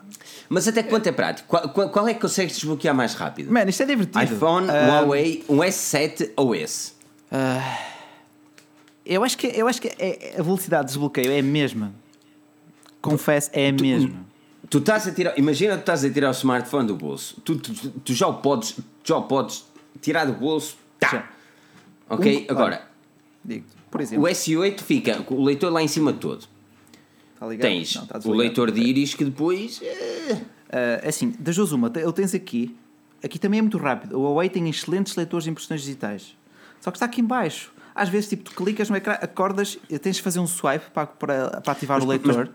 Mas 0.49 0.69
até 0.69 0.83
quanto 0.83 1.07
é 1.07 1.13
prático? 1.13 1.49
Qual, 1.49 1.69
qual, 1.71 1.89
qual, 1.89 2.09
é 2.09 2.15
que 2.15 2.21
consegues 2.21 2.55
desbloquear 2.57 2.95
mais 2.95 3.15
rápido? 3.15 3.53
Mano, 3.53 3.71
isto 3.71 3.83
é 3.83 3.87
divertido. 3.87 4.23
iPhone, 4.23 4.69
uh... 4.69 4.73
Huawei, 4.73 5.45
um 5.49 5.59
S7 5.59 6.31
ou 6.37 6.55
S? 6.55 6.93
Uh... 7.33 7.94
Eu 9.05 9.23
acho 9.23 9.37
que, 9.37 9.47
eu 9.49 9.69
acho 9.69 9.81
que 9.83 9.89
é, 9.99 10.37
a 10.39 10.43
velocidade 10.43 10.85
de 10.85 10.89
desbloqueio 10.93 11.31
é 11.31 11.39
a 11.41 11.43
mesma. 11.43 11.93
Confesso, 13.01 13.51
é 13.53 13.69
a 13.69 13.73
mesma. 13.73 14.25
Tu 14.71 14.79
estás 14.79 15.07
a 15.07 15.13
tirar, 15.13 15.39
imagina 15.39 15.75
que 15.75 15.81
estás 15.81 16.05
a 16.05 16.11
tirar 16.11 16.29
o 16.29 16.33
smartphone 16.33 16.87
do 16.89 16.97
bolso. 16.97 17.39
Tu, 17.43 17.57
tu, 17.59 17.91
tu 18.01 18.15
já 18.15 18.27
o 18.27 18.35
podes, 18.35 18.77
já 19.05 19.17
o 19.17 19.23
podes 19.25 19.65
tirar 20.01 20.25
do 20.25 20.33
bolso. 20.33 20.77
Tá. 20.99 21.09
Já. 21.11 21.29
Ok? 22.09 22.47
Um- 22.49 22.53
Agora, 22.53 22.89
Digo, 23.45 23.67
por 23.91 24.01
exemplo, 24.01 24.25
o 24.25 24.29
S8 24.29 24.81
fica 24.81 25.23
com 25.23 25.35
o 25.35 25.45
leitor 25.45 25.71
lá 25.71 25.83
em 25.83 25.89
cima 25.89 26.13
todo. 26.15 26.47
está 27.35 27.47
ligado? 27.47 27.69
Tens 27.71 27.95
Não, 27.95 28.05
está 28.05 28.21
o 28.25 28.33
leitor 28.33 28.71
de 28.71 28.81
íris 28.81 29.13
que 29.15 29.25
depois. 29.25 29.83
Ah, 30.71 31.07
assim, 31.09 31.35
das 31.39 31.55
duas 31.57 31.71
uma, 31.73 31.93
ele 31.95 32.13
tens 32.13 32.35
aqui, 32.35 32.75
aqui 33.23 33.39
também 33.39 33.59
é 33.59 33.63
muito 33.63 33.77
rápido. 33.77 34.19
O 34.19 34.23
Huawei 34.23 34.49
tem 34.49 34.67
excelentes 34.69 35.15
leitores 35.15 35.45
de 35.45 35.51
impressões 35.51 35.83
digitais. 35.83 36.35
Só 36.81 36.91
que 36.91 36.97
está 36.97 37.05
aqui 37.07 37.21
em 37.21 37.25
baixo. 37.25 37.71
Às 37.95 38.09
vezes, 38.09 38.29
tipo, 38.31 38.45
tu 38.45 38.53
clicas 38.57 38.91
no 38.91 38.97
ecrã, 38.97 39.13
acordas, 39.15 39.79
e 39.89 39.99
tens 39.99 40.17
de 40.17 40.23
fazer 40.23 40.41
um 40.41 40.47
swipe 40.47 40.87
para, 40.93 41.07
para, 41.07 41.61
para 41.61 41.73
ativar 41.73 42.03
o 42.03 42.07
leitor. 42.07 42.51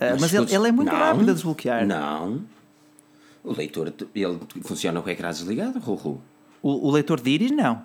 Ah, 0.00 0.16
mas 0.20 0.32
ele, 0.34 0.44
escuta, 0.44 0.54
ele 0.54 0.68
é 0.68 0.72
muito 0.72 0.92
não, 0.92 0.98
rápido 0.98 1.30
a 1.30 1.32
desbloquear. 1.32 1.86
Não. 1.86 2.42
O 3.42 3.52
leitor, 3.56 3.92
ele 4.14 4.38
funciona 4.62 5.00
com 5.00 5.08
o 5.08 5.10
ecrã 5.10 5.30
desligado, 5.30 5.78
Ruru. 5.78 6.20
O, 6.62 6.88
o 6.88 6.90
leitor 6.90 7.20
de 7.20 7.30
íris, 7.30 7.50
não. 7.50 7.82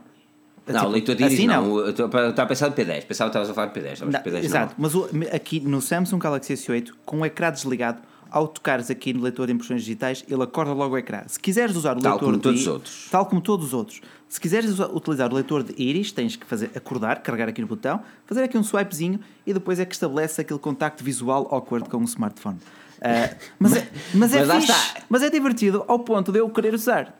Não, 0.67 0.75
Tipo, 0.75 0.85
o 0.85 0.89
leitor 0.89 1.15
de 1.15 1.23
íris 1.23 1.33
assim 1.39 1.47
não. 1.47 1.87
Estou 1.89 2.05
a 2.05 2.45
pensar 2.45 2.69
de 2.69 2.75
P10. 2.75 3.05
Pensava 3.05 3.29
que 3.29 3.37
estavas 3.37 3.49
a 3.49 3.53
falar 3.53 3.67
de 3.67 3.79
P10. 3.79 3.93
Estavas 3.93 4.13
Não, 4.13 4.21
de 4.21 4.29
P10 4.29 4.43
exato, 4.43 4.75
mas 4.77 4.95
o- 4.95 5.09
aqui 5.33 5.59
no 5.61 5.81
Samsung 5.81 6.19
Galaxy 6.19 6.53
S8, 6.53 6.91
com 7.05 7.19
o 7.21 7.25
ecrã 7.25 7.51
desligado, 7.51 8.01
ao 8.33 8.47
tocares 8.47 8.89
aqui 8.89 9.13
no 9.13 9.21
leitor 9.21 9.45
de 9.45 9.53
impressões 9.53 9.81
digitais, 9.81 10.25
ele 10.27 10.41
acorda 10.41 10.73
logo 10.73 10.95
o 10.95 10.97
ecrã. 10.97 11.21
Se 11.27 11.39
quiseres 11.39 11.75
usar 11.75 11.95
o 11.95 12.01
Tal 12.01 12.13
leitor 12.13 12.25
como 12.25 12.37
de 12.37 12.41
todos 12.41 12.61
os 12.61 12.67
outros. 12.67 13.07
Tal 13.11 13.25
como 13.27 13.41
todos 13.41 13.67
os 13.67 13.73
outros. 13.73 14.01
Se 14.27 14.41
quiseres 14.41 14.79
utilizar 14.79 15.31
o 15.31 15.35
leitor 15.35 15.61
de 15.61 15.79
íris, 15.79 16.11
tens 16.11 16.35
que 16.35 16.43
fazer 16.43 16.71
acordar, 16.75 17.21
carregar 17.21 17.47
aqui 17.47 17.61
no 17.61 17.67
botão, 17.67 18.01
fazer 18.25 18.41
aqui 18.41 18.57
um 18.57 18.63
swipezinho 18.63 19.19
e 19.45 19.53
depois 19.53 19.79
é 19.79 19.85
que 19.85 19.93
estabelece 19.93 20.41
aquele 20.41 20.59
contacto 20.59 21.03
visual 21.03 21.47
awkward 21.51 21.87
com 21.87 21.97
o 21.97 22.03
smartphone. 22.05 22.57
Ah, 22.99 23.35
mas, 23.59 23.75
é, 23.75 23.87
mas, 24.15 24.33
é 24.33 24.43
Mas 24.43 24.65
fixe, 24.65 24.93
mas 25.07 25.21
é 25.21 25.29
divertido 25.29 25.85
ao 25.87 25.99
ponto 25.99 26.31
de 26.31 26.39
eu 26.39 26.49
querer 26.49 26.73
usar. 26.73 27.15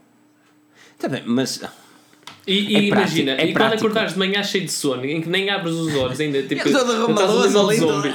Está 0.96 1.08
bem, 1.08 1.22
mas. 1.28 1.62
E, 2.48 2.76
É 2.76 2.82
e 2.82 2.90
prático, 2.90 3.20
imagina, 3.20 3.32
é 3.34 3.46
e 3.46 3.54
quando 3.54 3.74
acordares 3.74 4.14
de 4.14 4.20
manhã 4.20 4.44
cheio 4.44 4.66
de 4.66 4.72
sono, 4.72 5.06
em 5.06 5.22
que 5.22 5.30
nem 5.30 5.50
abres 5.50 5.76
os 5.76 5.96
olhos 5.96 6.20
ainda, 6.20 6.42
tipo, 6.44 6.68
estás 6.68 6.90
ali 6.90 7.54
no 7.54 7.60
ali, 7.60 7.78
zombie. 7.78 8.14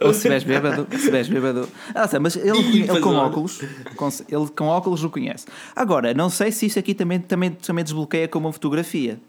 Ou 0.00 0.12
se 0.12 0.28
vês 0.28 0.42
bêbado, 0.44 0.86
se 0.98 1.10
vês 1.10 1.28
bêbado. 1.28 1.68
Ah, 1.94 2.06
sei, 2.08 2.18
mas 2.18 2.36
ele, 2.36 2.58
Ih, 2.58 2.82
ele 2.82 3.00
com 3.00 3.14
óculos, 3.14 3.60
com- 3.96 4.08
ele 4.28 4.46
com 4.56 4.66
óculos 4.66 5.04
o 5.04 5.10
conhece. 5.10 5.46
Agora, 5.74 6.12
não 6.12 6.28
sei 6.28 6.50
se 6.52 6.66
isso 6.66 6.78
aqui 6.78 6.94
também, 6.94 7.20
também, 7.20 7.50
também 7.52 7.84
desbloqueia 7.84 8.26
com 8.28 8.38
uma 8.40 8.52
fotografia. 8.52 9.20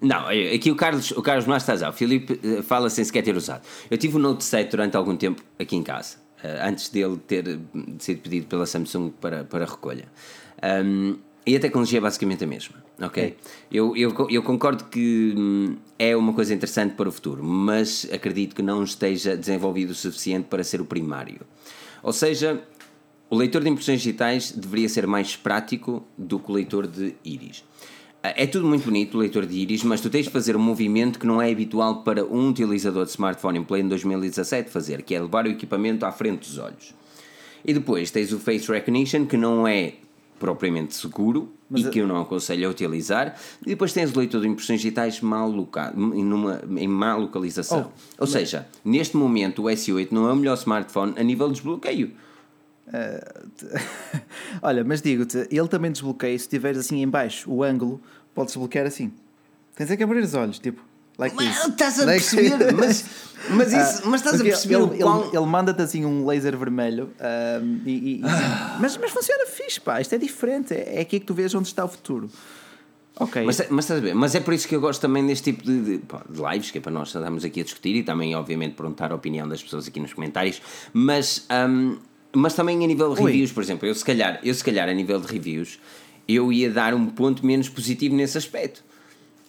Não, 0.00 0.28
é- 0.30 0.52
aqui 0.54 0.70
o 0.70 0.76
Carlos, 0.76 1.10
o 1.12 1.22
Carlos 1.22 1.46
Mas 1.46 1.62
está 1.62 1.74
dizer, 1.74 1.88
o 1.88 1.92
Filipe 1.92 2.38
eh, 2.42 2.62
fala 2.62 2.90
sem 2.90 3.04
sequer 3.04 3.22
ter 3.22 3.36
usado. 3.36 3.62
Eu 3.90 3.96
tive 3.96 4.16
o 4.16 4.18
Note 4.18 4.44
7 4.44 4.70
durante 4.70 4.96
algum 4.96 5.16
tempo 5.16 5.42
aqui 5.58 5.76
em 5.76 5.82
casa, 5.82 6.16
eh, 6.42 6.60
antes 6.68 6.88
dele 6.90 7.16
ter 7.16 7.46
eh, 7.48 7.58
sido 7.98 8.20
pedido 8.20 8.46
pela 8.46 8.66
Samsung 8.66 9.10
para, 9.20 9.44
para 9.44 9.64
recolha. 9.64 10.06
Ahm, 10.60 11.16
e 11.46 11.56
a 11.56 11.60
tecnologia 11.60 11.98
é 11.98 12.00
basicamente 12.02 12.42
a 12.44 12.46
mesma, 12.46 12.83
ok? 13.00 13.36
Eu, 13.70 13.96
eu, 13.96 14.14
eu 14.30 14.42
concordo 14.42 14.84
que 14.84 15.34
hum, 15.36 15.76
é 15.98 16.16
uma 16.16 16.32
coisa 16.32 16.54
interessante 16.54 16.94
para 16.94 17.08
o 17.08 17.12
futuro, 17.12 17.42
mas 17.42 18.06
acredito 18.12 18.54
que 18.54 18.62
não 18.62 18.82
esteja 18.84 19.36
desenvolvido 19.36 19.90
o 19.90 19.94
suficiente 19.94 20.46
para 20.48 20.62
ser 20.62 20.80
o 20.80 20.84
primário. 20.84 21.40
Ou 22.02 22.12
seja, 22.12 22.62
o 23.30 23.36
leitor 23.36 23.62
de 23.62 23.70
impressões 23.70 24.00
digitais 24.00 24.52
deveria 24.52 24.88
ser 24.88 25.06
mais 25.06 25.36
prático 25.36 26.06
do 26.16 26.38
que 26.38 26.50
o 26.50 26.54
leitor 26.54 26.86
de 26.86 27.14
íris. 27.24 27.64
Ah, 28.22 28.32
É 28.36 28.46
tudo 28.46 28.66
muito 28.66 28.84
bonito, 28.84 29.16
o 29.16 29.20
leitor 29.20 29.44
de 29.46 29.58
íris, 29.58 29.82
mas 29.82 30.00
tu 30.00 30.08
tens 30.08 30.26
de 30.26 30.30
fazer 30.30 30.56
um 30.56 30.60
movimento 30.60 31.18
que 31.18 31.26
não 31.26 31.42
é 31.42 31.50
habitual 31.50 32.02
para 32.02 32.24
um 32.24 32.48
utilizador 32.48 33.04
de 33.04 33.10
smartphone 33.10 33.58
em 33.58 33.64
pleno 33.64 33.88
2017 33.88 34.70
fazer, 34.70 35.02
que 35.02 35.14
é 35.14 35.20
levar 35.20 35.46
o 35.46 35.50
equipamento 35.50 36.06
à 36.06 36.12
frente 36.12 36.48
dos 36.48 36.58
olhos. 36.58 36.94
E 37.64 37.72
depois 37.72 38.10
tens 38.10 38.32
o 38.32 38.38
Face 38.38 38.70
Recognition, 38.70 39.24
que 39.24 39.36
não 39.36 39.66
é 39.66 39.94
propriamente 40.38 40.94
seguro 40.94 41.52
e 41.74 41.86
a- 41.86 41.90
que 41.90 41.98
eu 42.00 42.06
não 42.06 42.20
aconselho 42.20 42.66
a 42.68 42.70
utilizar. 42.70 43.36
E 43.62 43.66
depois 43.70 43.92
tens 43.92 44.14
o 44.14 44.18
leitor 44.18 44.40
de 44.40 44.48
impressões 44.48 44.80
digitais 44.80 45.20
mal 45.20 45.48
loca- 45.48 45.92
em, 45.96 46.24
numa, 46.24 46.60
em 46.76 46.88
má 46.88 47.16
localização. 47.16 47.92
Ou 48.18 48.26
seja, 48.26 48.66
neste 48.84 49.16
momento 49.16 49.62
o 49.62 49.64
S8 49.66 50.08
não 50.12 50.28
é 50.28 50.32
o 50.32 50.36
melhor 50.36 50.54
smartphone 50.54 51.14
a 51.16 51.22
nível 51.22 51.46
de 51.48 51.54
desbloqueio. 51.54 52.12
Olha, 54.62 54.84
mas 54.84 55.00
digo-te, 55.00 55.48
ele 55.50 55.68
também 55.68 55.90
desbloqueia. 55.90 56.38
Se 56.38 56.48
tiveres 56.48 56.78
assim 56.78 57.02
em 57.02 57.08
baixo 57.08 57.50
o 57.50 57.62
ângulo, 57.62 58.00
podes 58.34 58.52
desbloquear 58.52 58.86
assim. 58.86 59.12
Tens 59.74 59.90
é 59.90 59.96
que 59.96 60.02
abrir 60.02 60.20
os 60.22 60.34
olhos, 60.34 60.58
tipo, 60.58 60.82
like 61.18 61.34
Mas 61.36 61.56
this. 61.56 61.68
estás 61.68 62.00
a 62.00 62.04
Like- 62.06 62.20
perceber, 62.34 62.72
mas, 62.74 63.04
mas, 63.50 63.68
isso, 63.72 64.02
Ah, 64.04 64.08
mas 64.08 64.20
estás 64.20 64.40
a 64.40 64.44
perceber 64.44 64.74
ele, 64.76 64.98
quão... 65.02 65.26
ele, 65.28 65.36
ele 65.36 65.46
manda-te 65.46 65.82
assim 65.82 66.04
um 66.04 66.26
laser 66.26 66.56
vermelho 66.56 67.10
ahm, 67.20 67.80
e, 67.86 67.90
e- 67.90 68.14
e- 68.16 68.20
mas, 68.80 68.96
mas 68.96 69.10
funciona 69.10 69.46
fixe, 69.46 69.80
pá. 69.80 70.00
Isto 70.00 70.14
é 70.14 70.18
diferente. 70.18 70.74
É, 70.74 70.96
é 70.96 71.00
aqui 71.00 71.20
que 71.20 71.26
tu 71.26 71.34
vês 71.34 71.54
onde 71.54 71.68
está 71.68 71.84
o 71.84 71.88
futuro. 71.88 72.28
Ok. 73.16 73.44
Mas, 73.44 73.62
mas 73.70 73.84
estás 73.84 74.00
a 74.00 74.02
ver? 74.02 74.12
Mas 74.14 74.34
é 74.34 74.40
por 74.40 74.52
isso 74.52 74.66
que 74.66 74.74
eu 74.74 74.80
gosto 74.80 75.00
também 75.00 75.24
deste 75.24 75.52
tipo 75.52 75.62
de, 75.62 75.80
de, 75.80 75.98
de 75.98 76.42
lives, 76.52 76.72
que 76.72 76.78
é 76.78 76.80
para 76.80 76.90
nós 76.90 77.08
estarmos 77.08 77.44
aqui 77.44 77.60
a 77.60 77.64
discutir 77.64 77.94
e 77.94 78.02
também, 78.02 78.34
obviamente, 78.34 78.74
perguntar 78.74 79.12
a 79.12 79.14
opinião 79.14 79.46
das 79.46 79.62
pessoas 79.62 79.86
aqui 79.86 80.00
nos 80.00 80.12
comentários. 80.12 80.60
Mas, 80.92 81.46
hum, 81.68 81.96
mas 82.34 82.54
também 82.54 82.82
a 82.82 82.86
nível 82.88 83.14
de 83.14 83.22
reviews, 83.22 83.52
por 83.52 83.62
exemplo, 83.62 83.86
eu 83.86 83.94
se, 83.94 84.04
calhar, 84.04 84.40
eu 84.42 84.52
se 84.52 84.64
calhar 84.64 84.88
a 84.88 84.92
nível 84.92 85.20
de 85.20 85.28
reviews, 85.32 85.78
eu 86.26 86.52
ia 86.52 86.68
dar 86.72 86.92
um 86.92 87.06
ponto 87.06 87.46
menos 87.46 87.68
positivo 87.68 88.16
nesse 88.16 88.36
aspecto. 88.36 88.82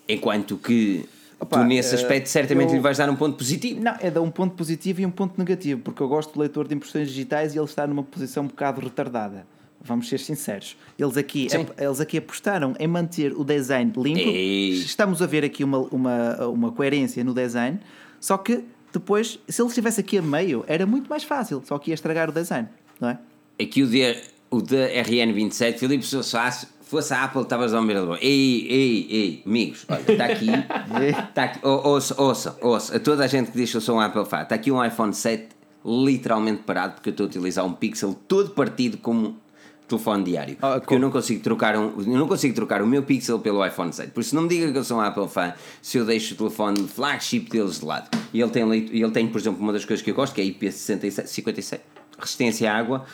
Enquanto 0.07 0.57
que 0.57 1.05
Opa, 1.40 1.60
tu, 1.60 1.66
nesse 1.66 1.94
eh, 1.94 1.98
aspecto, 1.98 2.28
certamente 2.28 2.70
eu- 2.70 2.76
lhe 2.76 2.82
vais 2.82 2.98
dar 2.98 3.10
um 3.10 3.16
ponto 3.16 3.38
positivo. 3.38 3.82
Não, 3.82 3.96
é 4.00 4.10
dar 4.10 4.22
um 4.22 4.32
ponto 4.32 4.56
positivo 4.56 5.02
e 5.02 5.06
um 5.06 5.12
ponto 5.12 5.38
negativo, 5.38 5.82
porque 5.82 6.02
eu 6.02 6.08
gosto 6.08 6.34
do 6.34 6.40
leitor 6.40 6.68
de 6.68 6.76
impressões 6.76 7.08
digitais 7.10 7.54
e 7.54 7.58
ele 7.58 7.66
está 7.66 7.86
numa 7.86 8.04
posição 8.04 8.44
um 8.44 8.48
bocado 8.48 8.82
retardada. 8.82 9.46
Vamos 9.82 10.10
ser 10.10 10.20
sinceros. 10.20 10.76
Eles 10.98 11.16
aqui, 11.16 11.48
Sim. 11.50 11.68
eles 11.78 12.00
aqui 12.00 12.18
apostaram 12.18 12.74
em 12.80 12.88
manter 12.88 13.34
o 13.34 13.44
design 13.44 13.92
limpo. 13.96 14.20
Ei. 14.20 14.72
Estamos 14.72 15.22
a 15.22 15.28
ver 15.28 15.44
aqui 15.46 15.64
uma, 15.64 15.78
uma, 15.78 16.48
uma 16.48 16.72
coerência 16.72 17.24
no 17.24 17.34
design, 17.36 17.80
só 18.20 18.38
que 18.38 18.64
depois, 18.92 19.38
se 19.48 19.62
ele 19.62 19.68
estivesse 19.70 20.00
aqui 20.00 20.18
a 20.18 20.22
meio, 20.22 20.64
era 20.68 20.86
muito 20.88 21.08
mais 21.10 21.24
fácil, 21.24 21.62
só 21.66 21.78
que 21.78 21.92
ia 21.92 21.94
estragar 21.94 22.30
o 22.30 22.32
design, 22.32 22.68
não 23.00 23.10
é? 23.10 23.20
Aqui 23.62 23.84
o, 23.84 23.88
D, 23.88 24.18
o 24.50 24.58
DRN27, 24.60 25.78
Filipe, 25.78 26.04
se 26.06 26.16
fosse, 26.86 26.90
fosse 26.90 27.14
a 27.14 27.24
Apple, 27.24 27.42
estavas 27.42 27.74
a 27.74 27.80
ouvir 27.80 27.98
a. 27.98 28.18
Ei, 28.22 28.68
ei, 28.68 29.08
ei, 29.10 29.44
amigos, 29.46 29.86
olha, 29.90 30.12
está 30.12 30.26
aqui, 30.26 30.50
está 30.50 31.44
aqui, 31.46 31.60
ouça, 31.66 32.22
ouça, 32.22 32.58
ouça, 32.62 32.96
a 32.96 33.00
toda 33.00 33.24
a 33.24 33.28
gente 33.28 33.52
que 33.52 33.58
diz 33.58 33.72
que 33.72 33.78
eu 33.78 33.82
sou 33.82 33.98
um 33.98 34.00
Apple 34.00 34.26
fan, 34.26 34.42
está 34.42 34.56
aqui 34.56 34.72
um 34.72 34.84
iPhone 34.84 35.14
7 35.14 35.56
literalmente 35.86 36.64
parado 36.64 36.94
porque 36.96 37.10
eu 37.10 37.12
estou 37.12 37.26
a 37.26 37.30
utilizar 37.30 37.66
um 37.66 37.74
Pixel 37.74 38.16
todo 38.28 38.52
partido 38.52 38.98
como 38.98 39.38
telefone 39.88 40.24
diário. 40.24 40.58
Ah, 40.62 40.80
porque 40.80 40.96
eu 40.96 41.00
não 41.00 41.12
consigo 41.12 41.44
trocar 41.44 41.78
um, 41.78 41.94
eu 42.00 42.18
não 42.18 42.28
consigo 42.28 42.56
trocar 42.56 42.82
o 42.82 42.88
meu 42.88 43.04
Pixel 43.04 43.40
pelo 43.40 43.66
iPhone 43.66 43.94
7. 43.94 44.12
Por 44.12 44.22
isso 44.22 44.36
não 44.36 44.44
me 44.44 44.50
diga 44.50 44.72
que 44.72 44.78
eu 44.78 44.84
sou 44.84 44.98
um 44.98 45.02
Apple 45.02 45.28
fan 45.28 45.54
se 45.82 45.98
eu 45.98 46.06
deixo 46.06 46.34
o 46.34 46.38
telefone 46.38 46.88
flagship 46.88 47.50
deles 47.50 47.80
de 47.80 47.86
lado. 47.86 48.10
E 48.34 48.42
ele 48.42 48.50
tem, 48.50 48.64
e 48.74 49.02
ele 49.02 49.12
tem, 49.12 49.28
por 49.28 49.40
exemplo, 49.40 49.62
uma 49.62 49.72
das 49.72 49.86
coisas 49.86 50.04
que 50.04 50.12
eu 50.12 50.16
gosto, 50.16 50.34
que 50.34 50.42
é 50.42 50.44
a 50.44 50.48
IP57, 50.48 51.80
resistência 52.18 52.72
à 52.72 52.76
água, 52.76 53.06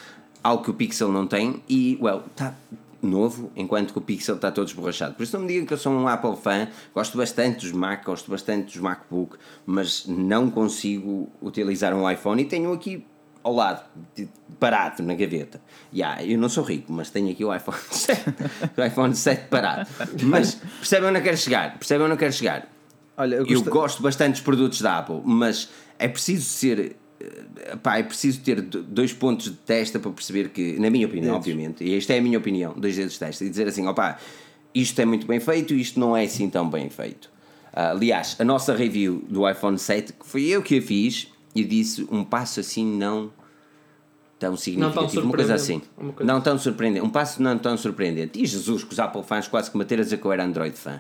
algo 0.42 0.64
que 0.64 0.72
o 0.72 0.74
Pixel 0.74 1.12
não 1.12 1.28
tem, 1.28 1.62
e, 1.68 1.98
well, 2.02 2.24
está 2.32 2.56
novo, 3.02 3.52
enquanto 3.56 3.94
que 3.94 3.98
o 4.00 4.02
Pixel 4.02 4.36
está 4.36 4.52
todo 4.52 4.68
esborrachado. 4.68 5.16
Por 5.16 5.24
isso 5.24 5.36
não 5.38 5.46
me 5.46 5.52
diga 5.54 5.66
que 5.66 5.74
eu 5.74 5.78
sou 5.78 5.92
um 5.92 6.08
Apple 6.08 6.36
fan, 6.36 6.68
gosto 6.94 7.18
bastante 7.18 7.62
dos 7.62 7.72
Mac, 7.72 8.06
gosto 8.06 8.30
bastante 8.30 8.66
dos 8.74 8.78
MacBook, 8.78 9.38
mas 9.66 10.06
não 10.08 10.50
consigo 10.52 11.30
utilizar 11.42 11.94
um 11.94 12.10
iPhone 12.10 12.42
e 12.42 12.46
tenho 12.46 12.72
aqui 12.74 13.06
ao 13.44 13.56
lado, 13.56 13.84
parado 14.60 15.02
na 15.02 15.16
gaveta. 15.16 15.60
Yeah, 15.92 16.24
eu 16.24 16.38
não 16.38 16.48
sou 16.48 16.64
rico, 16.64 16.94
mas 16.94 17.10
tenho 17.10 17.32
aqui 17.32 17.44
o 17.44 17.54
iPhone 17.56 17.78
7, 17.90 18.24
o 18.78 18.84
iPhone 18.84 19.16
7 19.16 19.48
parado. 19.50 19.90
Mas 20.24 20.56
percebem 20.56 21.10
onde 21.10 21.20
eu 21.20 21.24
quero 21.24 21.38
chegar? 21.38 21.78
Percebem 21.78 22.04
onde 22.06 22.14
eu 22.14 22.18
quero 22.20 22.34
chegar? 22.34 22.68
Olha, 23.18 23.36
eu, 23.36 23.46
Eu 23.46 23.56
gosto- 23.64 23.70
gosto 23.72 24.04
bastante 24.04 24.34
dos 24.34 24.42
produtos 24.42 24.80
da 24.82 25.00
Apple, 25.00 25.22
mas 25.26 25.70
é 25.98 26.08
preciso 26.08 26.46
ser. 26.46 26.98
Eh, 27.58 27.76
Pá, 27.82 27.98
é 27.98 28.04
preciso 28.04 28.42
ter 28.42 28.62
do- 28.62 28.84
dois 28.84 29.14
pontos 29.14 29.46
de 29.46 29.54
testa 29.58 30.00
para 30.00 30.12
perceber 30.12 30.50
que, 30.50 30.80
na 30.80 30.90
minha 30.90 31.06
opinião, 31.08 31.34
Dedos. 31.34 31.48
obviamente, 31.48 31.84
e 31.84 31.96
esta 31.96 32.14
é 32.14 32.20
a 32.20 32.22
minha 32.22 32.38
opinião, 32.38 32.74
dois 32.78 32.96
dedos 32.96 33.14
de 33.14 33.20
testa, 33.20 33.44
e 33.46 33.50
dizer 33.50 33.68
assim: 33.68 33.88
opá, 33.88 34.18
isto 34.74 35.00
é 35.00 35.06
muito 35.06 35.26
bem 35.28 35.40
feito, 35.40 35.74
isto 35.74 36.00
não 36.00 36.16
é 36.16 36.24
assim 36.24 36.50
tão 36.50 36.70
bem 36.70 36.90
feito. 36.90 37.30
Ah, 37.74 37.92
aliás, 37.92 38.36
a 38.40 38.44
nossa 38.44 38.76
review 38.76 39.24
do 39.30 39.50
iPhone 39.50 39.78
7, 39.78 40.14
que 40.14 40.26
foi 40.26 40.44
eu 40.46 40.62
que 40.62 40.78
a 40.78 40.82
fiz, 40.82 41.28
e 41.56 41.64
disse 41.64 42.06
um 42.12 42.24
passo 42.24 42.60
assim 42.60 42.86
não 42.86 43.32
tão 44.40 44.58
significativo, 44.58 45.24
uma 45.26 45.34
coisa 45.34 45.54
assim. 45.54 45.82
uma 45.98 46.14
coisa 46.14 46.32
Não 46.34 46.42
tão 46.42 46.58
surpreendente, 46.58 47.06
um 47.06 47.10
passo 47.10 47.42
não 47.44 47.58
tão 47.58 47.78
surpreendente. 47.78 48.42
E 48.42 48.46
Jesus, 48.46 48.84
que 48.84 48.92
os 48.92 49.00
Apple 49.00 49.22
fãs 49.24 49.48
quase 49.48 49.70
que 49.70 49.78
me 49.78 49.84
bateram 49.84 50.02
a 50.02 50.04
dizer 50.04 50.18
que 50.18 50.26
eu 50.26 50.32
era 50.32 50.44
Android 50.44 50.76
fã. 50.76 51.00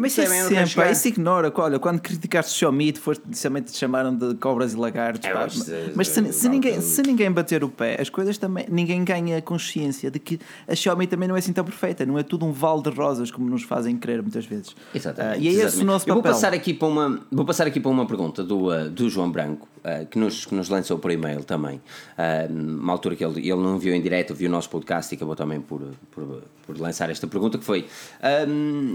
Mas 0.00 0.12
isso 0.12 0.20
é 0.22 0.24
eu 0.24 0.48
sempre, 0.48 0.90
isso 0.90 1.08
ignora. 1.08 1.52
Olha, 1.54 1.78
quando 1.78 2.00
criticaste 2.00 2.54
o 2.54 2.58
Xiaomi, 2.58 2.94
somente 3.32 3.70
te 3.70 3.76
chamaram 3.78 4.16
de 4.16 4.34
cobras 4.36 4.72
e 4.72 4.76
lagartos. 4.76 5.28
É, 5.28 5.32
pá. 5.32 5.40
mas, 5.40 5.68
eh, 5.68 5.92
mas 5.94 6.08
se, 6.08 6.32
se 6.32 6.48
ninguém, 6.48 6.80
se 6.80 7.02
ninguém 7.02 7.30
bater 7.30 7.62
o 7.62 7.68
pé, 7.68 8.00
as 8.00 8.08
coisas 8.08 8.38
também. 8.38 8.64
Ninguém 8.70 9.04
ganha 9.04 9.42
consciência 9.42 10.10
de 10.10 10.18
que 10.18 10.40
a 10.66 10.74
Xiaomi 10.74 11.06
também 11.06 11.28
não 11.28 11.36
é 11.36 11.38
assim 11.38 11.52
tão 11.52 11.64
perfeita. 11.64 12.06
Não 12.06 12.18
é 12.18 12.22
tudo 12.22 12.46
um 12.46 12.52
vale 12.52 12.82
de 12.82 12.90
rosas 12.90 13.30
como 13.30 13.48
nos 13.50 13.62
fazem 13.62 13.96
crer 13.98 14.22
muitas 14.22 14.46
vezes. 14.46 14.74
Exatamente. 14.94 15.36
Ah, 15.36 15.38
e 15.38 15.48
é 15.48 15.52
esse 15.64 15.82
o 15.82 15.84
nosso 15.84 16.08
Eu 16.08 16.16
papel. 16.16 16.22
vou 16.22 16.32
passar 16.32 16.54
aqui 16.54 16.72
para 16.72 16.88
uma, 16.88 17.20
vou 17.30 17.44
passar 17.44 17.66
aqui 17.66 17.78
para 17.78 17.90
uma 17.90 18.06
pergunta 18.06 18.42
do, 18.42 18.70
ah, 18.70 18.84
do 18.84 19.08
João 19.10 19.30
Branco, 19.30 19.68
ah, 19.82 20.04
que, 20.04 20.18
nos, 20.18 20.44
que 20.44 20.54
nos 20.54 20.68
lançou 20.68 20.98
por 20.98 21.10
e-mail 21.10 21.42
também. 21.44 21.80
Ah, 22.16 22.46
uma 22.50 22.92
altura 22.92 23.16
que 23.16 23.24
ele, 23.24 23.40
ele 23.40 23.60
não 23.60 23.78
viu 23.78 23.94
em 23.94 24.00
direto, 24.00 24.34
viu 24.34 24.48
o 24.48 24.52
nosso 24.52 24.68
podcast 24.68 25.12
e 25.12 25.16
acabou 25.16 25.34
também 25.34 25.60
por, 25.60 25.80
por, 26.10 26.42
por 26.66 26.78
lançar 26.78 27.08
esta 27.10 27.26
pergunta, 27.26 27.58
que 27.58 27.64
foi 27.64 27.86
ah, 28.22 28.44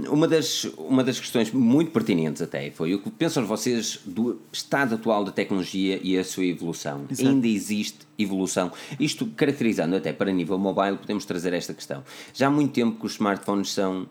uma, 0.10 0.28
das, 0.28 0.66
uma 0.78 1.04
das 1.04 1.20
questões 1.20 1.52
muito 1.52 1.92
pertinentes 1.92 2.42
até, 2.42 2.70
foi 2.72 2.94
o 2.94 3.00
que 3.00 3.10
pensam 3.10 3.46
vocês 3.46 4.00
do 4.06 4.40
estado 4.52 4.96
atual 4.96 5.24
da 5.24 5.32
tecnologia 5.32 6.00
e 6.04 6.18
a 6.18 6.24
sua 6.24 6.46
evolução? 6.46 7.06
Exato. 7.10 7.30
Ainda 7.30 7.48
existe 7.48 8.00
evolução? 8.18 8.72
Isto 9.00 9.26
caracterizando 9.28 9.96
até 9.96 10.14
para 10.14 10.32
nível 10.32 10.58
mobile, 10.58 10.98
podemos 10.98 11.26
trazer 11.26 11.54
esta 11.54 11.74
questão. 11.74 12.04
Já 12.34 12.48
há 12.48 12.52
muito 12.52 12.74
tempo 12.74 13.00
que 13.00 13.06
os 13.06 13.14
smartphones 13.14 13.74
são 13.74 14.08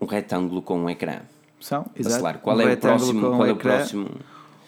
um 0.00 0.06
retângulo 0.06 0.60
com 0.62 0.78
um 0.78 0.90
ecrã. 0.90 1.20
São, 1.60 1.86
exato. 1.96 2.40
Qual 2.40 2.56
Um 2.56 2.60
é 2.60 2.74
o 2.74 2.76
próximo? 2.76 3.18
um 3.18 3.36
Qual 3.36 3.46
é 3.46 3.52
o 3.52 3.56
ecrã, 3.56 3.76
próximo? 3.76 4.10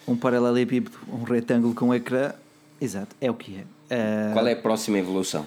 Um 0.09 0.15
paralelepípedo, 0.17 0.97
um 1.07 1.23
retângulo 1.23 1.73
com 1.75 1.89
um 1.89 1.93
ecrã. 1.93 2.31
Exato, 2.81 3.15
é 3.21 3.29
o 3.29 3.33
que 3.33 3.57
é. 3.57 3.63
Ah, 3.95 4.33
Qual 4.33 4.47
é 4.47 4.53
a 4.53 4.55
próxima 4.55 4.97
evolução? 4.97 5.45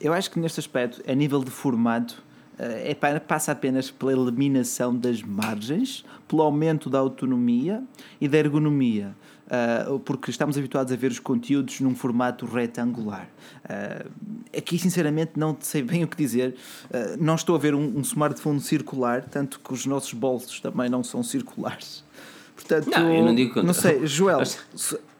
Eu 0.00 0.12
acho 0.12 0.30
que 0.30 0.38
neste 0.38 0.60
aspecto, 0.60 1.02
a 1.10 1.14
nível 1.14 1.42
de 1.42 1.50
formato, 1.50 2.22
eh, 2.58 2.90
é, 2.90 2.94
pa- 2.94 3.18
passa 3.20 3.52
apenas 3.52 3.90
pela 3.90 4.12
eliminação 4.12 4.94
das 4.94 5.22
margens, 5.22 6.04
pelo 6.28 6.42
aumento 6.42 6.88
da 6.90 6.98
autonomia 6.98 7.82
e 8.20 8.28
da 8.28 8.38
ergonomia. 8.38 9.14
Ah, 9.48 9.86
porque 10.04 10.30
estamos 10.30 10.58
habituados 10.58 10.92
a 10.92 10.96
ver 10.96 11.10
os 11.10 11.18
conteúdos 11.18 11.80
num 11.80 11.94
formato 11.94 12.44
retangular. 12.46 13.28
Ah, 13.64 14.04
aqui, 14.56 14.78
sinceramente, 14.78 15.32
não 15.36 15.56
sei 15.60 15.82
bem 15.82 16.04
o 16.04 16.08
que 16.08 16.16
dizer. 16.16 16.54
Ah, 16.92 17.16
não 17.18 17.34
estou 17.34 17.54
a 17.56 17.58
ver 17.58 17.74
um, 17.74 17.98
um 17.98 18.00
smartphone 18.02 18.60
circular, 18.60 19.22
tanto 19.24 19.58
que 19.60 19.72
os 19.72 19.86
nossos 19.86 20.12
bolsos 20.12 20.60
também 20.60 20.88
não 20.90 21.02
são 21.02 21.22
circulares. 21.22 22.04
Portanto, 22.66 22.90
Não, 22.90 23.14
eu 23.14 23.24
não 23.24 23.34
digo 23.34 23.50
contra- 23.54 23.66
não 23.66 23.74
sei, 23.74 24.06
Joel, 24.06 24.40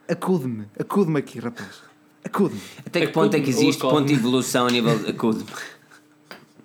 acude-me, 0.08 0.66
acude-me 0.78 1.18
aqui, 1.18 1.38
rapaz. 1.38 1.82
Acude-me. 2.24 2.60
Até 2.84 3.00
que 3.00 3.06
É 3.06 3.08
ponto 3.10 3.34
é 3.36 3.40
que 3.40 3.50
existe 3.50 3.80
ponto 3.80 4.04
de 4.06 4.14
evolução 4.14 4.66
a 4.66 4.70
nível 4.70 4.98
de 4.98 5.12
cubo? 5.12 5.44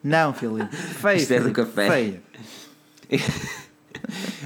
Não, 0.03 0.33
Filipe. 0.33 0.75
Feia. 0.75 1.17
Isto 1.17 1.33
é 1.33 1.39
do 1.39 1.51
café. 1.51 1.87
Feia. 1.91 2.23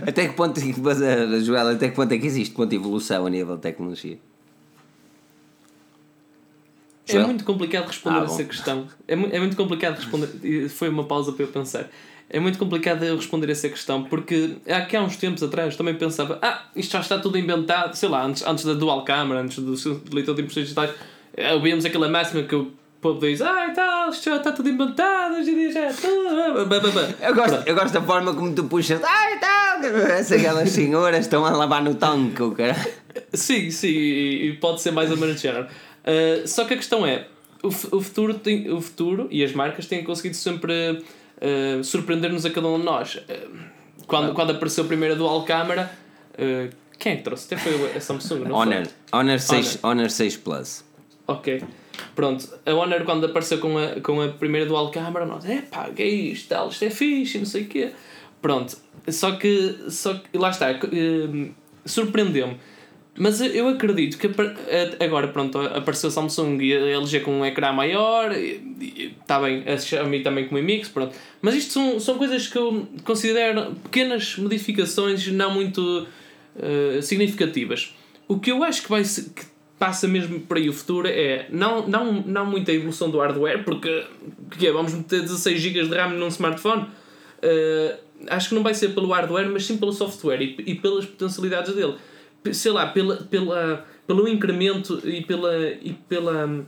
Até 0.05 0.27
que 0.27 0.33
ponto, 0.33 0.59
é 0.59 0.63
ah, 0.63 1.39
Joel, 1.39 1.69
até 1.69 1.87
que 1.89 1.95
ponto 1.95 2.11
é 2.11 2.17
que 2.17 2.25
existe 2.27 2.53
ponto 2.53 2.69
de 2.69 2.75
evolução 2.75 3.25
a 3.25 3.29
nível 3.29 3.55
de 3.55 3.61
tecnologia? 3.61 4.19
É 7.07 7.13
Joel? 7.13 7.27
muito 7.27 7.45
complicado 7.45 7.87
responder 7.87 8.19
Ah, 8.19 8.23
essa 8.25 8.43
questão. 8.43 8.87
É, 9.07 9.15
mu- 9.15 9.29
é 9.31 9.39
muito 9.39 9.55
complicado 9.55 9.95
responder. 9.95 10.67
Foi 10.69 10.89
uma 10.89 11.05
pausa 11.05 11.31
para 11.31 11.43
eu 11.45 11.47
pensar. 11.47 11.89
É 12.29 12.39
muito 12.39 12.57
complicado 12.57 13.03
eu 13.03 13.15
responder 13.15 13.49
essa 13.51 13.69
questão 13.69 14.03
porque 14.03 14.55
aqui 14.67 14.95
há 14.95 15.01
uns 15.01 15.15
tempos 15.15 15.43
atrás 15.43 15.75
também 15.75 15.93
pensava: 15.95 16.39
ah, 16.41 16.63
isto 16.75 16.91
já 16.91 16.99
está 16.99 17.19
tudo 17.19 17.37
inventado, 17.37 17.93
sei 17.95 18.09
lá, 18.09 18.25
antes, 18.25 18.43
antes 18.45 18.65
da 18.65 18.73
dual 18.73 19.03
camera, 19.05 19.41
antes 19.41 19.59
do 19.59 20.01
leitor 20.11 20.35
de 20.35 20.41
impressões 20.41 20.65
digitais, 20.65 20.91
eh, 21.37 21.53
ouvíamos 21.53 21.85
aquela 21.85 22.09
máxima 22.09 22.43
que 22.43 22.55
o 22.55 22.71
povo 22.99 23.19
diz: 23.19 23.41
ah, 23.41 23.67
e 23.69 23.73
tal, 23.73 24.09
isto 24.09 24.25
já 24.25 24.37
está 24.37 24.51
tudo 24.51 24.69
inventado, 24.69 25.35
hoje 25.35 25.51
em 25.51 25.55
dia 25.55 25.71
já 25.71 25.81
é 25.81 25.93
tudo. 25.93 26.65
Bah, 26.65 26.79
bah, 26.79 26.89
bah." 26.89 27.13
Eu 27.21 27.35
gosto, 27.35 27.63
eu 27.67 27.75
gosto 27.75 27.93
da 27.93 28.01
forma 28.01 28.33
como 28.33 28.53
tu 28.55 28.63
puxas. 28.63 28.99
Ai, 29.03 29.39
tal! 29.39 29.55
Aquelas 30.35 30.69
senhoras 30.69 31.25
estão 31.25 31.45
a 31.45 31.51
lavar 31.51 31.83
no 31.83 31.93
tanque, 31.93 32.41
o 32.41 32.51
cara. 32.51 32.75
Sim, 33.33 33.69
sim, 33.69 33.87
e 33.87 34.57
pode 34.59 34.81
ser 34.81 34.91
mais 34.91 35.11
ou 35.11 35.17
menos 35.17 35.39
género. 35.39 35.67
Uh, 36.03 36.47
só 36.47 36.65
que 36.65 36.73
a 36.73 36.77
questão 36.77 37.05
é: 37.05 37.27
o, 37.61 37.67
o, 37.67 38.01
futuro 38.01 38.33
tem, 38.33 38.71
o 38.71 38.81
futuro 38.81 39.27
e 39.31 39.43
as 39.43 39.53
marcas 39.53 39.85
têm 39.85 40.03
conseguido 40.03 40.35
sempre 40.35 41.03
uh, 41.37 41.83
surpreender-nos 41.83 42.45
a 42.45 42.49
cada 42.49 42.67
um 42.67 42.79
de 42.79 42.85
nós. 42.85 43.15
Uh, 43.15 43.75
quando, 44.07 44.33
quando 44.33 44.51
apareceu 44.51 44.83
a 44.83 44.87
primeira 44.87 45.15
dual 45.15 45.43
camera, 45.43 45.91
uh, 46.33 46.73
quem 46.97 47.13
é 47.13 47.15
que 47.17 47.23
trouxe? 47.23 47.53
Até 47.53 47.57
foi 47.57 47.95
a 47.95 48.01
Samsung, 48.01 48.39
não 48.45 48.55
Honor, 48.55 48.85
foi? 48.85 49.19
Honor 49.19 49.39
6, 49.39 49.79
Honor 49.83 50.09
6 50.09 50.37
Plus. 50.37 50.85
Ok. 51.27 51.63
Pronto, 52.13 52.47
a 52.65 52.73
Honor 52.73 53.03
quando 53.03 53.25
apareceu 53.25 53.59
com 53.59 53.77
a, 53.77 53.99
com 54.01 54.21
a 54.21 54.27
primeira 54.29 54.65
dual 54.65 54.91
camera, 54.91 55.25
nós, 55.25 55.45
é 55.45 55.61
pá, 55.61 55.89
que 55.89 56.03
é 56.03 56.07
isto, 56.07 56.49
tal, 56.49 56.69
isto 56.69 56.85
é 56.85 56.89
fixe, 56.89 57.37
não 57.37 57.45
sei 57.45 57.63
o 57.63 57.67
quê. 57.67 57.91
Pronto, 58.41 58.77
só 59.07 59.31
que, 59.33 59.85
só 59.89 60.13
que 60.13 60.37
lá 60.37 60.49
está, 60.49 60.69
eh, 60.71 61.49
surpreendeu-me. 61.85 62.57
Mas 63.17 63.39
eu- 63.39 63.69
acredito 63.69 64.17
que 64.17 64.29
agora, 65.03 65.29
pronto, 65.29 65.57
apareceu 65.57 66.11
Samsung 66.11 66.61
e 66.61 66.73
a 66.75 66.97
LG 66.97 67.21
com 67.21 67.31
um 67.39 67.45
ecrã 67.45 67.71
maior, 67.71 68.31
está 68.33 69.39
bem, 69.39 69.63
a 69.65 69.77
Xiaomi 69.77 70.21
também 70.21 70.47
com 70.47 70.55
o 70.55 70.57
Mi 70.57 70.63
Mix, 70.63 70.89
pronto. 70.89 71.15
Mas 71.41 71.55
isto 71.55 71.73
são, 71.73 71.99
são 71.99 72.17
coisas 72.17 72.47
que 72.47 72.57
eu 72.57 72.85
considero 73.05 73.73
pequenas 73.83 74.35
modificações 74.37 75.27
não 75.27 75.53
muito 75.53 76.05
eh, 76.59 76.99
significativas. 77.01 77.95
O 78.27 78.37
que 78.39 78.51
eu 78.51 78.63
acho 78.63 78.83
que 78.83 78.89
vai 78.89 79.03
que 79.03 79.45
passa 79.79 80.07
mesmo 80.07 80.39
por 80.41 80.57
aí 80.57 80.67
o 80.69 80.73
futuro 80.73 81.07
é 81.07 81.47
não, 81.49 81.87
não, 81.87 82.13
não 82.25 82.45
muita 82.45 82.71
evolução 82.73 83.09
do 83.09 83.19
hardware, 83.19 83.63
porque 83.63 84.03
que 84.57 84.67
é, 84.67 84.71
vamos 84.71 84.93
meter 84.93 85.21
16 85.21 85.59
GB 85.61 85.87
de 85.87 85.95
RAM 85.95 86.09
num 86.13 86.27
smartphone. 86.27 86.85
Eh, 87.41 87.97
acho 88.27 88.49
que 88.49 88.55
não 88.55 88.63
vai 88.63 88.73
ser 88.73 88.89
pelo 88.89 89.07
hardware, 89.11 89.49
mas 89.49 89.65
sim 89.65 89.77
pelo 89.77 89.93
software 89.93 90.41
e, 90.41 90.55
e 90.65 90.75
pelas 90.75 91.05
potencialidades 91.05 91.73
dele. 91.73 91.95
Sei 92.53 92.71
lá, 92.71 92.87
pela, 92.87 93.17
pela, 93.17 93.85
pelo 94.07 94.27
incremento 94.27 95.01
e, 95.07 95.21
pela, 95.21 95.57
e 95.67 95.93
pela, 96.07 96.65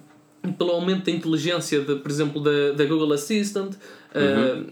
pelo 0.57 0.71
aumento 0.71 1.05
da 1.05 1.11
inteligência, 1.11 1.81
de, 1.81 1.95
por 1.95 2.09
exemplo, 2.11 2.41
da, 2.41 2.71
da 2.71 2.85
Google 2.85 3.13
Assistant. 3.13 3.73
eh, 4.13 4.63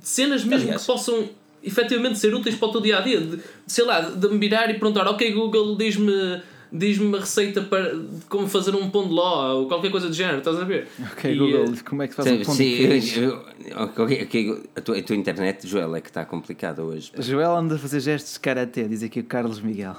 cenas 0.00 0.44
mesmo 0.44 0.64
Aliás. 0.64 0.80
que 0.82 0.86
possam 0.86 1.28
efetivamente 1.62 2.18
ser 2.18 2.32
úteis 2.34 2.54
para 2.56 2.68
o 2.68 2.72
teu 2.72 2.80
dia 2.80 2.98
a 2.98 3.00
dia. 3.00 3.20
De, 3.20 3.38
sei 3.66 3.84
lá, 3.84 4.00
de 4.00 4.28
me 4.28 4.38
virar 4.38 4.70
e 4.70 4.74
perguntar: 4.74 5.06
Ok, 5.08 5.30
Google, 5.32 5.76
diz-me. 5.76 6.40
Diz-me 6.70 7.06
uma 7.06 7.20
receita 7.20 7.62
para 7.62 7.94
de 7.96 8.26
como 8.28 8.46
fazer 8.46 8.74
um 8.74 8.90
pão 8.90 9.08
de 9.08 9.14
ló 9.14 9.54
ou 9.60 9.68
qualquer 9.68 9.90
coisa 9.90 10.06
do 10.06 10.12
género, 10.12 10.36
estás 10.40 10.60
a 10.60 10.64
ver? 10.64 10.86
Ok, 11.12 11.32
E, 11.32 11.34
Google, 11.38 11.72
eh, 11.72 11.78
como 11.82 12.02
é 12.02 12.06
que 12.06 12.12
se 12.12 12.16
faz 12.18 12.28
Sim, 12.28 12.42
um 12.42 12.44
pão 12.44 12.54
sim, 12.54 12.64
de 12.70 12.76
queijo? 12.76 13.20
eu- 13.22 13.44
eu- 13.70 13.84
ok, 13.84 14.22
ok, 14.24 14.62
a, 14.76 14.80
tua, 14.82 14.98
a 14.98 15.02
tua 15.02 15.16
internet, 15.16 15.66
Joel, 15.66 15.96
é 15.96 16.02
que 16.02 16.10
está 16.10 16.26
complicada 16.26 16.84
hoje. 16.84 17.10
Joel 17.20 17.56
anda 17.56 17.76
a 17.76 17.78
fazer 17.78 18.00
gestos 18.00 18.34
de 18.34 18.40
karatê, 18.40 18.86
diz 18.86 19.02
aqui 19.02 19.20
o 19.20 19.24
Carlos 19.24 19.62
Miguel. 19.62 19.96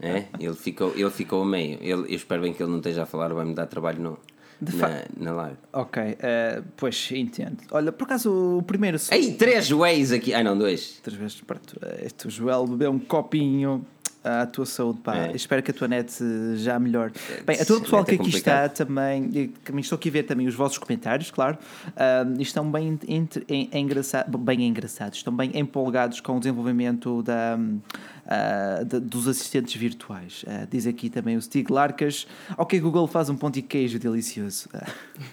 É? 0.00 0.26
Ele, 0.38 0.54
ficou, 0.54 0.92
ele 0.96 1.10
ficou 1.10 1.42
a 1.42 1.46
meio. 1.46 1.78
Ele, 1.80 1.92
eu 2.12 2.16
espero 2.16 2.42
bem 2.42 2.52
que 2.52 2.62
ele 2.62 2.70
não 2.70 2.78
esteja 2.78 3.02
a 3.02 3.06
falar, 3.06 3.32
vai-me 3.32 3.54
dar 3.54 3.66
trabalho 3.66 4.00
no, 4.02 4.18
De 4.60 4.76
na, 4.76 4.88
fa- 4.88 5.04
na 5.16 5.32
live. 5.32 5.56
Ok, 5.72 6.16
eh, 6.20 6.62
pois 6.76 7.10
entendo. 7.12 7.58
Olha, 7.70 7.90
por 7.92 8.04
acaso 8.04 8.58
o 8.58 8.62
primeiro. 8.62 8.98
Ei, 9.10 9.32
três 9.34 9.70
ways 9.70 10.12
aqui. 10.12 10.32
Ai 10.34 10.42
não, 10.44 10.56
dois. 10.56 11.00
Três 11.02 11.18
vezes, 11.18 11.40
pronto, 11.40 11.76
eh, 11.82 12.04
este 12.06 12.30
Joel 12.30 12.66
bebeu 12.66 12.90
um 12.90 12.98
copinho 12.98 13.84
à 14.24 14.46
tua 14.46 14.64
saúde, 14.64 15.00
pá. 15.00 15.16
É. 15.16 15.32
Espero 15.34 15.60
que 15.64 15.72
a 15.72 15.74
tua 15.74 15.88
net 15.88 16.12
eh, 16.22 16.54
já 16.56 16.78
melhore. 16.78 17.12
Bem, 17.44 17.58
a 17.60 17.64
todo 17.64 17.78
o 17.78 17.82
pessoal 17.82 18.02
net 18.02 18.10
que 18.16 18.22
é 18.22 18.24
aqui 18.28 18.36
está 18.36 18.68
também, 18.68 19.28
que 19.28 19.50
estou 19.80 19.96
aqui 19.96 20.08
a 20.10 20.12
ver 20.12 20.22
também 20.22 20.46
os 20.46 20.54
vossos 20.54 20.78
comentários, 20.78 21.28
claro, 21.32 21.58
ah, 21.96 22.24
e 22.38 22.42
estão 22.42 22.70
bem, 22.70 22.96
entre- 23.08 23.44
em- 23.48 23.68
engraçados, 23.74 24.40
bem 24.40 24.62
engraçados, 24.68 25.18
estão 25.18 25.34
bem 25.34 25.50
empolgados 25.58 26.20
com 26.20 26.36
o 26.36 26.38
desenvolvimento 26.38 27.20
da, 27.24 27.58
ah, 28.26 28.82
da- 28.84 28.98
dos 28.98 29.26
assistentes 29.28 29.74
virtuais. 29.74 30.44
Ah, 30.46 30.66
diz 30.70 30.86
aqui 30.86 31.10
também 31.10 31.36
o 31.36 31.42
Stig 31.42 31.70
Larcas, 31.72 32.26
ok, 32.56 32.78
Google 32.80 33.06
faz 33.06 33.28
um 33.28 33.36
pão 33.36 33.50
de 33.50 33.62
queijo 33.62 33.98
delicioso. 33.98 34.68
Ah, 34.74 34.86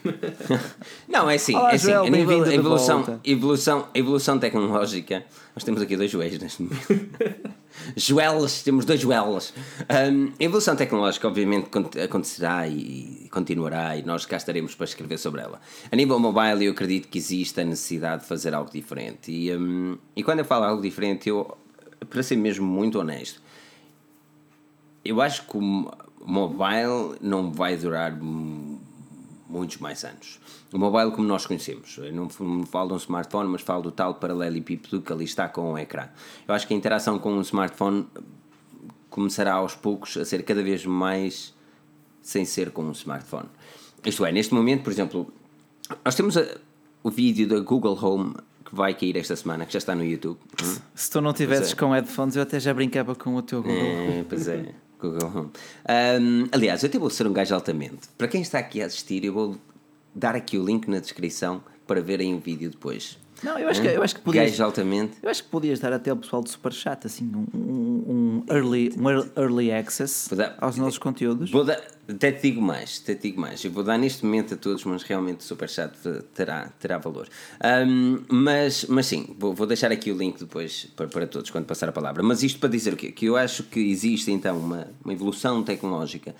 Não, 1.07 1.29
é 1.29 1.35
assim, 1.35 1.55
Olá, 1.55 1.71
é 1.71 1.75
assim 1.75 1.85
Joel, 1.87 2.03
a 2.05 2.09
nível 2.09 2.43
de 2.43 2.49
de 2.49 2.55
evolução, 2.55 3.03
volta. 3.03 3.19
evolução, 3.23 3.87
evolução 3.93 4.39
tecnológica, 4.39 5.23
nós 5.55 5.63
temos 5.63 5.81
aqui 5.81 5.95
dois 5.97 6.09
Joéis 6.11 6.37
neste 6.39 6.63
momento. 6.63 6.87
Joelas, 7.95 8.61
temos 8.63 8.83
dois 8.83 8.99
Joelas. 8.99 9.53
Um, 10.11 10.31
a 10.39 10.43
evolução 10.43 10.75
tecnológica, 10.75 11.27
obviamente, 11.27 11.69
cont- 11.69 11.95
acontecerá 11.97 12.67
e 12.67 13.27
continuará, 13.31 13.95
e 13.95 14.03
nós 14.03 14.25
cá 14.25 14.37
estaremos 14.37 14.75
para 14.75 14.85
escrever 14.85 15.17
sobre 15.17 15.41
ela. 15.41 15.61
A 15.91 15.95
nível 15.95 16.19
mobile, 16.19 16.65
eu 16.65 16.71
acredito 16.71 17.07
que 17.07 17.17
existe 17.17 17.61
a 17.61 17.63
necessidade 17.63 18.23
de 18.23 18.27
fazer 18.27 18.53
algo 18.53 18.69
diferente. 18.71 19.31
E, 19.31 19.55
um, 19.55 19.97
e 20.15 20.23
quando 20.23 20.39
eu 20.39 20.45
falo 20.45 20.65
algo 20.65 20.81
diferente, 20.81 21.29
eu, 21.29 21.57
para 22.09 22.23
ser 22.23 22.35
mesmo 22.35 22.65
muito 22.65 22.99
honesto, 22.99 23.41
eu 25.03 25.21
acho 25.21 25.45
que 25.47 25.57
o 25.57 25.61
mo- 25.61 25.91
mobile 26.25 27.17
não 27.21 27.51
vai 27.51 27.77
durar 27.77 28.11
muitos 28.19 29.77
mais 29.77 30.03
anos. 30.03 30.39
O 30.71 30.77
mobile 30.77 31.11
como 31.11 31.27
nós 31.27 31.45
conhecemos. 31.45 31.97
Eu 31.97 32.25
f- 32.29 32.43
não 32.43 32.65
falo 32.65 32.89
de 32.89 32.93
um 32.95 32.97
smartphone, 32.97 33.49
mas 33.49 33.61
falo 33.61 33.81
do 33.83 33.91
tal 33.91 34.15
paralelepípedo 34.15 35.01
que 35.01 35.11
ali 35.11 35.25
está 35.25 35.47
com 35.49 35.73
o 35.73 35.77
ecrã. 35.77 36.07
Eu 36.47 36.53
acho 36.53 36.67
que 36.67 36.73
a 36.73 36.77
interação 36.77 37.17
com 37.17 37.31
um 37.33 37.41
smartphone 37.41 38.05
começará 39.09 39.53
aos 39.53 39.73
poucos 39.75 40.15
a 40.17 40.25
ser 40.25 40.43
cada 40.43 40.61
vez 40.61 40.85
mais 40.85 41.53
sem 42.21 42.45
ser 42.45 42.69
com 42.71 42.83
um 42.83 42.91
smartphone. 42.91 43.47
Isto 44.05 44.25
é, 44.25 44.31
neste 44.31 44.53
momento, 44.53 44.83
por 44.83 44.91
exemplo, 44.93 45.33
nós 46.05 46.13
temos 46.15 46.37
a- 46.37 46.57
o 47.01 47.09
vídeo 47.09 47.47
da 47.47 47.59
Google 47.59 47.97
Home 48.03 48.35
que 48.69 48.75
vai 48.75 48.93
cair 48.93 49.17
esta 49.17 49.35
semana, 49.35 49.65
que 49.65 49.73
já 49.73 49.79
está 49.79 49.95
no 49.95 50.03
YouTube. 50.03 50.37
Hum? 50.63 50.75
Se 50.93 51.09
tu 51.09 51.19
não 51.21 51.33
tivesses 51.33 51.73
é. 51.73 51.75
com 51.75 51.89
headphones, 51.91 52.35
eu 52.35 52.43
até 52.43 52.59
já 52.59 52.73
brincava 52.73 53.15
com 53.15 53.35
o 53.35 53.41
teu 53.41 53.61
Google. 53.63 53.77
É, 53.77 54.25
pois 54.27 54.47
é. 54.47 54.73
Google 55.01 55.31
Home. 55.33 55.49
Um, 56.21 56.47
aliás, 56.51 56.83
eu 56.83 56.89
até 56.89 56.99
vou 56.99 57.09
ser 57.09 57.25
um 57.25 57.33
gajo 57.33 57.55
altamente. 57.55 58.09
Para 58.17 58.27
quem 58.27 58.41
está 58.41 58.59
aqui 58.59 58.81
a 58.81 58.85
assistir, 58.85 59.23
eu 59.23 59.33
vou 59.33 59.57
dar 60.13 60.35
aqui 60.35 60.57
o 60.57 60.65
link 60.65 60.87
na 60.89 60.99
descrição 60.99 61.63
para 61.87 62.01
verem 62.01 62.35
o 62.35 62.39
vídeo 62.39 62.69
depois. 62.69 63.17
Não, 63.41 63.57
eu 63.57 63.69
acho 63.69 63.81
que, 63.81 63.87
eu 63.87 64.03
acho 64.03 64.15
que 64.15 64.21
podias. 64.21 64.51
Gajo 64.51 64.63
altamente. 64.65 65.13
Eu 65.23 65.29
acho 65.29 65.41
que 65.43 65.49
podias 65.49 65.79
dar 65.79 65.93
até 65.93 66.11
ao 66.11 66.17
pessoal 66.17 66.41
do 66.43 66.49
Superchat 66.49 67.07
assim 67.07 67.31
um, 67.33 67.57
um, 67.57 68.43
um 68.47 68.53
early, 68.53 68.93
um 68.99 69.09
ear- 69.09 69.29
early 69.37 69.71
access 69.71 70.35
dar- 70.35 70.57
aos 70.59 70.75
nossos 70.75 70.97
conteúdos. 70.99 71.49
Vou 71.49 71.63
dar, 71.63 71.81
até 72.09 72.31
te 72.31 72.41
digo 72.41 72.61
mais, 72.61 72.99
até 73.03 73.13
te 73.13 73.23
digo 73.29 73.39
mais. 73.39 73.63
Eu 73.63 73.71
vou 73.71 73.83
dar 73.83 73.97
neste 73.97 74.25
momento 74.25 74.55
a 74.55 74.57
todos, 74.57 74.83
mas 74.83 75.03
realmente 75.03 75.41
o 75.41 75.43
Superchat 75.43 75.93
terá, 76.33 76.69
terá 76.79 76.97
valor. 76.97 77.27
Um, 77.63 78.19
mas, 78.27 78.85
mas 78.85 79.05
sim, 79.05 79.35
vou, 79.37 79.53
vou 79.53 79.67
deixar 79.67 79.91
aqui 79.91 80.11
o 80.11 80.17
link 80.17 80.39
depois 80.39 80.87
para, 80.95 81.07
para 81.07 81.27
todos 81.27 81.51
quando 81.51 81.65
passar 81.65 81.89
a 81.89 81.91
palavra. 81.91 82.23
Mas 82.23 82.41
isto 82.41 82.59
para 82.59 82.69
dizer 82.69 82.93
o 82.93 82.97
quê? 82.97 83.11
Que 83.11 83.25
eu 83.25 83.37
acho 83.37 83.63
que 83.63 83.79
existe 83.79 84.31
então 84.31 84.57
uma, 84.57 84.87
uma 85.03 85.13
evolução 85.13 85.61
tecnológica 85.63 86.35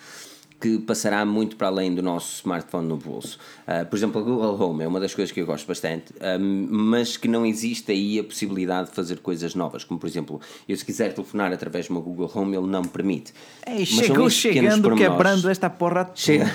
que 0.60 0.78
passará 0.80 1.24
muito 1.26 1.56
para 1.56 1.68
além 1.68 1.94
do 1.96 2.02
nosso 2.02 2.36
smartphone 2.36 2.88
no 2.88 2.98
bolso. 2.98 3.40
Uh, 3.68 3.86
por 3.86 3.96
exemplo, 3.96 4.20
a 4.20 4.24
Google 4.24 4.62
Home 4.62 4.84
é 4.84 4.88
uma 4.88 5.00
das 5.00 5.16
coisas 5.16 5.32
que 5.32 5.40
eu 5.40 5.46
gosto 5.46 5.66
bastante, 5.66 6.14
um, 6.40 6.68
mas 6.70 7.16
que 7.16 7.28
não 7.28 7.46
existe 7.46 7.92
aí 7.92 8.20
a 8.20 8.24
possibilidade 8.24 8.90
de 8.90 8.96
fazer 8.96 9.20
coisas 9.20 9.56
novas, 9.56 9.84
como 9.84 10.00
por 10.00 10.08
exemplo, 10.08 10.42
eu 10.68 10.76
se 10.76 10.84
quiser 10.84 11.14
telefonar 11.14 11.54
através 11.54 11.88
do 11.88 11.94
meu 11.94 12.02
Google 12.02 12.30
Home, 12.34 12.58
ele 12.58 12.68
não 12.68 12.82
me 12.82 12.90
permite. 12.90 13.34
Ei, 13.66 13.80
Mas 13.80 13.88
chegou 13.88 14.30
chegando, 14.30 14.96
quebrando 14.96 15.50
esta 15.50 15.70
porra. 15.70 16.06
toda. 16.06 16.18
Chega, 16.18 16.52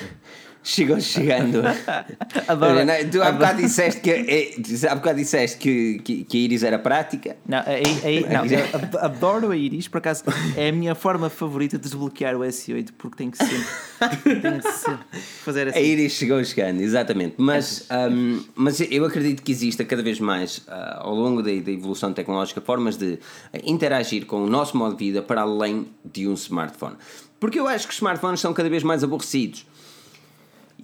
chegou 0.65 0.99
chegando. 0.99 1.63
Adoro- 2.49 2.81
tu 3.13 3.23
há 3.23 3.31
bocado 3.31 3.63
disseste 3.63 4.01
que, 4.01 4.11
é, 4.11 4.89
há 4.89 4.95
bocado 4.95 5.19
disseste 5.19 5.59
que, 5.59 5.99
que, 6.03 6.25
que 6.25 6.39
a 6.39 6.41
Iris 6.41 6.63
era 6.63 6.79
prática. 6.79 7.37
Não, 7.47 7.63
aí, 7.67 8.25
não, 8.25 8.43
adoro 9.01 9.51
a 9.51 9.57
Iris, 9.57 9.87
por 9.87 9.99
acaso 9.99 10.25
é 10.57 10.71
a 10.71 10.73
minha 10.73 10.95
forma 10.95 11.29
favorita 11.29 11.77
de 11.77 11.85
desbloquear 11.85 12.35
o 12.35 12.41
S8 12.41 12.89
porque 12.97 13.17
tem 13.17 13.31
que 13.31 13.39
sempre, 13.39 14.41
tem 14.41 14.59
que 14.61 14.73
sempre 14.73 15.05
fazer 15.45 15.69
A 15.69 15.71
assim. 15.71 15.81
Iris 15.81 16.13
chegou 16.13 16.43
chegando, 16.43 16.81
exatamente. 16.81 17.35
Mas, 17.37 17.87
hum, 18.11 18.43
mas 18.55 18.81
eu 18.81 19.05
acredito 19.05 19.43
que 19.43 19.53
exista 19.53 19.85
cada 19.85 20.03
vez 20.03 20.19
mais, 20.19 20.63
ah, 20.67 21.01
ao 21.03 21.15
longo 21.15 21.43
da, 21.43 21.51
da 21.51 21.71
evolução 21.71 22.13
tecnológica, 22.13 22.61
formas 22.63 22.97
de 22.97 23.19
interagir 23.63 24.25
com 24.25 24.43
o 24.43 24.49
nosso 24.49 24.77
modo 24.77 24.97
de 24.97 25.05
vida 25.05 25.21
para 25.21 25.43
além 25.43 25.87
de 26.05 26.27
um 26.27 26.33
smartphone. 26.35 26.97
Porque 27.39 27.61
eu 27.61 27.69
acho 27.69 27.87
que 27.87 27.93
os 27.93 27.99
smartphones 27.99 28.41
são 28.41 28.55
cada 28.55 28.71
vez 28.71 28.83
mais 28.83 29.05
aborrecidos. 29.05 29.67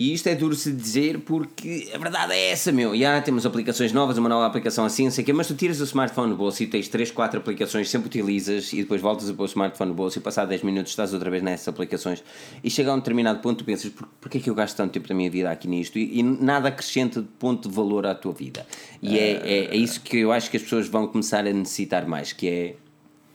E 0.01 0.15
isto 0.15 0.27
é 0.29 0.35
duro 0.35 0.55
se 0.55 0.73
dizer 0.73 1.21
porque 1.21 1.91
a 1.95 1.99
verdade 1.99 2.33
é 2.33 2.53
essa, 2.53 2.73
meu. 2.73 2.97
Já 2.97 3.21
temos 3.21 3.45
aplicações 3.45 3.93
novas, 3.93 4.17
uma 4.17 4.31
nova 4.31 4.47
aplicação 4.47 4.87
assim, 4.87 5.05
não 5.05 5.11
sei 5.11 5.23
o 5.23 5.27
quê, 5.27 5.33
mas 5.35 5.47
tu 5.47 5.55
tiras 5.55 5.79
o 5.79 5.85
smartphone 5.85 6.31
no 6.31 6.39
bolso 6.39 6.63
e 6.63 6.67
tens 6.67 6.89
3, 6.89 7.11
4 7.11 7.39
aplicações, 7.39 7.91
sempre 7.91 8.07
utilizas 8.07 8.73
e 8.73 8.77
depois 8.77 9.03
voltas 9.03 9.29
a 9.29 9.35
pôr 9.35 9.43
o 9.43 9.47
smartphone 9.47 9.91
no 9.91 9.95
bolso 9.95 10.19
e 10.19 10.23
passado 10.23 10.49
10 10.49 10.63
minutos 10.63 10.93
estás 10.93 11.13
outra 11.13 11.29
vez 11.29 11.43
nessas 11.43 11.69
aplicações 11.69 12.25
e 12.65 12.71
chega 12.71 12.91
a 12.91 12.95
um 12.95 12.99
determinado 12.99 13.41
ponto 13.41 13.59
tu 13.59 13.65
pensas, 13.67 13.91
por, 13.91 14.09
porquê 14.19 14.39
é 14.39 14.41
que 14.41 14.49
eu 14.49 14.55
gasto 14.55 14.75
tanto 14.75 14.91
tempo 14.91 15.07
da 15.07 15.15
minha 15.15 15.31
vida 15.31 15.51
aqui 15.51 15.69
nisto? 15.69 15.99
E, 15.99 16.21
e 16.21 16.23
nada 16.23 16.71
acrescenta 16.71 17.21
de 17.21 17.29
ponto 17.39 17.69
de 17.69 17.75
valor 17.75 18.07
à 18.07 18.15
tua 18.15 18.33
vida. 18.33 18.67
E 19.03 19.19
é, 19.19 19.33
é, 19.33 19.65
é 19.67 19.77
isso 19.77 20.01
que 20.01 20.17
eu 20.17 20.33
acho 20.33 20.51
que 20.51 20.57
as 20.57 20.63
pessoas 20.63 20.89
vão 20.89 21.07
começar 21.09 21.41
a 21.47 21.53
necessitar 21.53 22.07
mais, 22.07 22.33
que 22.33 22.49
é 22.49 22.77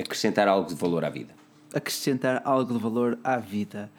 acrescentar 0.01 0.47
algo 0.47 0.67
de 0.67 0.73
valor 0.73 1.05
à 1.05 1.11
vida. 1.11 1.31
acrescentar 1.71 2.41
algo 2.43 2.73
de 2.73 2.79
valor 2.79 3.19
à 3.23 3.37
vida. 3.37 3.91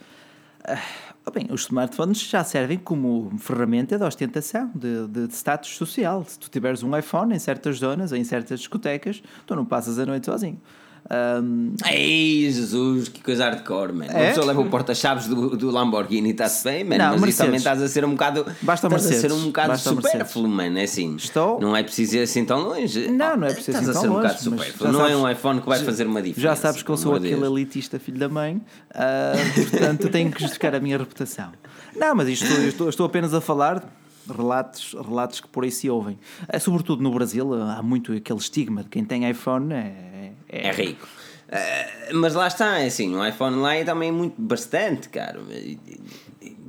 Ah, 1.29 1.31
bem, 1.33 1.49
os 1.51 1.63
smartphones 1.63 2.21
já 2.21 2.45
servem 2.45 2.79
como 2.79 3.37
ferramenta 3.37 3.99
de 3.99 4.05
ostentação, 4.05 4.71
de, 4.73 5.09
de, 5.09 5.27
de 5.27 5.35
status 5.35 5.77
social. 5.77 6.25
Se 6.25 6.39
tu 6.39 6.49
tiveres 6.49 6.85
um 6.85 6.97
iPhone 6.97 7.35
em 7.35 7.39
certas 7.41 7.79
zonas, 7.79 8.13
em 8.13 8.23
certas 8.23 8.61
discotecas, 8.61 9.21
tu 9.45 9.57
não 9.57 9.65
passas 9.65 9.99
a 9.99 10.07
noite 10.07 10.27
sozinho. 10.27 10.61
Ahm, 11.09 11.75
Ei, 11.89 12.51
Jesus, 12.51 13.09
que 13.09 13.23
coisa 13.23 13.45
hardcore, 13.45 13.93
mano. 13.93 14.11
Uma 14.11 14.19
É? 14.21 14.29
pessoa 14.31 14.47
leva 14.47 14.61
o 14.61 14.69
porta-chaves 14.69 15.27
do, 15.29 15.57
do 15.57 15.71
Lamborghini 15.71 16.29
e 16.29 16.33
está-se 16.33 16.65
bem, 16.65 16.83
mano. 16.85 16.99
Não, 16.99 17.05
mas 17.13 17.21
Mercedes. 17.21 17.35
isso 17.35 17.43
também 17.45 17.59
estás 17.59 17.83
a 17.83 17.89
ser 17.89 18.05
um 18.05 18.11
bocado. 18.11 18.45
Basta 18.63 18.87
estás 18.89 19.05
a 19.05 19.09
ser 19.09 19.13
Mercedes. 19.15 19.37
um 19.37 19.47
bocado 19.47 19.69
Basta 19.69 19.91
supérfluo, 19.91 20.49
mano. 20.49 20.79
É 20.79 20.83
assim. 20.83 21.15
Estou- 21.17 21.61
Não 21.61 21.77
é 21.77 21.83
preciso 21.83 22.17
ir 22.17 22.23
assim 22.23 22.45
tão 22.45 22.61
longe. 22.61 23.09
Não, 23.09 23.37
não 23.37 23.47
é 23.47 23.53
preciso 23.55 23.79
Estás 23.79 23.87
ir 23.87 23.91
a 23.91 23.93
tão 23.93 24.03
ser 24.03 24.09
um 24.09 24.15
bocado 24.15 24.41
supérfluo. 24.43 24.93
Não 24.93 25.07
é 25.07 25.17
um 25.17 25.31
iPhone 25.31 25.61
que 25.61 25.69
vai 25.69 25.79
fazer 25.79 26.07
uma 26.07 26.21
diferença. 26.21 26.41
já 26.41 26.57
sabes 26.57 26.83
que 26.83 26.91
eu 26.91 26.97
sou 26.97 27.15
aquele 27.15 27.37
Deus. 27.37 27.47
elitista 27.53 27.99
filho 28.01 28.19
da 28.19 28.29
mãe, 28.29 28.61
ah, 28.93 29.33
portanto 29.71 30.09
tenho 30.09 30.31
que 30.33 30.41
justificar 30.41 30.75
a 30.75 30.81
minha 30.81 30.99
reputação. 30.99 31.53
Não, 31.95 32.15
mas 32.15 32.29
isto, 32.29 32.45
estou, 32.47 32.89
estou 32.89 33.07
apenas 33.07 33.33
a 33.33 33.41
falar 33.41 33.83
relatos, 34.29 34.95
relatos 35.07 35.41
que 35.41 35.47
por 35.49 35.63
aí 35.65 35.71
se 35.71 35.89
ouvem. 35.89 36.19
Ah, 36.49 36.59
sobretudo 36.59 37.01
no 37.03 37.11
Brasil, 37.13 37.55
há 37.55 37.81
muito 37.83 38.13
aquele 38.13 38.39
estigma 38.41 38.83
de 38.83 38.89
quem 38.89 39.05
tem 39.05 39.29
iPhone 39.31 39.73
é, 39.73 40.16
É 40.59 40.73
rico. 40.73 41.07
Eh, 41.49 42.13
mas 42.13 42.35
lá 42.35 42.47
está, 42.47 42.79
é 42.79 42.87
assim, 42.87 43.15
o 43.15 43.25
iPhone 43.25 43.57
lá 43.57 43.75
é 43.75 43.85
também 43.85 44.11
muito, 44.11 44.41
bastante 44.41 45.09
caro. 45.09 45.43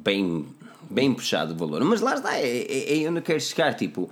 Bem, 0.04 0.46
bem 0.90 1.14
puxado 1.14 1.54
o 1.54 1.58
valor. 1.58 1.84
Mas 1.84 2.02
lá 2.02 2.16
está, 2.16 2.38
é, 2.38 2.46
é, 2.46 3.04
é 3.04 3.10
onde 3.10 3.20
eu 3.20 3.24
quero 3.24 3.42
chegar. 3.42 3.74
Tipo, 3.74 4.10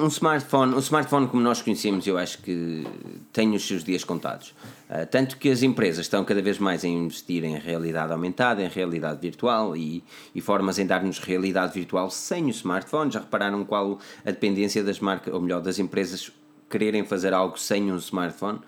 um 0.00 0.08
smartphone, 0.08 0.74
um 0.74 0.80
smartphone 0.80 1.28
como 1.28 1.40
nós 1.40 1.62
conhecemos, 1.62 2.04
eu 2.06 2.18
acho 2.18 2.38
que 2.38 2.84
tem 3.32 3.54
os 3.54 3.66
seus 3.66 3.84
dias 3.84 4.02
contados. 4.02 4.52
Ah, 4.90 5.06
tanto 5.06 5.36
que 5.36 5.48
as 5.48 5.62
empresas 5.62 6.06
estão 6.06 6.24
cada 6.24 6.42
vez 6.42 6.58
mais 6.58 6.84
a 6.84 6.88
investir 6.88 7.44
em 7.44 7.56
realidade 7.56 8.12
aumentada, 8.12 8.60
em 8.60 8.68
realidade 8.68 9.20
virtual 9.20 9.76
e, 9.76 10.02
e 10.34 10.40
formas 10.40 10.80
em 10.80 10.86
dar-nos 10.86 11.20
realidade 11.20 11.72
virtual 11.74 12.10
sem 12.10 12.46
o 12.46 12.50
smartphone. 12.50 13.12
Já 13.12 13.20
repararam 13.20 13.64
qual 13.64 14.00
a 14.26 14.30
dependência 14.32 14.82
das 14.82 14.98
marcas, 14.98 15.32
ou 15.32 15.40
melhor, 15.40 15.62
das 15.62 15.78
empresas 15.78 16.32
quererem 16.72 17.04
fazer 17.04 17.34
algo 17.34 17.58
sem 17.58 17.92
um 17.92 17.96
smartphone? 17.96 18.60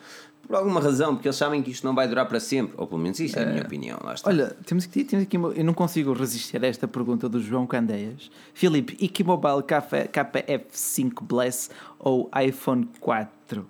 Por 0.46 0.56
alguma 0.56 0.78
razão, 0.78 1.14
porque 1.14 1.26
eles 1.26 1.36
sabem 1.36 1.62
que 1.62 1.70
isto 1.70 1.86
não 1.86 1.94
vai 1.94 2.06
durar 2.06 2.26
para 2.26 2.38
sempre. 2.38 2.74
Ou 2.76 2.86
pelo 2.86 3.00
menos 3.00 3.18
isso 3.18 3.38
é 3.38 3.44
a 3.44 3.46
minha 3.46 3.62
opinião. 3.62 3.98
Lá 4.04 4.12
está. 4.12 4.28
Olha, 4.28 4.54
temos 4.66 4.84
aqui, 4.84 5.02
temos 5.02 5.24
aqui 5.24 5.36
eu 5.36 5.64
não 5.64 5.72
consigo 5.72 6.12
resistir 6.12 6.62
a 6.62 6.66
esta 6.68 6.86
pergunta 6.86 7.28
do 7.28 7.40
João 7.40 7.66
Candeias. 7.66 8.30
Filipe, 8.52 8.94
Iki 9.02 9.24
Mobile 9.24 9.62
KF, 9.62 10.08
KF5 10.08 11.22
Bless 11.22 11.70
ou 11.98 12.30
iPhone 12.46 12.86
4? 13.00 13.66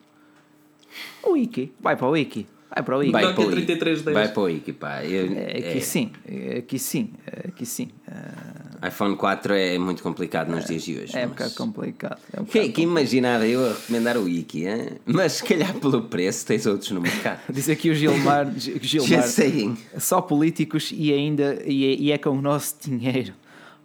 O 1.23 1.37
Iki, 1.37 1.73
vai 1.81 1.97
para 1.97 2.09
o 2.09 2.17
Iki. 2.17 2.54
Vai 2.75 2.83
para 2.83 2.97
o 2.99 3.03
Iki. 3.03 3.13
vai 3.13 3.23
para 3.35 3.45
o 3.45 3.51
3310. 3.51 4.15
Vai 4.15 4.29
para 4.33 4.43
o 4.43 4.51
Iki, 4.51 4.73
pá. 4.73 5.05
Eu- 5.05 5.33
É, 5.37 5.59
aqui 5.59 5.79
é- 5.79 5.81
sim, 5.81 6.11
é, 6.27 6.59
aqui 6.59 6.79
sim, 6.79 7.11
é, 7.27 7.49
aqui 7.49 7.65
sim. 7.65 7.89
Ah, 8.11 8.89
iPhone 8.89 9.17
4 9.17 9.55
é 9.55 9.79
muito 9.79 10.03
complicado 10.03 10.51
nos 10.51 10.65
dias 10.67 10.83
de 10.83 10.99
hoje. 10.99 11.17
É 11.17 11.21
um 11.21 11.29
mas- 11.29 11.31
bocado 11.31 11.55
complicado. 11.55 12.19
É 12.33 12.41
um 12.41 12.45
Que, 12.45 12.69
que 12.71 12.83
imaginava 12.83 13.47
eu 13.47 13.65
a 13.65 13.73
recomendar 13.75 14.17
o 14.19 14.25
Wiki, 14.25 14.67
hein? 14.67 14.89
mas 15.07 15.35
se 15.35 15.45
calhar 15.45 15.73
pelo 15.75 16.03
preço 16.03 16.45
tens 16.45 16.67
outros 16.67 16.91
no 16.91 17.01
mercado. 17.01 17.41
Diz 17.49 17.69
aqui 17.69 17.91
o 17.91 17.95
Gilmar, 17.95 18.53
Gilmar 18.59 19.09
Just 19.23 19.35
saying. 19.37 19.77
só 19.99 20.21
políticos 20.21 20.91
e 20.93 21.13
ainda 21.13 21.63
e 21.65 21.85
é, 21.85 21.95
e 21.97 22.13
é 22.13 22.19
com 22.19 22.31
o 22.31 22.43
nosso 22.43 22.75
dinheiro. 22.83 23.33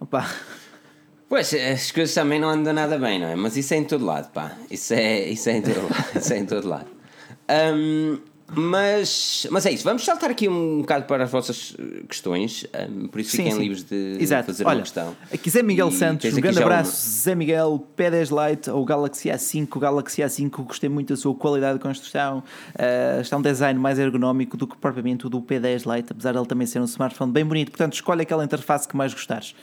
Opa, 0.00 0.28
Pois, 1.28 1.54
as 1.54 1.92
coisas 1.92 2.12
também 2.12 2.40
não 2.40 2.48
andam 2.48 2.72
nada 2.72 2.98
bem, 2.98 3.20
não 3.20 3.28
é? 3.28 3.36
Mas 3.36 3.56
isso 3.56 3.72
é 3.72 3.76
em 3.76 3.84
todo 3.84 4.04
lado, 4.04 4.32
pá. 4.32 4.56
Isso 4.68 4.92
é, 4.94 5.28
isso 5.28 5.48
é, 5.48 5.58
em, 5.58 5.62
todo 5.62 5.82
lado, 5.82 6.18
isso 6.18 6.32
é 6.32 6.38
em 6.38 6.44
todo 6.44 6.68
lado. 6.68 6.86
Ahm, 7.48 8.18
mas, 8.54 9.46
mas 9.50 9.64
é 9.66 9.72
isso, 9.72 9.84
vamos 9.84 10.04
saltar 10.04 10.30
aqui 10.30 10.48
um 10.48 10.80
bocado 10.80 11.04
para 11.04 11.24
as 11.24 11.30
vossas 11.30 11.74
eh, 11.78 12.02
questões, 12.08 12.66
ahm, 12.74 13.06
por 13.08 13.20
isso 13.20 13.30
Sim, 13.30 13.36
fiquem 13.38 13.52
sim. 13.52 13.58
livres 13.60 13.82
de 13.84 14.16
Exato. 14.20 14.46
fazer 14.46 14.66
Olha, 14.66 14.76
uma 14.78 14.82
questão. 14.82 15.16
Aqui 15.32 15.48
Zé 15.50 15.62
Miguel 15.62 15.88
E 15.88 15.92
Santos, 15.92 16.32
um 16.32 16.40
grande 16.40 16.62
abraço. 16.62 16.90
uma- 16.90 17.22
Zé 17.22 17.34
Miguel, 17.34 17.86
P10 17.96 18.30
Lite 18.50 18.70
ou 18.70 18.84
Galaxy 18.84 19.28
A5. 19.28 19.76
O 19.76 19.78
Galaxy 19.80 20.22
A5 20.22 20.50
gostei 20.64 20.88
muito 20.90 21.08
da 21.12 21.16
sua 21.16 21.34
qualidade 21.34 21.78
de 21.78 21.82
construção. 21.82 22.42
Uh, 22.74 23.20
está 23.20 23.36
um 23.36 23.42
design 23.42 23.78
mais 23.78 23.98
ergonómico 23.98 24.56
do 24.56 24.66
que 24.66 24.76
propriamente 24.76 25.26
o 25.26 25.30
do 25.30 25.40
P10 25.40 25.84
Lite, 25.96 26.12
apesar 26.12 26.32
de 26.32 26.38
ele 26.38 26.46
também 26.46 26.66
ser 26.66 26.80
um 26.80 26.84
smartphone 26.84 27.32
bem 27.32 27.44
bonito. 27.44 27.70
Portanto, 27.70 27.94
escolhe 27.94 28.22
aquela 28.22 28.44
interface 28.44 28.86
que 28.88 28.96
mais 28.96 29.12
gostares. 29.14 29.54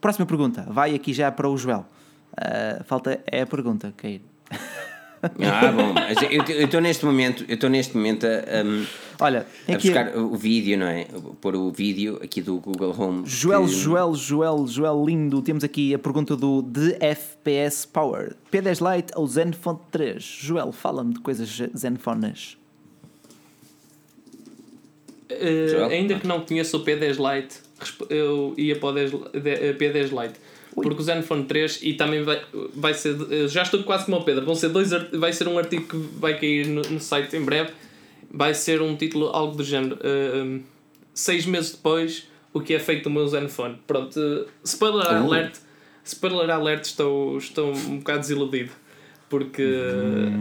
Próxima 0.00 0.26
pergunta, 0.26 0.66
vai 0.68 0.94
aqui 0.94 1.12
já 1.12 1.32
para 1.32 1.48
o 1.48 1.56
Joel. 1.56 1.86
Uh, 2.32 2.84
falta 2.84 3.20
é 3.26 3.40
a 3.42 3.46
pergunta, 3.46 3.92
Cair. 3.96 4.20
Ah, 5.40 5.72
bom, 5.72 5.94
eu 6.52 6.64
estou 6.64 6.80
neste 6.80 7.04
momento, 7.04 7.44
eu 7.48 7.54
estou 7.54 7.70
neste 7.70 7.96
momento 7.96 8.26
a, 8.26 8.60
ahm, 8.60 8.84
Olha, 9.20 9.46
a 9.68 9.72
aqui 9.72 9.88
buscar 9.90 10.16
o 10.16 10.34
vídeo, 10.36 10.76
não 10.78 10.86
é? 10.86 11.06
Pôr 11.40 11.54
o 11.56 11.70
vídeo 11.70 12.18
aqui 12.22 12.42
do 12.42 12.58
Google 12.58 12.94
Home. 12.98 13.22
Joel, 13.26 13.62
que- 13.64 13.68
Joel, 13.72 14.14
Joel, 14.14 14.66
Joel 14.66 15.04
lindo. 15.06 15.40
Temos 15.42 15.62
aqui 15.64 15.94
a 15.94 15.98
pergunta 15.98 16.36
do 16.36 16.60
DFPS 16.62 17.86
Power. 17.86 18.34
P10 18.52 18.80
Lite 18.96 19.12
ou 19.16 19.26
Zenfone 19.26 19.78
3? 19.90 20.22
Joel, 20.22 20.72
fala-me 20.72 21.14
de 21.14 21.20
coisas 21.20 21.48
zenfonas. 21.76 22.56
Uh, 25.30 25.68
Joel? 25.68 25.88
ainda 25.88 26.18
que 26.18 26.26
não 26.26 26.40
conheça 26.42 26.76
o 26.76 26.84
P10 26.84 27.16
Lite, 27.18 27.56
eu 28.10 28.54
ia 28.56 28.76
para 28.78 28.88
o 28.88 28.92
10, 28.92 29.10
de- 29.10 29.18
eh, 29.50 29.72
P10 29.72 30.10
Lite. 30.10 30.34
Porque 30.74 31.00
o 31.00 31.04
Zenfone 31.04 31.44
3 31.44 31.80
e 31.82 31.94
também 31.94 32.22
vai, 32.24 32.42
vai 32.74 32.94
ser. 32.94 33.16
eh, 33.30 33.46
Já 33.48 33.62
estou 33.62 33.82
quase 33.84 34.04
como 34.06 34.18
o 34.18 34.24
Pedro. 34.24 34.44
Vão 34.44 34.54
ser 34.54 34.68
dois, 34.70 34.90
vai 35.12 35.32
ser 35.32 35.46
um 35.48 35.56
artigo 35.58 35.84
que 35.86 35.96
vai 36.18 36.38
cair 36.38 36.66
no, 36.66 36.82
no 36.82 37.00
site 37.00 37.36
em 37.36 37.42
breve. 37.42 37.70
Vai 38.30 38.52
ser 38.54 38.82
um 38.82 38.96
título 38.96 39.28
algo 39.28 39.56
do 39.56 39.62
género. 39.64 39.98
um, 40.04 40.60
seis 41.14 41.46
meses 41.46 41.70
depois, 41.72 42.26
o 42.52 42.60
que 42.60 42.74
é 42.74 42.78
feito 42.80 43.04
do 43.04 43.10
meu 43.10 43.26
Zenfone. 43.28 43.78
Pronto, 43.86 44.18
eh, 44.18 44.44
spoiler 44.64 45.06
Uh. 45.06 45.24
alert. 45.26 45.56
spoiler 46.04 46.50
alert, 46.50 46.84
estou, 46.86 47.38
estou 47.38 47.72
um 47.72 47.98
bocado 47.98 48.20
desiludido. 48.20 48.70
Porque 49.28 49.64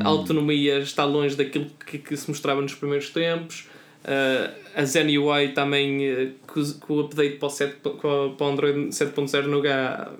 a 0.03 0.07
autonomia 0.07 0.79
está 0.79 1.03
longe 1.05 1.35
daquilo 1.35 1.67
que, 1.85 1.97
que 1.97 2.17
se 2.17 2.27
mostrava 2.29 2.61
nos 2.61 2.75
primeiros 2.75 3.09
tempos. 3.11 3.67
Uh, 4.03 4.53
a 4.75 4.83
Zen 4.85 5.17
UI 5.17 5.49
também, 5.49 6.11
uh, 6.11 6.31
com, 6.47 6.93
o 6.93 6.99
update 7.01 7.37
para 7.37 7.47
o, 7.47 7.49
7, 7.49 7.75
para 7.77 8.45
o 8.45 8.49
Android 8.49 8.89
7.0 8.89 9.43
no 9.43 9.59
H, 9.59 10.11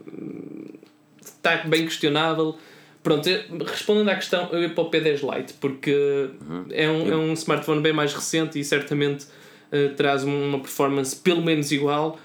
está 1.22 1.58
bem 1.66 1.84
questionável. 1.86 2.56
Pronto, 3.02 3.28
respondendo 3.66 4.10
à 4.10 4.16
questão, 4.16 4.48
eu 4.54 4.62
ia 4.62 4.70
para 4.70 4.84
o 4.84 4.90
P10 4.90 5.36
Lite, 5.36 5.54
porque 5.56 6.30
é, 6.72 6.90
um, 6.90 7.12
é 7.12 7.16
um 7.18 7.34
smartphone 7.34 7.82
bem 7.82 7.92
mais 7.92 8.14
recente 8.14 8.58
e 8.58 8.64
certamente 8.64 9.26
uh, 9.26 9.94
traz 9.98 10.24
uma 10.24 10.60
performance 10.60 11.14
pelo 11.14 11.42
menos 11.42 11.70
igual 11.74 12.18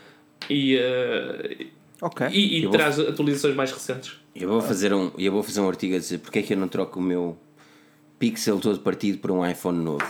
e, 0.48 0.76
uh, 0.76 1.66
Ok. 2.00 2.28
e, 2.30 2.58
e 2.58 2.62
vou- 2.62 2.70
traz 2.70 3.00
atualizações 3.00 3.56
mais 3.56 3.72
recentes. 3.72 4.12
Eu 4.36 4.48
vou 4.48 4.60
fazer 4.60 4.94
um, 4.94 5.10
eu 5.18 5.32
vou 5.32 5.42
fazer 5.42 5.60
um 5.60 5.68
artigo 5.68 5.96
a 5.96 5.98
dizer 5.98 6.18
porque 6.18 6.38
é 6.38 6.42
que 6.42 6.52
eu 6.52 6.56
não 6.56 6.68
troco 6.68 7.00
o 7.00 7.02
meu 7.02 7.36
Pixel 8.20 8.60
todo 8.60 8.78
partido 8.78 9.18
por 9.18 9.32
um 9.32 9.44
iPhone 9.44 9.78
novo. 9.82 10.06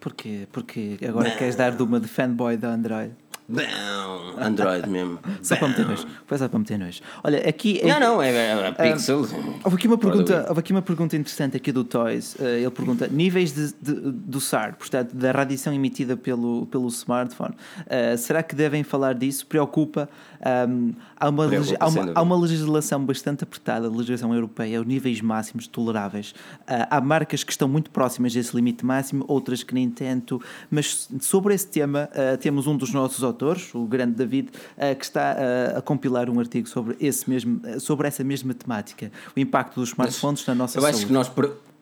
Porquê? 0.00 0.48
Porque 0.50 0.98
agora 1.06 1.30
queres 1.32 1.54
dar 1.54 1.72
de 1.72 1.82
uma 1.82 2.00
de 2.00 2.08
fanboy 2.08 2.56
da 2.56 2.68
Android. 2.70 3.12
Bão, 3.52 4.38
Android 4.38 4.88
mesmo. 4.88 5.18
Só 5.42 5.56
para 5.56 5.66
meter 5.68 5.84
nojo. 5.84 6.06
Foi 6.24 6.38
só 6.38 6.48
para 6.48 6.58
meter 6.60 6.78
nojo. 6.78 7.00
Olha, 7.24 7.48
aqui. 7.48 7.80
Não, 7.84 7.98
não, 7.98 8.22
é, 8.22 8.30
é, 8.30 8.72
é 8.78 8.92
Pixel. 8.92 9.26
Houve 9.64 9.74
aqui, 9.76 9.88
uma 9.88 9.98
pergunta, 9.98 10.46
houve 10.48 10.60
aqui 10.60 10.70
uma 10.72 10.80
pergunta 10.82 11.16
interessante 11.16 11.56
aqui 11.56 11.72
do 11.72 11.82
Toys. 11.82 12.36
Eh, 12.40 12.60
ele 12.60 12.70
pergunta: 12.70 13.08
níveis 13.08 13.52
de, 13.52 13.72
de- 13.82 14.12
do 14.12 14.40
SAR, 14.40 14.76
portanto, 14.76 15.16
da 15.16 15.32
radiação 15.32 15.72
emitida 15.74 16.16
pelo, 16.16 16.66
pelo 16.66 16.86
smartphone, 16.88 17.54
eh, 17.88 18.16
será 18.16 18.40
que 18.44 18.54
devem 18.54 18.84
falar 18.84 19.14
disso? 19.14 19.44
Preocupa? 19.44 20.08
Ahm, 20.42 20.92
há, 21.16 21.28
uma, 21.28 21.44
há, 21.78 21.88
uma, 21.88 22.12
há 22.14 22.22
uma 22.22 22.36
legislação 22.38 23.04
bastante 23.04 23.44
apertada, 23.44 23.86
a 23.86 23.90
legislação 23.90 24.34
europeia, 24.34 24.80
os 24.80 24.86
níveis 24.86 25.20
máximos 25.20 25.66
toleráveis. 25.66 26.34
Ah, 26.66 26.96
há 26.96 27.00
marcas 27.00 27.44
que 27.44 27.52
estão 27.52 27.68
muito 27.68 27.90
próximas 27.90 28.32
desse 28.32 28.54
limite 28.56 28.84
máximo, 28.84 29.24
outras 29.28 29.62
que 29.62 29.74
nem 29.74 29.90
tanto. 29.90 30.40
Mas 30.70 31.08
sobre 31.20 31.54
esse 31.54 31.66
tema, 31.66 32.08
ah, 32.14 32.36
temos 32.38 32.66
um 32.66 32.76
dos 32.76 32.92
nossos 32.92 33.22
autores, 33.22 33.74
o 33.74 33.84
grande 33.84 34.14
David, 34.14 34.50
ah, 34.78 34.94
que 34.94 35.04
está 35.04 35.36
a 35.76 35.82
compilar 35.82 36.30
um 36.30 36.38
artigo 36.38 36.68
sobre, 36.68 36.96
esse 37.00 37.28
mesmo, 37.28 37.60
sobre 37.78 38.08
essa 38.08 38.24
mesma 38.24 38.54
temática, 38.54 39.12
o 39.36 39.40
impacto 39.40 39.80
dos 39.80 39.90
smartphones 39.90 40.46
na 40.46 40.54
nossa 40.54 40.78
Eu 40.78 40.84
acho 40.84 40.92
saúde. 40.92 41.06
que 41.06 41.12
nós, 41.12 41.30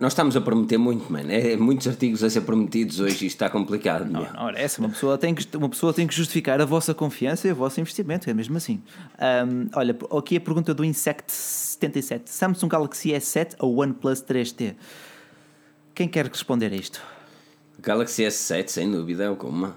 nós 0.00 0.12
estamos 0.12 0.36
a 0.36 0.40
prometer 0.40 0.78
muito, 0.78 1.10
mano. 1.12 1.30
É, 1.30 1.56
muitos 1.56 1.88
artigos 1.88 2.22
a 2.22 2.30
ser 2.30 2.42
prometidos 2.42 3.00
hoje 3.00 3.24
e 3.24 3.26
isto 3.26 3.34
está 3.36 3.50
complicado. 3.50 4.06
meu. 4.10 4.26
Ora, 4.36 4.58
essa 4.58 4.80
uma 4.80 4.88
pessoa 4.88 5.18
tem 5.18 5.34
que 5.34 5.56
uma 5.56 5.68
pessoa 5.68 5.92
tem 5.92 6.06
que 6.06 6.14
justificar 6.14 6.60
a 6.60 6.64
vossa 6.64 6.94
confiança 6.94 7.48
e 7.48 7.52
o 7.52 7.54
vosso 7.56 7.80
investimento, 7.80 8.30
é 8.30 8.34
mesmo 8.34 8.56
assim. 8.56 8.80
Ahm, 9.18 9.68
olha, 9.74 9.96
aqui 10.16 10.36
a 10.36 10.40
pergunta 10.40 10.72
do 10.72 10.84
Insect77: 10.84 12.22
Samsung 12.26 12.68
Galaxy 12.68 13.10
S7 13.10 13.54
ou 13.58 13.80
OnePlus 13.80 14.22
3T? 14.22 14.74
Quem 15.94 16.06
quer 16.08 16.26
responder 16.26 16.72
a 16.72 16.76
isto? 16.76 17.02
Galaxy 17.80 18.22
S7, 18.22 18.68
sem 18.68 18.90
dúvida, 18.90 19.24
é 19.24 19.30
o 19.30 19.36
como. 19.36 19.72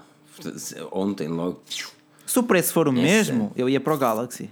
Ontem 0.92 1.28
logo. 1.28 1.62
Se 2.26 2.38
o 2.38 2.42
preço 2.42 2.72
for 2.72 2.88
o 2.88 2.92
S7. 2.92 2.94
mesmo, 3.02 3.52
eu 3.56 3.68
ia 3.68 3.80
para 3.80 3.94
o 3.94 3.98
Galaxy. 3.98 4.48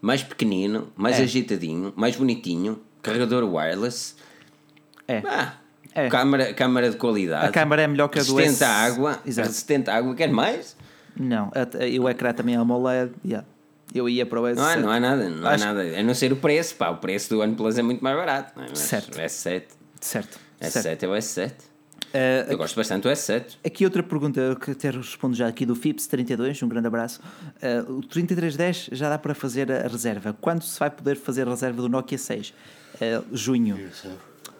Mais 0.00 0.22
pequenino, 0.22 0.88
mais 0.96 1.18
É. 1.18 1.22
agitadinho, 1.22 1.92
mais 1.96 2.14
bonitinho, 2.14 2.78
carregador 3.02 3.42
wireless. 3.44 4.14
É. 5.08 5.22
Ah, 5.26 5.54
É. 5.94 6.08
câmara, 6.08 6.52
câmara 6.54 6.90
de 6.90 6.96
qualidade. 6.96 7.46
A 7.46 7.50
câmara 7.50 7.82
é 7.82 7.86
melhor 7.88 8.08
que 8.08 8.18
a 8.20 8.22
do 8.22 8.38
S. 8.38 8.62
à 8.62 8.68
água. 8.70 9.18
Exato. 9.26 9.48
Resistente 9.48 9.90
à 9.90 9.96
água. 9.96 10.14
Quer 10.14 10.28
mais? 10.30 10.76
Não, 11.18 11.50
e 11.88 11.98
o 11.98 12.08
ecrã 12.08 12.32
também 12.32 12.54
é 12.54 12.58
AMOLED. 12.58 13.12
yeah. 13.24 13.46
Eu 13.94 14.06
ia 14.08 14.26
para 14.26 14.38
o 14.40 14.44
S7. 14.44 14.54
Não 14.56 14.64
há, 14.64 14.76
não 14.76 14.90
há 14.90 15.00
nada. 15.00 15.28
Não 15.30 15.48
Acho- 15.48 15.64
há 15.64 15.72
nada. 15.72 15.98
A 15.98 16.02
não 16.02 16.14
ser 16.14 16.30
o 16.32 16.36
preço. 16.36 16.74
Pá, 16.76 16.90
o 16.90 16.98
preço 16.98 17.30
do 17.30 17.40
OnePlus 17.40 17.78
é 17.78 17.82
muito 17.82 18.04
mais 18.04 18.14
barato. 18.16 18.52
não 18.54 18.64
é? 18.64 18.68
Mas 18.68 18.78
Certo. 18.80 19.16
O 19.16 19.20
S7. 19.20 19.62
Certo. 19.98 20.38
S7 20.60 20.70
certo. 20.82 21.02
é 21.04 21.08
o 21.08 21.12
S7. 21.12 21.52
Eh, 22.12 22.46
Eu 22.50 22.58
gosto 22.58 22.76
bastante 22.76 23.02
do 23.04 23.08
S7. 23.08 23.56
Aqui 23.64 23.84
outra 23.86 24.02
pergunta 24.02 24.56
que 24.62 24.72
até 24.72 24.90
respondo 24.90 25.34
já 25.34 25.46
aqui 25.48 25.64
do 25.66 25.74
FIPS32, 25.74 26.62
um 26.62 26.68
grande 26.68 26.86
abraço. 26.86 27.20
Eh, 27.62 27.80
o 27.88 28.00
3310 28.02 28.90
já 28.92 29.08
dá 29.08 29.18
para 29.18 29.34
fazer 29.34 29.72
a 29.72 29.88
reserva. 29.88 30.36
Quando 30.38 30.62
se 30.62 30.78
vai 30.78 30.90
poder 30.90 31.16
fazer 31.16 31.46
a 31.48 31.50
reserva 31.50 31.80
do 31.82 31.88
Nokia 31.88 32.18
6? 32.18 32.52
Eh, 33.00 33.20
junho. 33.32 33.78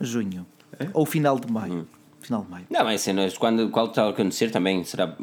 Junho. 0.00 0.46
Ou 0.92 1.04
final 1.06 1.38
de 1.38 1.50
maio. 1.52 1.88
Final 2.20 2.42
de 2.42 2.50
maio. 2.50 2.66
Não, 2.68 2.88
é 2.88 2.94
assim, 2.94 3.12
nós, 3.12 3.38
quando, 3.38 3.70
quando 3.70 3.90
está 3.90 4.04
a 4.04 4.10
acontecer 4.10 4.50
também 4.50 4.82
será 4.84 5.16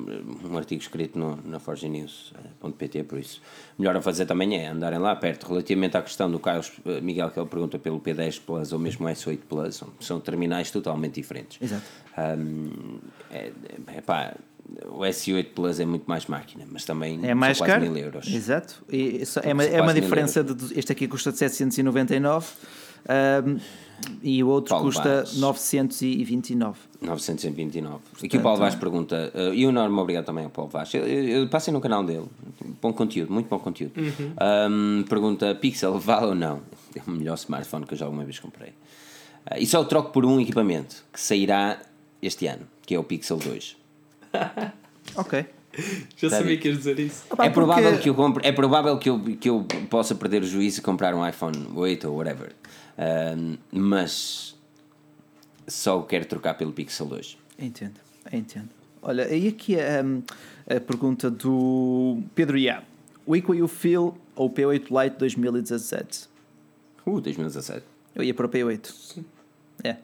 um 0.44 0.58
artigo 0.58 0.82
escrito 0.82 1.20
no, 1.20 1.38
na 1.46 1.60
forgenews.pt, 1.60 3.04
por 3.04 3.20
isso. 3.20 3.42
Melhor 3.78 3.96
a 3.98 4.02
fazer 4.02 4.26
também 4.26 4.56
é 4.58 4.68
andarem 4.70 4.98
lá 5.00 5.16
perto. 5.16 5.48
Relativamente 5.48 5.98
à 5.98 6.02
questão 6.02 6.32
do 6.32 6.40
Carlos 6.40 6.72
uh, 6.86 7.02
Miguel, 7.02 7.30
que 7.32 7.40
ele 7.40 7.48
pergunta 7.48 7.78
pelo 7.78 8.00
P10 8.00 8.42
Plus 8.46 8.72
ou 8.72 8.80
mesmo 8.80 9.06
S8 9.08 9.40
Plus, 9.48 9.76
são, 9.76 9.90
são 10.00 10.20
terminais 10.20 10.72
totalmente 10.72 11.16
diferentes. 11.16 11.62
Exato. 11.62 11.84
Um, 12.18 13.00
é, 13.30 13.52
é, 13.88 14.02
pá, 14.02 14.34
o 14.86 15.00
S8 15.02 15.48
Plus 15.54 15.80
é 15.82 15.86
muito 15.86 16.06
mais 16.06 16.26
máquina, 16.28 16.66
mas 16.72 16.86
também 16.86 17.20
É 17.24 17.34
mais 17.34 17.58
são 17.58 17.68
quase 17.68 17.80
caro. 17.82 17.92
mil 17.92 18.04
euros. 18.04 18.28
Exato. 18.34 18.84
E 18.90 19.22
isso 19.22 19.40
é, 19.44 19.54
uma, 19.54 19.64
é 19.64 19.82
uma 19.82 19.94
diferença 19.94 20.44
de. 20.44 20.80
Este 20.80 20.94
aqui 20.94 21.08
custa 21.08 21.32
de 21.32 21.38
799 21.40 22.48
ahm, 23.08 23.58
e 24.22 24.44
o 24.44 24.48
outro 24.48 24.70
Paulo 24.70 24.86
custa 24.86 25.24
Vaz. 25.24 25.38
929. 25.38 26.80
929. 27.02 28.00
Aqui 28.24 28.38
o 28.38 28.42
Paulo 28.42 28.60
Vaz 28.60 28.76
pergunta, 28.76 29.32
uh, 29.34 29.54
e 29.54 29.66
o 29.66 29.70
enorme 29.70 29.98
obrigado 30.00 30.26
também 30.26 30.46
ao 30.46 30.50
Paulo 30.50 30.70
Vaz. 30.70 30.92
Eu, 30.94 31.48
passei 31.50 31.74
no 31.74 31.80
canal 31.82 32.04
dele, 32.04 32.26
bom 32.82 32.92
conteúdo, 32.94 33.32
muito 33.32 33.48
bom 33.48 33.60
conteúdo. 33.60 33.94
Um, 34.70 35.04
pergunta: 35.04 35.56
Pixel 35.56 36.00
vale 36.00 36.28
ou 36.28 36.36
não? 36.36 36.62
É 36.96 37.02
o 37.08 37.12
melhor 37.12 37.36
smartphone 37.36 37.86
que 37.86 37.94
eu 37.94 37.98
já 37.98 38.06
alguma 38.06 38.24
vez 38.24 38.40
comprei. 38.40 38.70
Uh, 38.70 39.58
e 39.60 39.66
só 39.66 39.82
o 39.82 39.86
troco 39.86 40.12
por 40.12 40.26
um 40.26 40.40
equipamento 40.40 41.04
que 41.12 41.20
sairá 41.20 41.80
este 42.22 42.48
ano, 42.48 42.68
que 42.86 42.96
é 42.96 43.00
o 43.00 43.04
Pixel 43.04 43.38
2. 43.38 43.78
Ok. 45.16 45.46
Já 46.18 46.30
sabia 46.30 46.58
que 46.58 46.68
ias 46.70 46.78
dizer 46.78 47.00
isso. 47.00 47.24
Opa, 47.30 47.46
é, 47.46 47.50
provável 47.50 47.90
porque- 47.92 48.04
que 48.04 48.10
eu 48.10 48.16
compre, 48.16 48.48
é 48.48 48.52
provável 48.52 48.98
que 48.98 49.10
eu, 49.10 49.20
que 49.20 49.50
eu 49.50 49.66
possa 49.90 50.16
perder 50.16 50.42
o 50.42 50.46
juízo 50.46 50.80
e 50.80 50.82
comprar 50.82 51.14
um 51.14 51.28
iPhone 51.28 51.68
8 51.76 52.10
ou 52.10 52.18
whatever. 52.18 52.54
Um, 52.98 53.58
mas 53.72 54.56
só 55.68 56.00
o 56.00 56.04
quero 56.04 56.26
trocar 56.26 56.54
pelo 56.56 56.72
Pixel 56.72 57.08
2. 57.08 57.38
Entendo, 57.60 58.00
entendo. 58.32 58.70
Olha, 59.02 59.34
e 59.34 59.50
aqui 59.50 59.76
hum, 59.76 60.24
a 60.68 60.80
pergunta 60.80 61.30
do 61.30 62.22
Pedro 62.34 62.58
Iá. 62.58 62.84
O 63.26 63.36
Equal 63.36 63.56
You 63.56 63.68
Feel 63.68 64.16
ou 64.36 64.50
P8 64.50 64.86
Lite 65.04 65.18
2017? 65.18 66.28
Uh, 67.06 67.20
2017. 67.22 67.84
Eu 68.16 68.24
ia 68.24 68.34
para 68.34 68.46
o 68.46 68.50
P8. 68.50 69.24
É. 69.84 69.98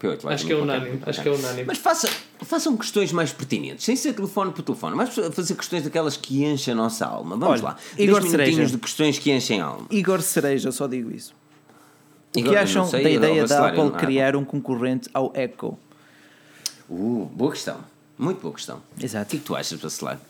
P8 0.00 0.22
vai 0.22 0.34
Acho 0.34 0.46
que 0.46 0.52
é 0.52 0.56
unânime. 0.56 0.90
qualquer- 0.98 1.10
Acho 1.10 1.22
que 1.22 1.28
é 1.28 1.32
unânime. 1.32 1.64
Mas 1.66 1.78
faça, 1.78 2.08
façam 2.42 2.76
questões 2.76 3.12
mais 3.12 3.32
pertinentes, 3.32 3.84
sem 3.84 3.94
ser 3.94 4.14
telefone 4.14 4.50
por 4.52 4.62
telefone, 4.62 4.96
mas 4.96 5.14
fazer 5.14 5.54
questões 5.54 5.84
daquelas 5.84 6.16
que 6.16 6.42
enchem 6.44 6.72
a 6.72 6.76
nossa 6.76 7.06
alma. 7.06 7.36
Vamos 7.36 7.60
Olha, 7.60 7.70
lá. 7.70 7.76
Igor 7.98 8.20
10 8.20 8.32
minutinhos 8.32 8.54
Cereja. 8.56 8.72
de 8.72 8.78
questões 8.78 9.18
que 9.18 9.30
enchem 9.30 9.60
a 9.60 9.66
alma. 9.66 9.86
Igor 9.90 10.22
Cereja, 10.22 10.72
só 10.72 10.86
digo 10.86 11.10
isso. 11.10 11.34
O 12.36 12.42
que 12.42 12.56
acham 12.56 12.86
sei, 12.86 13.02
da 13.02 13.10
ideia 13.10 13.46
da 13.46 13.68
Apple 13.68 13.84
não- 13.84 13.90
criar 13.90 14.36
um 14.36 14.44
concorrente 14.44 15.08
ao 15.12 15.32
Echo? 15.34 15.76
Uh, 16.88 17.28
boa 17.34 17.50
questão. 17.52 17.78
Muito 18.18 18.40
boa 18.40 18.54
questão. 18.54 18.76
O 19.00 19.04
Exato. 19.04 19.30
que 19.30 19.36
é 19.36 19.38
que 19.40 19.44
tu 19.44 19.56
achas, 19.56 19.80
Bacelar? 19.80 20.20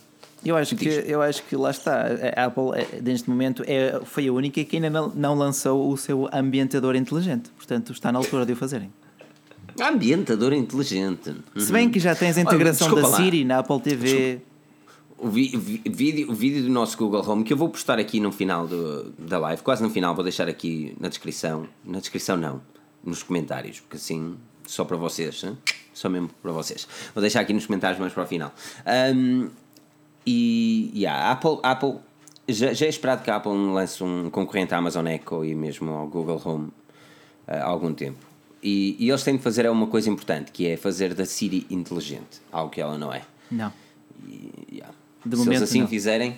Eu 0.45 0.57
acho, 0.57 0.75
que, 0.75 0.85
Diz. 0.89 1.09
eu 1.09 1.21
acho 1.21 1.43
que 1.43 1.55
lá 1.55 1.71
está. 1.71 2.07
A 2.35 2.47
Apple, 2.47 2.71
eh, 2.75 3.01
neste 3.03 3.29
momento, 3.29 3.63
é, 3.67 4.01
foi 4.05 4.27
a 4.27 4.33
única 4.33 4.65
que 4.65 4.77
ainda 4.77 4.89
não, 5.15 5.35
lançou 5.35 5.91
o 5.93 5.97
seu 5.99 6.31
ambientador 6.33 6.97
inteligente. 6.97 7.51
Portanto, 7.51 7.93
está 7.93 8.11
na 8.11 8.19
altura 8.19 8.47
de 8.47 8.53
o 8.53 8.57
fazerem. 8.57 8.91
Ambientador 9.79 10.53
inteligente. 10.55 11.35
Se 11.57 11.71
bem 11.71 11.91
que 11.91 11.99
já 12.01 12.15
tens 12.15 12.37
a 12.39 12.41
Olha, 12.41 12.47
integração 12.49 12.89
da 12.89 12.95
desculpa 12.95 13.19
lá. 13.19 13.23
Siri 13.25 13.45
na 13.45 13.59
Apple 13.59 13.81
TV. 13.81 14.41
O, 15.23 15.29
vi- 15.29 15.55
vídeo, 15.85 16.31
o 16.31 16.35
vídeo 16.35 16.63
do 16.63 16.71
nosso 16.71 16.97
Google 16.97 17.23
Home 17.29 17.45
que 17.45 17.53
eu 17.53 17.57
vou 17.57 17.69
postar 17.69 17.99
aqui 17.99 18.19
no 18.21 18.33
final 18.33 18.67
do- 18.67 19.11
da 19.19 19.39
live, 19.39 19.63
quase 19.63 19.83
no 19.83 19.91
final, 19.91 20.15
vou 20.15 20.25
deixar 20.25 20.49
aqui 20.49 20.97
na 20.99 21.09
descrição. 21.09 21.67
Na 21.85 21.99
descrição, 22.01 22.37
não, 22.37 22.61
nos 23.05 23.23
comentários, 23.23 23.81
porque 23.81 23.97
assim, 23.97 24.37
só 24.67 24.85
para 24.85 24.97
vocês, 24.97 25.43
hein? 25.45 25.59
só 25.93 26.09
mesmo 26.09 26.31
para 26.43 26.53
vocês. 26.53 26.89
Vou 27.15 27.21
deixar 27.21 27.41
aqui 27.41 27.53
nos 27.53 27.67
comentários 27.67 28.01
mais 28.01 28.13
para 28.13 28.23
o 28.23 28.27
final. 28.27 28.55
Ahm, 28.87 29.49
e 30.27 30.91
e 30.95 31.07
a 31.07 31.31
Apple, 31.33 31.59
Apple 31.63 31.97
já, 32.49 32.73
já 32.73 32.87
é 32.87 32.89
esperado 32.89 33.23
que 33.23 33.31
a 33.31 33.37
Apple 33.37 33.53
lance 33.53 34.03
um 34.03 34.31
concorrente 34.31 34.73
à 34.75 34.79
Amazon 34.79 35.07
Echo 35.07 35.45
e 35.45 35.55
mesmo 35.55 35.91
ao 35.93 36.07
Google 36.07 36.41
Home 36.45 36.69
há 37.47 37.63
algum 37.65 37.93
tempo. 37.93 38.19
E, 38.63 38.97
e 38.99 39.09
eles 39.11 39.23
têm 39.23 39.37
de 39.37 39.43
fazer 39.43 39.69
uma 39.71 39.87
coisa 39.87 40.09
importante, 40.11 40.51
que 40.53 40.67
é 40.67 40.77
fazer 40.77 41.15
da 41.15 41.25
Siri 41.27 41.67
inteligente, 41.71 42.41
algo 42.53 42.71
que 42.71 42.81
ela 42.81 42.97
não 42.99 43.13
é. 43.13 43.23
Não. 43.51 43.73
E, 44.27 44.51
yeah. 44.73 44.95
De 45.25 45.37
se 45.37 45.37
momento, 45.39 45.59
eles 45.59 45.63
assim 45.63 45.81
não. 45.81 45.89
fizerem, 45.89 46.33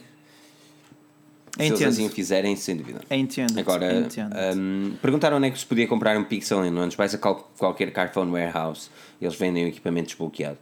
se 1.56 1.64
Entendo. 1.64 1.82
eles 1.82 1.98
assim 1.98 2.09
fizerem, 2.09 2.56
sem 2.56 2.76
dúvida. 2.76 3.00
Entendo. 3.10 3.59
Agora, 3.59 3.92
entendo. 4.00 4.34
hum, 4.56 4.94
perguntaram 5.00 5.36
onde 5.36 5.48
é 5.48 5.50
que 5.50 5.59
se 5.59 5.66
podia 5.66 5.86
comprar 5.86 6.16
um 6.18 6.24
Pixel 6.24 6.64
em 6.64 6.70
Londres. 6.70 6.94
Vais 6.94 7.14
a 7.14 7.18
qual- 7.18 7.52
qualquer 7.59 7.92
Carphone 7.92 8.30
Warehouse, 8.32 8.88
eles 9.20 9.34
vendem 9.36 9.64
o 9.64 9.68
equipamento 9.68 10.09
desbloqueado. 10.09 10.59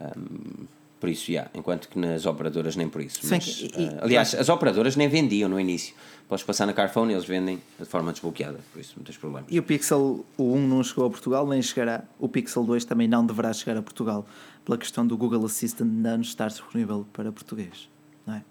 Hum, 0.00 0.64
Por 1.00 1.08
isso, 1.08 1.30
yeah, 1.30 1.50
enquanto 1.54 1.88
que 1.88 1.98
nas 1.98 2.26
operadoras 2.26 2.76
nem 2.76 2.86
por 2.88 3.00
isso. 3.00 3.20
Sim, 3.22 3.28
Mas, 3.30 3.46
e- 3.62 3.72
eh, 3.74 3.80
e- 3.82 3.98
aliás, 4.04 4.34
as 4.34 4.48
operadoras 4.50 4.96
nem 4.96 5.08
vendiam 5.08 5.48
no 5.48 5.58
início. 5.58 5.94
Podes 6.28 6.44
passar 6.44 6.66
na 6.66 6.72
Carphone 6.74 7.10
e 7.12 7.16
eles 7.16 7.24
vendem 7.26 7.58
de 7.78 7.86
forma 7.86 8.12
desbloqueada, 8.12 8.60
por 8.72 8.78
isso 8.80 8.92
não 8.96 9.02
tens 9.04 9.16
problema. 9.16 9.46
E 9.50 9.58
o 9.58 9.62
Pixel 9.62 10.24
o 10.36 10.52
1 10.54 10.68
não 10.68 10.84
chegou 10.84 11.06
a 11.06 11.10
Portugal, 11.10 11.46
nem 11.48 11.60
chegará. 11.62 12.04
O 12.18 12.28
Pixel 12.28 12.62
2 12.64 12.84
também 12.84 13.08
não 13.08 13.24
deverá 13.26 13.50
chegar 13.52 13.76
a 13.78 13.82
Portugal, 13.82 14.26
pela 14.64 14.76
questão 14.76 15.04
do 15.06 15.16
Google 15.16 15.44
Assistant 15.46 15.88
não 15.90 16.20
estar 16.20 16.48
disponível 16.48 17.06
para 17.14 17.32
português. 17.32 17.88
Não 18.26 18.34
é? 18.34 18.42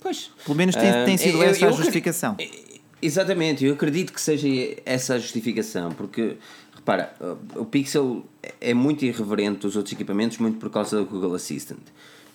Pois. 0.00 0.30
Pelo 0.44 0.56
menos 0.56 0.74
tem, 0.74 0.90
Ah, 0.90 1.04
tem 1.04 1.16
sido 1.16 1.38
eu- 1.38 1.42
essa 1.48 1.64
eu 1.64 1.68
a 1.68 1.72
justificação. 1.72 2.36
Exatamente, 3.00 3.64
eu 3.64 3.74
acredito 3.74 4.12
que 4.12 4.20
seja 4.20 4.48
essa 4.84 5.14
a 5.14 5.18
justificação, 5.20 5.92
porque 5.92 6.36
repara, 6.78 7.14
o 7.56 7.64
Pixel 7.64 8.24
é 8.60 8.72
muito 8.72 9.04
irreverente 9.04 9.60
dos 9.60 9.76
outros 9.76 9.92
equipamentos, 9.92 10.38
muito 10.38 10.58
por 10.58 10.70
causa 10.70 10.98
do 10.98 11.04
Google 11.04 11.34
Assistant. 11.34 11.82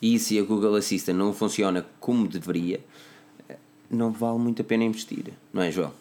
E 0.02 0.20
se 0.20 0.38
a 0.38 0.44
Google 0.44 0.76
Assistant 0.76 1.18
não 1.18 1.34
funciona 1.34 1.86
como 2.00 2.28
deveria, 2.28 2.80
não 3.90 4.12
vale 4.12 4.38
muito 4.38 4.62
a 4.62 4.66
pena 4.66 4.84
investir, 4.84 5.26
não 5.52 5.62
é, 5.62 5.72
João? 5.72 5.94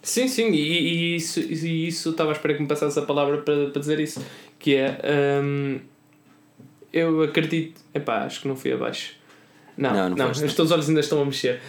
Sim, 0.00 0.28
sim, 0.28 0.50
e, 0.52 0.60
e 0.60 1.16
isso, 1.16 1.40
e 1.40 1.88
isso 1.88 2.10
estava 2.10 2.30
à 2.30 2.32
espera 2.32 2.54
que 2.54 2.62
me 2.62 2.68
passasse 2.68 2.98
a 2.98 3.02
palavra 3.02 3.38
para, 3.38 3.70
para 3.70 3.80
dizer 3.80 3.98
isso, 3.98 4.24
que 4.58 4.76
é 4.76 5.40
hum, 5.42 5.80
eu 6.92 7.22
acredito, 7.22 7.80
epá, 7.92 8.24
acho 8.24 8.40
que 8.40 8.48
não 8.48 8.56
fui 8.56 8.72
abaixo. 8.72 9.16
Não, 9.76 9.92
Não, 9.92 10.08
não, 10.10 10.16
não 10.16 10.30
os 10.30 10.54
teus 10.54 10.70
olhos 10.70 10.88
ainda 10.88 11.00
estão 11.00 11.20
a 11.22 11.24
mexer. 11.24 11.60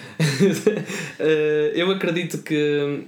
Eh, 1.20 1.72
eu 1.76 1.92
acredito 1.92 2.40
que 2.40 3.06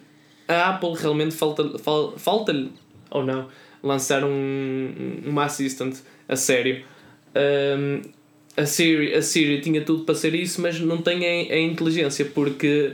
a 0.51 0.69
Apple 0.69 0.93
realmente 0.95 1.35
falta, 1.35 1.77
fal, 1.79 2.13
falta-lhe, 2.17 2.71
ou 3.09 3.25
não, 3.25 3.47
lançar 3.83 4.23
um, 4.23 4.89
uma 5.25 5.45
assistant 5.45 5.95
a 6.27 6.35
sério. 6.35 6.83
Hum, 7.35 8.01
a, 8.57 8.65
Siri, 8.65 9.13
a 9.13 9.21
Siri 9.21 9.61
tinha 9.61 9.81
tudo 9.81 10.03
para 10.03 10.15
ser 10.15 10.35
isso, 10.35 10.61
mas 10.61 10.79
não 10.79 10.97
tem 10.97 11.25
a, 11.25 11.53
a 11.53 11.59
inteligência, 11.59 12.25
porque 12.25 12.93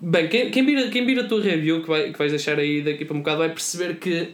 Bem, 0.00 0.28
quem, 0.28 0.50
quem, 0.50 0.64
vir, 0.66 0.90
quem 0.90 1.06
vir 1.06 1.20
a 1.20 1.24
tua 1.24 1.40
review 1.40 1.80
que, 1.82 1.88
vai, 1.88 2.10
que 2.12 2.18
vais 2.18 2.32
deixar 2.32 2.58
aí 2.58 2.82
daqui 2.82 3.04
para 3.04 3.14
um 3.14 3.20
bocado 3.20 3.38
vai 3.38 3.48
perceber 3.50 3.96
que 3.96 4.30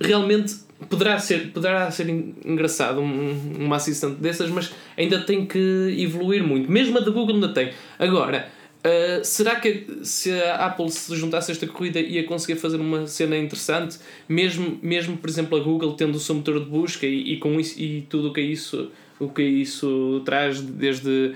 realmente 0.00 0.54
poderá 0.88 1.18
ser, 1.18 1.50
poderá 1.52 1.90
ser 1.90 2.08
en- 2.08 2.34
engraçado 2.44 3.00
um, 3.00 3.52
uma 3.58 3.76
assistente 3.76 4.16
dessas, 4.16 4.50
mas 4.50 4.72
ainda 4.96 5.20
tem 5.22 5.46
que 5.46 5.96
evoluir 5.98 6.42
muito. 6.44 6.70
Mesmo 6.70 6.98
a 6.98 7.00
da 7.00 7.10
Google 7.10 7.34
ainda 7.34 7.48
tem. 7.48 7.70
Agora, 7.98 8.48
ah, 8.84 9.24
será 9.24 9.56
que 9.56 9.86
se 10.02 10.30
a 10.30 10.66
Apple 10.66 10.90
se 10.90 11.16
juntasse 11.16 11.50
a 11.50 11.52
esta 11.52 11.66
corrida 11.66 11.98
ia 11.98 12.24
conseguir 12.24 12.60
fazer 12.60 12.76
uma 12.76 13.06
cena 13.06 13.36
interessante? 13.36 13.98
Mesmo, 14.28 14.78
mesmo 14.82 15.16
por 15.16 15.30
exemplo, 15.30 15.58
a 15.58 15.60
Google 15.62 15.94
tendo 15.94 16.16
o 16.16 16.20
seu 16.20 16.34
motor 16.34 16.60
de 16.60 16.66
busca 16.66 17.06
e, 17.06 17.32
e 17.32 17.36
com 17.38 17.58
isso, 17.58 17.80
e 17.80 18.02
tudo 18.02 18.28
o 18.28 18.32
que 18.32 18.42
isso 18.42 18.90
o 19.18 19.28
que 19.28 19.42
isso 19.42 20.20
traz 20.24 20.60
desde 20.60 21.34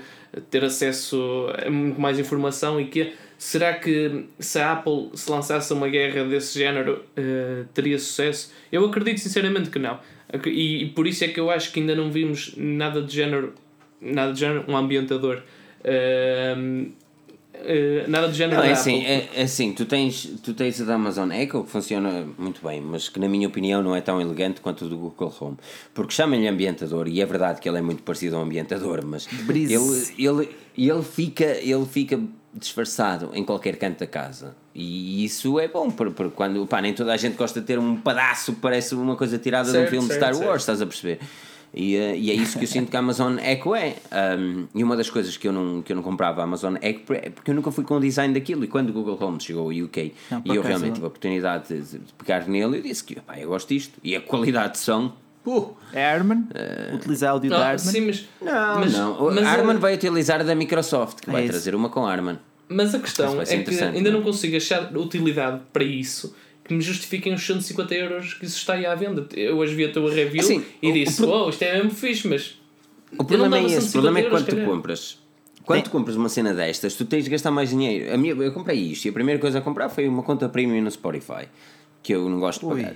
ter 0.51 0.63
acesso 0.63 1.47
a 1.65 1.69
muito 1.71 1.99
mais 1.99 2.19
informação 2.19 2.79
e 2.79 2.85
que 2.85 3.13
será 3.37 3.73
que 3.73 4.25
se 4.37 4.59
a 4.59 4.73
Apple 4.73 5.09
se 5.13 5.31
lançasse 5.31 5.71
uma 5.73 5.87
guerra 5.87 6.25
desse 6.25 6.59
género 6.59 7.03
eh, 7.15 7.63
teria 7.73 7.97
sucesso? 7.97 8.53
Eu 8.71 8.85
acredito 8.85 9.19
sinceramente 9.19 9.69
que 9.69 9.79
não. 9.79 9.97
E, 10.45 10.83
e 10.83 10.89
por 10.89 11.07
isso 11.07 11.23
é 11.23 11.29
que 11.29 11.39
eu 11.39 11.49
acho 11.49 11.71
que 11.71 11.79
ainda 11.79 11.95
não 11.95 12.11
vimos 12.11 12.53
nada 12.57 13.01
de 13.01 13.15
género, 13.15 13.53
nada 14.01 14.33
de 14.33 14.39
género, 14.41 14.65
um 14.67 14.75
ambientador. 14.75 15.41
Ehm, 15.83 16.91
eh, 17.63 18.05
nada 18.07 18.27
de 18.27 18.37
género 18.37 18.61
Não, 18.61 18.67
é 18.67 18.71
assim, 18.71 19.03
é, 19.05 19.29
é 19.35 19.43
assim 19.43 19.73
tu, 19.73 19.85
tens, 19.85 20.29
tu 20.43 20.53
tens 20.53 20.81
a 20.81 20.85
da 20.85 20.95
Amazon 20.95 21.31
Echo 21.31 21.63
que 21.63 21.69
funciona 21.69 22.25
muito 22.37 22.65
bem, 22.65 22.81
mas 22.81 23.09
que 23.09 23.19
na 23.19 23.27
minha 23.27 23.47
opinião 23.47 23.81
não 23.81 23.95
é 23.95 24.01
tão 24.01 24.19
elegante 24.19 24.61
quanto 24.61 24.85
o 24.85 24.89
do 24.89 24.97
Google 24.97 25.33
Home. 25.39 25.57
Porque 25.93 26.13
chamam-lhe 26.13 26.47
ambientador, 26.47 27.07
e 27.07 27.21
é 27.21 27.25
verdade 27.25 27.59
que 27.61 27.67
ele 27.67 27.77
é 27.77 27.81
muito 27.81 28.03
parecido 28.03 28.35
a 28.35 28.39
um 28.39 28.43
ambientador, 28.43 29.03
mas 29.05 29.27
Brise. 29.27 29.73
ele, 29.73 30.27
ele, 30.27 30.55
ele, 30.77 31.03
fica, 31.03 31.45
ele 31.45 31.85
fica 31.85 32.19
disfarçado 32.53 33.31
em 33.33 33.43
qualquer 33.43 33.75
canto 33.77 33.99
da 33.99 34.07
casa. 34.07 34.55
E 34.73 35.23
isso 35.25 35.59
é 35.59 35.67
bom, 35.67 35.91
porque, 35.91 36.29
quando 36.35 36.65
pá, 36.65 36.81
nem 36.81 36.93
toda 36.93 37.13
a 37.13 37.17
gente 37.17 37.35
gosta 37.35 37.59
de 37.59 37.67
ter 37.67 37.77
um 37.77 37.97
pedaço 37.97 38.53
que 38.53 38.59
parece 38.61 38.95
uma 38.95 39.15
coisa 39.15 39.37
tirada 39.37 39.65
de 39.65 39.77
um 39.77 39.81
Certo, 39.81 39.89
filme 39.89 40.07
de 40.07 40.13
certo, 40.13 40.23
Star 40.23 40.33
certo. 40.35 40.47
Wars, 40.47 40.61
estás 40.61 40.81
a 40.81 40.85
perceber? 40.85 41.19
E, 41.73 41.95
eh, 41.95 42.17
e 42.17 42.31
é 42.31 42.33
isso 42.33 42.57
que 42.57 42.63
eu 42.65 42.67
sinto 42.67 42.89
que 42.89 42.95
a 42.95 42.99
Amazon 42.99 43.37
Echo 43.39 43.75
é. 43.75 43.95
Um, 44.37 44.67
e 44.73 44.83
uma 44.83 44.95
das 44.97 45.09
coisas 45.09 45.37
que 45.37 45.47
eu 45.47 45.53
não, 45.53 45.81
que 45.81 45.91
eu 45.91 45.95
não 45.95 46.03
comprava 46.03 46.41
a 46.41 46.43
Amazon 46.43 46.75
Echo 46.81 47.13
é 47.13 47.29
porque 47.29 47.51
eu 47.51 47.55
nunca 47.55 47.71
fui 47.71 47.83
com 47.83 47.97
o 47.97 47.99
design 47.99 48.33
daquilo. 48.33 48.63
E 48.63 48.67
quando 48.67 48.89
o 48.89 48.93
Google 48.93 49.17
Home 49.21 49.39
chegou 49.39 49.63
ao 49.63 49.85
UK 49.85 50.13
Não, 50.31 50.41
e 50.45 50.55
eu 50.55 50.61
realmente 50.61 50.87
não. 50.89 50.93
tive 50.95 51.05
a 51.05 51.07
oportunidade 51.07 51.67
de, 51.67 51.97
de 51.99 52.13
pegar 52.17 52.47
nele, 52.47 52.77
eu 52.77 52.81
disse 52.81 53.03
que 53.03 53.19
pá, 53.19 53.37
eu 53.39 53.49
gosto 53.49 53.69
disto. 53.69 53.99
E 54.03 54.15
a 54.15 54.21
qualidade 54.21 54.73
de 54.73 54.79
som. 54.79 55.13
Uh, 55.45 55.73
Harman, 55.95 56.47
utiliza 56.93 57.29
áudio 57.29 57.49
da 57.49 57.57
Ah, 57.57 57.61
Harman. 57.71 57.77
sim, 57.79 58.01
mas, 58.01 58.25
não, 58.41 58.79
mas, 58.79 58.93
não. 58.93 59.13
O 59.27 59.33
mas 59.33 59.43
a- 59.45 59.49
Harman 59.51 59.77
vai 59.77 59.95
utilizar 59.95 60.41
a 60.41 60.43
da 60.43 60.53
Microsoft, 60.53 61.21
que 61.21 61.29
É 61.29 61.33
vai 61.33 61.43
isso. 61.43 61.51
trazer 61.53 61.73
uma 61.73 61.89
com 61.89 62.05
Harman. 62.05 62.37
Mas 62.67 62.93
a 62.93 62.99
questão 62.99 63.41
é 63.41 63.45
que 63.45 63.53
ainda 63.83 63.99
não 64.01 64.09
é? 64.09 64.11
não 64.11 64.21
consigo 64.21 64.55
achar 64.55 64.95
utilidade 64.95 65.61
para 65.73 65.83
isso 65.83 66.35
que 66.69 66.73
me 66.75 66.81
justifiquem 66.81 67.33
os 67.33 67.43
150 67.45 67.95
euros 67.95 68.33
que 68.35 68.45
isso 68.45 68.57
está 68.57 68.73
aí 68.75 68.85
à 68.85 68.93
venda. 68.93 69.27
Eu 69.35 69.57
hoje 69.57 69.73
vi 69.73 69.85
a 69.85 69.91
tua 69.91 70.13
review 70.13 70.39
Assim, 70.41 70.63
e 70.81 70.89
o- 70.89 70.93
disse: 70.93 71.21
o 71.21 71.25
pro- 71.25 71.35
Wow, 71.35 71.49
isto 71.49 71.63
é 71.63 71.73
mesmo 71.75 71.89
fixe, 71.91 72.27
mas. 72.27 72.57
O 73.17 73.23
problema 73.23 73.57
é 73.57 73.63
esse, 73.65 73.89
o 73.89 73.91
problema 73.91 74.19
é 74.19 74.21
que 74.23 74.29
150 74.29 74.29
quando 74.29 74.63
tu 74.65 74.71
compras, 74.71 75.17
quando 75.65 75.83
tu 75.83 75.89
compras 75.89 76.15
uma 76.15 76.29
cena 76.29 76.53
destas, 76.53 76.93
tu 76.93 77.05
tens 77.05 77.23
de 77.23 77.31
gastar 77.31 77.49
mais 77.49 77.71
dinheiro. 77.71 78.13
A 78.13 78.17
minha, 78.17 78.33
eu 78.35 78.51
comprei 78.53 78.77
isto 78.77 79.05
e 79.05 79.09
a 79.09 79.11
primeira 79.13 79.39
coisa 79.41 79.57
a 79.57 79.61
comprar 79.61 79.89
foi 79.89 80.07
uma 80.07 80.21
conta 80.21 80.47
premium 80.47 80.79
no 80.83 80.91
Spotify, 80.91 81.47
que 82.03 82.13
eu 82.13 82.29
não 82.29 82.39
gosto 82.39 82.67
de 82.69 82.75
pagar. 82.83 82.95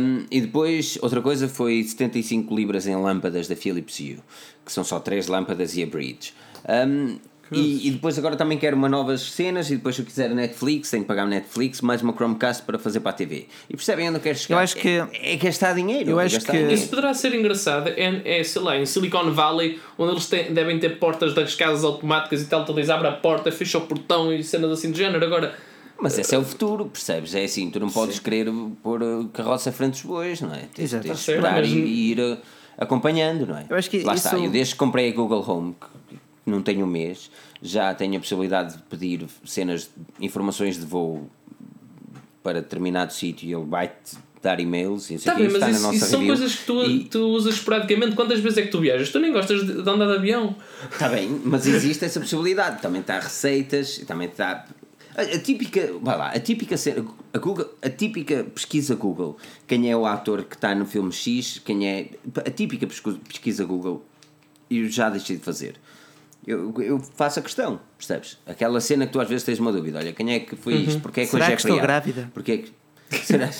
Um, 0.00 0.24
e 0.30 0.40
depois, 0.40 0.96
outra 1.02 1.20
coisa 1.20 1.46
foi 1.46 1.82
75 1.82 2.54
libras 2.56 2.86
em 2.86 2.96
lâmpadas 2.96 3.46
da 3.48 3.54
Philips 3.56 3.98
Hue, 4.00 4.18
que 4.64 4.72
são 4.72 4.82
só 4.82 4.98
3 4.98 5.26
lâmpadas 5.26 5.76
e 5.76 5.82
a 5.82 5.86
bridge. 5.86 6.32
Um, 6.66 7.18
e, 7.56 7.88
e 7.88 7.90
depois 7.90 8.18
agora 8.18 8.36
também 8.36 8.58
quero 8.58 8.76
uma 8.76 8.88
novas 8.88 9.20
cenas 9.22 9.70
e 9.70 9.76
depois 9.76 9.94
se 9.96 10.02
eu 10.02 10.06
quiser 10.06 10.30
a 10.30 10.34
Netflix, 10.34 10.90
tenho 10.90 11.02
que 11.04 11.08
pagar 11.08 11.26
Netflix, 11.26 11.80
mais 11.80 12.02
uma 12.02 12.12
Chromecast 12.12 12.62
para 12.64 12.78
fazer 12.78 13.00
para 13.00 13.10
a 13.10 13.14
TV. 13.14 13.46
E 13.68 13.76
percebem 13.76 14.08
onde 14.08 14.18
eu 14.18 14.22
quero 14.22 14.38
chegar? 14.38 14.56
Eu 14.56 14.60
acho 14.62 14.76
que- 14.76 14.88
É, 14.88 15.32
é 15.32 15.36
gastar 15.36 15.74
dinheiro. 15.74 16.10
Eu 16.10 16.20
é 16.20 16.24
acho 16.24 16.40
que- 16.40 16.50
dinheiro. 16.52 16.72
Isso 16.72 16.88
poderá 16.88 17.12
ser 17.14 17.34
engraçado, 17.34 17.88
é, 17.88 18.38
é 18.40 18.44
sei 18.44 18.62
lá, 18.62 18.76
em 18.76 18.86
Silicon 18.86 19.30
Valley, 19.32 19.78
onde 19.98 20.12
eles 20.12 20.26
têm, 20.26 20.52
devem 20.52 20.78
ter 20.78 20.98
portas 20.98 21.34
das 21.34 21.54
casas 21.54 21.84
automáticas 21.84 22.42
e 22.42 22.46
tal, 22.46 22.64
tu 22.64 22.72
lhes 22.72 22.90
abre 22.90 23.08
a 23.08 23.12
porta, 23.12 23.50
fecha 23.52 23.78
o 23.78 23.82
portão 23.82 24.32
e 24.32 24.42
cenas 24.42 24.70
assim 24.72 24.90
do 24.90 24.96
género. 24.96 25.24
Agora, 25.24 25.54
Mas 26.00 26.18
esse 26.18 26.34
é 26.34 26.38
o 26.38 26.42
futuro, 26.44 26.86
percebes? 26.86 27.34
É 27.34 27.44
assim, 27.44 27.70
tu 27.70 27.78
não 27.78 27.88
podes 27.88 28.18
querer 28.18 28.48
pôr 28.82 29.00
carroça 29.32 29.70
à 29.70 29.72
frente 29.72 29.92
dos 29.92 30.02
bois, 30.02 30.40
não 30.40 30.52
é? 30.52 30.62
Tens, 30.74 30.92
Exato. 30.92 31.02
tens 31.04 31.10
Tá 31.10 31.14
de 31.14 31.20
certo, 31.20 31.38
esperar 31.38 31.60
mas- 31.60 31.70
e, 31.70 31.78
ir 31.78 32.18
uh, 32.20 32.36
acompanhando, 32.76 33.46
não 33.46 33.56
é? 33.56 33.64
Eu 33.70 33.76
acho 33.76 33.88
que 33.88 34.02
Lá 34.02 34.14
isso- 34.14 34.26
está, 34.26 34.38
eu 34.38 34.50
desde 34.50 34.74
que 34.74 34.78
comprei 34.78 35.08
a 35.10 35.14
Google 35.14 35.44
Home, 35.48 35.74
não 36.46 36.62
tenho 36.62 36.84
um 36.84 36.88
mês, 36.88 37.30
já 37.62 37.94
tenho 37.94 38.16
a 38.16 38.20
possibilidade 38.20 38.76
de 38.76 38.82
pedir 38.84 39.26
cenas, 39.44 39.90
informações 40.20 40.78
de 40.78 40.84
voo 40.84 41.28
para 42.42 42.60
determinado 42.60 43.12
sítio 43.12 43.48
e 43.48 43.54
ele 43.54 43.64
vai-te 43.64 44.16
dar 44.42 44.60
e-mails 44.60 45.04
e 45.10 45.18
sei 45.18 45.32
tá 45.32 45.34
bem, 45.34 45.48
mas 45.48 45.60
na 45.60 45.70
isso, 45.70 45.92
isso 45.94 46.06
são 46.06 46.26
coisas 46.26 46.54
que 46.54 46.64
tu, 46.66 46.84
E- 46.84 47.04
tu 47.04 47.18
usas 47.30 47.54
esporadicamente. 47.54 48.14
Quantas 48.14 48.40
vezes 48.40 48.58
é 48.58 48.62
que 48.62 48.68
tu 48.68 48.78
viajas? 48.80 49.08
Tu 49.08 49.18
nem 49.18 49.32
gostas 49.32 49.64
de, 49.64 49.72
andar 49.88 50.06
de 50.06 50.16
avião. 50.16 50.54
Está 50.92 51.08
bem, 51.08 51.40
mas 51.44 51.66
existe 51.66 52.04
essa 52.04 52.20
possibilidade. 52.20 52.82
Também 52.82 53.00
está 53.00 53.18
receitas, 53.18 53.96
e 53.98 54.04
também 54.04 54.28
está. 54.28 54.66
A, 55.16 55.22
a 55.22 55.38
típica, 55.38 55.92
vai 56.02 56.18
lá, 56.18 56.28
a 56.28 56.38
típica 56.40 56.74
a, 57.32 57.38
Google, 57.38 57.70
a 57.80 57.88
típica 57.88 58.44
pesquisa 58.44 58.94
Google, 58.94 59.38
quem 59.66 59.90
é 59.90 59.96
o 59.96 60.04
ator 60.04 60.42
que 60.44 60.56
está 60.56 60.74
no 60.74 60.84
filme 60.84 61.10
X, 61.12 61.62
quem 61.64 61.88
é. 61.88 62.10
A 62.36 62.50
típica 62.50 62.86
pesquisa 62.86 63.64
Google, 63.64 64.04
eu 64.70 64.86
já 64.90 65.08
deixei 65.08 65.36
de 65.38 65.42
fazer. 65.42 65.76
Eu, 66.46 66.74
eu 66.80 66.98
faço 67.16 67.38
a 67.38 67.42
questão, 67.42 67.80
percebes? 67.96 68.38
Aquela 68.46 68.80
cena 68.80 69.06
que 69.06 69.12
tu 69.12 69.20
às 69.20 69.28
vezes 69.28 69.44
tens 69.44 69.58
uma 69.58 69.72
dúvida: 69.72 69.98
olha, 69.98 70.12
quem 70.12 70.32
é 70.34 70.40
que 70.40 70.54
foi 70.56 70.74
isto? 70.74 71.00
Porque 71.00 71.20
é 71.22 71.24
que 71.24 71.30
Será 71.30 71.44
hoje 71.44 71.52
é 71.52 71.56
que 71.56 71.62
estou 71.62 71.76
feriado? 71.78 71.86
grávida? 72.06 72.30
Porque 72.34 72.52
é 72.52 72.56
que. 72.58 72.72
Será? 73.24 73.50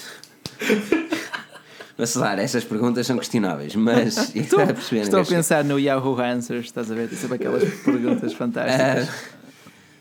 Vacilar, 1.96 2.38
essas 2.40 2.64
perguntas 2.64 3.06
são 3.06 3.16
questionáveis, 3.18 3.74
mas. 3.74 4.34
Estou, 4.34 4.60
a 4.60 4.66
perceber, 4.66 5.02
estou 5.02 5.20
a 5.20 5.24
pensar 5.24 5.64
no 5.64 5.78
Yahoo 5.78 6.20
Answers, 6.20 6.66
estás 6.66 6.90
a 6.90 6.94
ver? 6.94 7.08
Tem 7.08 7.18
sempre 7.18 7.36
aquelas 7.36 7.64
perguntas 7.80 8.32
fantásticas. 8.34 9.08
Ah, 9.08 9.34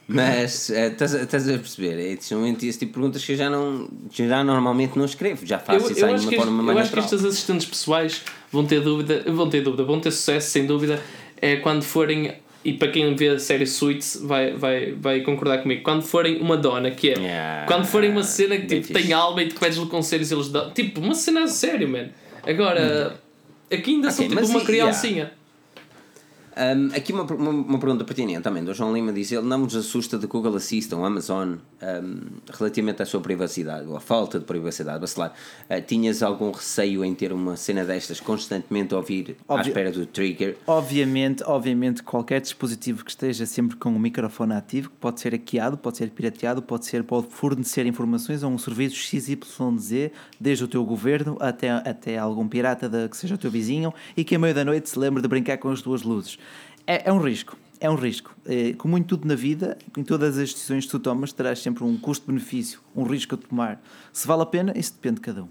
mas 0.05 0.69
eh, 0.69 0.87
estás 0.87 1.15
a- 1.15 1.21
estás 1.21 1.47
a 1.49 1.53
perceber, 1.57 1.93
é 1.97 2.11
esse 2.11 2.27
tipo 2.27 2.69
de 2.71 2.85
perguntas 2.87 3.23
que 3.23 3.31
eu 3.31 3.37
já, 3.37 3.49
não, 3.49 3.87
já 4.11 4.43
normalmente 4.43 4.97
não 4.97 5.05
escrevo, 5.05 5.45
já 5.45 5.57
faço 5.59 5.85
Eu, 5.85 5.91
isso 5.91 6.05
eu, 6.05 6.13
de 6.15 6.21
uma 6.23 6.29
que, 6.29 6.35
forma 6.35 6.51
este- 6.51 6.65
mais 6.65 6.75
eu 6.77 6.81
acho 6.81 6.89
que 6.91 6.95
natural. 6.97 7.15
estes 7.19 7.25
assistentes 7.33 7.65
pessoais 7.67 8.21
vão 8.51 8.65
ter 8.65 8.81
dúvida, 8.81 9.23
vão 9.31 9.49
ter 9.49 9.61
dúvida, 9.61 9.83
vão 9.85 10.01
ter 10.01 10.11
sucesso 10.11 10.51
sem 10.51 10.65
dúvida, 10.65 11.01
é 11.41 11.55
quando 11.55 11.83
forem, 11.83 12.33
e 12.63 12.73
para 12.73 12.87
quem 12.89 13.13
vê 13.15 13.29
a 13.29 13.39
série 13.39 13.65
Suits 13.65 14.21
vai, 14.23 14.53
vai, 14.53 14.91
vai 14.93 15.21
concordar 15.21 15.61
comigo, 15.61 15.83
quando 15.83 16.01
forem 16.01 16.39
uma 16.39 16.55
dona, 16.55 16.91
que 16.91 17.09
é 17.09 17.17
Yeah, 17.17 17.65
quando 17.67 17.85
forem 17.85 18.09
uma 18.09 18.23
cena 18.23 18.57
que 18.57 18.79
tipo, 18.79 18.93
tem 18.93 19.11
alma 19.11 19.43
e 19.43 19.49
tu 19.49 19.59
pedes-lhe 19.59 19.85
conselhos 19.85 20.31
e 20.31 20.33
eles 20.33 20.49
dão, 20.49 20.71
tipo, 20.71 21.01
uma 21.01 21.13
cena 21.13 21.43
a 21.43 21.47
sério, 21.47 21.87
man. 21.89 22.09
Agora, 22.45 23.19
aqui 23.71 23.91
ainda 23.91 24.11
são 24.11 24.25
Ok, 24.25 24.37
tipo 24.37 24.49
uma 24.49 24.61
criancinha. 24.61 25.31
Um, 26.55 26.95
aqui 26.95 27.11
uma, 27.11 27.23
uma, 27.23 27.49
uma, 27.49 27.79
pergunta 27.79 28.03
pertinente 28.03 28.41
também. 28.41 28.63
Do 28.63 28.73
João 28.73 28.93
Lima 28.93 29.11
diz 29.11 29.31
ele 29.31 29.41
não 29.41 29.59
nos 29.59 29.75
assusta 29.75 30.17
de 30.17 30.27
Google 30.27 30.55
Assistant 30.55 30.99
ou 30.99 31.05
Amazon 31.05 31.55
um, 31.81 32.19
relativamente 32.51 33.01
à 33.01 33.05
sua 33.05 33.21
privacidade 33.21 33.87
ou 33.87 33.95
à 33.95 33.99
falta 33.99 34.39
de 34.39 34.45
privacidade. 34.45 34.99
Bacelar, 34.99 35.33
uh, 35.69 35.81
tinhas 35.81 36.21
algum 36.21 36.51
receio 36.51 37.03
em 37.03 37.15
ter 37.15 37.33
uma 37.33 37.55
cena 37.55 37.83
destas 37.83 38.19
constantemente 38.19 38.93
a 38.93 38.97
ouvir 38.97 39.35
Obvi 39.47 39.61
à 39.61 39.67
espera 39.67 39.91
do 39.91 40.05
trigger? 40.05 40.57
Obviamente, 40.67 41.43
obviamente 41.43 42.03
qualquer 42.03 42.39
dispositivo 42.39 43.03
que 43.03 43.11
esteja 43.11 43.45
sempre 43.45 43.75
com 43.75 43.89
o 43.89 43.99
microfone 43.99 44.53
ativo 44.53 44.91
pode 44.99 45.21
ser 45.21 45.33
hackeado, 45.33 45.77
pode 45.77 45.97
ser 45.97 46.11
pirateado, 46.11 46.61
pode 46.61 46.85
ser 46.85 47.03
pode 47.03 47.27
fornecer 47.29 47.85
informações 47.87 48.43
a 48.43 48.47
um 48.47 48.57
serviço 48.57 48.95
XYZ 48.95 50.11
desde 50.39 50.63
o 50.63 50.67
teu 50.67 50.85
governo 50.85 51.35
até, 51.39 51.69
até 51.69 52.17
algum 52.17 52.47
pirata 52.47 52.87
da, 52.87 53.09
que 53.09 53.17
seja 53.17 53.35
o 53.35 53.37
teu 53.37 53.49
vizinho 53.49 53.91
e 54.15 54.23
que 54.23 54.35
à 54.35 54.39
meia 54.39 54.53
da 54.53 54.63
noite 54.63 54.89
se 54.89 54.99
lembre 54.99 55.21
de 55.21 55.27
brincar 55.27 55.57
com 55.57 55.69
as 55.69 55.81
duas 55.81 56.03
luzes 56.03 56.37
é, 56.85 57.09
é 57.09 57.13
um 57.13 57.19
risco. 57.19 57.57
É 57.79 57.89
um 57.89 57.95
risco. 57.95 58.33
É, 58.45 58.73
como 58.73 58.97
em 58.97 59.03
tudo 59.03 59.27
na 59.27 59.35
vida, 59.35 59.77
em 59.97 60.03
todas 60.03 60.37
as 60.37 60.53
decisões 60.53 60.85
que 60.85 60.91
tu 60.91 60.99
tomas, 60.99 61.33
terás 61.33 61.59
sempre 61.59 61.83
um 61.83 61.97
custo-benefício, 61.97 62.79
um 62.95 63.03
risco 63.03 63.35
a 63.35 63.37
tomar. 63.37 63.81
Se 64.11 64.25
vale 64.25 64.43
a 64.43 64.45
pena, 64.45 64.73
isso 64.75 64.93
depende 64.93 65.15
de 65.15 65.21
cada 65.21 65.43
um. 65.43 65.49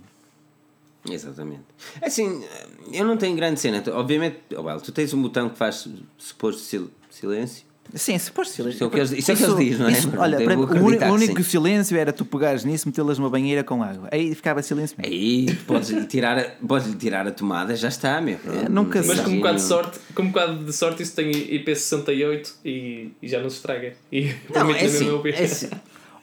Exatamente. 1.11 1.65
É 2.01 2.07
assim, 2.07 2.45
eu 2.93 3.05
não 3.05 3.17
tenho 3.17 3.37
grande 3.37 3.61
cena. 3.61 3.83
Obviamente, 3.93 4.39
oh, 4.57 4.63
well, 4.63 4.81
tu 4.81 4.93
tens 4.93 5.13
um 5.13 5.21
botão 5.21 5.51
que 5.51 5.59
faz 5.59 5.89
suposto 6.17 6.63
silêncio 7.11 7.72
Sim, 7.95 8.17
se 8.19 8.33
pôs 8.33 8.49
silêncio. 8.49 8.77
Isso 8.77 8.85
é 8.85 8.87
o 8.87 8.91
que 8.91 8.97
eles, 8.97 9.13
isso 9.13 9.33
é 9.33 9.37
que 9.37 9.43
eles 9.43 9.57
dizem, 9.57 9.79
não 9.79 9.89
é? 9.89 9.93
Isso, 9.93 10.11
olha, 10.17 10.43
para, 10.43 10.59
o 10.59 11.13
único 11.13 11.43
silêncio 11.43 11.97
era 11.97 12.13
tu 12.13 12.25
pegares 12.25 12.65
nisso, 12.65 12.89
metê-las 12.89 13.19
numa 13.19 13.29
banheira 13.29 13.63
com 13.63 13.83
água. 13.83 14.09
Aí 14.11 14.35
ficava 14.35 14.63
silêncio 14.63 14.97
mesmo. 14.99 15.13
Aí 15.13 15.55
podes 15.67 16.07
tirar, 16.07 16.57
podes 16.67 16.95
tirar 16.95 17.27
a 17.27 17.31
tomada, 17.31 17.77
já 17.77 17.89
está, 17.89 18.21
meu. 18.21 18.39
É, 18.47 18.69
nunca 18.69 19.03
Mas 19.03 19.21
com 19.21 19.31
um 19.31 19.37
bocado 19.37 19.57
de 19.57 19.63
sorte, 19.63 19.99
com 20.15 20.23
um 20.23 20.29
bocado 20.29 20.65
de 20.65 20.73
sorte, 20.73 21.03
isso 21.03 21.15
tem 21.15 21.31
IP68 21.31 22.53
e, 22.65 23.11
e 23.21 23.29
já 23.29 23.41
não 23.41 23.51
se 23.51 23.57
estraga. 23.57 23.93
E 24.11 24.35
não, 24.55 24.71
é 24.75 24.85
assim, 24.85 25.09
é 25.27 25.45
assim. 25.45 25.71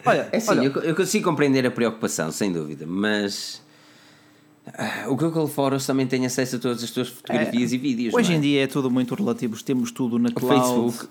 Olha, 0.06 0.30
é 0.32 0.38
assim, 0.38 0.50
olha. 0.50 0.62
Eu, 0.64 0.82
eu 0.82 0.96
consigo 0.96 1.26
compreender 1.26 1.66
a 1.68 1.72
preocupação, 1.72 2.32
sem 2.32 2.52
dúvida, 2.52 2.86
mas. 2.88 3.62
Uh, 4.68 5.12
o 5.12 5.16
Google 5.16 5.48
Photos 5.48 5.86
também 5.86 6.08
tem 6.08 6.26
acesso 6.26 6.56
a 6.56 6.60
todas 6.60 6.84
as 6.84 6.92
tuas 6.92 7.10
fotografias 7.10 7.72
é, 7.72 7.76
e 7.76 7.78
vídeos. 7.78 8.14
Hoje 8.14 8.34
é? 8.34 8.36
em 8.36 8.42
dia 8.42 8.64
é 8.64 8.68
tudo 8.68 8.90
muito 8.90 9.14
relativo, 9.14 9.62
temos 9.64 9.92
tudo 9.92 10.18
na 10.18 10.30
o 10.30 10.34
cloud. 10.34 10.56
Facebook, 10.56 11.10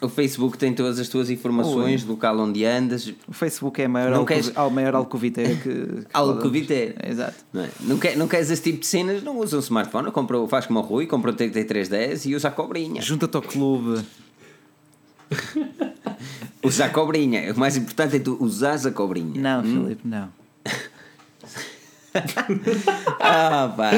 o 0.00 0.08
Facebook 0.08 0.56
tem 0.56 0.72
todas 0.72 0.98
as 0.98 1.08
tuas 1.08 1.28
informações, 1.28 2.04
do 2.04 2.12
local 2.12 2.38
onde 2.38 2.64
andas. 2.64 3.12
O 3.26 3.32
Facebook 3.32 3.80
é 3.82 3.86
a 3.86 3.88
maior, 3.88 4.12
alco... 4.12 4.26
queres... 4.26 4.52
a 4.56 4.70
maior 4.70 4.94
alcoviteira 4.94 5.54
que. 5.56 5.62
que 5.62 6.06
alcoviteira. 6.12 6.94
Exato. 7.04 7.44
Não, 7.52 7.62
é? 7.62 7.70
não, 7.80 7.98
quer, 7.98 8.16
não 8.16 8.28
queres 8.28 8.50
esse 8.50 8.62
tipo 8.62 8.78
de 8.78 8.86
cenas, 8.86 9.22
não 9.22 9.38
usa 9.38 9.56
um 9.56 9.60
smartphone, 9.60 10.10
compra, 10.12 10.46
faz 10.46 10.66
como 10.66 10.78
o 10.78 10.82
Rui, 10.82 11.06
compra 11.06 11.32
o 11.32 11.34
TT310 11.34 12.26
e 12.26 12.34
usa 12.36 12.48
a 12.48 12.50
cobrinha. 12.50 13.02
Junta-te 13.02 13.36
ao 13.36 13.42
clube. 13.42 14.04
usa 16.62 16.84
a 16.84 16.88
cobrinha. 16.88 17.52
O 17.52 17.58
mais 17.58 17.76
importante 17.76 18.16
é 18.16 18.18
tu 18.20 18.36
usares 18.40 18.86
a 18.86 18.92
cobrinha. 18.92 19.40
Não, 19.40 19.60
hum? 19.60 19.84
Filipe, 19.84 20.06
não. 20.06 20.28
ah, 23.20 23.72
pá. 23.76 23.90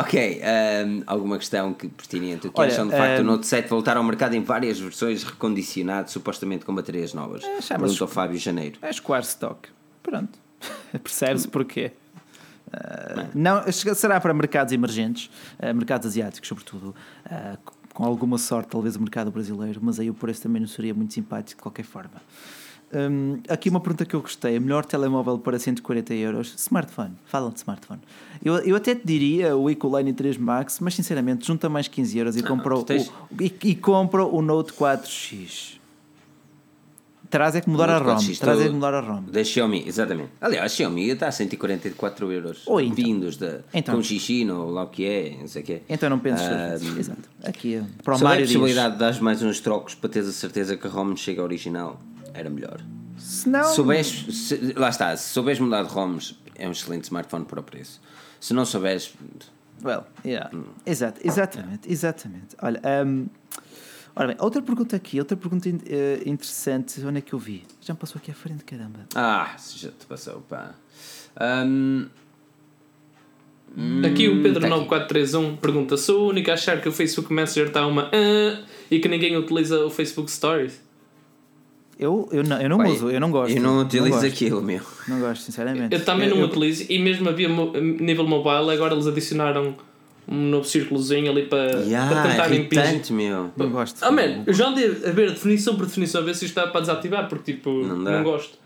ok, 0.00 0.40
um, 0.86 1.02
alguma 1.06 1.38
questão 1.38 1.72
que 1.72 1.88
pertinente? 1.88 2.46
O 2.46 2.52
que 2.52 2.60
Olha, 2.60 2.72
acham 2.72 2.86
de 2.86 2.96
facto 2.96 3.18
um, 3.18 3.22
o 3.22 3.24
Note 3.24 3.46
7 3.46 3.68
voltar 3.68 3.96
ao 3.96 4.04
mercado 4.04 4.34
em 4.34 4.42
várias 4.42 4.78
versões 4.78 5.22
recondicionado, 5.22 6.10
supostamente 6.10 6.64
com 6.64 6.74
baterias 6.74 7.14
novas? 7.14 7.44
É, 7.44 7.76
Pergunta 7.76 8.04
ao 8.04 8.08
Fábio 8.08 8.38
Janeiro. 8.38 8.78
É 8.82 8.92
square 8.92 9.24
stock. 9.24 9.68
Pronto. 10.02 10.38
Percebe-se 11.02 11.48
porquê. 11.48 11.92
Uh, 12.68 13.30
não, 13.34 13.62
será 13.70 14.20
para 14.20 14.34
mercados 14.34 14.72
emergentes, 14.72 15.30
uh, 15.58 15.74
mercados 15.74 16.06
asiáticos, 16.06 16.48
sobretudo. 16.48 16.94
Uh, 17.26 17.58
com 17.96 18.04
alguma 18.04 18.36
sorte, 18.36 18.68
talvez 18.68 18.94
o 18.94 19.00
mercado 19.00 19.30
brasileiro, 19.30 19.80
mas 19.82 19.98
aí 19.98 20.10
o 20.10 20.14
preço 20.14 20.42
também 20.42 20.60
não 20.60 20.68
seria 20.68 20.92
muito 20.92 21.14
simpático 21.14 21.56
de 21.56 21.62
qualquer 21.62 21.84
forma. 21.84 22.20
Um, 22.94 23.40
aqui 23.48 23.68
uma 23.68 23.80
pergunta 23.80 24.04
que 24.04 24.14
eu 24.14 24.20
gostei: 24.20 24.58
melhor 24.60 24.84
telemóvel 24.84 25.38
para 25.38 25.58
140 25.58 26.14
euros? 26.14 26.54
Smartphone. 26.56 27.12
Falam 27.24 27.50
de 27.50 27.58
smartphone. 27.58 28.00
Eu, 28.44 28.54
eu 28.58 28.76
até 28.76 28.94
te 28.94 29.04
diria 29.04 29.56
o 29.56 29.68
Ecoline 29.68 30.12
3 30.12 30.36
Max, 30.36 30.78
mas 30.80 30.94
sinceramente, 30.94 31.46
junta 31.46 31.68
mais 31.68 31.88
15 31.88 32.18
euros 32.18 32.36
e 32.36 32.42
compra, 32.42 32.76
o, 32.76 32.84
tens... 32.84 33.10
e, 33.40 33.52
e 33.64 33.74
compra 33.74 34.24
o 34.24 34.40
Note 34.40 34.72
4X. 34.72 35.76
Traz 37.28 37.56
é 37.56 37.60
que 37.60 37.68
mudar 37.68 37.90
a 37.90 37.98
ROM. 37.98 38.18
Traz 38.38 38.60
é 38.60 38.64
que 38.64 38.70
mudar 38.70 38.94
a 38.94 39.00
ROM. 39.00 39.22
Da 39.24 39.42
Xiaomi, 39.42 39.82
exatamente. 39.84 40.30
Aliás, 40.40 40.72
a 40.72 40.74
Xiaomi 40.76 41.10
está 41.10 41.26
a 41.26 41.32
144 41.32 42.30
euros. 42.30 42.62
Ou 42.66 42.80
então. 42.80 42.94
Vindos 42.94 43.36
de, 43.36 43.62
então. 43.74 43.96
com 43.96 44.02
xixi, 44.02 44.48
ou 44.48 44.70
lá 44.70 44.84
o 44.84 44.88
que 44.88 45.04
é, 45.04 45.36
não 45.40 45.48
sei 45.48 45.62
o 45.62 45.64
que 45.64 45.72
é. 45.72 45.82
Então 45.88 46.08
não 46.08 46.20
penses. 46.20 46.46
Uh, 46.46 46.98
Exato. 46.98 47.28
Aqui, 47.42 47.82
para 48.04 48.14
o 48.14 48.20
Mário. 48.20 48.44
A 48.44 48.46
possibilidade 48.46 48.94
de 48.94 49.00
dar 49.00 49.20
mais 49.20 49.42
uns 49.42 49.58
trocos 49.58 49.96
para 49.96 50.08
teres 50.08 50.28
a 50.28 50.32
certeza 50.32 50.76
que 50.76 50.86
a 50.86 50.90
ROM 50.90 51.16
chega 51.16 51.42
original 51.42 52.00
era 52.36 52.50
melhor. 52.50 52.80
Se 53.18 53.48
não. 53.48 53.64
Se, 53.64 54.72
lá 54.76 54.88
está, 54.88 55.16
se 55.16 55.32
souberes 55.32 55.58
mudar 55.58 55.82
de 55.82 55.88
ROMs, 55.88 56.36
é 56.54 56.68
um 56.68 56.72
excelente 56.72 57.04
smartphone 57.04 57.44
para 57.44 57.60
o 57.60 57.62
preço. 57.62 58.00
Se 58.40 58.52
não 58.52 58.64
souberes. 58.64 59.14
Well, 59.82 60.04
yeah. 60.24 60.50
Hum. 60.54 60.64
Exato, 60.84 61.20
exatamente, 61.24 61.90
exatamente. 61.90 62.56
Olha, 62.62 62.80
um, 63.06 63.26
ora 64.14 64.28
bem, 64.28 64.36
outra 64.40 64.62
pergunta 64.62 64.96
aqui, 64.96 65.18
outra 65.18 65.36
pergunta 65.36 65.68
uh, 65.68 65.72
interessante. 66.28 67.00
Onde 67.04 67.18
é 67.18 67.20
que 67.20 67.32
eu 67.32 67.38
vi? 67.38 67.64
Já 67.80 67.94
me 67.94 68.00
passou 68.00 68.18
aqui 68.18 68.30
à 68.30 68.34
frente, 68.34 68.64
caramba. 68.64 69.00
Ah, 69.14 69.56
já 69.58 69.90
te 69.90 70.06
passou, 70.06 70.40
pá. 70.42 70.74
Um, 71.40 72.06
Aqui 74.06 74.28
o 74.28 74.42
Pedro 74.42 74.66
9431 74.68 75.56
tá 75.56 75.60
pergunta: 75.60 75.96
Sou 75.98 76.24
o 76.24 76.28
único 76.30 76.50
a 76.50 76.54
achar 76.54 76.80
que 76.80 76.88
o 76.88 76.92
Facebook 76.92 77.30
Messenger 77.32 77.68
está 77.68 77.86
uma 77.86 78.06
uh, 78.06 78.64
e 78.90 78.98
que 78.98 79.08
ninguém 79.08 79.36
utiliza 79.36 79.84
o 79.84 79.90
Facebook 79.90 80.30
Stories? 80.30 80.80
Eu, 81.98 82.28
eu 82.30 82.42
não, 82.44 82.60
eu 82.60 82.68
não 82.68 82.76
Pai, 82.76 82.90
uso, 82.90 83.10
eu 83.10 83.18
não 83.18 83.30
gosto. 83.30 83.56
Eu 83.56 83.62
não 83.62 83.80
utilizo 83.80 84.20
não 84.20 84.28
aquilo, 84.28 84.62
meu. 84.62 84.80
Não 85.08 85.18
gosto, 85.18 85.42
sinceramente. 85.42 85.94
Eu 85.94 86.04
também 86.04 86.28
não 86.28 86.38
eu, 86.38 86.46
utilizo 86.46 86.84
e 86.90 86.98
mesmo 86.98 87.28
havia 87.28 87.48
nível 87.48 88.26
mobile, 88.26 88.70
agora 88.70 88.92
eles 88.94 89.06
adicionaram 89.06 89.74
um 90.28 90.50
novo 90.50 90.66
círculozinho 90.66 91.30
ali 91.30 91.46
para, 91.46 91.78
yeah, 91.82 92.10
para 92.10 92.30
tentar 92.30 92.54
impingir. 92.54 93.12
meu. 93.12 93.50
Não 93.56 93.70
gosto. 93.70 94.02
Ah, 94.02 94.10
man, 94.10 94.42
eu 94.46 94.52
já 94.52 94.68
andei 94.68 94.86
a 94.86 95.10
ver 95.10 95.30
definição 95.30 95.76
por 95.76 95.86
definição 95.86 96.20
a 96.20 96.24
ver 96.24 96.34
se 96.34 96.44
isto 96.44 96.58
está 96.58 96.70
para 96.70 96.80
desativar, 96.80 97.28
porque 97.28 97.52
tipo, 97.52 97.70
não, 97.70 97.96
não 97.96 98.22
gosto. 98.22 98.58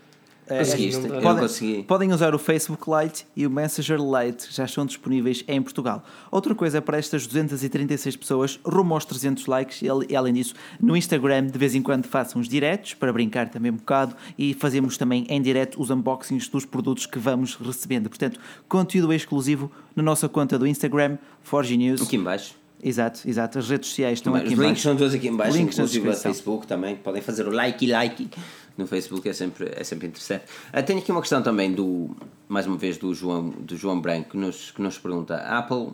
É, 0.51 0.57
Conseguiste? 0.57 1.05
É, 1.05 1.21
podem, 1.21 1.41
consegui. 1.41 1.83
podem 1.83 2.11
usar 2.11 2.35
o 2.35 2.39
Facebook 2.39 2.83
Lite 2.89 3.25
e 3.35 3.47
o 3.47 3.49
Messenger 3.49 3.97
Lite, 3.99 4.47
já 4.51 4.65
estão 4.65 4.85
disponíveis 4.85 5.43
em 5.47 5.61
Portugal. 5.61 6.03
Outra 6.29 6.53
coisa 6.53 6.81
para 6.81 6.97
estas 6.97 7.25
236 7.25 8.17
pessoas, 8.17 8.59
rumo 8.65 8.93
aos 8.93 9.05
300 9.05 9.45
likes, 9.45 9.81
e 9.81 10.15
além 10.15 10.33
disso, 10.33 10.53
no 10.79 10.97
Instagram 10.97 11.47
de 11.47 11.57
vez 11.57 11.73
em 11.73 11.81
quando 11.81 12.05
façam 12.05 12.41
uns 12.41 12.49
diretos 12.49 12.93
para 12.93 13.13
brincar 13.13 13.49
também 13.49 13.71
um 13.71 13.75
bocado 13.75 14.15
e 14.37 14.53
fazemos 14.53 14.97
também 14.97 15.25
em 15.29 15.41
direto 15.41 15.81
os 15.81 15.89
unboxings 15.89 16.49
dos 16.49 16.65
produtos 16.65 17.05
que 17.05 17.17
vamos 17.17 17.55
recebendo. 17.55 18.09
Portanto, 18.09 18.39
conteúdo 18.67 19.13
exclusivo 19.13 19.71
na 19.95 20.03
nossa 20.03 20.27
conta 20.27 20.59
do 20.59 20.67
Instagram, 20.67 21.17
Forge 21.41 21.77
News. 21.77 22.01
Aqui 22.01 22.17
embaixo. 22.17 22.61
Exato, 22.83 23.21
exato. 23.27 23.59
As 23.59 23.69
redes 23.69 23.89
sociais 23.89 24.17
estão 24.17 24.33
aqui 24.33 24.53
Os 24.53 24.59
links 24.59 24.81
são 24.81 24.95
todos 24.95 25.13
aqui 25.13 25.27
em 25.27 25.35
baixo, 25.35 25.55
links 25.55 25.75
inclusive 25.77 26.09
o 26.09 26.13
Facebook 26.13 26.65
também. 26.65 26.95
Podem 26.95 27.21
fazer 27.21 27.47
o 27.47 27.51
like 27.51 27.85
e 27.85 27.91
like 27.91 28.29
no 28.77 28.87
Facebook, 28.87 29.27
é 29.27 29.33
sempre, 29.33 29.71
é 29.75 29.83
sempre 29.83 30.07
interessante. 30.07 30.45
Uh, 30.73 30.83
tenho 30.83 30.99
aqui 30.99 31.11
uma 31.11 31.21
questão 31.21 31.41
também 31.41 31.71
do, 31.71 32.15
mais 32.47 32.65
uma 32.67 32.77
vez, 32.77 32.97
do 32.97 33.13
João, 33.13 33.49
do 33.49 33.75
João 33.75 33.99
Branco, 33.99 34.31
que 34.31 34.37
nos, 34.37 34.71
que 34.71 34.81
nos 34.81 34.97
pergunta: 34.97 35.37
Apple, 35.37 35.89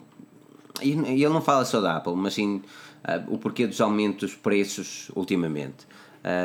e 0.81 0.91
ele 0.91 1.29
não 1.29 1.41
fala 1.41 1.65
só 1.65 1.81
da 1.81 1.97
Apple, 1.97 2.15
mas 2.15 2.33
sim 2.33 2.61
uh, 3.03 3.33
o 3.33 3.37
porquê 3.37 3.67
dos 3.67 3.81
aumentos 3.81 4.31
dos 4.31 4.35
preços 4.35 5.09
ultimamente. 5.15 5.87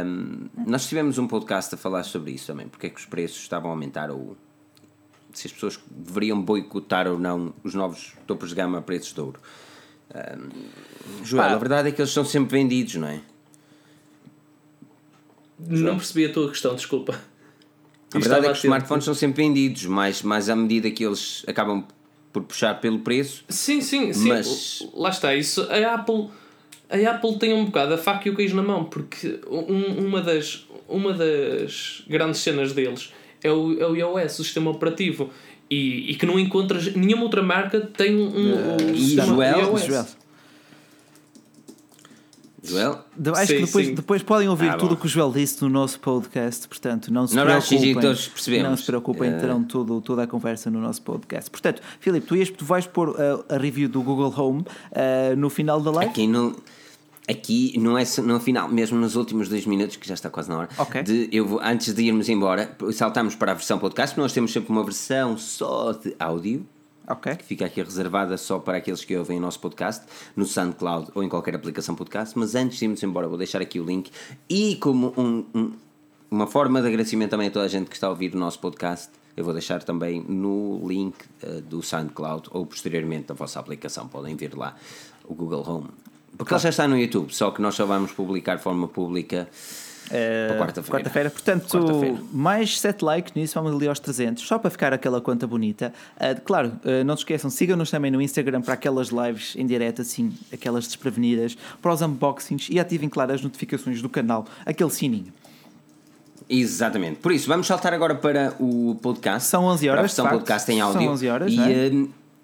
Um, 0.04 0.48
nós 0.66 0.86
tivemos 0.86 1.18
um 1.18 1.26
podcast 1.26 1.74
a 1.74 1.78
falar 1.78 2.04
sobre 2.04 2.32
isso 2.32 2.46
também, 2.46 2.68
porque 2.68 2.86
é 2.86 2.90
que 2.90 3.00
os 3.00 3.06
preços 3.06 3.38
estavam 3.38 3.70
a 3.70 3.74
aumentar 3.74 4.10
ou 4.10 4.36
se 5.32 5.46
as 5.46 5.52
pessoas 5.52 5.80
deveriam 5.90 6.40
boicotar 6.40 7.08
ou 7.08 7.18
não 7.18 7.54
os 7.64 7.74
novos 7.74 8.14
topos 8.26 8.50
de 8.50 8.54
gama 8.54 8.78
a 8.78 8.82
preços 8.82 9.12
de 9.12 9.20
ouro. 9.20 9.40
Um, 10.14 11.24
Joel, 11.24 11.48
Pá. 11.48 11.54
a 11.54 11.58
verdade 11.58 11.88
é 11.88 11.92
que 11.92 12.00
eles 12.00 12.12
são 12.12 12.24
sempre 12.24 12.58
vendidos, 12.58 12.96
não 12.96 13.08
é? 13.08 13.22
Não 15.58 15.96
percebi 15.96 16.26
a 16.26 16.32
tua 16.32 16.48
questão, 16.48 16.74
desculpa. 16.74 17.20
A 18.14 18.18
verdade 18.18 18.46
é 18.46 18.48
que 18.48 18.58
os 18.58 18.64
smartphones 18.64 19.04
são 19.04 19.14
sempre 19.14 19.42
vendidos, 19.42 19.86
mas, 19.86 20.22
mas 20.22 20.50
à 20.50 20.56
medida 20.56 20.90
que 20.90 21.04
eles 21.04 21.44
acabam 21.46 21.84
por 22.32 22.42
puxar 22.42 22.80
pelo 22.80 22.98
preço. 22.98 23.44
Sim, 23.48 23.80
sim, 23.80 24.12
sim. 24.12 24.28
Mas... 24.28 24.86
Lá 24.94 25.10
está, 25.10 25.34
isso. 25.34 25.66
A 25.70 25.94
Apple, 25.94 26.28
a 26.90 27.10
Apple 27.10 27.38
tem 27.38 27.54
um 27.54 27.66
bocado 27.66 27.94
a 27.94 27.98
faca 27.98 28.28
e 28.28 28.30
o 28.30 28.36
queijo 28.36 28.56
na 28.56 28.62
mão, 28.62 28.84
porque 28.84 29.40
um, 29.50 30.06
uma, 30.06 30.20
das, 30.20 30.66
uma 30.88 31.12
das 31.12 32.02
grandes 32.08 32.40
cenas 32.40 32.72
deles 32.72 33.12
é 33.42 33.50
o, 33.50 33.78
é 33.80 33.86
o 33.86 33.96
iOS, 33.96 34.38
o 34.38 34.44
sistema 34.44 34.70
operativo 34.70 35.30
e, 35.72 36.10
e 36.10 36.14
que 36.16 36.26
não 36.26 36.38
encontras 36.38 36.94
nenhuma 36.94 37.22
outra 37.22 37.42
marca 37.42 37.80
tem 37.80 38.14
um, 38.14 38.28
uh, 38.28 38.94
Joel, 38.94 39.78
Joel. 39.78 40.06
Joel? 42.62 43.04
Acho 43.34 43.46
sim, 43.46 43.56
que 43.56 43.64
depois, 43.64 43.90
depois 43.90 44.22
podem 44.22 44.48
ouvir 44.48 44.70
ah, 44.70 44.76
tudo 44.76 44.94
o 44.94 44.96
que 44.96 45.06
o 45.06 45.08
Joel 45.08 45.32
disse 45.32 45.60
no 45.62 45.68
nosso 45.68 45.98
podcast, 45.98 46.68
portanto 46.68 47.12
não 47.12 47.26
se 47.26 47.34
não, 47.34 47.44
preocupem. 47.44 47.94
Não, 47.94 48.70
não 48.70 48.76
se 48.76 48.84
preocupem, 48.84 49.34
uh... 49.34 49.40
terão 49.40 49.64
tudo, 49.64 50.00
toda 50.00 50.22
a 50.22 50.26
conversa 50.26 50.70
no 50.70 50.80
nosso 50.80 51.02
podcast. 51.02 51.50
Portanto, 51.50 51.82
Filipe, 51.98 52.26
tu, 52.26 52.36
ias, 52.36 52.50
tu 52.50 52.64
vais 52.64 52.86
pôr 52.86 53.16
a, 53.20 53.54
a 53.56 53.58
review 53.58 53.88
do 53.88 54.00
Google 54.02 54.32
Home 54.36 54.60
uh, 54.60 55.36
no 55.36 55.50
final 55.50 55.80
da 55.80 55.90
live? 55.90 56.10
Aqui 56.10 56.26
não 56.26 56.54
aqui 57.28 57.78
não 57.78 57.96
é 57.96 58.04
no 58.22 58.40
final, 58.40 58.68
mesmo 58.68 58.98
nos 58.98 59.16
últimos 59.16 59.48
dois 59.48 59.66
minutos, 59.66 59.96
que 59.96 60.06
já 60.06 60.14
está 60.14 60.30
quase 60.30 60.48
na 60.48 60.58
hora, 60.58 60.68
Ok. 60.78 61.02
de, 61.02 61.28
eu 61.32 61.46
vou, 61.46 61.60
antes 61.62 61.94
de 61.94 62.02
irmos 62.02 62.28
embora, 62.28 62.76
saltamos 62.92 63.34
para 63.34 63.52
a 63.52 63.54
versão 63.54 63.78
podcast, 63.78 64.18
nós 64.18 64.32
temos 64.32 64.52
sempre 64.52 64.70
uma 64.72 64.84
versão 64.84 65.36
só 65.36 65.92
de 65.92 66.14
áudio, 66.18 66.66
Ok. 67.08 67.36
que 67.36 67.44
fica 67.44 67.66
aqui 67.66 67.82
reservada 67.82 68.36
só 68.36 68.58
para 68.58 68.78
aqueles 68.78 69.04
que 69.04 69.16
ouvem 69.16 69.38
o 69.38 69.40
nosso 69.40 69.58
podcast, 69.60 70.04
no 70.36 70.44
SoundCloud 70.46 71.10
ou 71.14 71.22
em 71.22 71.28
qualquer 71.28 71.54
aplicação 71.54 71.94
podcast, 71.94 72.38
mas 72.38 72.54
antes 72.54 72.78
de 72.78 72.84
irmos 72.84 73.02
embora, 73.02 73.26
vou 73.28 73.36
deixar 73.38 73.60
aqui 73.60 73.80
o 73.80 73.84
link, 73.84 74.10
e 74.48 74.76
como 74.76 75.12
um- 75.16 75.44
um- 75.54 75.72
uma 76.30 76.46
forma 76.46 76.80
de 76.80 76.88
agradecimento 76.88 77.30
também 77.30 77.48
a 77.48 77.50
toda 77.50 77.64
a 77.64 77.68
gente 77.68 77.88
que 77.88 77.94
está 77.96 78.06
a 78.06 78.10
ouvir 78.10 78.34
o 78.34 78.38
nosso 78.38 78.58
podcast, 78.60 79.10
eu 79.36 79.44
vou 79.44 79.52
deixar 79.52 79.82
também 79.82 80.22
no 80.26 80.80
link 80.86 81.14
eh, 81.42 81.60
do 81.60 81.82
SoundCloud 81.82 82.48
ou 82.52 82.64
posteriormente 82.66 83.26
da 83.28 83.34
vossa 83.34 83.58
aplicação, 83.58 84.06
podem 84.08 84.36
vir 84.36 84.56
lá, 84.56 84.76
o 85.24 85.34
Google 85.34 85.64
Home. 85.68 85.88
Porque 86.38 86.54
ele 86.54 86.60
já 86.60 86.68
está 86.70 86.88
no 86.88 86.96
YouTube, 86.96 87.34
só 87.34 87.50
que 87.50 87.60
nós 87.60 87.74
só 87.74 87.84
vamos 87.84 88.12
publicar 88.12 88.56
de 88.56 88.62
forma 88.62 88.88
pública 88.88 89.48
Eh, 90.10 90.48
para 90.48 90.58
quarta-feira. 90.58 90.90
quarta-feira. 90.90 91.30
Portanto, 91.30 91.68
Quarta-feira. 91.78 92.18
mais 92.32 92.78
7 92.80 93.02
likes 93.04 93.32
nisso, 93.34 93.54
vamos 93.54 93.74
ali 93.74 93.88
aos 93.88 93.98
300, 94.00 94.42
só 94.46 94.58
para 94.58 94.70
ficar 94.70 94.92
aquela 94.92 95.20
conta 95.20 95.46
bonita. 95.46 95.92
Eh, 96.18 96.34
claro, 96.44 96.72
eh, 96.84 97.02
não 97.04 97.16
se 97.16 97.20
esqueçam, 97.22 97.48
sigam-nos 97.50 97.90
também 97.90 98.10
no 98.10 98.20
Instagram 98.20 98.60
para 98.62 98.74
aquelas 98.74 99.08
lives 99.08 99.54
em 99.56 99.66
direto, 99.66 100.02
assim, 100.02 100.32
aquelas 100.52 100.86
desprevenidas, 100.86 101.56
para 101.80 101.92
os 101.92 102.02
unboxings 102.02 102.68
e 102.70 102.78
ativem, 102.80 103.08
claro, 103.08 103.32
as 103.32 103.42
notificações 103.42 104.02
do 104.02 104.08
canal, 104.08 104.46
aquele 104.66 104.90
sininho. 104.90 105.32
Exatamente. 106.48 107.16
Por 107.20 107.32
isso, 107.32 107.48
vamos 107.48 107.66
saltar 107.66 107.94
agora 107.94 108.14
para 108.14 108.54
o 108.60 108.96
podcast. 109.00 109.48
São 109.48 109.64
11 109.64 109.86
para 109.86 109.90
a 109.90 109.98
horas, 109.98 110.10
versão 110.10 110.24
facto. 110.26 110.38
podcast 110.38 110.70
em 110.72 110.78
São 110.78 110.88
áudio. 110.88 111.10
11 111.10 111.28
horas, 111.28 111.52
e, 111.52 111.60
é? 111.60 111.90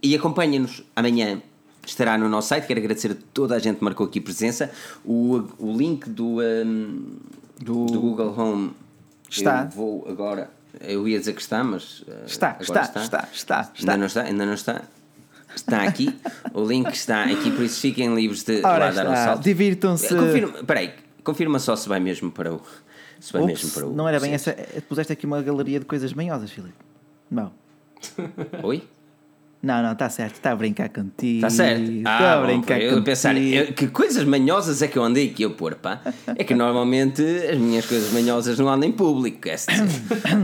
e 0.02 0.14
acompanha-nos 0.14 0.82
amanhã. 0.96 1.42
Estará 1.86 2.16
no 2.18 2.28
nosso 2.28 2.48
site. 2.48 2.66
Quero 2.66 2.80
agradecer 2.80 3.12
a 3.12 3.16
toda 3.32 3.54
a 3.54 3.58
gente 3.58 3.78
que 3.78 3.84
marcou 3.84 4.06
aqui 4.06 4.20
presença. 4.20 4.70
O, 5.04 5.42
o 5.58 5.74
link 5.76 6.08
do, 6.08 6.40
eh, 6.42 6.62
do, 7.60 7.86
Google 7.86 8.34
Home 8.38 8.72
Está. 9.30 9.64
Eu 9.64 9.68
vou 9.70 10.06
agora. 10.08 10.50
Eu 10.80 11.06
ia 11.08 11.18
dizer 11.18 11.32
que 11.34 11.40
está, 11.40 11.62
mas. 11.64 12.04
eh, 12.08 12.22
Está, 12.26 12.50
agora 12.50 12.62
está, 12.62 12.82
está, 12.82 13.00
está, 13.02 13.28
está. 13.32 13.72
Ainda 13.80 13.96
não 13.96 14.06
está, 14.06 14.22
ainda 14.22 14.46
não 14.46 14.54
está. 14.54 14.82
Está 15.54 15.82
aqui. 15.82 16.14
o 16.54 16.64
link 16.64 16.88
está 16.92 17.24
aqui, 17.24 17.50
por 17.50 17.62
isso 17.64 17.80
fiquem 17.80 18.14
livres 18.14 18.42
de 18.44 18.62
Ora 18.64 18.86
lá 18.86 18.90
dar 18.90 19.06
um 19.08 19.12
está, 19.12 19.24
salto. 19.24 19.42
divirtam-se. 19.42 20.08
Confirma, 20.14 20.64
peraí, 20.64 20.92
confirma 21.24 21.58
só 21.58 21.74
se 21.74 21.88
vai 21.88 21.98
mesmo 22.00 22.30
para 22.30 22.54
o. 22.54 22.60
Se 23.18 23.32
vai 23.32 23.42
Ups, 23.42 23.50
mesmo 23.64 23.70
para 23.72 23.86
o. 23.86 23.94
não 23.94 24.08
era 24.08 24.20
bem 24.20 24.32
essa. 24.34 24.50
eh, 24.50 24.80
Puseste 24.88 25.12
aqui 25.12 25.26
uma 25.26 25.42
galeria 25.42 25.80
de 25.80 25.84
coisas 25.86 26.12
manhosas, 26.12 26.50
Filipe. 26.50 26.74
Não. 27.30 27.52
Oi? 28.62 28.86
Não, 29.60 29.82
não, 29.82 29.90
está 29.92 30.08
certo, 30.08 30.34
está 30.34 30.52
a 30.52 30.56
brincar 30.56 30.88
contigo. 30.88 31.38
Está 31.38 31.50
certo? 31.50 31.90
Está 31.90 32.10
Ah, 32.12 32.34
a 32.34 32.40
bom, 32.40 32.46
brincar 32.46 32.74
foi 32.76 32.84
eu 32.84 32.88
contigo. 32.90 33.04
pensar, 33.04 33.36
eu- 33.36 33.72
que 33.72 33.88
coisas 33.88 34.22
manhosas 34.24 34.82
é 34.82 34.86
que 34.86 34.96
eu 34.96 35.02
andei 35.02 35.30
aqui 35.30 35.44
a 35.44 35.50
pôr, 35.50 35.74
pá? 35.74 36.00
É 36.36 36.44
que 36.44 36.54
normalmente 36.54 37.22
as 37.22 37.58
minhas 37.58 37.84
coisas 37.84 38.12
manhosas 38.12 38.56
não 38.56 38.68
andam 38.68 38.88
em 38.88 38.92
público, 38.92 39.40
quer 39.40 39.56
dizer. 39.56 39.72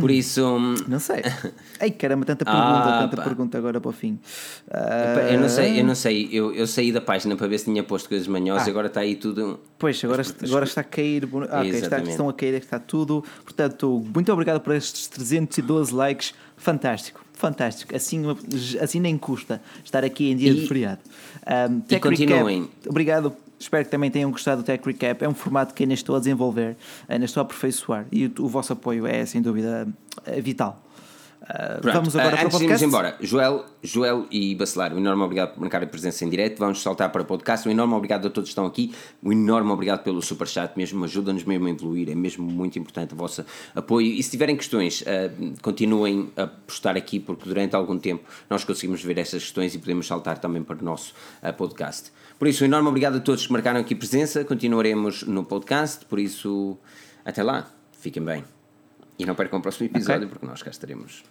Por 0.00 0.10
isso, 0.10 0.44
hum, 0.44 0.74
Não 0.88 0.98
sei. 0.98 1.22
Ai 1.80 1.92
caramba, 1.92 2.24
tanta 2.26 2.44
pergunta, 2.44 2.66
Ah, 2.66 2.98
tanta 3.02 3.16
pá. 3.16 3.22
pergunta 3.22 3.56
agora 3.56 3.80
para 3.80 3.88
o 3.88 3.92
fim. 3.92 4.18
pá, 4.68 5.20
eu 5.30 5.38
não 5.40 5.48
sei, 5.48 5.70
Ah, 5.70 5.76
eu 5.78 5.84
não 5.84 5.94
sei, 5.94 6.28
eu, 6.32 6.52
eu 6.52 6.66
saí 6.66 6.90
da 6.90 7.00
página 7.00 7.36
para 7.36 7.46
ver 7.46 7.58
se 7.58 7.66
tinha 7.66 7.84
posto 7.84 8.08
coisas 8.08 8.26
manhosas 8.26 8.64
Ah. 8.66 8.68
e 8.68 8.70
agora 8.70 8.86
está 8.88 9.00
aí 9.00 9.14
tudo. 9.14 9.60
Pois, 9.78 10.02
agora, 10.04 10.22
agora 10.44 10.64
está 10.64 10.80
a 10.80 10.84
cair. 10.84 11.28
Ah, 11.50 11.60
ok, 11.60 11.70
está, 11.70 11.98
estão 12.00 12.28
a 12.28 12.32
cair, 12.32 12.54
está 12.54 12.78
tudo. 12.80 13.24
Portanto, 13.44 14.04
muito 14.12 14.32
obrigado 14.32 14.60
por 14.60 14.74
estes 14.74 15.06
312 15.06 15.94
likes. 15.94 16.34
Fantástico, 16.56 17.23
fantástico. 17.34 17.94
Assim, 17.94 18.22
assim 18.80 19.00
nem 19.00 19.18
custa 19.18 19.60
estar 19.84 20.04
aqui 20.04 20.30
em 20.30 20.36
dia 20.36 20.50
E- 20.52 20.54
de 20.54 20.66
feriado. 20.66 21.00
Um, 21.70 21.82
e 21.88 22.00
continuem. 22.00 22.62
Recap, 22.62 22.88
obrigado. 22.88 23.32
Espero 23.58 23.84
que 23.84 23.90
também 23.90 24.10
tenham 24.10 24.30
gostado 24.30 24.62
do 24.62 24.64
Tech 24.64 24.84
Recap. 24.84 25.24
É 25.24 25.28
um 25.28 25.34
formato 25.34 25.72
que 25.74 25.82
ainda 25.84 25.94
estou 25.94 26.16
a 26.16 26.18
desenvolver, 26.18 26.76
ainda 27.08 27.24
estou 27.24 27.40
a 27.40 27.44
aperfeiçoar 27.44 28.06
e 28.10 28.26
o, 28.26 28.32
o 28.40 28.48
vosso 28.48 28.72
apoio 28.72 29.06
é, 29.06 29.24
sem 29.24 29.40
dúvida, 29.40 29.86
vital. 30.42 30.83
Uh, 31.44 31.78
Pronto, 31.82 31.94
vamos 31.96 32.16
agora 32.16 32.36
ah, 32.36 32.38
para 32.38 32.44
o 32.44 32.46
antes 32.46 32.58
de 32.58 32.64
podcast. 32.64 32.84
embora, 32.86 33.16
Joel, 33.20 33.66
Joel 33.82 34.26
e 34.30 34.54
Bacelar, 34.54 34.94
um 34.94 34.98
enorme 34.98 35.24
obrigado 35.24 35.52
por 35.52 35.60
marcar 35.60 35.82
a 35.82 35.86
presença 35.86 36.24
em 36.24 36.30
direto. 36.30 36.58
Vamos 36.58 36.80
saltar 36.80 37.12
para 37.12 37.20
o 37.20 37.24
podcast. 37.26 37.68
Um 37.68 37.70
enorme 37.70 37.92
obrigado 37.92 38.26
a 38.26 38.30
todos 38.30 38.48
que 38.48 38.52
estão 38.52 38.64
aqui. 38.64 38.94
Um 39.22 39.30
enorme 39.30 39.70
obrigado 39.70 40.02
pelo 40.02 40.22
superchat, 40.22 40.72
mesmo 40.74 41.04
ajuda-nos 41.04 41.44
mesmo 41.44 41.66
a 41.66 41.70
evoluir. 41.70 42.08
É 42.08 42.14
mesmo 42.14 42.50
muito 42.50 42.78
importante 42.78 43.12
o 43.12 43.16
vosso 43.16 43.44
apoio. 43.74 44.06
E 44.06 44.22
se 44.22 44.30
tiverem 44.30 44.56
questões, 44.56 45.04
ah, 45.06 45.30
continuem 45.60 46.32
a 46.34 46.46
postar 46.46 46.96
aqui, 46.96 47.20
porque 47.20 47.46
durante 47.46 47.76
algum 47.76 47.98
tempo 47.98 48.24
nós 48.48 48.64
conseguimos 48.64 49.02
ver 49.04 49.18
essas 49.18 49.42
questões 49.42 49.74
e 49.74 49.78
podemos 49.78 50.06
saltar 50.06 50.38
também 50.38 50.62
para 50.62 50.80
o 50.80 50.84
nosso 50.84 51.12
ah, 51.42 51.52
podcast. 51.52 52.10
Por 52.38 52.48
isso, 52.48 52.64
um 52.64 52.66
enorme 52.66 52.88
obrigado 52.88 53.16
a 53.16 53.20
todos 53.20 53.46
que 53.46 53.52
marcaram 53.52 53.80
aqui 53.80 53.94
presença. 53.94 54.44
Continuaremos 54.46 55.24
no 55.24 55.44
podcast. 55.44 56.06
Por 56.06 56.18
isso, 56.18 56.78
até 57.22 57.42
lá. 57.42 57.70
Fiquem 57.92 58.22
bem. 58.22 58.53
E 59.18 59.24
não 59.24 59.34
percam 59.34 59.58
o 59.58 59.62
próximo 59.62 59.86
episódio, 59.86 60.28
porque 60.28 60.44
nós 60.46 60.62
cá 60.62 60.70
estaremos. 60.70 61.22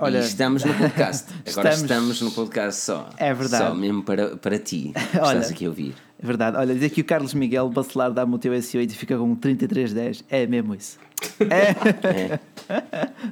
Olha, 0.00 0.18
e 0.18 0.20
estamos 0.20 0.64
no 0.64 0.72
podcast. 0.74 1.26
Agora 1.50 1.70
estamos- 1.70 1.80
estamos, 1.80 2.20
no 2.20 2.30
podcast 2.30 2.80
só. 2.82 3.10
É 3.16 3.34
verdade. 3.34 3.64
Só 3.66 3.74
mesmo 3.74 4.02
para, 4.04 4.36
para 4.36 4.58
ti. 4.58 4.92
que 5.10 5.18
Olha. 5.18 5.38
estás 5.38 5.50
aqui 5.50 5.64
a 5.64 5.68
ouvir. 5.68 5.94
É 6.22 6.26
verdade. 6.26 6.56
Olha, 6.56 6.72
diz 6.74 6.84
aqui 6.84 7.00
o 7.00 7.04
Carlos 7.04 7.34
Miguel 7.34 7.68
Bacelar 7.68 8.12
dá-me 8.12 8.32
o 8.34 8.38
teu 8.38 8.52
SO8 8.52 8.90
e 8.90 8.94
fica 8.94 9.16
com 9.18 9.24
um 9.24 9.34
3310. 9.34 10.24
É 10.30 10.46
mesmo 10.46 10.74
isso. 10.74 10.98
É. 11.40 12.38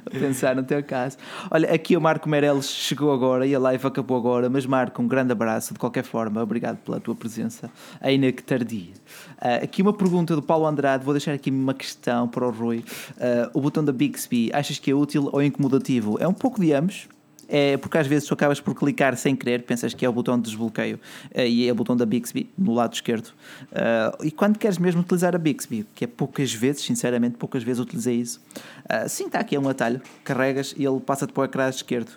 A 0.05 0.09
pensar 0.09 0.55
no 0.55 0.63
teu 0.63 0.81
caso. 0.83 1.15
Olha, 1.51 1.71
aqui 1.73 1.95
o 1.95 2.01
Marco 2.01 2.27
Meirelles 2.27 2.69
chegou 2.69 3.13
agora 3.13 3.45
e 3.45 3.53
a 3.53 3.59
live 3.59 3.85
acabou 3.85 4.17
agora, 4.17 4.49
mas 4.49 4.65
Marco, 4.65 5.01
um 5.01 5.07
grande 5.07 5.31
abraço 5.31 5.73
de 5.73 5.79
qualquer 5.79 6.03
forma. 6.03 6.41
Obrigado 6.41 6.77
pela 6.77 6.99
tua 6.99 7.15
presença, 7.15 7.69
ainda 8.01 8.31
que 8.31 8.41
tardia. 8.43 8.91
Ah, 9.39 9.55
aqui 9.63 9.81
uma 9.81 9.93
pergunta 9.93 10.35
do 10.35 10.41
Paulo 10.41 10.65
Andrade, 10.65 11.03
vou 11.03 11.13
deixar 11.13 11.33
aqui 11.33 11.49
uma 11.49 11.73
questão 11.73 12.27
para 12.27 12.45
o 12.45 12.51
Rui. 12.51 12.83
Ah, 13.19 13.49
o 13.53 13.61
botão 13.61 13.83
da 13.83 13.91
Bixby, 13.91 14.49
achas 14.53 14.79
que 14.79 14.91
é 14.91 14.95
útil 14.95 15.29
ou 15.31 15.41
incomodativo? 15.41 16.17
É 16.19 16.27
um 16.27 16.33
pouco 16.33 16.59
de 16.59 16.73
ambos. 16.73 17.07
É 17.49 17.77
porque 17.77 17.97
às 17.97 18.05
vezes 18.05 18.27
tu 18.27 18.33
acabas 18.33 18.59
por 18.59 18.75
clicar 18.75 19.15
sem 19.15 19.33
querer, 19.33 19.63
pensas 19.63 19.93
que 19.93 20.05
é 20.05 20.09
o 20.09 20.11
botão 20.11 20.35
de 20.37 20.43
desbloqueio 20.49 20.99
eh, 21.33 21.47
e 21.47 21.67
é 21.69 21.71
o 21.71 21.75
botão 21.75 21.95
da 21.95 22.05
Bixby 22.05 22.49
no 22.57 22.73
lado 22.73 22.93
esquerdo. 22.93 23.29
Ah, 23.71 24.17
e 24.21 24.31
quando 24.31 24.59
queres 24.59 24.77
mesmo 24.77 24.99
utilizar 24.99 25.33
a 25.33 25.37
Bixby, 25.39 25.85
que 25.95 26.03
é 26.03 26.07
poucas 26.07 26.53
vezes, 26.53 26.81
sinceramente, 26.81 27.37
poucas 27.37 27.63
vezes 27.63 27.79
utilizei 27.79 28.15
isso, 28.15 28.41
ah, 28.89 29.07
sim, 29.07 29.27
está 29.27 29.39
aqui 29.39 29.55
é 29.55 29.59
um 29.59 29.69
atalho, 29.69 30.01
carregas 30.25 30.75
e 30.77 30.85
ele 30.85 30.99
passa-te 30.99 31.31
para 31.31 31.41
o 31.41 31.45
ecrã 31.45 31.69
esquerdo. 31.69 32.11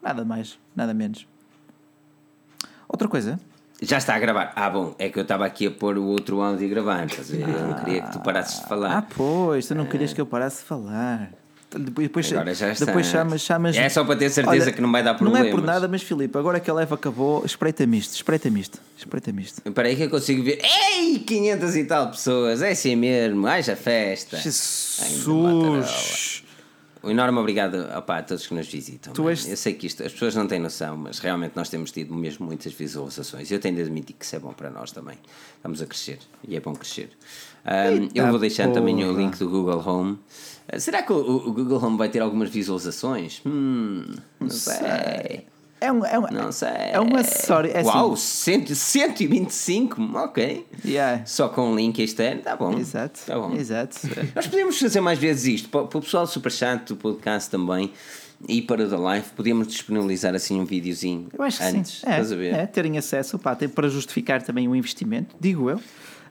Nada 0.00 0.24
mais, 0.24 0.56
nada 0.76 0.94
menos. 0.94 1.26
Outra 2.88 3.08
coisa, 3.08 3.38
Já 3.82 3.98
está 3.98 4.14
a 4.14 4.18
gravar. 4.18 4.52
Ah, 4.54 4.68
bom, 4.68 4.94
é 4.98 5.08
que 5.08 5.18
eu 5.18 5.22
estava 5.22 5.46
aqui 5.46 5.66
a 5.66 5.70
pôr 5.70 5.96
o 5.96 6.04
outro 6.04 6.42
áudio 6.42 6.66
a 6.66 6.70
gravar. 6.70 7.06
estás 7.06 7.32
a 7.32 7.36
ver? 7.36 7.48
Eu 7.48 7.66
não 7.68 7.74
queria 7.82 8.02
que 8.02 8.12
tu 8.12 8.20
parasses 8.20 8.58
de 8.58 8.64
ah, 8.64 8.68
falar. 8.68 9.08
pois, 9.16 9.66
tu 9.66 9.74
não 9.74 9.86
querias 9.86 10.12
que 10.12 10.20
eu 10.20 10.26
parasse 10.26 10.58
de 10.58 10.64
falar. 10.64 11.30
Depois, 11.72 12.08
depois, 12.08 12.32
Agora 12.32 12.52
já 12.52 12.72
está. 12.72 12.84
depois 12.84 13.06
chamas, 13.06 13.42
chamas. 13.42 13.76
É 13.76 13.88
só 13.88 14.04
para 14.04 14.16
ter 14.16 14.28
certeza 14.28 14.72
que 14.72 14.80
não 14.80 14.90
vai 14.90 15.04
dar 15.04 15.20
Não 15.22 15.36
é 15.36 15.50
por 15.50 15.62
nada, 15.62 15.86
mas 15.86 16.02
Filipe, 16.02 16.36
agora 16.36 16.58
que 16.58 16.68
a 16.68 16.74
live 16.74 16.92
acabou, 16.92 17.44
espreita-me 17.46 17.96
isto, 17.96 18.14
espreita-me 18.14 18.60
isto, 18.60 18.80
espreita-me 18.98 19.42
isto. 19.42 19.62
Espera 19.64 19.86
aí 19.86 19.94
que 19.94 20.02
eu 20.02 20.10
consigo 20.10 20.42
ver. 20.42 20.58
Ei, 20.62 21.20
500 21.20 21.76
e 21.76 21.84
tal 21.84 22.10
pessoas. 22.10 22.60
É 22.60 22.70
assim 22.70 22.96
mesmo. 22.96 23.46
Haja 23.46 23.76
festa. 23.76 24.36
Jesus! 24.36 25.30
Um 27.02 27.10
enorme 27.10 27.38
obrigado 27.38 27.76
opa, 27.96 28.18
a 28.18 28.22
todos 28.22 28.46
que 28.46 28.52
nos 28.54 28.68
visitam. 28.68 29.12
És- 29.28 29.48
Eu 29.48 29.56
sei 29.56 29.72
que 29.74 29.86
isto, 29.86 30.02
as 30.04 30.12
pessoas 30.12 30.34
não 30.34 30.46
têm 30.46 30.58
noção, 30.58 30.96
mas 30.96 31.18
realmente 31.18 31.52
nós 31.56 31.68
temos 31.70 31.90
tido 31.90 32.14
mesmo 32.14 32.44
muitas 32.46 32.72
visualizações. 32.74 33.50
Eu 33.50 33.58
tenho 33.58 33.76
de 33.76 33.82
admitir 33.82 34.14
que 34.18 34.24
isso 34.24 34.36
é 34.36 34.38
bom 34.38 34.52
para 34.52 34.68
nós 34.70 34.92
também. 34.92 35.18
Estamos 35.56 35.80
a 35.80 35.86
crescer 35.86 36.18
e 36.46 36.56
é 36.56 36.60
bom 36.60 36.74
crescer. 36.74 37.10
Um, 37.64 38.08
eu 38.14 38.26
vou 38.28 38.38
deixar 38.38 38.70
também 38.72 39.02
o 39.04 39.08
porra. 39.08 39.18
link 39.18 39.38
do 39.38 39.48
Google 39.48 39.82
Home. 39.86 40.18
Uh, 40.72 40.78
Será 40.80 41.02
que 41.02 41.12
o, 41.12 41.16
o 41.18 41.52
Google 41.52 41.82
Home 41.82 41.96
vai 41.98 42.08
ter 42.08 42.20
algumas 42.20 42.48
visualizações? 42.50 43.40
Hum, 43.46 44.04
não 44.38 44.50
sei. 44.50 45.46
É 45.80 45.90
um, 45.90 46.04
é 46.04 46.18
um, 46.18 46.26
Não 46.30 46.52
sei. 46.52 46.68
É 46.92 47.00
um 47.00 47.16
acessório. 47.16 47.70
É 47.74 47.82
Uau, 47.82 48.12
assim, 48.12 48.66
100, 48.66 48.74
125? 48.74 50.02
Ok. 50.16 50.66
yeah. 50.84 51.24
Só 51.24 51.48
com 51.48 51.70
um 51.72 51.74
link 51.76 51.98
externo, 52.02 52.42
tá 52.42 52.54
bom. 52.56 52.76
Exato, 52.78 53.20
Tá 53.26 53.38
bom. 53.38 53.54
exato. 53.54 53.96
Nós 54.34 54.46
podemos 54.46 54.78
fazer 54.78 55.00
mais 55.00 55.18
vezes 55.18 55.46
isto, 55.46 55.68
para, 55.68 55.84
para 55.86 55.98
o 55.98 56.02
pessoal 56.02 56.24
do 56.26 56.30
Superchat 56.30 56.84
do 56.86 56.96
podcast 56.96 57.48
também 57.50 57.92
e 58.48 58.62
para 58.62 58.84
o 58.84 58.88
da 58.88 58.98
live, 58.98 59.26
podíamos 59.36 59.68
disponibilizar 59.68 60.34
assim 60.34 60.58
um 60.60 60.64
videozinho 60.64 61.28
Eu 61.32 61.42
acho 61.44 61.58
que 61.58 61.64
antes. 61.64 62.00
sim. 62.00 62.06
É, 62.06 62.10
Estás 62.10 62.32
a 62.32 62.36
ver? 62.36 62.54
é, 62.54 62.66
terem 62.66 62.96
acesso 62.98 63.38
pá, 63.38 63.56
para 63.74 63.88
justificar 63.88 64.42
também 64.42 64.66
o 64.68 64.74
investimento, 64.76 65.34
digo 65.40 65.70
eu. 65.70 65.80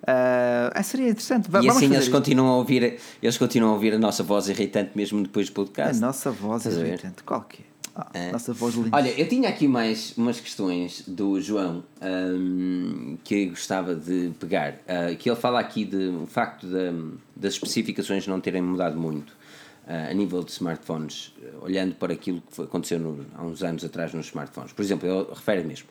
Ah, 0.08 0.82
seria 0.82 1.10
interessante. 1.10 1.48
E 1.48 1.52
Vamos 1.52 1.76
assim 1.76 1.86
eles 1.86 2.04
isso. 2.04 2.12
continuam, 2.12 2.48
a 2.50 2.56
ouvir, 2.58 3.00
eles 3.22 3.38
continuam 3.38 3.72
a 3.72 3.76
ouvir 3.76 3.94
a 3.94 4.00
nossa 4.00 4.24
voz 4.24 4.48
irritante 4.50 4.92
mesmo 4.96 5.22
depois 5.22 5.50
do 5.50 5.52
A 5.52 5.56
podcast. 5.56 6.00
nossa 6.02 6.32
voz 6.32 6.66
é 6.66 6.70
Estás 6.70 6.84
a 6.84 6.88
irritante. 6.88 7.24
Qual 7.24 7.42
que 7.42 7.62
é? 7.64 7.69
Ah, 8.02 8.10
É. 8.14 8.32
Nossa 8.32 8.54
voz 8.54 8.76
linda. 8.76 8.96
Olha, 8.96 9.10
eu 9.20 9.28
tinha 9.28 9.50
aqui 9.50 9.68
mais 9.68 10.14
umas 10.18 10.40
questões 10.40 11.04
do 11.08 11.40
João 11.42 11.84
hum, 12.02 13.18
que 13.24 13.48
gostava 13.48 13.96
de 13.96 14.32
pegar. 14.40 14.76
Ah, 14.88 15.14
que 15.16 15.30
ele 15.30 15.36
fala 15.40 15.60
aqui 15.60 15.86
de 15.86 16.08
o 16.10 16.28
facto 16.28 16.68
da- 16.68 16.94
das 17.36 17.54
especificações 17.54 18.26
não 18.28 18.40
terem 18.40 18.62
mudado 18.62 18.98
muito. 19.00 19.38
uh, 19.88 20.12
a 20.12 20.14
nível 20.14 20.44
de 20.44 20.52
smartphones, 20.52 21.34
uh, 21.42 21.66
olhando 21.66 21.96
para 21.96 22.14
aquilo 22.14 22.44
que 22.54 22.62
aconteceu 22.62 23.00
no, 23.00 23.26
há 23.34 23.44
uns 23.44 23.64
anos 23.64 23.84
atrás 23.84 24.14
nos 24.14 24.28
smartphones. 24.28 24.72
Por 24.72 24.84
exemplo, 24.84 25.10
ele 25.10 25.26
refere 25.34 25.64
mesmo. 25.64 25.88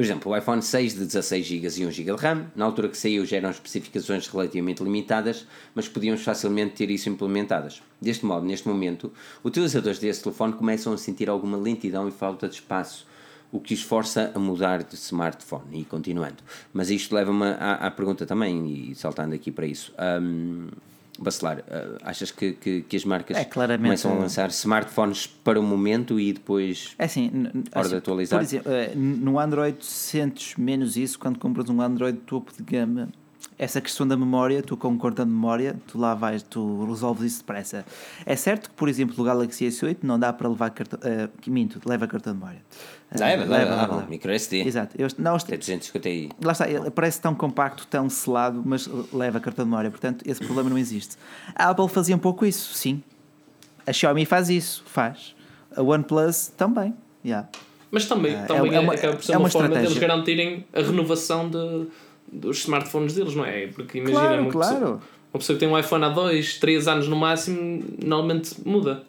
Por 0.00 0.04
exemplo, 0.04 0.32
o 0.32 0.34
iPhone 0.38 0.62
6 0.62 0.94
de 0.94 1.04
16 1.04 1.44
GB 1.46 1.66
e 1.66 1.86
1 1.86 1.90
GB 1.90 2.16
de 2.16 2.22
RAM, 2.22 2.46
na 2.56 2.64
altura 2.64 2.88
que 2.88 2.96
saiu 2.96 3.26
já 3.26 3.36
eram 3.36 3.50
especificações 3.50 4.26
relativamente 4.28 4.82
limitadas, 4.82 5.46
mas 5.74 5.88
podíamos 5.88 6.22
facilmente 6.22 6.74
ter 6.74 6.90
isso 6.90 7.10
implementadas. 7.10 7.82
Deste 8.00 8.24
modo, 8.24 8.46
neste 8.46 8.66
momento, 8.66 9.12
utilizadores 9.44 9.98
desse 9.98 10.22
telefone 10.22 10.54
começam 10.54 10.94
a 10.94 10.96
sentir 10.96 11.28
alguma 11.28 11.58
lentidão 11.58 12.08
e 12.08 12.10
falta 12.10 12.48
de 12.48 12.54
espaço 12.54 13.06
o 13.52 13.60
que 13.60 13.74
os 13.74 13.82
força 13.82 14.32
a 14.34 14.38
mudar 14.38 14.82
de 14.82 14.94
smartphone. 14.94 15.80
E 15.80 15.84
continuando. 15.84 16.42
Mas 16.72 16.88
isto 16.88 17.14
leva-me 17.14 17.44
à, 17.44 17.74
à, 17.74 17.90
pergunta 17.90 18.24
também, 18.24 18.90
e 18.90 18.94
saltando 18.94 19.34
aqui 19.34 19.50
para 19.50 19.66
isso. 19.66 19.92
Um, 20.22 20.68
Bacelar, 21.20 21.58
uh, 21.58 21.98
achas 22.02 22.30
que, 22.30 22.52
que, 22.52 22.82
que, 22.82 22.96
as 22.96 23.04
marcas 23.04 23.36
é, 23.36 23.44
começam 23.44 24.12
a 24.12 24.14
lançar 24.14 24.48
smartphones 24.48 25.26
para 25.26 25.60
o 25.60 25.62
momento 25.62 26.18
e 26.18 26.32
depois 26.32 26.94
é 26.98 27.04
assim, 27.04 27.30
hora 27.74 27.80
assim, 27.80 27.90
de 27.90 27.96
atualizar? 27.96 28.38
Por 28.38 28.44
exemplo, 28.44 28.72
uh, 28.72 28.98
no 28.98 29.38
Android 29.38 29.84
sentes 29.84 30.56
menos 30.56 30.96
isso 30.96 31.18
quando 31.18 31.38
compras 31.38 31.68
um 31.68 31.80
Android 31.82 32.18
topo 32.20 32.52
de 32.56 32.62
gama 32.62 33.08
essa 33.60 33.78
questão 33.78 34.08
da 34.08 34.16
memória, 34.16 34.62
tu 34.62 34.74
com 34.74 34.88
um 34.88 34.96
de 34.96 35.24
memória, 35.26 35.76
tu 35.86 35.98
lá 35.98 36.14
vais, 36.14 36.42
tu 36.42 36.86
resolves 36.86 37.24
isso 37.24 37.40
depressa. 37.40 37.84
É 38.24 38.34
certo 38.34 38.70
que, 38.70 38.74
por 38.74 38.88
exemplo, 38.88 39.14
o 39.18 39.22
Galaxy 39.22 39.66
S8 39.66 39.98
não 40.02 40.18
dá 40.18 40.32
para 40.32 40.48
levar 40.48 40.70
cartão, 40.70 40.98
uh, 40.98 41.50
minto, 41.50 41.78
leva 41.84 42.06
cartão 42.06 42.32
de 42.32 42.38
memória. 42.38 42.62
Leva, 43.12 43.44
leva, 43.44 43.70
leva, 43.74 43.94
leva. 43.96 44.06
micro 44.08 44.30
SD. 44.30 44.62
Exato. 44.62 44.94
Eu, 44.96 45.08
não, 45.18 45.36
Tem 45.38 45.58
250 45.58 46.08
aí. 46.08 46.28
Lá 46.42 46.52
está, 46.52 46.70
ele 46.70 46.90
parece 46.90 47.20
tão 47.20 47.34
compacto, 47.34 47.86
tão 47.88 48.08
selado, 48.08 48.62
mas 48.64 48.88
leva 49.12 49.40
cartão 49.40 49.64
de 49.64 49.70
memória, 49.70 49.90
portanto, 49.90 50.24
esse 50.24 50.40
problema 50.40 50.70
não 50.70 50.78
existe. 50.78 51.16
A 51.54 51.70
Apple 51.70 51.88
fazia 51.88 52.14
um 52.14 52.20
pouco 52.20 52.46
isso, 52.46 52.72
sim. 52.74 53.02
A 53.86 53.92
Xiaomi 53.92 54.24
faz 54.24 54.48
isso, 54.48 54.84
faz. 54.86 55.34
A 55.74 55.82
OnePlus 55.82 56.52
também, 56.56 56.94
yeah. 57.24 57.48
Mas 57.90 58.06
também, 58.06 58.36
uh, 58.36 58.46
também 58.46 58.72
é, 58.72 58.76
é, 58.76 58.80
uma, 58.80 58.94
acaba 58.94 59.16
por 59.16 59.24
ser 59.24 59.32
é 59.32 59.36
uma, 59.36 59.44
uma 59.44 59.50
forma 59.50 59.74
deles 59.74 59.98
garantirem 59.98 60.64
a 60.72 60.80
renovação 60.80 61.50
de 61.50 61.88
dos 62.32 62.58
smartphones 62.58 63.14
deles, 63.14 63.34
não 63.34 63.44
é? 63.44 63.66
Porque 63.66 63.98
imagina 63.98 64.20
claro, 64.20 64.42
uma, 64.42 64.50
claro. 64.52 64.74
Pessoa, 64.74 65.00
uma 65.32 65.38
pessoa 65.38 65.56
que 65.56 65.60
tem 65.60 65.68
um 65.68 65.78
iPhone 65.78 66.04
há 66.04 66.08
2, 66.10 66.58
3 66.58 66.88
anos 66.88 67.08
no 67.08 67.16
máximo, 67.16 67.84
normalmente 68.02 68.54
muda. 68.64 69.02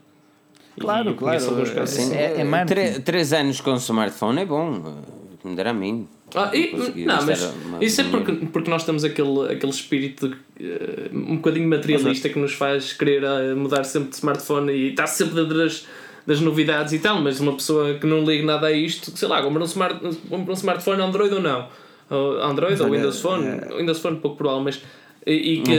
Claro, 0.79 1.11
e, 1.11 1.13
claro. 1.13 1.81
Assim, 1.81 2.13
é, 2.13 2.41
é 2.41 2.65
3, 2.65 2.99
3 2.99 3.33
anos 3.33 3.61
com 3.61 3.75
smartphone 3.75 4.41
é 4.41 4.45
bom, 4.45 5.03
me 5.43 5.55
dará 5.55 5.71
a 5.71 5.73
mim. 5.73 6.07
Ah, 6.33 6.49
e, 6.55 7.05
não, 7.05 7.25
mas 7.25 7.43
uma, 7.43 7.83
isso 7.83 7.99
é 7.99 8.03
porque, 8.05 8.31
porque 8.31 8.69
nós 8.69 8.85
temos 8.85 9.03
aquele, 9.03 9.51
aquele 9.51 9.71
espírito 9.71 10.27
uh, 10.27 10.33
um 11.13 11.35
bocadinho 11.35 11.67
materialista 11.67 12.29
que 12.29 12.39
nos 12.39 12.53
faz 12.53 12.93
querer 12.93 13.23
uh, 13.23 13.57
mudar 13.57 13.83
sempre 13.83 14.09
de 14.09 14.15
smartphone 14.15 14.71
e 14.71 14.89
estar 14.91 15.07
sempre 15.07 15.35
dentro 15.35 15.57
das, 15.57 15.85
das 16.25 16.39
novidades 16.39 16.93
e 16.93 16.99
tal, 16.99 17.21
mas 17.21 17.41
uma 17.41 17.53
pessoa 17.53 17.95
que 17.95 18.07
não 18.07 18.23
liga 18.23 18.45
nada 18.45 18.67
a 18.67 18.71
isto, 18.71 19.11
sei 19.17 19.27
lá, 19.27 19.41
compra 19.41 19.61
um, 19.61 19.65
smart, 19.65 19.99
compra 20.29 20.51
um 20.51 20.55
smartphone 20.55 21.01
Android 21.01 21.33
ou 21.35 21.41
não? 21.41 21.67
Android 22.41 22.81
ou 22.81 22.89
Windows 22.89 23.21
Phone, 23.21 23.47
é... 23.47 23.77
Windows 23.77 23.99
Phone 23.99 24.17
pouco 24.17 24.37
provável, 24.37 24.63
mas 24.63 24.81
e 25.25 25.61
que 25.61 25.77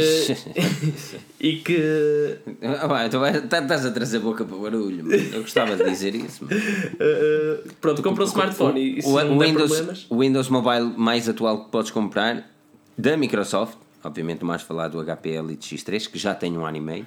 e 1.40 1.56
que 1.56 2.38
ah, 2.62 3.08
tu 3.08 3.24
estás 3.24 3.84
a 3.84 3.90
trazer 3.90 4.20
boca 4.20 4.44
para 4.44 4.56
o 4.56 4.60
barulho 4.60 5.12
eu 5.12 5.42
gostava 5.42 5.76
de 5.76 5.84
dizer 5.84 6.14
isso 6.14 6.44
uh, 6.44 7.72
pronto, 7.80 8.02
compra 8.02 8.22
um 8.22 8.26
smartphone 8.26 8.78
o, 8.78 8.82
e 8.82 9.00
o, 9.04 9.38
Windows, 9.40 10.06
o 10.08 10.18
Windows 10.20 10.48
Mobile 10.48 10.94
mais 10.96 11.28
atual 11.28 11.64
que 11.64 11.70
podes 11.70 11.90
comprar 11.90 12.48
da 12.96 13.16
Microsoft 13.16 13.78
obviamente 14.04 14.44
mais 14.44 14.62
falar 14.62 14.88
do 14.88 15.02
HP 15.04 15.30
Elite 15.30 15.76
X3 15.76 16.08
que 16.08 16.18
já 16.18 16.34
tem 16.34 16.56
um 16.56 16.64
ano 16.64 16.76
e 16.76 16.80
meio 16.80 17.06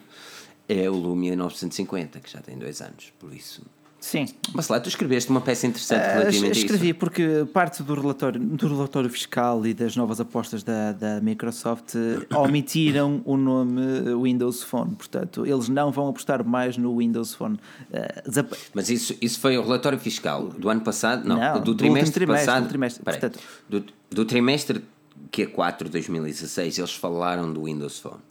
é 0.67 0.89
o 0.89 0.93
Lumia 0.93 1.37
950 1.37 2.19
que 2.19 2.29
já 2.29 2.41
tem 2.41 2.57
dois 2.57 2.81
anos 2.81 3.13
por 3.17 3.33
isso 3.33 3.61
Sim. 4.05 4.27
Mas 4.53 4.67
lá 4.67 4.79
tu 4.79 4.87
escreveste 4.87 5.31
uma 5.31 5.41
peça 5.41 5.65
interessante 5.65 6.01
uh, 6.01 6.19
relativamente 6.19 6.59
Escrevi 6.59 6.89
isso. 6.89 6.99
porque 6.99 7.47
parte 7.51 7.81
do 7.81 7.95
relatório, 7.95 8.39
do 8.39 8.67
relatório 8.67 9.09
fiscal 9.09 9.65
e 9.65 9.73
das 9.73 9.95
novas 9.95 10.19
apostas 10.19 10.61
da, 10.61 10.91
da 10.91 11.19
Microsoft 11.21 11.95
eh, 11.95 12.35
omitiram 12.35 13.23
o 13.25 13.35
nome 13.35 13.81
Windows 14.21 14.61
Phone. 14.61 14.93
Portanto, 14.93 15.43
eles 15.43 15.69
não 15.69 15.91
vão 15.91 16.07
apostar 16.07 16.45
mais 16.45 16.77
no 16.77 16.95
Windows 16.95 17.33
Phone. 17.33 17.55
Uh, 17.55 18.55
Mas 18.75 18.91
isso, 18.91 19.15
isso 19.19 19.39
foi 19.39 19.57
o 19.57 19.63
relatório 19.63 19.97
fiscal 19.97 20.49
do 20.49 20.69
ano 20.69 20.81
passado? 20.81 21.27
Não, 21.27 21.39
não 21.39 21.59
do, 21.59 21.73
trimestre, 21.73 22.13
trimestre 22.13 22.45
passado. 22.45 22.63
Do 22.65 22.69
trimestre, 22.69 23.03
portanto, 23.03 23.39
do, 23.67 23.85
do 24.11 24.23
trimestre 24.23 24.83
que 25.31 25.41
é 25.41 25.45
4 25.47 25.85
de 25.87 25.93
2016, 25.93 26.77
eles 26.77 26.93
falaram 26.93 27.51
do 27.51 27.63
Windows 27.63 27.97
Phone. 27.97 28.21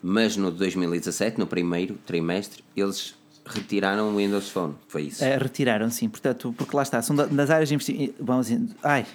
Mas 0.00 0.36
no 0.36 0.52
2017, 0.52 1.40
no 1.40 1.46
primeiro 1.48 1.98
trimestre, 2.06 2.62
eles 2.76 3.17
retiraram 3.48 4.12
o 4.12 4.16
Windows 4.16 4.48
Phone, 4.50 4.74
foi 4.86 5.02
isso? 5.04 5.24
É, 5.24 5.36
retiraram, 5.36 5.90
sim, 5.90 6.08
portanto, 6.08 6.54
porque 6.56 6.76
lá 6.76 6.82
está, 6.82 7.00
são 7.02 7.16
das 7.16 7.50
áreas 7.50 7.68
de 7.68 7.74
investimento. 7.74 8.14
Vamos 8.20 8.46
dizer, 8.46 8.60
ai. 8.82 9.06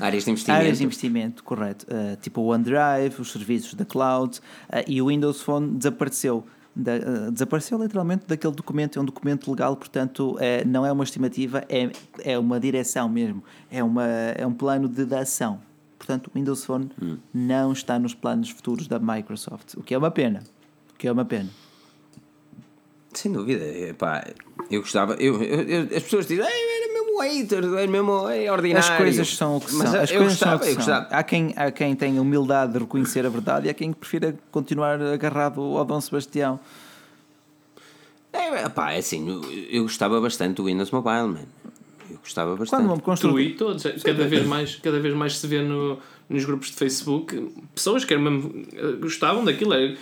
Áreas 0.00 0.24
de 0.24 0.30
investimento. 0.30 0.58
Áreas 0.58 0.78
de 0.78 0.84
investimento, 0.84 1.44
correto. 1.44 1.86
Uh, 1.86 2.16
tipo 2.20 2.40
o 2.40 2.46
OneDrive, 2.46 3.20
os 3.20 3.30
serviços 3.30 3.74
da 3.74 3.84
cloud 3.84 4.38
uh, 4.38 4.82
e 4.86 5.00
o 5.00 5.08
Windows 5.08 5.40
Phone 5.40 5.76
desapareceu. 5.76 6.44
Da, 6.74 6.92
uh, 6.96 7.30
desapareceu 7.30 7.80
literalmente 7.80 8.24
daquele 8.26 8.54
documento, 8.54 8.98
é 8.98 9.02
um 9.02 9.04
documento 9.04 9.50
legal, 9.50 9.76
portanto 9.76 10.38
é, 10.40 10.64
não 10.64 10.86
é 10.86 10.90
uma 10.90 11.04
estimativa, 11.04 11.62
é, 11.68 11.90
é 12.24 12.38
uma 12.38 12.58
direção 12.58 13.10
mesmo, 13.10 13.44
é, 13.70 13.84
uma, 13.84 14.06
é 14.06 14.46
um 14.46 14.54
plano 14.54 14.88
de, 14.88 15.04
de 15.04 15.14
ação. 15.14 15.60
Portanto, 15.98 16.28
o 16.28 16.30
Windows 16.34 16.64
Phone 16.64 16.90
hum. 17.00 17.18
não 17.32 17.72
está 17.72 17.98
nos 17.98 18.14
planos 18.14 18.50
futuros 18.50 18.88
da 18.88 18.98
Microsoft, 18.98 19.74
o 19.74 19.82
que 19.82 19.94
é 19.94 19.98
uma 19.98 20.10
pena. 20.10 20.42
O 20.94 20.98
que 20.98 21.06
é 21.06 21.12
uma 21.12 21.24
pena. 21.24 21.48
Sem 23.14 23.32
dúvida, 23.32 23.64
pá, 23.98 24.24
eu 24.70 24.80
gostava. 24.80 25.14
Eu, 25.14 25.42
eu, 25.42 25.60
eu, 25.62 25.82
as 25.96 26.02
pessoas 26.02 26.26
dizem, 26.26 26.44
era 26.44 26.92
mesmo 26.92 27.20
hater, 27.20 27.64
era 27.64 27.86
mesmo 27.86 28.28
é 28.28 28.50
ordinário. 28.50 28.90
As 28.90 28.96
coisas 28.96 29.36
são 29.36 29.56
o 29.56 29.60
que 29.60 29.70
são. 29.70 30.00
As 30.00 30.10
coisas 30.10 30.28
gostava, 30.28 30.64
são 30.64 30.72
o 30.72 30.76
que 30.76 30.82
são. 30.82 31.06
Há 31.10 31.22
quem, 31.22 31.52
há 31.56 31.70
quem 31.70 31.94
tenha 31.94 32.22
humildade 32.22 32.72
de 32.72 32.78
reconhecer 32.78 33.26
a 33.26 33.28
verdade 33.28 33.66
e 33.66 33.70
há 33.70 33.74
quem 33.74 33.92
prefira 33.92 34.34
continuar 34.50 35.00
agarrado 35.00 35.60
ao 35.60 35.84
Dom 35.84 36.00
Sebastião. 36.00 36.58
É, 38.32 38.66
pá, 38.70 38.92
é 38.92 38.98
assim, 38.98 39.28
eu, 39.28 39.42
eu 39.70 39.82
gostava 39.82 40.18
bastante 40.18 40.56
do 40.56 40.64
Windows 40.64 40.90
Mobile, 40.90 41.28
man. 41.28 41.46
Eu 42.10 42.16
gostava 42.16 42.56
bastante. 42.56 42.86
Quando 42.86 43.02
construir 43.02 43.48
e 43.48 43.54
todos, 43.54 43.82
cada 44.02 44.26
vez 44.26 44.46
mais, 44.46 44.76
cada 44.76 44.98
vez 45.00 45.14
mais 45.14 45.36
se 45.36 45.46
vê 45.46 45.60
no, 45.60 45.98
nos 46.30 46.44
grupos 46.46 46.68
de 46.68 46.76
Facebook 46.76 47.52
pessoas 47.74 48.06
que 48.06 48.14
eram 48.14 48.22
mesmo, 48.22 48.64
eh, 48.72 48.92
gostavam 49.00 49.44
daquilo, 49.44 49.74
era 49.74 49.96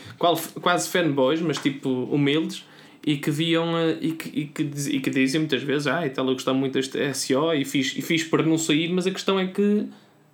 quase 0.60 0.88
fanboys, 0.88 1.40
mas 1.40 1.58
tipo 1.58 1.88
humildes 2.04 2.64
e 3.06 3.16
que 3.16 3.30
viam 3.30 3.76
eh, 3.76 3.98
e 4.00 4.12
que, 4.12 4.28
e 4.28 4.44
que, 4.46 4.62
e 4.62 5.00
que 5.00 5.10
dizem 5.10 5.40
muitas 5.40 5.62
vezes 5.62 5.86
ah, 5.86 6.06
então 6.06 6.26
eu 6.26 6.34
gostava 6.34 6.56
muito 6.56 6.74
deste 6.74 7.14
SEO 7.14 7.54
e 7.54 7.64
fiz, 7.64 7.96
e 7.96 8.02
fiz 8.02 8.24
para 8.24 8.42
não 8.42 8.58
sair, 8.58 8.92
mas 8.92 9.06
a 9.06 9.10
questão 9.10 9.38
é 9.38 9.46
que 9.46 9.86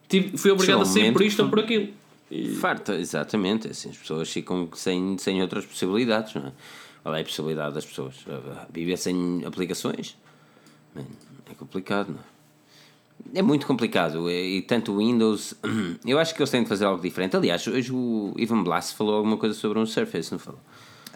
tive, 0.09 0.37
fui 0.37 0.51
obrigado 0.51 0.83
a 0.83 0.85
sair 0.85 1.13
por 1.13 1.23
isto 1.23 1.43
ou 1.43 1.49
por 1.49 1.61
aquilo. 1.61 1.89
E... 2.31 2.49
Farta, 2.49 2.95
exatamente. 2.97 3.69
Assim, 3.69 3.91
as 3.91 3.97
pessoas 3.97 4.31
ficam 4.31 4.69
sem, 4.75 5.17
sem 5.19 5.41
outras 5.41 5.65
possibilidades, 5.65 6.35
não 6.35 6.47
é? 6.47 6.53
Qual 7.03 7.15
é 7.15 7.21
a 7.21 7.25
possibilidade 7.25 7.75
das 7.75 7.87
pessoas? 7.87 8.17
Viver 8.73 8.97
sem 8.97 9.43
aplicações? 9.47 10.17
É 10.97 11.55
complicado, 11.55 12.09
não 12.09 12.19
é? 12.19 12.37
É 13.35 13.43
muito 13.43 13.67
complicado 13.67 14.31
e 14.31 14.63
tanto 14.63 14.93
o 14.93 14.99
Windows. 14.99 15.55
Eu 16.05 16.19
acho 16.19 16.35
que 16.35 16.41
eles 16.41 16.51
têm 16.51 16.63
de 16.63 16.69
fazer 16.69 16.85
algo 16.85 17.03
diferente. 17.03 17.37
Aliás, 17.37 17.67
hoje 17.67 17.93
o 17.93 18.35
Ivan 18.37 18.63
Blas 18.63 18.93
falou 18.93 19.15
alguma 19.15 19.37
coisa 19.37 19.55
sobre 19.55 19.79
um 19.79 19.87
Surface, 19.87 20.33
não 20.33 20.39
falou? 20.39 20.61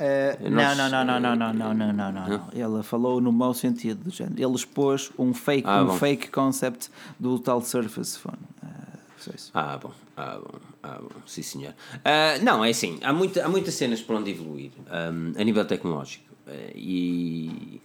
Uh, 0.00 0.48
não, 0.48 0.74
não, 0.74 0.88
não, 0.88 1.04
não, 1.04 1.20
não, 1.20 1.36
não, 1.36 1.52
não, 1.52 1.74
não, 1.74 1.92
não, 1.92 2.12
não, 2.12 2.28
não. 2.28 2.48
Ele 2.54 2.82
falou 2.82 3.20
no 3.20 3.30
mau 3.30 3.52
sentido 3.52 4.04
do 4.04 4.10
género. 4.10 4.42
Ele 4.42 4.54
expôs 4.54 5.10
um 5.18 5.34
fake, 5.34 5.68
ah, 5.68 5.82
um 5.82 5.98
fake 5.98 6.30
concept 6.30 6.90
do 7.18 7.38
tal 7.38 7.60
Surface 7.60 8.18
Phone. 8.18 8.38
Uh, 8.62 9.50
ah, 9.52 9.76
bom, 9.76 9.92
ah, 10.16 10.38
bom, 10.38 10.58
ah, 10.82 10.98
bom, 11.02 11.20
sim 11.26 11.42
senhor. 11.42 11.74
Uh, 11.96 12.42
não, 12.42 12.64
é 12.64 12.70
assim, 12.70 12.98
há, 13.02 13.12
muita, 13.12 13.44
há 13.44 13.48
muitas 13.48 13.74
cenas 13.74 14.00
por 14.00 14.16
onde 14.16 14.30
evoluir 14.30 14.70
um, 14.90 15.38
a 15.38 15.44
nível 15.44 15.66
tecnológico 15.66 16.32
uh, 16.46 16.72
e 16.74 17.82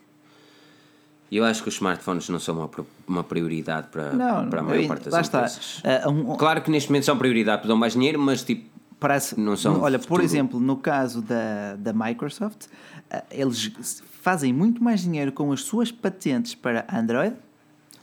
eu 1.29 1.43
acho 1.43 1.63
que 1.63 1.67
os 1.67 1.75
smartphones 1.75 2.29
não 2.29 2.39
são 2.39 2.55
uma, 2.57 2.69
uma 3.05 3.23
prioridade 3.23 3.87
para, 3.89 4.13
não, 4.13 4.49
para 4.49 4.61
a 4.61 4.63
maior 4.63 4.87
parte 4.87 5.09
das 5.09 5.27
empresas. 5.27 5.77
Está. 5.77 6.07
Uh, 6.07 6.11
um, 6.11 6.37
claro 6.37 6.61
que 6.61 6.71
neste 6.71 6.89
momento 6.89 7.03
são 7.03 7.17
prioridade, 7.17 7.67
dão 7.67 7.75
mais 7.75 7.91
dinheiro, 7.91 8.19
mas 8.19 8.43
tipo 8.43 8.74
Parece, 8.99 9.39
não 9.39 9.57
são 9.57 9.81
olha, 9.81 9.99
por 9.99 10.21
exemplo, 10.21 10.59
no 10.59 10.77
caso 10.77 11.21
da, 11.21 11.75
da 11.75 11.93
Microsoft, 11.93 12.67
eh, 13.09 13.23
eles 13.29 14.01
fazem 14.21 14.53
muito 14.53 14.83
mais 14.83 15.01
dinheiro 15.01 15.31
com 15.31 15.51
as 15.51 15.61
suas 15.61 15.91
patentes 15.91 16.55
para 16.55 16.87
Android 16.91 17.35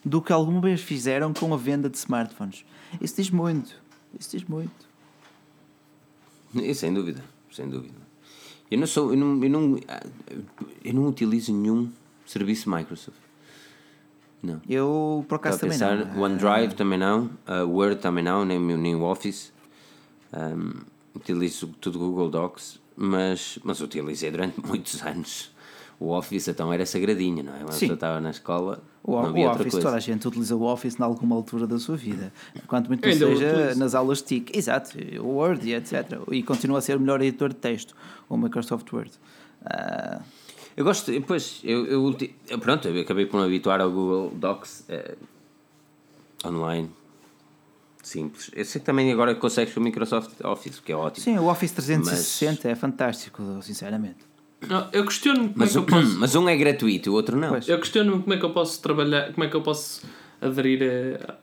do 0.04 0.20
que 0.20 0.32
alguma 0.32 0.60
vez 0.60 0.80
fizeram 0.80 1.32
com 1.32 1.52
a 1.54 1.56
venda 1.56 1.88
de 1.88 1.96
smartphones. 1.96 2.64
Isso 3.00 3.16
diz 3.16 3.30
muito. 3.30 3.74
Isso 4.18 4.36
diz 4.36 4.46
muito. 4.46 4.92
É, 6.56 6.74
sem 6.74 6.92
dúvida, 6.92 7.24
sem 7.50 7.68
dúvida. 7.68 7.94
Eu 8.70 8.78
não 8.78 8.86
sou, 8.86 9.12
eu 9.12 9.18
não, 9.18 9.42
eu 9.42 9.50
não, 9.50 9.78
eu 10.84 10.94
não 10.94 11.06
utilizo 11.06 11.52
nenhum 11.52 11.90
serviço 12.26 12.70
Microsoft. 12.70 13.18
Não. 14.42 14.60
Eu 14.68 15.24
por 15.28 15.36
acaso 15.36 15.60
também 15.60 15.78
pensar, 15.78 16.06
não. 16.06 16.22
OneDrive 16.22 16.74
também 16.74 16.98
não, 16.98 17.30
uh, 17.46 17.68
Word 17.68 18.00
também 18.00 18.24
não, 18.24 18.44
nem, 18.44 18.58
nem 18.58 18.94
o 18.96 19.02
Office. 19.02 19.51
Um, 20.32 20.80
utilizo 21.14 21.66
tudo 21.80 21.98
Google 21.98 22.30
Docs. 22.30 22.80
mas, 22.96 23.58
mas 23.64 23.80
utilizei 23.80 24.30
durante 24.30 24.60
muitos 24.66 25.02
anos. 25.02 25.50
O 26.00 26.10
Office 26.10 26.48
então 26.48 26.72
era 26.72 26.84
sagradinho, 26.84 27.44
não 27.44 27.54
é? 27.54 27.58
Sim. 27.58 27.66
pessoa 27.66 27.94
estava 27.94 28.20
na 28.20 28.30
escola, 28.30 28.82
O, 29.04 29.12
não 29.12 29.22
o 29.22 29.26
havia 29.26 29.44
outra 29.46 29.60
Office, 29.62 29.72
coisa. 29.72 29.86
toda 29.86 29.96
a 29.96 30.00
gente 30.00 30.26
utiliza 30.26 30.56
o 30.56 30.62
Office 30.62 30.98
em 30.98 31.02
alguma 31.02 31.36
altura 31.36 31.64
da 31.64 31.78
sua 31.78 31.96
vida. 31.96 32.32
Quanto 32.66 32.88
muito 32.88 33.04
Eu 33.06 33.12
o 33.12 33.36
seja 33.36 33.74
nas 33.76 33.94
aulas 33.94 34.18
de 34.18 34.24
TIC. 34.24 34.56
Exato, 34.58 34.96
o 35.20 35.26
Word 35.28 35.68
e 35.68 35.74
etc. 35.74 36.18
E 36.32 36.42
continua 36.42 36.78
a 36.78 36.80
ser 36.80 36.96
o 36.96 37.00
melhor 37.00 37.20
editor 37.22 37.50
de 37.50 37.56
texto, 37.56 37.94
o 38.28 38.36
Microsoft 38.36 38.90
Word. 38.92 39.12
Ah, 39.64 40.20
Eu 40.76 40.84
gosto, 40.84 41.12
depois, 41.12 41.60
eu, 41.62 41.86
eu, 41.86 42.58
pronto, 42.58 42.88
eu 42.88 43.00
acabei 43.02 43.26
por 43.26 43.38
me 43.38 43.46
habituar 43.46 43.80
ao 43.80 43.90
Google 43.90 44.30
Docs 44.34 44.84
eh, 44.88 45.14
online. 46.44 46.90
Simples. 48.02 48.50
Eu 48.54 48.64
sei 48.64 48.80
que 48.80 48.84
também 48.84 49.12
agora 49.12 49.34
consegues 49.34 49.76
o 49.76 49.80
Microsoft 49.80 50.32
Office, 50.42 50.80
que 50.80 50.90
é 50.90 50.96
ótimo. 50.96 51.24
sim, 51.24 51.38
o 51.38 51.46
Office 51.46 51.70
360 51.70 52.68
é 52.68 52.74
fantástico, 52.74 53.42
sinceramente. 53.62 54.32
Não, 54.68 54.88
eu 54.92 55.04
questiono-me 55.04 55.48
como 55.50 55.62
é 55.62 55.66
Mas, 55.66 55.72
que 55.72 55.78
eu 55.78 55.84
posso. 55.84 56.18
mas 56.18 56.34
um 56.34 56.48
é 56.48 56.56
gratuito, 56.56 57.10
o 57.10 57.14
outro 57.14 57.36
não. 57.36 57.50
Pois. 57.50 57.68
Eu 57.68 57.78
questiono-me 57.78 58.22
como 58.22 58.34
é 58.34 58.36
que 58.36 58.44
eu 58.44 58.50
posso 58.50 58.80
trabalhar, 58.82 59.32
como 59.32 59.44
é 59.44 59.48
que 59.48 59.56
eu 59.56 59.62
posso 59.62 60.02
aderir 60.40 60.82
a, 60.82 61.34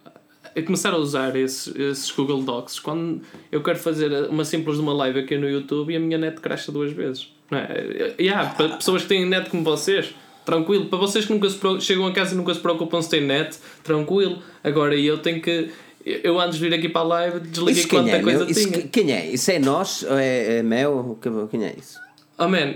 a 0.57 0.61
começar 0.61 0.93
a 0.93 0.97
usar 0.97 1.35
esses, 1.35 1.73
esses 1.75 2.11
Google 2.11 2.41
Docs 2.41 2.79
quando 2.79 3.21
eu 3.51 3.61
quero 3.63 3.79
fazer 3.79 4.11
uma 4.29 4.43
simples 4.43 4.77
de 4.77 4.81
uma 4.81 4.93
live 4.93 5.19
aqui 5.19 5.37
no 5.37 5.49
YouTube 5.49 5.93
e 5.93 5.95
a 5.95 5.99
minha 5.99 6.17
net 6.17 6.39
crasha 6.41 6.71
duas 6.71 6.91
vezes. 6.91 7.33
Não 7.49 7.57
é? 7.57 8.15
E 8.17 8.29
há 8.29 8.45
para 8.45 8.69
pessoas 8.77 9.03
que 9.03 9.07
têm 9.09 9.25
net 9.25 9.49
como 9.49 9.63
vocês, 9.63 10.13
tranquilo. 10.45 10.85
Para 10.85 10.99
vocês 10.99 11.25
que 11.25 11.33
nunca 11.33 11.49
se 11.49 11.59
chegam 11.81 12.05
a 12.07 12.11
casa 12.11 12.33
e 12.33 12.37
nunca 12.37 12.53
se 12.53 12.59
preocupam 12.59 13.01
se 13.01 13.09
têm 13.09 13.25
net, 13.25 13.57
tranquilo. 13.83 14.41
Agora 14.63 14.95
eu 14.95 15.17
tenho 15.17 15.41
que. 15.41 15.69
Eu 16.05 16.39
antes 16.39 16.57
de 16.59 16.67
vir 16.69 16.73
aqui 16.75 16.87
para 16.89 17.01
a 17.01 17.03
live 17.03 17.39
desliguei 17.41 17.73
Isso 17.73 17.87
quem 17.87 17.99
quanta 17.99 18.15
é, 18.15 18.21
coisa 18.21 18.39
meu? 18.39 18.49
Isso 18.49 18.69
tinha. 18.69 18.81
que- 18.81 18.87
quem 18.87 19.11
é? 19.11 19.25
Isso 19.31 19.51
é 19.51 19.59
nós 19.59 20.03
ou 20.03 20.17
é, 20.17 20.57
é 20.57 20.63
Mel? 20.63 21.17
Que- 21.21 21.29
Quem 21.51 21.65
é 21.65 21.75
isso? 21.77 21.99
Oh 22.37 22.47
man, 22.47 22.75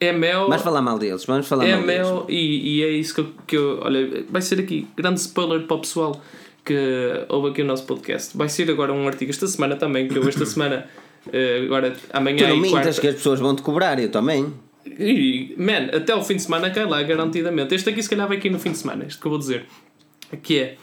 é 0.00 0.12
mel. 0.12 0.46
Vamos 0.48 0.62
falar 0.62 0.80
mal 0.80 0.98
deles, 0.98 1.24
vamos 1.26 1.46
falar 1.46 1.66
É 1.66 1.76
mal 1.76 1.84
deles. 1.86 2.06
mel 2.06 2.26
e, 2.28 2.78
e 2.78 2.82
é 2.84 2.88
isso 2.90 3.14
que 3.14 3.20
eu, 3.20 3.28
que 3.46 3.56
eu. 3.56 3.80
Olha, 3.82 4.24
vai 4.30 4.40
ser 4.40 4.58
aqui, 4.60 4.86
grande 4.96 5.20
spoiler 5.20 5.66
para 5.66 5.76
o 5.76 5.80
pessoal 5.80 6.20
que 6.64 6.74
ouve 7.28 7.50
aqui 7.50 7.62
o 7.62 7.64
nosso 7.66 7.84
podcast. 7.84 8.36
Vai 8.36 8.48
ser 8.48 8.70
agora 8.70 8.92
um 8.92 9.06
artigo 9.06 9.30
esta 9.30 9.46
semana 9.46 9.76
também, 9.76 10.08
que 10.08 10.16
eu 10.16 10.26
esta 10.28 10.44
semana, 10.46 10.86
eh, 11.32 11.62
agora 11.66 11.90
Tu 11.90 11.98
amanhã 12.12 12.48
não 12.48 12.56
e 12.56 12.60
mintas 12.60 12.70
quarta. 12.82 13.00
que 13.00 13.08
as 13.08 13.14
pessoas 13.16 13.40
vão 13.40 13.54
te 13.54 13.60
cobrar, 13.62 13.98
eu 13.98 14.10
também. 14.10 14.52
E, 14.86 15.54
man, 15.58 15.90
até 15.94 16.12
ao 16.12 16.24
fim 16.24 16.36
de 16.36 16.42
semana 16.42 16.70
cai 16.70 16.86
lá, 16.86 17.02
garantidamente. 17.02 17.74
Este 17.74 17.90
aqui 17.90 18.02
se 18.02 18.08
calhar 18.08 18.26
vai 18.26 18.38
aqui 18.38 18.48
no 18.48 18.58
fim 18.58 18.72
de 18.72 18.78
semana, 18.78 19.04
isto 19.04 19.20
que 19.20 19.26
eu 19.26 19.30
vou 19.30 19.38
dizer. 19.38 19.66
Que 20.42 20.58
é. 20.58 20.76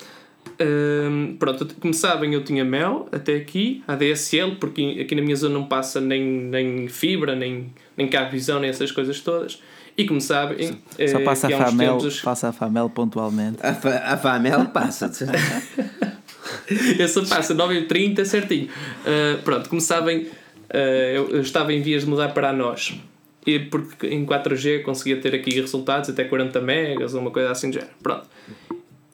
Hum, 0.59 1.35
pronto, 1.37 1.67
como 1.79 1.93
sabem, 1.93 2.33
eu 2.33 2.43
tinha 2.43 2.63
mel 2.63 3.07
até 3.11 3.35
aqui, 3.35 3.83
ADSL, 3.87 4.55
porque 4.59 4.97
aqui 5.01 5.15
na 5.15 5.21
minha 5.21 5.35
zona 5.35 5.53
não 5.53 5.65
passa 5.65 5.99
nem, 6.01 6.23
nem 6.23 6.87
fibra, 6.87 7.35
nem, 7.35 7.73
nem 7.97 8.07
cabvisão, 8.07 8.59
nem 8.59 8.69
essas 8.69 8.91
coisas 8.91 9.19
todas. 9.19 9.61
E 9.97 10.05
como 10.05 10.19
sabem, 10.19 10.67
Só 10.67 11.19
eh, 11.19 11.23
passa 11.23 11.47
que 11.47 11.53
a 11.53 11.65
Famel, 11.65 11.97
tempos- 11.97 12.21
passa 12.21 12.49
a 12.49 12.51
Famel 12.51 12.89
pontualmente. 12.89 13.57
A, 13.61 13.73
fa 13.73 13.89
a 13.97 14.17
Famel 14.17 14.65
passa. 14.65 15.09
Essa 16.99 17.21
passa 17.23 17.55
9h30 17.55 18.25
certinho. 18.25 18.67
Uh, 18.67 19.41
pronto, 19.43 19.69
como 19.69 19.79
sabem, 19.79 20.23
uh, 20.23 20.77
eu, 21.13 21.29
eu 21.29 21.41
estava 21.41 21.71
em 21.73 21.81
vias 21.81 22.03
de 22.03 22.09
mudar 22.09 22.33
para 22.33 22.49
a 22.49 22.53
nós. 22.53 22.99
E 23.45 23.59
porque 23.59 24.07
em 24.07 24.25
4G 24.25 24.81
conseguia 24.81 25.17
ter 25.17 25.33
aqui 25.35 25.51
resultados 25.59 26.09
até 26.09 26.23
40 26.23 26.59
megas 26.61 27.13
ou 27.13 27.21
uma 27.21 27.31
coisa 27.31 27.51
assim 27.51 27.69
de 27.69 27.75
género. 27.75 27.93
Pronto. 28.01 28.27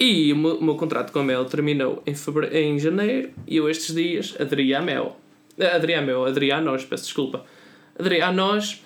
E 0.03 0.33
o 0.33 0.35
meu, 0.35 0.55
o 0.55 0.63
meu 0.63 0.75
contrato 0.75 1.11
com 1.13 1.19
a 1.19 1.23
Mel 1.23 1.45
terminou 1.45 2.01
em, 2.07 2.15
febre... 2.15 2.47
em 2.57 2.79
janeiro 2.79 3.29
e 3.47 3.57
eu 3.57 3.69
estes 3.69 3.93
dias 3.93 4.35
aderi 4.39 4.73
à 4.73 4.81
Mel. 4.81 5.15
Ah, 5.59 5.75
Aderi 5.75 5.93
à 5.93 6.01
Mel, 6.01 6.25
aderi 6.25 6.51
à 6.51 6.59
nós, 6.59 6.83
peço 6.83 7.03
desculpa. 7.03 7.45
Aderi 7.99 8.19
à 8.21 8.31
nós 8.31 8.81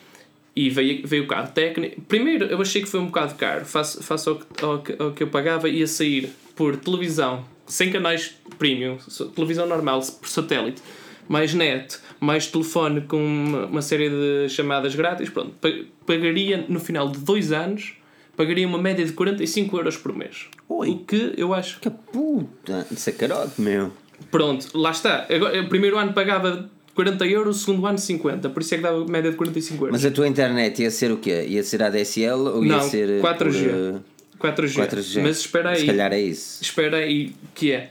e 0.53 0.69
veio, 0.69 1.07
veio 1.07 1.23
o 1.23 1.27
carro 1.27 1.51
técnico. 1.53 2.01
Primeiro 2.01 2.45
eu 2.47 2.61
achei 2.61 2.81
que 2.81 2.89
foi 2.89 2.99
um 2.99 3.05
bocado 3.05 3.35
caro, 3.35 3.63
face, 3.65 4.03
face 4.03 4.27
ao, 4.27 4.35
que, 4.35 4.65
ao, 4.65 4.79
que, 4.81 4.95
ao 4.99 5.11
que 5.13 5.23
eu 5.23 5.27
pagava, 5.27 5.69
ia 5.69 5.87
sair 5.87 6.29
por 6.53 6.75
televisão, 6.75 7.45
sem 7.65 7.89
canais 7.91 8.35
premium, 8.59 8.97
televisão 9.35 9.65
normal, 9.67 10.01
por 10.19 10.27
satélite, 10.27 10.81
mais 11.29 11.53
net, 11.53 11.97
mais 12.19 12.47
telefone 12.47 13.01
com 13.01 13.17
uma, 13.25 13.65
uma 13.67 13.81
série 13.81 14.09
de 14.09 14.49
chamadas 14.49 14.95
grátis. 14.95 15.29
Pronto, 15.29 15.51
pa- 15.61 15.85
pagaria 16.05 16.65
no 16.67 16.79
final 16.79 17.09
de 17.09 17.19
dois 17.19 17.51
anos, 17.53 17.93
pagaria 18.35 18.67
uma 18.67 18.77
média 18.77 19.05
de 19.05 19.11
45 19.13 19.77
euros 19.77 19.97
por 19.97 20.15
mês. 20.15 20.45
Oi. 20.69 20.89
O 20.89 20.97
que 20.99 21.33
eu 21.37 21.53
acho 21.53 21.79
Que 21.79 21.89
puta, 21.89 22.85
isso 22.91 23.09
é 23.09 23.13
carote, 23.13 23.61
meu. 23.61 23.91
Pronto, 24.31 24.67
lá 24.77 24.91
está. 24.91 25.25
Agora, 25.29 25.61
o 25.61 25.67
primeiro 25.69 25.97
ano 25.97 26.13
pagava 26.13 26.69
40 26.95 27.25
euros, 27.27 27.57
o 27.57 27.59
segundo 27.65 27.85
ano 27.85 27.97
50. 27.97 28.49
Por 28.49 28.61
isso 28.61 28.73
é 28.73 28.77
que 28.77 28.83
dava 28.83 29.05
média 29.05 29.31
de 29.31 29.37
45 29.37 29.83
euros. 29.85 29.91
Mas 29.91 30.05
a 30.05 30.11
tua 30.11 30.27
internet 30.27 30.81
ia 30.81 30.89
ser 30.91 31.11
o 31.11 31.17
quê? 31.17 31.45
Ia 31.47 31.63
ser 31.63 31.83
ADSL 31.83 32.33
ou 32.55 32.63
ia 32.65 32.71
Não, 32.77 32.81
ser. 32.89 33.09
eh, 33.09 33.19
4G. 33.21 33.37
por, 33.37 33.55
eh, 33.55 33.99
4G. 34.39 34.75
4G? 34.87 35.21
Mas 35.21 35.39
espera 35.39 35.69
aí. 35.71 35.79
Se 35.81 35.85
calhar 35.85 36.13
é 36.13 36.21
isso. 36.21 36.63
Espera 36.63 36.97
aí, 36.97 37.33
que 37.53 37.71
é. 37.71 37.89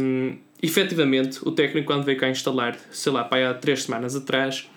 hum, 0.00 0.36
efetivamente, 0.62 1.38
o 1.42 1.50
técnico, 1.52 1.86
quando 1.86 2.04
veio 2.04 2.18
cá 2.18 2.28
instalar, 2.30 2.76
sei 2.90 3.12
lá, 3.12 3.24
pai, 3.24 3.44
há 3.44 3.52
3 3.54 3.82
semanas 3.84 4.14
atrás, 4.16 4.68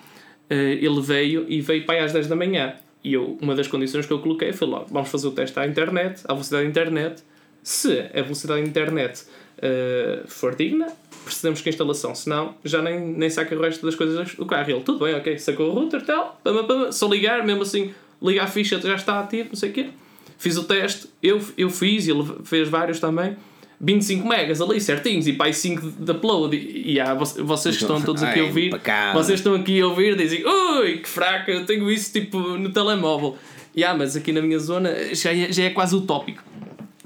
eh, 0.49 0.79
ele 0.81 1.01
veio 1.01 1.45
e 1.47 1.61
veio 1.61 1.85
para 1.85 1.95
aí 1.99 2.05
às 2.05 2.13
10 2.13 2.27
da 2.27 2.35
manhã. 2.35 2.73
E 3.07 3.13
eu, 3.13 3.37
uma 3.41 3.55
das 3.55 3.69
condições 3.69 4.05
que 4.05 4.11
eu 4.11 4.19
coloquei 4.19 4.51
foi 4.51 4.67
logo: 4.67 4.87
vamos 4.91 5.07
fazer 5.07 5.27
o 5.27 5.31
teste 5.31 5.57
à 5.57 5.65
internet, 5.65 6.21
à 6.25 6.33
velocidade 6.33 6.65
da 6.65 6.69
internet. 6.69 7.23
Se 7.63 8.01
a 8.13 8.21
velocidade 8.21 8.61
da 8.61 8.67
internet 8.67 9.23
eh, 9.61 10.23
for 10.27 10.53
digna, 10.53 10.87
precisamos 11.23 11.61
que 11.61 11.69
a 11.69 11.71
instalação, 11.71 12.13
senão 12.13 12.55
já 12.65 12.81
nem, 12.81 12.99
nem 12.99 13.29
saca 13.29 13.55
o 13.55 13.61
resto 13.61 13.85
das 13.85 13.95
coisas 13.95 14.35
do 14.35 14.45
carro. 14.45 14.69
Ele, 14.69 14.81
tudo 14.81 15.05
bem, 15.05 15.15
ok, 15.15 15.39
sacou 15.39 15.69
o 15.69 15.73
router 15.73 16.03
tal, 16.05 16.37
pama, 16.43 16.91
só 16.91 17.07
ligar, 17.07 17.45
mesmo 17.45 17.61
assim, 17.61 17.93
ligar 18.21 18.43
a 18.43 18.47
ficha 18.47 18.77
já 18.77 18.95
está 18.95 19.21
ativo, 19.21 19.49
não 19.49 19.55
sei 19.55 19.69
o 19.69 19.73
quê. 19.73 19.89
Fiz 20.37 20.57
o 20.57 20.65
teste, 20.65 21.07
eu, 21.23 21.41
eu 21.57 21.69
fiz 21.69 22.09
ele 22.09 22.25
fez 22.43 22.67
vários 22.67 22.99
também. 22.99 23.37
25 23.79 24.27
megas 24.27 24.59
ali 24.59 24.81
certinhos 24.81 25.27
e 25.27 25.33
pai 25.33 25.53
5 25.53 25.93
de 25.99 26.11
upload. 26.11 26.55
E, 26.55 26.97
e 26.97 27.43
vocês 27.43 27.77
que 27.77 27.83
estão 27.83 28.01
todos 28.01 28.23
aqui 28.23 28.39
a 28.39 28.43
ouvir, 28.43 28.71
vocês 29.13 29.39
estão 29.39 29.53
aqui 29.55 29.79
a 29.81 29.87
ouvir 29.87 30.15
dizem 30.15 30.43
ui 30.45 30.97
que 30.97 31.09
fraca, 31.09 31.51
eu 31.51 31.65
tenho 31.65 31.89
isso 31.91 32.11
tipo 32.11 32.39
no 32.39 32.69
telemóvel. 32.69 33.37
E 33.75 33.83
ah, 33.83 33.93
mas 33.93 34.15
aqui 34.15 34.31
na 34.31 34.41
minha 34.41 34.57
zona 34.57 35.13
já 35.13 35.31
é, 35.31 35.51
já 35.51 35.63
é 35.63 35.69
quase 35.69 35.95
utópico. 35.95 36.43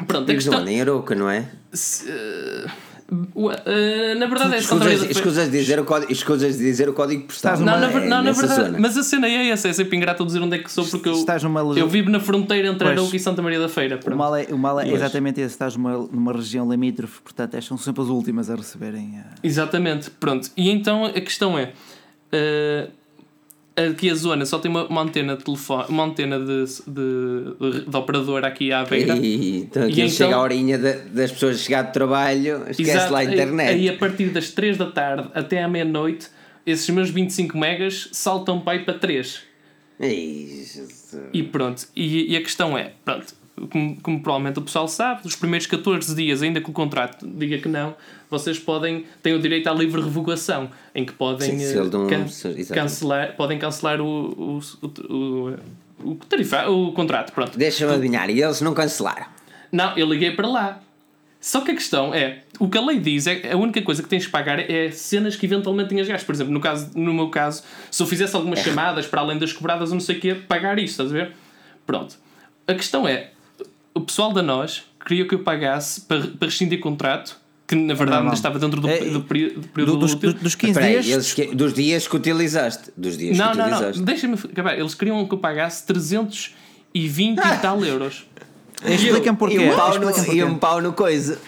Pronto, 0.07 0.23
a 0.23 0.26
Tens 0.26 0.45
questão. 0.45 0.68
Em 0.68 0.81
Aroca, 0.81 1.14
não 1.14 1.30
é? 1.30 1.49
se, 1.73 2.10
eh, 2.10 2.65
eh, 3.65 4.15
na 4.15 4.25
verdade 4.25 4.55
é 4.55 4.57
Escusas, 4.59 5.49
de 5.51 5.59
dizer 5.59 5.79
o 5.79 5.83
código, 5.83 6.11
escusas 6.11 6.57
de 6.57 6.63
dizer 6.63 6.88
o 6.88 6.93
código 6.93 7.23
postal. 7.23 7.53
Estás 7.53 7.59
Não, 7.59 7.79
na, 7.79 7.88
É, 7.91 8.07
não, 8.07 8.23
na 8.23 8.31
verdade, 8.31 8.61
zona. 8.67 8.77
mas 8.79 8.97
a 8.97 9.03
cena 9.03 9.27
é 9.27 9.49
essa, 9.49 9.67
é 9.67 9.73
sempre 9.73 9.97
ingrato 9.97 10.25
dizer 10.25 10.41
onde 10.41 10.55
é 10.55 10.59
que 10.59 10.71
sou 10.71 10.85
porque 10.85 11.09
eu, 11.09 11.13
Estás 11.13 11.43
numa 11.43 11.59
eu 11.77 11.88
vivo 11.88 12.09
na 12.09 12.19
fronteira 12.19 12.67
entre 12.69 12.85
Pois. 12.85 12.97
Arouca 12.97 13.15
e 13.15 13.19
Santa 13.19 13.41
Maria 13.41 13.59
da 13.59 13.67
Feira. 13.67 13.97
O 13.97 13.99
pronto. 13.99 14.17
mal 14.17 14.35
é, 14.35 14.43
o 14.49 14.57
mal 14.57 14.79
é 14.79 14.83
Pois. 14.83 14.95
exatamente 14.95 15.41
esse, 15.41 15.53
estás 15.53 15.75
numa, 15.75 15.97
numa 15.97 16.31
região 16.33 16.69
limítrofe, 16.69 17.21
portanto, 17.21 17.55
estas 17.55 17.65
são 17.67 17.77
sempre 17.77 18.01
as 18.03 18.07
últimas 18.07 18.49
a 18.49 18.55
receberem. 18.55 19.15
eh, 19.17 19.23
Exatamente, 19.43 20.09
pronto. 20.11 20.49
E 20.55 20.69
então 20.69 21.05
a 21.05 21.11
questão 21.11 21.57
é: 21.59 21.73
eh, 22.31 22.88
aqui 23.89 24.09
a 24.09 24.15
zona 24.15 24.45
só 24.45 24.59
tem 24.59 24.69
uma, 24.69 24.85
uma 24.87 25.01
antena 25.01 25.35
de 25.35 25.43
telefone, 25.43 25.85
uma 25.89 26.03
antena 26.05 26.39
de, 26.39 26.65
de, 26.87 27.85
de, 27.89 27.95
operador 27.97 28.43
aqui 28.45 28.71
à 28.71 28.83
beira. 28.83 29.15
E, 29.17 29.57
então 29.63 29.83
aqui 29.83 30.01
E 30.03 30.09
chega 30.09 30.29
então- 30.29 30.39
a 30.39 30.43
horinha 30.43 30.77
de- 30.77 31.09
das 31.09 31.31
pessoas 31.31 31.59
chegar 31.59 31.83
de 31.83 31.93
trabalho, 31.93 32.63
esquece 32.69 32.91
Exato. 32.91 33.13
lá 33.13 33.19
a 33.19 33.23
internet. 33.23 33.69
Aí, 33.69 33.89
aí 33.89 33.89
a 33.89 33.97
partir 33.97 34.29
das 34.29 34.49
3 34.51 34.77
da 34.77 34.85
tarde 34.91 35.29
até 35.33 35.63
à 35.63 35.67
meia-noite, 35.67 36.27
esses 36.65 36.89
meus 36.89 37.09
25 37.09 37.57
megas 37.57 38.09
saltam 38.11 38.59
para 38.59 38.73
aí 38.73 38.85
para 38.85 38.93
3. 38.95 39.41
Ei, 39.99 40.47
Jesus. 40.65 41.15
E 41.33 41.43
pronto, 41.43 41.87
e, 41.95 42.33
e 42.33 42.37
a 42.37 42.41
questão 42.41 42.77
é, 42.77 42.93
pronto, 43.05 43.33
como, 43.69 43.95
como 44.01 44.21
provavelmente 44.21 44.59
o 44.59 44.61
pessoal 44.61 44.88
sabe, 44.88 45.21
os 45.25 45.35
primeiros 45.35 45.67
14 45.67 46.15
dias, 46.15 46.41
ainda 46.41 46.59
que 46.61 46.69
o 46.69 46.73
contrato 46.73 47.27
diga 47.27 47.57
que 47.57 47.67
não, 47.67 47.95
vocês 48.29 48.57
podem, 48.57 49.05
têm 49.21 49.33
o 49.33 49.39
direito 49.39 49.67
à 49.67 49.73
livre 49.73 50.01
revogação, 50.01 50.69
em 50.95 51.05
que 51.05 51.13
podem, 51.13 51.57
Sim, 51.59 51.75
não- 51.91 52.07
can- 52.07 52.25
cancelar, 52.73 53.35
podem 53.35 53.59
cancelar 53.59 53.99
o, 54.01 54.05
o, 54.05 54.83
o, 55.13 55.55
o, 56.03 56.15
tarifa, 56.15 56.69
o 56.69 56.91
contrato, 56.93 57.31
pronto. 57.33 57.57
Deixa-me 57.57 57.93
adivinhar, 57.93 58.29
e 58.29 58.41
eles 58.41 58.61
não 58.61 58.73
cancelaram. 58.73 59.25
Não, 59.71 59.97
eu 59.97 60.05
liguei 60.07 60.31
para 60.31 60.47
lá. 60.47 60.79
Só 61.39 61.61
que 61.61 61.71
a 61.71 61.73
questão 61.73 62.13
é, 62.13 62.43
o 62.59 62.69
que 62.69 62.77
a 62.77 62.81
lei 62.85 62.99
diz 62.99 63.25
é 63.25 63.51
a 63.51 63.57
única 63.57 63.81
coisa 63.81 64.03
que 64.03 64.07
tens 64.07 64.23
de 64.23 64.29
pagar 64.29 64.59
é 64.59 64.91
cenas 64.91 65.35
que 65.35 65.45
eventualmente 65.47 65.89
tenhas 65.89 66.07
gasto. 66.07 66.23
Por 66.23 66.35
exemplo, 66.35 66.53
no, 66.53 66.59
caso, 66.59 66.91
no 66.93 67.11
meu 67.11 67.29
caso, 67.29 67.63
se 67.89 68.01
eu 68.03 68.05
fizesse 68.05 68.35
algumas 68.35 68.59
chamadas 68.59 69.07
para 69.07 69.21
além 69.21 69.39
das 69.39 69.51
cobradas 69.51 69.89
ou 69.89 69.95
não 69.95 69.99
sei 70.01 70.17
o 70.17 70.19
quê, 70.19 70.35
pagar 70.35 70.77
isso, 70.77 71.01
estás 71.01 71.09
a 71.09 71.13
ver? 71.13 71.31
Pronto. 71.83 72.15
A 72.67 72.75
questão 72.75 73.07
é, 73.07 73.31
o 73.93 74.01
pessoal 74.01 74.31
da 74.34 74.41
nós 74.41 74.84
queria 75.05 75.27
que 75.27 75.35
eu 75.35 75.39
pagasse 75.39 76.01
para, 76.01 76.19
para 76.27 76.47
rescindir 76.47 76.80
contrato, 76.80 77.38
que 77.68 77.76
na 77.76 77.93
verdade 77.93 78.09
não, 78.09 78.18
ainda 78.18 78.27
não. 78.27 78.34
estava 78.34 78.59
dentro 78.59 78.80
do, 78.81 78.88
É, 78.89 78.99
do, 78.99 79.22
período- 79.22 79.61
do 79.61 79.68
período 79.69 79.91
do- 79.93 79.97
dos, 79.99 80.13
útil. 80.13 80.34
dos, 80.34 80.41
dos 80.41 80.55
15 80.55 80.72
Espera 80.72 80.88
aí, 80.88 81.01
dias. 81.01 81.34
que- 81.34 81.55
dos 81.55 81.73
dias 81.73 82.07
que 82.07 82.15
utilizaste. 82.15 82.91
Dos 82.97 83.18
dias 83.18 83.38
Não, 83.38 83.51
que 83.51 83.57
não, 83.57 83.65
não, 83.65 83.72
utilizaste. 83.77 84.01
deixa-me 84.03 84.34
acabar. 84.35 84.77
Eles 84.77 84.93
queriam 84.93 85.26
que 85.26 85.34
eu 85.34 85.38
pagasse 85.38 85.85
320 85.85 87.38
e 87.39 87.57
tal 87.61 87.84
euros. 87.85 88.26
Explica-me 88.84 89.38
porquê. 89.38 89.55
E 89.57 89.69
um 89.69 89.76
pau 89.76 89.99
no, 89.99 90.34
e 90.34 90.43
um 90.43 90.57
pau 90.57 90.93
coisa. 90.93 91.39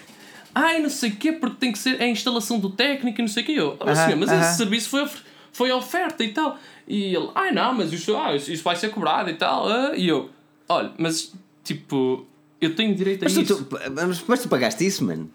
Ai, 0.56 0.80
não 0.80 0.90
sei 0.90 1.10
o 1.10 1.16
quê, 1.16 1.32
porque 1.32 1.56
tem 1.60 1.72
que 1.72 1.80
ser 1.80 2.00
a 2.00 2.08
instalação 2.08 2.60
do 2.60 2.70
técnico 2.70 3.20
e 3.20 3.24
não 3.24 3.28
sei 3.28 3.42
o 3.42 3.46
quê. 3.46 3.52
Eu, 3.54 3.78
Aham, 3.82 3.96
senhor, 3.96 4.18
mas 4.20 4.30
aham. 4.30 4.42
esse 4.42 4.58
serviço 4.58 4.90
foi, 4.90 5.08
foi 5.52 5.72
oferta 5.72 6.24
e 6.24 6.30
tal. 6.30 6.58
E 6.88 7.16
ele, 7.16 7.30
ai 7.34 7.52
não, 7.52 7.74
mas 7.74 7.92
isso, 7.92 8.16
ah, 8.16 8.36
isso, 8.36 8.52
isso 8.52 8.64
vai 8.64 8.76
ser 8.76 8.90
cobrado 8.90 9.30
e 9.32 9.34
tal. 9.34 9.68
ah." 9.68 9.94
E 9.96 10.08
eu, 10.08 10.30
olha, 10.70 10.92
mas 10.98 11.34
tipo, 11.64 12.28
eu 12.66 12.76
tenho 12.76 12.94
direito 12.96 13.24
a 13.24 13.26
Mas 13.26 13.34
tu, 13.34 13.42
isso. 13.42 13.64
tu, 13.66 13.78
mas, 13.94 14.24
mas 14.28 14.42
tu 14.42 14.48
pagaste 14.50 14.86
isso, 14.86 15.04
mano. 15.06 15.30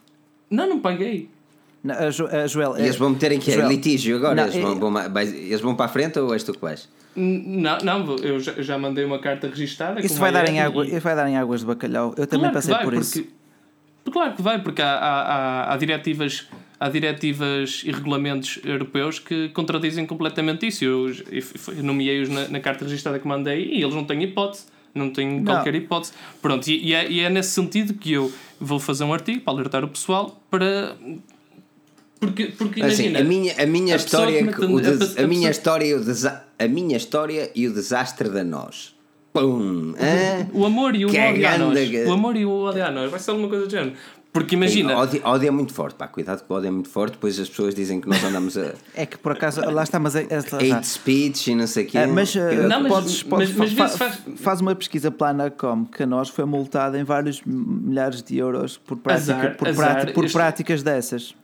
Não, 0.51 0.69
não 0.69 0.81
paguei. 0.81 1.29
Não, 1.83 1.95
a 1.95 2.11
Jo- 2.11 2.27
a 2.27 2.47
Joel, 2.47 2.77
E 2.79 2.83
eles 2.83 2.97
vão 2.97 3.11
meter 3.11 3.33
em 3.33 3.39
que 3.39 3.51
é 3.51 3.55
Joel, 3.55 3.69
litígio 3.69 4.17
agora? 4.17 4.35
Não, 4.35 4.43
eles, 4.45 4.57
vão, 4.57 4.99
é- 4.99 5.09
vão 5.09 5.23
eles 5.23 5.61
vão 5.61 5.75
para 5.77 5.87
a 5.87 5.89
frente 5.89 6.19
ou 6.19 6.33
és 6.33 6.43
tu 6.43 6.53
que 6.53 6.61
vais? 6.61 6.89
Não, 7.15 7.79
não, 7.79 8.17
eu 8.17 8.39
já, 8.39 8.53
já 8.63 8.79
mandei 8.79 9.05
uma 9.05 9.19
carta 9.19 9.49
registada. 9.49 10.01
Isso 10.05 10.19
vai 10.21 10.33
dar, 10.33 10.49
em 10.49 10.61
água, 10.61 10.85
e- 10.87 10.91
isso 10.91 11.01
vai 11.01 11.15
dar 11.17 11.29
em 11.29 11.37
águas 11.37 11.61
de 11.61 11.67
bacalhau. 11.67 12.15
Eu 12.17 12.27
também 12.27 12.51
Claro 12.51 12.55
passei 12.55 12.75
vai, 12.75 12.85
por 12.85 12.95
porque, 12.95 13.19
isso. 13.21 13.27
Claro 14.13 14.33
que 14.35 14.43
vai, 14.43 14.63
porque 14.63 14.83
há, 14.83 14.87
há, 14.95 15.23
há, 15.71 15.75
há 15.75 15.77
diretivas. 15.77 16.47
Há 16.81 16.89
diretivas 16.89 17.83
e 17.85 17.91
regulamentos 17.91 18.61
europeus 18.65 19.19
que 19.19 19.49
contradizem 19.49 20.07
completamente 20.07 20.65
isso. 20.69 20.85
Eu, 20.85 21.09
eu, 21.09 21.43
eu 21.77 21.83
nomeei-os 21.83 22.29
na, 22.29 22.47
na 22.49 22.61
carta 22.61 22.85
registrada 22.85 23.19
que 23.19 23.27
mandei 23.27 23.65
e 23.67 23.83
eles 23.83 23.95
não 23.95 24.05
têm 24.05 24.23
hipótese. 24.23 24.67
Não 24.99 25.11
têm 25.11 25.41
Não. 25.41 25.45
qualquer 25.55 25.75
hipótese. 25.75 26.13
Pronto, 26.43 26.67
e, 26.69 26.89
e 26.89 26.95
é, 26.95 27.11
e 27.11 27.21
é 27.21 27.31
nesse 27.31 27.51
sentido 27.51 27.95
que 27.95 28.13
eu 28.13 28.33
vou 28.61 28.79
fazer 28.81 29.05
um 29.05 29.13
artigo 29.15 29.41
para 29.41 29.53
alertar 29.55 29.85
o 29.85 29.89
pessoal 29.89 30.41
para. 30.51 30.97
Porque, 32.21 32.47
porque 32.47 32.83
Assim, 32.83 33.05
imagina. 33.11 33.21
a 33.21 33.25
minha, 33.25 33.55
a 33.63 33.67
minha 33.67 33.95
a 33.95 33.99
pessoa 33.99 34.23
história, 34.29 34.47
que 34.53 34.59
que 34.59 34.65
o 34.65 34.81
des- 34.81 35.17
a- 35.17 35.21
a 35.21 35.25
a, 35.25 35.27
minha 35.29 35.49
pessoa- 35.49 35.51
história 35.51 35.85
e 35.87 35.95
o 35.95 36.01
desa- 36.05 36.45
a 36.59 36.67
minha 36.69 36.97
história 36.97 37.51
e 37.55 37.69
o 37.69 37.73
desastre 37.73 38.29
da 38.29 38.43
nós. 38.43 38.95
Pum! 39.33 39.95
hã? 40.01 40.49
O 40.53 40.65
amor 40.65 40.97
e 40.97 41.05
o 41.05 41.11
Que 41.11 41.19
ódio 41.19 41.47
a 41.49 41.59
nós. 41.59 41.79
O 42.09 42.13
amor 42.13 42.35
e 42.37 42.45
o 42.45 42.51
ódio 42.51 42.85
a 42.85 42.91
nós. 42.91 43.09
Vai 43.09 43.21
ser 43.21 43.31
alguma 43.31 43.49
coisa 43.49 43.67
do 43.67 43.71
género. 43.71 43.93
Porque 44.33 44.55
imagina. 44.55 44.97
Ódio, 44.97 45.21
ódio 45.25 45.49
é 45.49 45.51
muito 45.51 45.73
forte, 45.73 45.97
pá, 45.97 46.07
cuidado 46.07 46.45
que 46.45 46.53
o 46.53 46.57
ódio 46.57 46.69
é 46.69 46.71
muito 46.71 46.89
forte, 46.89 47.13
depois 47.15 47.39
as 47.41 47.49
pessoas 47.49 47.75
dizem 47.75 48.01
que 48.01 48.09
nós 48.09 48.23
andamos 48.23 48.57
a 48.59 48.73
É 48.95 49.07
que 49.07 49.17
por 49.19 49.33
acaso, 49.33 49.61
lá 49.71 49.83
está, 49.83 49.99
mas 49.99 50.15
é, 50.15 50.27
é- 50.29 50.73
hate 50.75 50.87
speech 50.87 51.51
e 51.51 51.55
não 51.55 51.67
sei 51.67 51.85
o 51.85 51.89
quê. 51.89 51.99
Ah, 51.99 52.07
mas, 52.07 52.33
Cuidado. 52.33 52.69
Não, 52.69 52.81
mas- 52.83 52.93
podes, 52.93 53.23
podes- 53.23 53.55
mas- 53.55 53.73
mas 53.73 53.73
fa- 53.73 53.85
vê 53.87 53.91
se 53.93 53.99
faz- 53.99 54.41
faz 54.41 54.61
uma 54.61 54.75
pesquisa 54.75 55.11
plana 55.11 55.51
como 55.51 55.87
que 55.87 56.03
a 56.03 56.07
nós 56.07 56.29
foi 56.29 56.45
multada 56.45 56.99
em 56.99 57.05
vários 57.05 57.41
milhares 57.45 58.23
de 58.23 58.37
euros 58.37 58.77
por, 58.77 58.97
prática, 58.99 59.35
Azar, 59.35 59.57
por, 59.57 59.69
azar, 59.69 59.93
prática- 59.95 60.13
por 60.13 60.25
este- 60.25 60.35
práticas 60.35 60.83
dessas. 60.83 61.35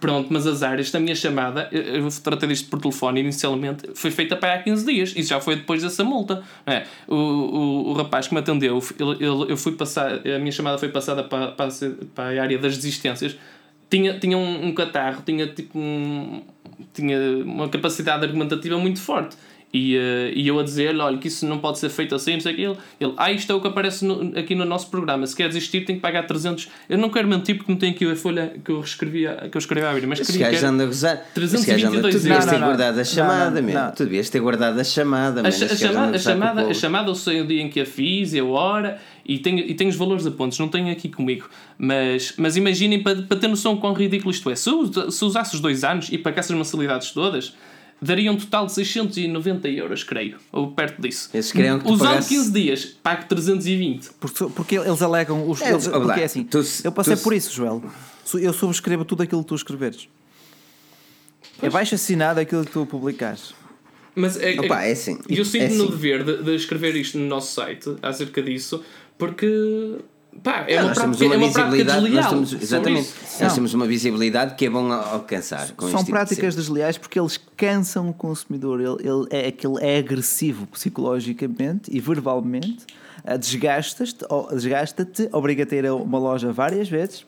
Pronto, 0.00 0.28
mas 0.30 0.46
azar, 0.46 0.78
esta 0.78 1.00
minha 1.00 1.14
chamada, 1.14 1.68
eu, 1.72 1.82
eu 1.82 2.08
tratei 2.22 2.48
disto 2.48 2.68
por 2.68 2.80
telefone 2.80 3.20
inicialmente, 3.20 3.88
foi 3.94 4.10
feita 4.10 4.36
para 4.36 4.54
há 4.54 4.62
15 4.62 4.84
dias. 4.84 5.14
Isso 5.16 5.30
já 5.30 5.40
foi 5.40 5.56
depois 5.56 5.82
dessa 5.82 6.04
multa. 6.04 6.42
é? 6.66 6.84
O, 7.06 7.14
o, 7.14 7.88
o 7.90 7.92
rapaz 7.94 8.28
que 8.28 8.34
me 8.34 8.40
atendeu, 8.40 8.78
ele, 9.00 9.10
ele- 9.12 9.52
eu 9.52 9.56
fui 9.56 9.72
passar, 9.72 10.12
a 10.26 10.38
minha 10.38 10.52
chamada 10.52 10.76
foi 10.78 10.88
passada 10.90 11.24
para, 11.24 11.52
para, 11.52 11.68
para 12.14 12.38
a 12.38 12.42
área 12.42 12.58
das 12.58 12.76
desistências. 12.76 13.36
Tinha, 13.88 14.18
tinha 14.18 14.36
um, 14.36 14.66
um 14.66 14.74
catarro, 14.74 15.22
tinha 15.24 15.46
tipo 15.46 15.78
um, 15.78 16.42
tinha 16.92 17.18
uma 17.44 17.68
capacidade 17.70 18.24
argumentativa 18.26 18.76
muito 18.78 19.00
forte. 19.00 19.36
E, 19.72 19.96
eh, 19.96 20.32
e 20.34 20.48
eu 20.48 20.58
a 20.58 20.62
dizer-lhe, 20.62 20.98
olha, 20.98 21.18
que 21.18 21.28
isso 21.28 21.46
não 21.46 21.58
pode 21.58 21.78
ser 21.78 21.90
feito 21.90 22.14
assim, 22.14 22.32
não 22.32 22.40
sei 22.40 22.52
o 22.54 22.56
que. 22.56 22.62
Ele, 22.62 22.76
ele, 23.00 23.12
ah, 23.18 23.30
isto 23.30 23.52
é 23.52 23.54
o 23.54 23.60
que 23.60 23.68
aparece 23.68 24.02
no- 24.02 24.32
aqui 24.38 24.54
no 24.54 24.64
nosso 24.64 24.88
programa. 24.88 25.26
Se 25.26 25.36
quer 25.36 25.46
desistir, 25.48 25.82
tem 25.84 25.96
que 25.96 26.00
pagar 26.00 26.22
300. 26.26 26.68
Eu 26.88 26.96
não 26.96 27.10
quero 27.10 27.28
mentir 27.28 27.54
porque 27.58 27.70
não 27.70 27.78
tenho 27.78 27.92
aqui 27.92 28.10
a 28.10 28.16
folha 28.16 28.54
que 28.64 28.70
eu 28.72 28.80
escrevi, 28.80 29.26
a- 29.26 29.46
que 29.50 29.54
eu 29.54 29.58
escrevi 29.58 29.84
à 29.86 29.92
vida, 29.92 30.06
mas 30.06 30.20
Esse 30.20 30.32
queria 30.32 30.46
gajo 30.46 30.58
que 30.58 30.64
era- 30.64 30.72
anda 30.74 30.84
a 30.84 30.86
gozar. 30.86 31.14
Esse 31.16 31.32
322 31.34 31.84
gajo 31.84 31.98
anda- 31.98 32.08
Tu 32.10 32.18
devias 32.22 32.46
ter 32.46 32.58
guardado 32.58 32.98
a 32.98 33.04
chamada, 33.04 33.60
não. 33.60 33.90
Tu 33.92 34.04
devias 34.04 34.30
ter 34.30 34.40
guardado 34.40 34.80
a 34.80 34.84
chamada, 34.84 35.42
A, 35.42 35.48
a 35.48 35.50
chamada, 35.50 36.16
a, 36.16 36.18
chamada, 36.74 37.08
a 37.08 37.10
eu 37.10 37.14
sei 37.14 37.40
o 37.42 37.46
dia 37.46 37.60
em 37.62 37.68
que 37.68 37.80
a 37.80 37.84
fiz 37.86 38.32
e 38.32 38.38
a 38.38 38.44
hora 38.46 38.98
e 39.26 39.38
tenho, 39.38 39.58
e 39.58 39.74
tenho 39.74 39.90
os 39.90 39.96
valores 39.96 40.26
a 40.26 40.30
pontos, 40.30 40.58
não 40.58 40.68
tenho 40.68 40.90
aqui 40.90 41.10
comigo. 41.10 41.46
Mas, 41.76 42.32
mas 42.38 42.56
imaginem 42.56 43.02
para, 43.02 43.20
para 43.20 43.36
ter 43.36 43.48
noção 43.48 43.76
quão 43.76 43.92
ridículo 43.92 44.30
isto 44.30 44.48
é. 44.48 44.54
Se 44.56 44.70
eu, 44.70 45.10
se 45.12 45.24
usasse 45.26 45.54
os 45.54 45.60
dois 45.60 45.84
anos 45.84 46.08
e 46.10 46.16
pagasse 46.16 46.50
as 46.52 46.56
mensalidades 46.58 47.10
todas, 47.10 47.54
daria 48.00 48.30
um 48.30 48.36
total 48.36 48.66
de 48.66 48.72
690 48.72 49.68
euros, 49.68 50.02
creio. 50.04 50.38
Ou 50.52 50.70
perto 50.72 51.00
disso. 51.02 51.30
Queriam 51.52 51.78
que 51.78 51.88
Usando 51.90 52.08
pagasse- 52.08 52.28
15 52.28 52.50
dias, 52.52 52.84
pago 53.02 53.24
320. 53.28 54.10
Porque, 54.20 54.44
porque 54.54 54.76
eles 54.76 55.02
alegam. 55.02 55.48
Os, 55.48 55.60
É, 55.60 55.70
eles- 55.70 55.86
lá, 55.86 56.00
porque 56.00 56.20
é 56.20 56.24
assim, 56.24 56.44
tu- 56.44 56.62
eu 56.84 56.92
passei 56.92 57.16
tu- 57.16 57.22
por 57.22 57.32
isso, 57.32 57.52
Joel. 57.52 57.82
Eu 58.34 58.52
subscrevo 58.52 59.04
tudo 59.04 59.22
aquilo 59.22 59.42
que 59.42 59.48
tu 59.48 59.54
escreveres. 59.54 60.08
É 61.62 61.68
baixo 61.68 61.94
assinado 61.94 62.38
aquilo 62.40 62.64
que 62.64 62.70
tu 62.70 62.86
publicares. 62.86 63.52
Mas 64.14 64.36
é, 64.40 64.58
Opa, 64.60 64.82
é 64.82 64.92
assim, 64.92 65.18
E 65.28 65.36
eu 65.36 65.42
é 65.42 65.44
sinto 65.44 65.74
no 65.74 65.84
assim. 65.84 65.90
dever 65.92 66.24
de, 66.24 66.42
de 66.42 66.54
escrever 66.54 66.94
isto 66.96 67.18
no 67.18 67.26
nosso 67.26 67.54
site 67.54 67.94
acerca 68.02 68.42
disso, 68.42 68.82
porque 69.16 69.96
pá, 70.42 70.64
é, 70.68 70.80
uma 70.80 70.88
nós 70.88 70.98
temos 70.98 71.16
prática, 71.18 71.34
é 71.34 71.38
uma 71.38 71.52
prática 71.52 71.64
visibilidade, 71.64 72.00
nós 72.00 72.10
desleal. 72.10 72.30
temos, 72.30 72.52
exatamente, 72.62 73.02
isso. 73.08 73.14
nós 73.40 73.40
Não. 73.48 73.54
temos 73.54 73.74
uma 73.74 73.86
visibilidade 73.86 74.54
que 74.54 74.66
é 74.66 74.70
bom 74.70 74.92
alcançar. 74.92 75.70
Com 75.72 75.82
São 75.82 75.88
este 75.88 75.96
tipo 75.98 76.04
de 76.04 76.10
práticas 76.12 76.38
cenas. 76.38 76.54
desleais 76.56 76.98
porque 76.98 77.18
eles 77.20 77.40
cansam 77.56 78.08
o 78.08 78.12
consumidor. 78.14 78.80
Ele, 78.80 79.08
ele 79.08 79.26
é, 79.30 79.48
aquele 79.48 79.76
é 79.80 79.98
agressivo 79.98 80.66
psicologicamente 80.68 81.90
e 81.94 82.00
verbalmente. 82.00 82.86
Ah, 83.24 83.36
Desgastas-te, 83.36 84.24
ou- 84.28 84.48
desgasta-te, 84.54 85.28
obriga-te 85.32 85.74
a 85.74 85.78
ir 85.78 85.86
a 85.86 85.94
uma 85.94 86.18
loja 86.18 86.52
várias 86.52 86.88
vezes 86.88 87.26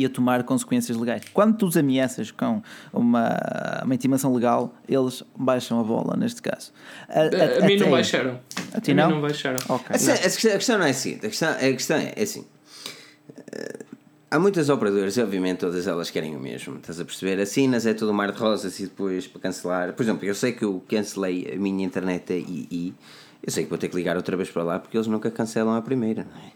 e 0.00 0.04
a 0.06 0.08
tomar 0.08 0.42
consequências 0.44 0.96
legais. 0.96 1.22
Quando 1.32 1.56
tu 1.56 1.66
os 1.66 1.76
ameaças 1.76 2.30
com 2.30 2.62
uma, 2.92 3.36
uma 3.84 3.94
intimação 3.94 4.32
legal, 4.34 4.74
eles 4.88 5.22
baixam 5.36 5.80
a 5.80 5.82
bola, 5.82 6.16
neste 6.16 6.40
caso. 6.42 6.72
A, 7.08 7.62
a 7.64 7.66
mim 7.66 7.76
não 7.76 7.82
Até- 7.86 7.90
baixaram. 7.90 8.40
A 8.72 8.80
ti 8.80 8.90
mim 8.92 9.00
não? 9.00 9.10
não 9.10 9.20
baixaram. 9.20 9.58
Ok. 9.68 9.86
A, 9.90 9.94
a 9.94 9.98
questão, 9.98 10.50
a 10.52 10.54
questão 10.56 10.78
não 10.78 10.86
é 10.86 10.90
assim. 10.90 11.14
A 11.16 11.18
questão, 11.18 11.50
a 11.50 11.56
questão 11.58 11.96
é, 11.96 12.14
assim. 12.22 12.44
eh, 13.52 13.78
Há 14.30 14.38
muitas 14.38 14.68
operadoras 14.68 15.16
e 15.16 15.22
obviamente 15.22 15.60
todas 15.60 15.86
elas 15.86 16.10
querem 16.10 16.36
o 16.36 16.38
mesmo. 16.40 16.76
Estás 16.76 17.00
a 17.00 17.04
perceber? 17.04 17.40
Assinas, 17.40 17.86
é 17.86 17.94
tudo 17.94 18.10
um 18.12 18.14
mar 18.14 18.30
de 18.30 18.38
rosas 18.38 18.78
e 18.78 18.82
depois 18.82 19.26
para 19.26 19.40
cancelar. 19.40 19.94
Por 19.94 20.02
exemplo, 20.02 20.26
eu 20.26 20.34
sei 20.34 20.52
que 20.52 20.64
eu 20.66 20.84
cancelei 20.86 21.50
a 21.54 21.56
minha 21.56 21.82
internet 21.82 22.34
e, 22.34 22.68
e 22.70 22.94
eu 23.42 23.50
sei 23.50 23.64
que 23.64 23.70
vou 23.70 23.78
ter 23.78 23.88
que 23.88 23.96
ligar 23.96 24.16
outra 24.18 24.36
vez 24.36 24.50
para 24.50 24.62
lá 24.62 24.78
porque 24.78 24.98
eles 24.98 25.06
nunca 25.06 25.30
cancelam 25.30 25.74
a 25.74 25.80
primeira, 25.80 26.24
não 26.30 26.42
é? 26.42 26.52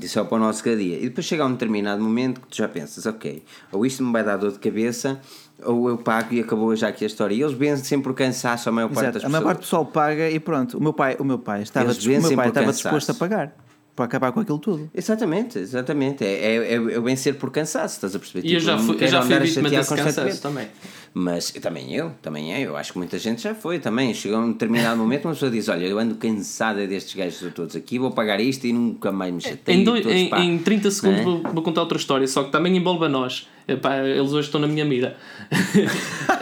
Isso 0.00 0.18
é 0.18 0.24
para 0.24 0.36
o 0.36 0.38
nosso 0.38 0.62
cada 0.64 0.76
dia. 0.76 0.96
E 0.98 1.08
depois 1.08 1.26
chega 1.26 1.42
a 1.42 1.46
um 1.46 1.52
determinado 1.52 2.02
momento 2.02 2.40
que 2.40 2.48
tu 2.48 2.56
já 2.56 2.68
pensas, 2.68 3.06
ok, 3.06 3.42
ou 3.72 3.84
isto 3.84 4.02
me 4.02 4.12
vai 4.12 4.24
dar 4.24 4.36
dor 4.36 4.52
de 4.52 4.58
cabeça, 4.58 5.20
ou 5.64 5.88
eu 5.88 5.98
pago 5.98 6.34
e 6.34 6.40
acabou 6.40 6.74
já 6.74 6.88
aqui 6.88 7.04
a 7.04 7.06
história. 7.06 7.34
E 7.34 7.42
eles 7.42 7.54
vencem 7.54 7.84
sempre 7.84 8.04
por 8.04 8.14
cansaço 8.14 8.68
a 8.68 8.72
maior 8.72 8.88
parte 8.88 9.00
Exato. 9.00 9.14
das 9.18 9.24
A 9.24 9.28
maior 9.28 9.44
parte 9.44 9.58
do 9.58 9.60
pessoas. 9.60 9.86
pessoal 9.86 10.04
paga 10.06 10.30
e 10.30 10.40
pronto. 10.40 10.78
O 10.78 10.82
meu 10.82 10.92
pai, 10.92 11.16
o 11.18 11.24
meu 11.24 11.38
pai 11.38 11.62
estava, 11.62 11.90
o 11.90 12.06
meu 12.06 12.36
pai 12.36 12.48
estava 12.48 12.72
disposto 12.72 13.10
a 13.10 13.14
pagar 13.14 13.54
para 14.00 14.06
acabar 14.06 14.32
com 14.32 14.40
aquilo 14.40 14.58
tudo. 14.58 14.90
Exatamente, 14.94 15.58
exatamente. 15.58 16.24
É, 16.24 16.32
é, 16.32 16.56
é, 16.56 16.74
é 16.74 16.78
o 16.98 17.02
vencer 17.02 17.34
por 17.34 17.50
cansaço, 17.50 17.96
estás 17.96 18.14
a 18.16 18.18
perceber? 18.18 18.48
E 18.48 18.54
eu 18.54 18.58
Tipo, 18.60 18.70
já 18.70 18.76
não 18.76 18.82
fui, 18.84 18.96
eu 18.98 19.08
já 19.08 19.22
fui 19.22 19.38
vítima 19.40 19.68
desse 19.68 19.94
cansaço 19.94 20.40
também. 20.42 20.68
Mas 21.12 21.50
também 21.50 21.92
eu, 21.94 22.12
também 22.22 22.52
eu, 22.62 22.70
eu 22.70 22.76
acho 22.76 22.92
que 22.92 22.98
muita 22.98 23.18
gente 23.18 23.42
já 23.42 23.54
foi 23.54 23.78
também. 23.80 24.14
Chegou 24.14 24.38
a 24.38 24.40
um 24.40 24.52
determinado 24.52 24.96
momento, 25.00 25.26
uma 25.26 25.34
pessoa 25.34 25.50
diz: 25.50 25.68
Olha, 25.68 25.84
eu 25.84 25.98
ando 25.98 26.14
cansada 26.14 26.86
destes 26.86 27.14
gajos 27.14 27.52
todos 27.52 27.76
aqui, 27.76 27.98
vou 27.98 28.12
pagar 28.12 28.40
isto 28.40 28.66
e 28.66 28.72
nunca 28.72 29.10
mais 29.12 29.34
me 29.34 29.40
chateio. 29.40 29.80
Em, 29.80 29.84
dois- 29.84 30.02
todos, 30.02 30.16
em, 30.16 30.28
pá." 30.28 30.40
em 30.40 30.58
30 30.58 30.90
segundos 30.90 31.24
Não 31.24 31.32
é? 31.38 31.40
vou, 31.42 31.52
vou 31.52 31.62
contar 31.62 31.82
outra 31.82 31.98
história, 31.98 32.26
só 32.26 32.44
que 32.44 32.52
também 32.52 32.74
envolve 32.76 33.04
a 33.04 33.08
nós. 33.08 33.48
Epá, 33.68 33.98
eles 33.98 34.32
hoje 34.32 34.48
estão 34.48 34.60
na 34.60 34.66
minha 34.66 34.84
mira. 34.84 35.16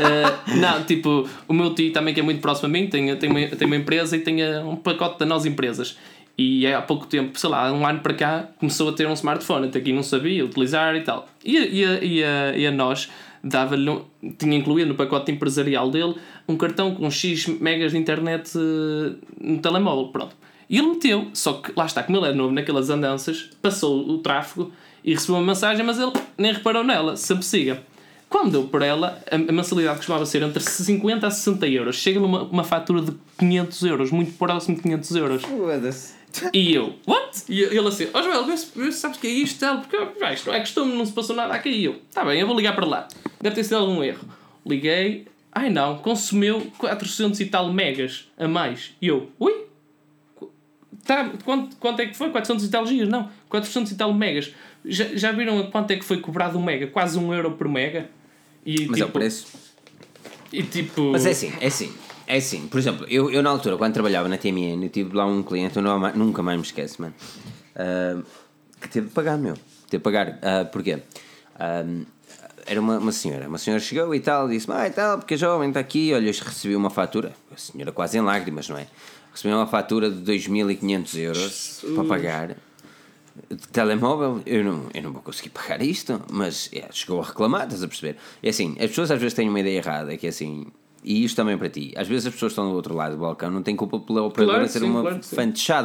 Eh, 0.00 0.54
não, 0.60 0.84
tipo, 0.84 1.28
o 1.48 1.52
meu 1.52 1.74
tio 1.74 1.92
também, 1.92 2.14
que 2.14 2.20
é 2.20 2.22
muito 2.22 2.40
próximo 2.40 2.66
a 2.66 2.70
mim, 2.70 2.86
tem, 2.86 3.16
tem, 3.16 3.28
uma, 3.28 3.46
tem 3.48 3.66
uma 3.66 3.74
empresa 3.74 4.16
e 4.16 4.20
tem 4.20 4.40
eh, 4.42 4.60
um 4.60 4.76
pacote 4.76 5.18
da 5.18 5.26
nós 5.26 5.44
empresas. 5.44 5.98
E 6.40 6.64
é 6.64 6.74
há 6.74 6.80
pouco 6.80 7.04
tempo, 7.06 7.36
sei 7.36 7.50
lá, 7.50 7.72
um 7.72 7.84
ano 7.84 7.98
para 7.98 8.14
cá, 8.14 8.48
começou 8.60 8.90
a 8.90 8.92
ter 8.92 9.08
um 9.08 9.12
smartphone, 9.12 9.66
até 9.66 9.80
aqui 9.80 9.92
não 9.92 10.04
sabia 10.04 10.44
utilizar 10.44 10.94
e 10.94 11.00
tal. 11.02 11.28
E, 11.44 11.56
e, 11.56 11.82
e, 12.18 12.24
a, 12.24 12.56
e 12.56 12.64
a 12.64 12.70
nós 12.70 13.10
dava-lhe, 13.42 13.90
um- 13.90 14.04
tinha 14.38 14.56
incluído 14.56 14.90
no 14.90 14.94
pacote 14.94 15.32
empresarial 15.32 15.90
dele 15.90 16.14
um 16.48 16.56
cartão 16.56 16.94
com 16.94 17.10
X 17.10 17.46
megas 17.60 17.90
de 17.90 17.98
internet 17.98 18.52
eh, 18.56 19.16
no 19.40 19.58
telemóvel, 19.58 20.08
pronto. 20.12 20.36
E 20.70 20.78
ele 20.78 20.88
meteu, 20.88 21.28
só 21.32 21.54
que 21.54 21.72
lá 21.76 21.86
está, 21.86 22.02
como 22.04 22.18
ele 22.18 22.28
é 22.28 22.32
novo 22.32 22.52
naquelas 22.54 22.88
andanças, 22.88 23.50
passou 23.60 24.08
o 24.08 24.18
tráfego 24.18 24.70
e 25.02 25.14
recebeu 25.14 25.36
uma 25.36 25.46
mensagem, 25.46 25.84
mas 25.84 25.98
ele 25.98 26.12
nem 26.36 26.52
reparou 26.52 26.84
nela, 26.84 27.16
sempre 27.16 27.44
siga. 27.44 27.82
Quando 28.28 28.52
deu 28.52 28.64
por 28.64 28.82
ela, 28.82 29.18
a, 29.30 29.38
mensalidade 29.38 29.96
costumava 29.96 30.26
ser 30.26 30.42
entre 30.42 30.62
50 30.62 31.26
a 31.26 31.30
60 31.30 31.66
euros. 31.66 31.96
Chega 31.96 32.20
numa 32.20 32.42
uma 32.42 32.62
fatura 32.62 33.00
de 33.00 33.12
500 33.38 33.82
euros, 33.84 34.10
muito 34.10 34.32
próximo 34.36 34.76
de 34.76 34.82
500 34.82 35.16
euros. 35.16 35.42
Foda-se. 35.42 36.17
E 36.52 36.74
eu, 36.74 36.94
what? 37.06 37.42
E 37.48 37.62
ele 37.62 37.88
assim, 37.88 38.08
ó 38.12 38.22
Joel, 38.22 38.44
vê 38.44 38.56
se, 38.56 38.92
sabes 38.92 39.18
que 39.18 39.26
é 39.26 39.30
isto, 39.30 39.60
tal, 39.60 39.78
porque 39.80 39.96
vai, 40.20 40.34
isto 40.34 40.46
não 40.46 40.54
é 40.54 40.60
costume, 40.60 40.94
não 40.94 41.06
se 41.06 41.12
passou 41.12 41.34
nada 41.34 41.54
aqui. 41.54 41.70
E 41.70 41.84
eu, 41.84 42.00
tá 42.12 42.24
bem, 42.24 42.40
eu 42.40 42.46
vou 42.46 42.56
ligar 42.56 42.74
para 42.74 42.86
lá. 42.86 43.08
Deve 43.40 43.56
ter 43.56 43.64
sido 43.64 43.76
algum 43.76 44.02
erro. 44.02 44.28
Liguei, 44.64 45.26
ai 45.52 45.70
não, 45.70 45.98
consumiu 45.98 46.70
400 46.78 47.40
e 47.40 47.46
tal 47.46 47.72
megas 47.72 48.28
a 48.36 48.46
mais. 48.46 48.92
E 49.00 49.08
eu, 49.08 49.30
ui? 49.38 49.66
Tá, 51.04 51.30
quanto, 51.44 51.76
quanto 51.76 52.00
é 52.00 52.06
que 52.06 52.16
foi? 52.16 52.30
400 52.30 52.64
e 52.64 52.70
tal 52.70 52.86
gigas? 52.86 53.08
Não, 53.08 53.30
400 53.48 53.92
e 53.92 53.96
tal 53.96 54.12
megas. 54.12 54.52
Já, 54.84 55.06
já 55.14 55.32
viram 55.32 55.58
a 55.58 55.70
quanto 55.70 55.90
é 55.90 55.96
que 55.96 56.04
foi 56.04 56.20
cobrado 56.20 56.58
um 56.58 56.62
mega? 56.62 56.86
Quase 56.86 57.18
um 57.18 57.32
euro 57.32 57.52
por 57.52 57.66
mega. 57.66 58.10
E, 58.64 58.86
Mas 58.86 59.00
é 59.00 59.04
o 59.04 59.08
preço. 59.08 59.46
E 60.52 60.62
tipo. 60.62 61.12
Mas 61.12 61.26
é 61.26 61.30
assim, 61.30 61.52
é 61.60 61.66
assim. 61.66 61.92
É 62.30 62.36
assim, 62.36 62.68
por 62.68 62.78
exemplo, 62.78 63.06
eu, 63.08 63.30
eu 63.30 63.42
na 63.42 63.48
altura, 63.48 63.78
quando 63.78 63.94
trabalhava 63.94 64.28
na 64.28 64.36
TMN, 64.36 64.84
eu 64.84 64.90
tive 64.90 65.16
lá 65.16 65.24
um 65.24 65.42
cliente, 65.42 65.76
eu 65.78 65.82
não, 65.82 65.98
nunca 66.12 66.42
mais 66.42 66.58
me 66.58 66.62
esqueço, 66.62 67.00
mano, 67.00 67.14
ah, 67.74 68.22
que 68.78 68.88
teve 68.90 69.08
de 69.08 69.14
pagar, 69.14 69.38
meu. 69.38 69.54
Teve 69.88 69.98
de 69.98 69.98
pagar. 70.00 70.38
Ah, 70.42 70.66
porquê? 70.66 70.98
Ah, 71.58 71.84
era 72.66 72.78
uma, 72.78 72.98
uma 72.98 73.12
senhora. 73.12 73.48
Uma 73.48 73.56
senhora 73.56 73.80
chegou 73.80 74.14
e 74.14 74.20
tal, 74.20 74.46
disse: 74.46 74.70
Ah, 74.70 74.86
e 74.86 74.90
tal, 74.90 75.16
porque 75.16 75.34
a 75.34 75.36
jovem 75.38 75.68
está 75.68 75.80
aqui, 75.80 76.12
olha, 76.12 76.26
recebi 76.26 76.76
uma 76.76 76.90
fatura. 76.90 77.32
A 77.50 77.56
senhora 77.56 77.92
quase 77.92 78.18
em 78.18 78.20
lágrimas, 78.20 78.68
não 78.68 78.76
é? 78.76 78.86
Recebi 79.32 79.54
uma 79.54 79.66
fatura 79.66 80.10
de 80.10 80.20
2.500 80.30 81.18
euros 81.18 81.84
para 81.94 82.04
pagar 82.04 82.56
de 83.48 83.68
telemóvel, 83.68 84.42
eu 84.44 84.64
não, 84.64 84.86
eu 84.92 85.02
não 85.02 85.12
vou 85.12 85.22
conseguir 85.22 85.50
pagar 85.50 85.80
isto, 85.80 86.20
mas 86.30 86.68
é, 86.72 86.88
chegou 86.90 87.20
a 87.20 87.24
reclamar, 87.24 87.64
estás 87.64 87.82
a 87.82 87.88
perceber? 87.88 88.16
É 88.42 88.48
assim, 88.48 88.72
as 88.80 88.88
pessoas 88.88 89.12
às 89.12 89.20
vezes 89.20 89.34
têm 89.34 89.48
uma 89.48 89.60
ideia 89.60 89.78
errada, 89.78 90.16
que 90.16 90.26
é 90.26 90.30
assim, 90.30 90.66
e 91.04 91.24
isto 91.24 91.36
também 91.36 91.56
para 91.56 91.68
ti, 91.68 91.92
às 91.96 92.08
vezes 92.08 92.26
as 92.26 92.32
pessoas 92.34 92.52
estão 92.52 92.68
do 92.68 92.74
outro 92.74 92.94
lado 92.94 93.12
do 93.12 93.18
balcão, 93.20 93.50
não 93.50 93.62
têm 93.62 93.76
culpa 93.76 93.98
pela 94.00 94.22
operadora 94.22 94.58
Claro 94.58 94.72
ser 94.72 94.80
sim, 94.80 94.86
uma 94.86 95.00
claro 95.02 95.20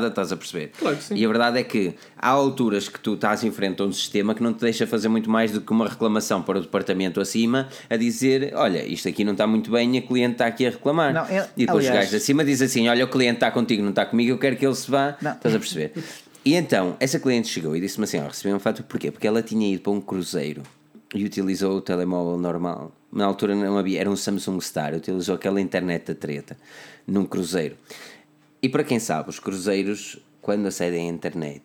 estás 0.07 0.31
a 0.31 0.38
perceber? 0.38 0.72
Claro 0.77 0.98
que 0.98 1.03
sim. 1.03 1.15
E 1.15 1.23
a 1.23 1.27
verdade 1.27 1.60
é 1.60 1.64
que 1.64 1.94
há 2.18 2.30
alturas 2.30 2.90
que 2.90 2.99
tu 2.99 3.14
estás 3.14 3.44
em 3.44 3.52
frente 3.52 3.81
a 3.81 3.85
um 3.85 3.91
sistema 3.91 4.34
que 4.34 4.41
não 4.41 4.53
te 4.53 4.61
deixa 4.61 4.88
fazer 4.88 5.07
muito 5.10 5.30
mais 5.30 5.52
do 5.52 5.61
que 5.61 5.72
uma 5.72 5.88
reclamação 5.88 6.41
para 6.41 6.57
o 6.60 6.61
departamento 6.61 7.22
acima 7.22 7.68
a 7.90 7.95
dizer: 7.95 8.53
Olha, 8.56 8.85
isto 8.85 9.07
aqui 9.07 9.23
não 9.23 9.34
está 9.34 9.45
muito 9.45 9.72
bem 9.72 9.95
e 9.95 9.99
a 9.99 10.02
cliente 10.02 10.34
está 10.34 10.45
aqui 10.48 10.65
a 10.65 10.69
reclamar. 10.72 11.14
Não, 11.14 11.26
é- 11.26 11.48
e 11.56 11.65
depois 11.65 11.85
aliás- 11.85 12.06
os 12.06 12.11
gajos 12.11 12.23
acima 12.23 12.44
dizem 12.44 12.65
assim: 12.65 12.88
Olha, 12.90 13.06
o 13.06 13.07
cliente 13.07 13.35
está 13.35 13.52
contigo, 13.52 13.81
não 13.84 13.90
está 13.91 14.06
comigo, 14.06 14.31
eu 14.31 14.38
quero 14.38 14.56
que 14.56 14.65
ele 14.65 14.76
se 14.76 14.90
vá. 14.90 15.15
Não. 15.22 15.31
Estás 15.34 15.56
a 15.56 15.60
perceber? 15.60 15.94
E 16.45 16.56
então, 16.56 16.98
essa 16.99 17.19
cliente 17.19 17.48
chegou 17.48 17.76
e 17.76 17.80
disse-me 17.80 18.03
assim: 18.03 18.19
Ó, 18.19 18.27
recebi 18.27 18.53
um 18.53 18.60
fato, 18.60 18.84
porquê? 18.84 19.11
Porque 19.11 19.26
ela 19.27 19.41
tinha 19.41 19.72
ido 19.73 19.81
para 19.81 19.91
um 19.94 20.02
cruzeiro 20.02 20.64
e 21.14 21.23
utilizou 21.23 21.77
o 21.77 21.81
telemóvel 21.81 22.38
normal. 22.38 22.91
Na 23.11 23.26
altura 23.26 23.56
não 23.56 23.77
havia, 23.77 23.99
era 24.02 24.10
um 24.10 24.15
Samsung 24.15 24.60
Star, 24.60 24.95
utilizou 24.95 25.35
aquela 25.35 25.61
internet 25.61 26.07
da 26.07 26.15
treta 26.15 26.57
num 27.06 27.26
cruzeiro. 27.26 27.77
E 28.61 28.68
para 28.69 28.84
quem 28.84 28.99
sabe, 28.99 29.30
os 29.30 29.40
cruzeiros, 29.40 30.18
quando 30.41 30.65
acedem 30.68 31.07
à 31.10 31.14
internet, 31.14 31.61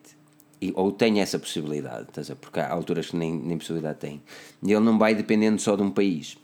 e- 0.61 0.71
ou 0.75 0.91
têm 0.91 1.21
essa 1.21 1.39
possibilidade, 1.39 2.09
estás 2.09 2.29
a 2.29 2.35
porque 2.35 2.59
há 2.59 2.69
alturas 2.71 3.07
que 3.09 3.15
nem, 3.15 3.33
nem 3.33 3.57
possibilidade 3.57 3.99
têm, 3.99 4.21
ele 4.61 4.79
não 4.79 4.99
vai 4.99 5.15
dependendo 5.15 5.59
só 5.59 5.75
de 5.75 5.81
um 5.81 5.89
país. 5.91 6.37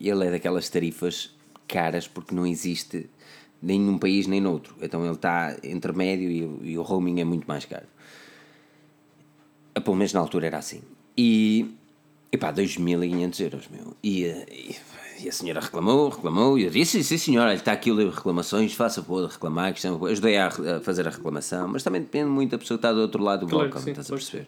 Ele 0.00 0.26
é 0.26 0.30
daquelas 0.30 0.68
tarifas 0.68 1.30
caras 1.68 2.08
porque 2.08 2.34
não 2.34 2.46
existe 2.46 3.08
nem 3.62 3.78
num 3.78 3.98
país 3.98 4.26
nem 4.26 4.40
noutro. 4.40 4.74
Então 4.80 5.04
ele 5.04 5.14
está 5.14 5.56
entre 5.62 5.92
médio 5.92 6.30
e, 6.30 6.70
e 6.72 6.78
o 6.78 6.82
roaming 6.82 7.20
é 7.20 7.24
muito 7.24 7.46
mais 7.46 7.66
caro. 7.66 7.86
Ah, 9.74 9.80
Pelo 9.80 9.96
menos 9.96 10.12
na 10.12 10.20
altura 10.20 10.46
era 10.46 10.58
assim. 10.58 10.80
E, 11.16 11.74
e 12.32 12.36
pá, 12.36 12.52
2.500 12.52 13.40
euros, 13.40 13.64
meu. 13.70 13.94
E, 14.02 14.22
e, 14.24 14.76
e 15.24 15.28
a 15.28 15.32
senhora 15.32 15.60
reclamou, 15.60 16.08
reclamou, 16.08 16.58
e 16.58 16.64
eu 16.64 16.70
disse: 16.70 17.02
sim, 17.04 17.18
senhora, 17.18 17.52
está 17.54 17.72
aqui 17.72 17.90
o 17.90 17.94
livro 17.94 18.10
de 18.12 18.16
reclamações, 18.18 18.72
faça 18.72 19.02
por 19.02 19.26
reclamar. 19.28 19.72
Que 19.72 19.78
isto 19.78 19.86
é 19.86 19.90
uma 19.90 19.98
coisa." 19.98 20.12
Ajudei 20.12 20.36
a, 20.38 20.46
a 20.48 20.80
fazer 20.80 21.06
a 21.06 21.10
reclamação, 21.10 21.68
mas 21.68 21.82
também 21.82 22.00
depende 22.00 22.30
muito 22.30 22.50
da 22.52 22.58
pessoa 22.58 22.78
que 22.78 22.86
está 22.86 22.92
do 22.92 23.00
outro 23.00 23.22
lado 23.22 23.40
do 23.40 23.46
Claro 23.48 23.64
balcão, 23.68 23.82
sim, 23.82 23.90
estás 23.90 24.10
a 24.10 24.14
perceber? 24.14 24.46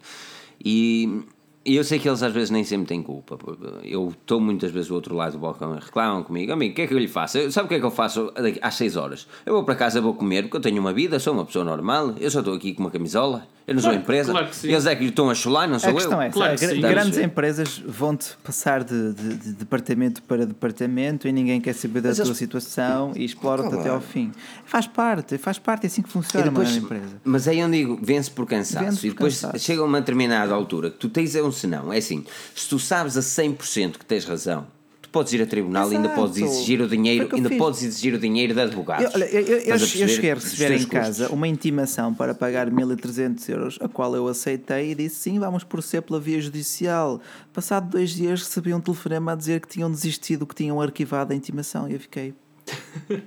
E, 0.64 1.22
e 1.64 1.76
eu 1.76 1.84
sei 1.84 1.98
que 1.98 2.08
eles 2.08 2.22
às 2.22 2.32
vezes 2.32 2.50
nem 2.50 2.64
sempre 2.64 2.86
têm 2.88 3.02
culpa. 3.02 3.38
Eu 3.84 4.08
estou 4.10 4.40
muitas 4.40 4.70
vezes 4.70 4.88
do 4.88 4.94
outro 4.94 5.14
lado 5.14 5.32
do 5.32 5.38
balcão 5.38 5.76
e 5.76 5.80
reclamam 5.80 6.22
comigo. 6.24 6.52
Amigo, 6.52 6.72
o 6.72 6.74
que 6.76 6.82
é 6.82 6.86
que 6.86 6.94
eu 6.94 6.98
lhe 6.98 7.06
faço? 7.08 7.38
Eu- 7.38 7.52
Sabe 7.52 7.66
o 7.66 7.68
que 7.68 7.74
é 7.74 7.78
que 7.80 7.86
eu 7.86 7.90
faço 7.90 8.32
às 8.60 8.74
6 8.74 8.96
horas? 8.96 9.26
Eu 9.46 9.54
vou 9.54 9.64
para 9.64 9.74
casa, 9.74 10.00
vou 10.00 10.14
comer, 10.14 10.42
porque 10.44 10.56
eu 10.56 10.60
tenho 10.60 10.80
uma 10.80 10.92
vida, 10.92 11.18
sou 11.20 11.32
uma 11.34 11.44
pessoa 11.44 11.64
normal. 11.64 12.14
Eu 12.18 12.30
só 12.30 12.38
estou 12.40 12.54
aqui 12.54 12.72
com 12.74 12.82
uma 12.84 12.90
camisola. 12.90 13.46
Eu 13.66 13.74
não 13.74 13.80
sou 13.82 13.90
Claro- 13.90 14.02
empresa. 14.02 14.30
claro 14.32 14.48
que 14.48 14.56
sim. 14.56 14.68
Eles 14.68 14.86
é 14.86 14.94
que 14.96 15.02
lhe 15.04 15.08
estão 15.10 15.30
a 15.30 15.34
chular, 15.34 15.68
não 15.68 15.78
sou 15.78 15.90
A 15.90 15.92
questão 15.94 16.12
eu. 16.14 16.20
é 16.22 16.26
essa, 16.26 16.32
Claro 16.34 16.54
que 16.58 16.66
gra- 16.66 16.74
sim. 16.74 16.80
grandes 16.80 17.06
Estamos- 17.06 17.26
empresas 17.26 17.82
vão-te 17.86 18.36
passar 18.42 18.82
de, 18.82 19.12
de- 19.12 19.34
de 19.36 19.52
departamento 19.52 20.22
para 20.22 20.44
departamento 20.44 21.28
e 21.28 21.32
ninguém 21.32 21.60
quer 21.60 21.72
saber 21.74 22.00
da 22.00 22.08
Mas 22.08 22.18
tua 22.18 22.26
eles- 22.26 22.36
situação 22.38 23.12
e 23.14 23.24
exploram-te 23.24 23.68
Claro. 23.68 23.80
até 23.82 23.90
ao 23.90 24.00
fim. 24.00 24.32
Faz 24.64 24.86
parte, 24.86 25.38
faz 25.38 25.58
parte, 25.58 25.84
é 25.84 25.86
assim 25.86 26.02
que 26.02 26.08
funciona 26.10 26.46
uma 26.46 26.50
depois- 26.50 26.68
grande 26.70 26.84
empresa. 26.84 27.20
Mas 27.24 27.46
aí 27.48 27.60
eu 27.60 27.70
digo, 27.70 27.98
vence 28.02 28.30
por 28.30 28.46
cansaço. 28.46 28.84
Vence 28.84 29.00
por 29.00 29.06
e 29.06 29.10
depois 29.10 29.40
cansaço. 29.40 29.64
chega 29.64 29.80
a 29.82 29.84
uma 29.84 30.00
determinada 30.00 30.52
altura 30.52 30.90
que 30.90 30.98
tu 30.98 31.08
tens 31.08 31.34
é 31.36 31.42
um 31.42 31.52
senão. 31.52 31.92
É 31.92 31.98
assim, 31.98 32.24
se 32.54 32.68
tu 32.68 32.78
sabes 32.78 33.16
a 33.16 33.22
100% 33.22 33.98
que 33.98 34.04
tens 34.04 34.24
razão, 34.24 34.66
podes 35.12 35.32
ir 35.34 35.42
a 35.42 35.46
tribunal 35.46 35.92
e 35.92 35.96
ainda 35.96 36.08
Exato. 36.08 36.20
podes 36.20 36.38
exigir 36.42 36.80
o 36.80 36.88
dinheiro, 36.88 37.28
ainda 37.32 37.48
fiz. 37.50 37.58
podes 37.58 37.82
exigir 37.82 38.14
o 38.14 38.18
dinheiro 38.18 38.54
de 38.54 38.60
advogados. 38.60 39.04
Eu, 39.04 39.10
olha, 39.14 39.24
eu, 39.26 39.40
eu- 39.42 39.58
eu- 39.60 39.78
cheguei 39.78 40.30
a 40.30 40.34
receber 40.34 40.72
em 40.72 40.84
casa 40.86 41.24
custos. 41.24 41.36
uma 41.36 41.46
intimação 41.46 42.14
para 42.14 42.34
pagar 42.34 42.70
1300 42.70 43.48
euros, 43.48 43.78
a 43.80 43.88
qual 43.88 44.16
eu 44.16 44.26
aceitei 44.26 44.90
e 44.92 44.94
disse 44.94 45.16
sim, 45.16 45.38
vamos 45.38 45.62
proceder 45.64 46.02
pela 46.02 46.18
via 46.18 46.40
judicial. 46.40 47.20
Passado 47.52 47.90
dois 47.90 48.10
dias 48.10 48.40
recebi 48.42 48.72
um 48.72 48.80
telefonema 48.80 49.32
a 49.32 49.34
dizer 49.36 49.60
que 49.60 49.68
tinham 49.68 49.90
desistido, 49.90 50.46
que 50.46 50.54
tinham 50.54 50.80
arquivado 50.80 51.32
a 51.32 51.36
intimação 51.36 51.88
e 51.88 51.92
eu 51.92 52.00
fiquei. 52.00 52.34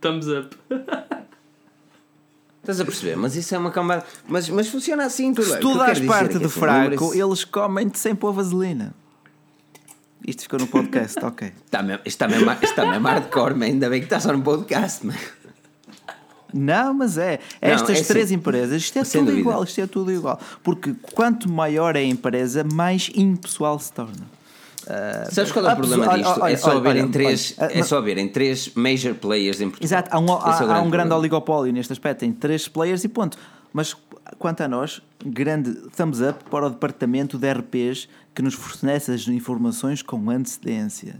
Thumbs 0.00 0.26
up. 0.28 0.56
Estás 2.62 2.80
a 2.80 2.84
perceber? 2.84 3.16
Mas 3.16 3.34
isso 3.34 3.52
é 3.54 3.58
uma 3.58 3.72
cambada. 3.72 4.04
Mas, 4.28 4.48
mas 4.48 4.68
funciona 4.68 5.04
assim, 5.04 5.34
tu 5.34 5.42
Se 5.42 5.58
tu 5.58 5.76
dás 5.76 5.98
parte 6.00 6.38
do 6.38 6.46
assim, 6.46 6.60
fraco, 6.60 7.12
eles 7.12 7.44
comem-te 7.44 7.98
sem 7.98 8.14
pôr 8.14 8.32
vaselina. 8.32 8.94
Isto 10.26 10.42
ficou 10.42 10.58
no 10.58 10.66
podcast, 10.66 11.18
ok. 11.24 11.52
Está 11.64 11.82
mesmo, 11.82 12.02
está 12.04 12.28
mesmo, 12.28 12.50
está 12.62 12.86
mesmo 12.86 13.06
hardcore, 13.08 13.54
man. 13.54 13.66
ainda 13.66 13.90
bem 13.90 14.00
que 14.00 14.06
estás 14.06 14.22
só 14.22 14.32
no 14.32 14.42
podcast. 14.42 15.06
man. 15.06 15.14
Não, 16.52 16.94
mas 16.94 17.16
é. 17.16 17.40
Estas 17.60 17.90
é 17.90 17.92
assim, 17.92 18.04
três 18.04 18.30
empresas, 18.30 18.82
isto 18.82 18.98
é 18.98 19.02
tudo 19.02 19.20
dúvida. 19.20 19.40
igual, 19.40 19.64
isto 19.64 19.80
é 19.80 19.86
tudo 19.86 20.12
igual. 20.12 20.38
Porque 20.62 20.94
quanto 21.12 21.50
maior 21.50 21.96
é 21.96 22.00
a 22.00 22.04
empresa, 22.04 22.62
mais 22.62 23.10
impessoal 23.14 23.78
se 23.78 23.92
torna. 23.92 24.42
Ah, 24.86 25.28
Sabes 25.30 25.52
qual 25.52 25.64
é 25.64 25.68
o 25.68 25.70
ah, 25.72 25.76
problema 25.76 26.18
disto? 26.18 26.40
olha, 26.40 26.52
é 26.52 26.56
só 26.56 26.78
olha, 26.78 27.08
três, 27.08 27.54
olha, 27.58 27.72
é 27.72 27.80
ah, 27.80 27.84
só 27.84 27.98
haverem 27.98 28.28
três 28.28 28.74
major 28.74 29.14
players 29.14 29.60
em 29.60 29.70
Portugal. 29.70 29.86
Exato, 29.86 30.08
há 30.12 30.18
um, 30.18 30.32
há, 30.32 30.50
Esse 30.50 30.64
é 30.64 30.66
há 30.66 30.82
um 30.82 30.90
grande 30.90 31.14
oligopólio 31.14 31.72
neste 31.72 31.92
aspecto, 31.92 32.20
tem 32.20 32.32
três 32.32 32.68
players 32.68 33.04
e 33.04 33.08
ponto. 33.08 33.38
Mas 33.72 33.96
quanto 34.38 34.60
a 34.62 34.68
nós, 34.68 35.00
grande 35.24 35.72
thumbs 35.96 36.20
up 36.20 36.44
para 36.50 36.66
o 36.66 36.70
departamento 36.70 37.38
de 37.38 37.50
RPs 37.52 38.08
que 38.34 38.42
nos 38.42 38.54
fornece 38.54 39.10
as 39.12 39.26
informações 39.28 40.02
com 40.02 40.28
antecedência. 40.30 41.16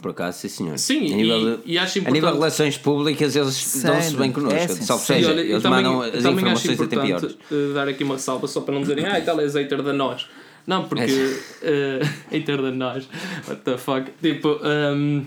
Por 0.00 0.12
acaso, 0.12 0.38
sim, 0.38 0.48
senhor. 0.48 0.78
Sim, 0.78 1.00
a 1.00 1.02
e- 1.08 1.14
nível, 1.16 1.56
de, 1.58 1.62
e 1.72 1.76
acho 1.78 1.98
a 1.98 2.00
nível 2.00 2.12
de 2.12 2.18
importante- 2.18 2.38
relações 2.38 2.78
públicas, 2.78 3.34
eles 3.36 3.82
dão-se 3.82 4.16
bem 4.16 4.30
connosco. 4.32 4.56
É, 4.58 4.68
sim, 4.68 4.82
Salvo 4.82 5.04
sim. 5.04 5.14
seja, 5.14 5.30
olha, 5.30 5.40
eles 5.40 5.62
também, 5.62 5.82
mandam 5.82 6.04
eu 6.04 6.16
as 6.16 6.22
também 6.22 6.44
acho 6.52 6.70
informações 6.70 6.80
até 6.80 6.96
piores. 7.02 7.24
importante 7.24 7.54
eh, 7.70 7.74
dar 7.74 7.88
aqui 7.88 8.04
uma 8.04 8.18
salva 8.18 8.46
só 8.46 8.60
para 8.60 8.74
não 8.74 8.82
dizerem 8.82 9.04
ah, 9.06 9.18
e 9.18 9.22
tal 9.22 9.40
é 9.40 9.46
hater 9.48 9.82
da 9.82 9.92
nós. 9.92 10.26
Não, 10.66 10.84
porque. 10.88 11.36
eh, 11.62 12.00
hater 12.30 12.62
da 12.62 12.70
nós. 12.70 13.08
What 13.48 13.62
the 13.62 13.76
fuck? 13.76 14.10
Tipo, 14.22 14.60
ehm, 14.64 15.22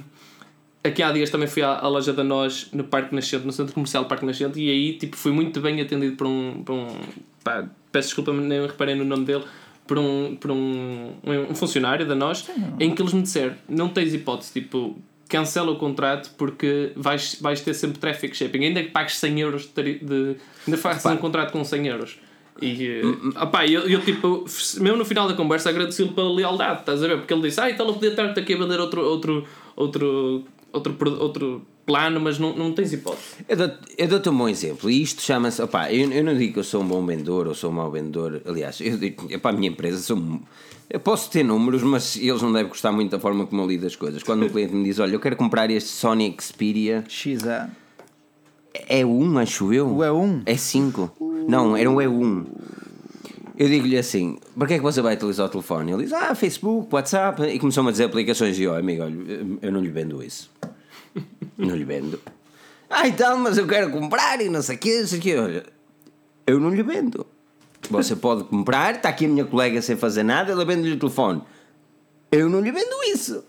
aqui 0.87 1.03
há 1.03 1.11
dias 1.11 1.29
também 1.29 1.47
fui 1.47 1.61
à, 1.61 1.77
à 1.79 1.87
loja 1.87 2.13
da 2.13 2.23
nós 2.23 2.69
no 2.71 2.83
Parque 2.83 3.13
Nascente, 3.13 3.45
no 3.45 3.51
Centro 3.51 3.73
Comercial 3.73 4.05
Parque 4.05 4.25
Nascente, 4.25 4.59
e 4.59 4.69
aí 4.69 4.93
tipo, 4.93 5.15
fui 5.15 5.31
muito 5.31 5.59
bem 5.61 5.81
atendido 5.81 6.15
por 6.15 6.27
um. 6.27 6.63
Por 6.63 6.73
um 6.73 6.87
pá, 7.43 7.65
peço 7.91 8.09
desculpa, 8.09 8.33
nem 8.33 8.65
reparei 8.65 8.95
no 8.95 9.05
nome 9.05 9.25
dele. 9.25 9.43
Por 9.85 9.97
um, 9.97 10.35
por 10.35 10.51
um, 10.51 11.13
um 11.23 11.55
funcionário 11.55 12.05
da 12.05 12.13
nós, 12.13 12.45
em 12.77 12.93
que 12.93 13.01
eles 13.01 13.13
me 13.13 13.21
disseram: 13.21 13.55
não 13.69 13.87
tens 13.87 14.13
hipótese, 14.13 14.51
tipo, 14.51 14.97
cancela 15.29 15.71
o 15.71 15.75
contrato 15.77 16.31
porque 16.37 16.91
vais, 16.95 17.37
vais 17.39 17.61
ter 17.61 17.73
sempre 17.73 17.99
traffic 17.99 18.35
shipping, 18.35 18.65
ainda 18.65 18.83
que 18.83 18.89
pagues 18.89 19.17
100 19.17 19.39
euros 19.39 19.65
de, 19.73 19.99
de 19.99 20.35
ainda 20.67 20.77
faças 20.77 21.11
um 21.11 21.17
contrato 21.17 21.51
com 21.51 21.63
100 21.63 21.87
euros. 21.87 22.19
E 22.61 23.01
eh, 23.01 23.41
opá, 23.41 23.67
eu, 23.67 23.87
eu 23.87 24.01
tipo, 24.01 24.45
mesmo 24.79 24.97
no 24.97 25.05
final 25.05 25.27
da 25.27 25.35
conversa 25.35 25.69
agradeci-lhe 25.69 26.09
pela 26.09 26.33
lealdade, 26.33 26.79
estás 26.79 27.03
a 27.03 27.07
ver? 27.07 27.17
Porque 27.17 27.33
ele 27.33 27.43
disse, 27.43 27.61
ah, 27.61 27.69
então 27.69 27.87
eu 27.87 27.93
podia 27.93 28.09
estar-te 28.09 28.39
aqui 28.39 28.53
a 28.53 28.57
vender 28.57 28.79
outro, 28.79 29.01
outro, 29.01 29.45
outro, 29.75 30.43
outro, 30.77 30.95
outro 31.21 31.61
plano, 31.85 32.19
mas 32.19 32.37
não, 32.39 32.55
não 32.55 32.73
tens 32.73 32.91
hipótese. 32.93 33.23
Eu 33.47 33.55
dou- 33.57 33.71
dou-te 34.09 34.29
um 34.29 34.37
bom 34.37 34.49
exemplo, 34.49 34.89
e 34.89 35.01
isto 35.01 35.21
chama-se. 35.21 35.61
opá, 35.61 35.91
Eu, 35.91 36.11
eu 36.11 36.23
não 36.23 36.35
digo 36.37 36.53
que 36.53 36.59
eu 36.59 36.63
sou 36.63 36.81
um 36.81 36.87
bom 36.87 37.05
vendedor 37.05 37.47
ou 37.47 37.53
sou 37.55 37.69
um 37.71 37.73
mau 37.73 37.89
vendedor, 37.91 38.41
aliás, 38.45 38.79
eu 38.81 38.97
digo, 38.97 39.27
para 39.39 39.51
a 39.55 39.57
minha 39.57 39.69
empresa 39.69 39.97
sou. 40.01 40.17
Eu 40.89 40.99
posso 41.01 41.29
ter 41.29 41.43
números, 41.43 41.83
mas 41.83 42.15
eles 42.15 42.41
não 42.41 42.51
devem 42.53 42.69
gostar 42.69 42.91
muito 42.93 43.11
da 43.11 43.19
forma 43.19 43.45
como 43.45 43.61
eu 43.61 43.67
lido 43.67 43.85
as 43.85 43.95
coisas. 43.95 44.23
Quando 44.23 44.45
um 44.45 44.49
cliente 44.49 44.73
me 44.73 44.85
diz, 44.85 44.99
olha, 44.99 45.13
eu 45.13 45.19
quero 45.19 45.35
comprar 45.35 45.69
este 45.69 45.89
Sony 45.89 46.33
Xperia, 46.39 47.03
XA. 47.09 47.69
é 48.73 49.05
um, 49.05 49.37
acho 49.37 49.73
eu. 49.73 49.87
O 49.87 49.97
E1? 49.99 50.43
É 50.45 50.55
5. 50.55 51.11
Não, 51.47 51.75
era 51.75 51.89
um 51.89 51.95
E1. 51.97 52.45
Eu 53.57 53.67
digo-lhe 53.67 53.97
assim: 53.97 54.37
para 54.57 54.67
que 54.67 54.73
é 54.75 54.77
que 54.77 54.83
você 54.83 55.01
vai 55.01 55.15
utilizar 55.15 55.47
o 55.47 55.49
telefone? 55.49 55.91
Ele 55.91 56.03
diz: 56.03 56.13
ah, 56.13 56.35
Facebook, 56.35 56.93
WhatsApp. 56.93 57.41
E 57.43 57.59
começou-me 57.59 57.89
a 57.89 57.91
dizer 57.91 58.03
aplicações. 58.03 58.57
E 58.59 58.63
eu, 58.63 58.75
amigo, 58.75 59.03
olha, 59.03 59.15
eu 59.61 59.71
não 59.71 59.81
lhe 59.81 59.89
vendo 59.89 60.23
isso. 60.23 60.51
não 61.57 61.75
lhe 61.75 61.83
vendo. 61.83 62.19
Ah, 62.89 63.07
então, 63.07 63.37
mas 63.39 63.57
eu 63.57 63.67
quero 63.67 63.89
comprar 63.91 64.39
e 64.41 64.47
não 64.47 64.61
sei 64.61 64.75
o 64.75 64.79
quê, 64.79 64.99
não 65.01 65.07
sei 65.07 65.19
o 65.19 65.21
quê. 65.21 65.37
Olha, 65.37 65.65
eu 66.45 66.59
não 66.59 66.69
lhe 66.69 66.83
vendo. 66.83 67.25
Você 67.89 68.15
pode 68.15 68.43
comprar, 68.45 68.95
está 68.95 69.09
aqui 69.09 69.25
a 69.25 69.29
minha 69.29 69.45
colega 69.45 69.81
sem 69.81 69.95
fazer 69.95 70.23
nada, 70.23 70.51
ela 70.51 70.65
vende-lhe 70.65 70.95
o 70.95 70.99
telefone. 70.99 71.41
Eu 72.31 72.49
não 72.49 72.61
lhe 72.61 72.71
vendo 72.71 73.03
isso. 73.05 73.43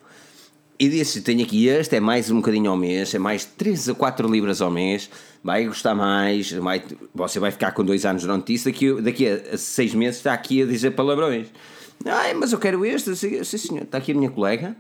E 0.79 0.89
disse: 0.89 1.23
tenho 1.23 1.43
aqui 1.43 1.67
este, 1.67 1.97
é 1.97 2.01
mais 2.01 2.31
um 2.31 2.37
bocadinho 2.37 2.71
ao 2.71 2.77
mês, 2.77 3.13
é 3.13 3.19
mais 3.19 3.45
3 3.45 3.89
a 3.89 3.95
4 3.95 4.29
libras 4.29 4.63
ao 4.63 4.71
mês, 4.71 5.11
vai 5.43 5.67
gostar 5.67 5.95
mais, 5.95 6.53
vai, 6.53 6.83
você 7.13 7.41
vai 7.41 7.51
ficar 7.51 7.73
com 7.73 7.85
dois 7.85 8.07
anos 8.07 8.23
durante 8.23 8.55
isso, 8.55 8.67
daqui, 8.67 9.03
daqui 9.03 9.27
a, 9.27 9.55
a 9.55 9.59
seis 9.59 9.93
meses 9.93 10.19
está 10.19 10.33
aqui 10.33 10.63
a 10.63 10.67
dizer 10.67 10.93
palavrões. 10.93 11.49
Ai, 12.05 12.33
mas 12.35 12.53
eu 12.53 12.61
quero 12.61 12.85
este, 12.85 13.17
sim, 13.17 13.45
senhor, 13.45 13.83
está 13.83 13.99
aqui 13.99 14.13
a 14.13 14.15
minha 14.15 14.31
colega, 14.31 14.77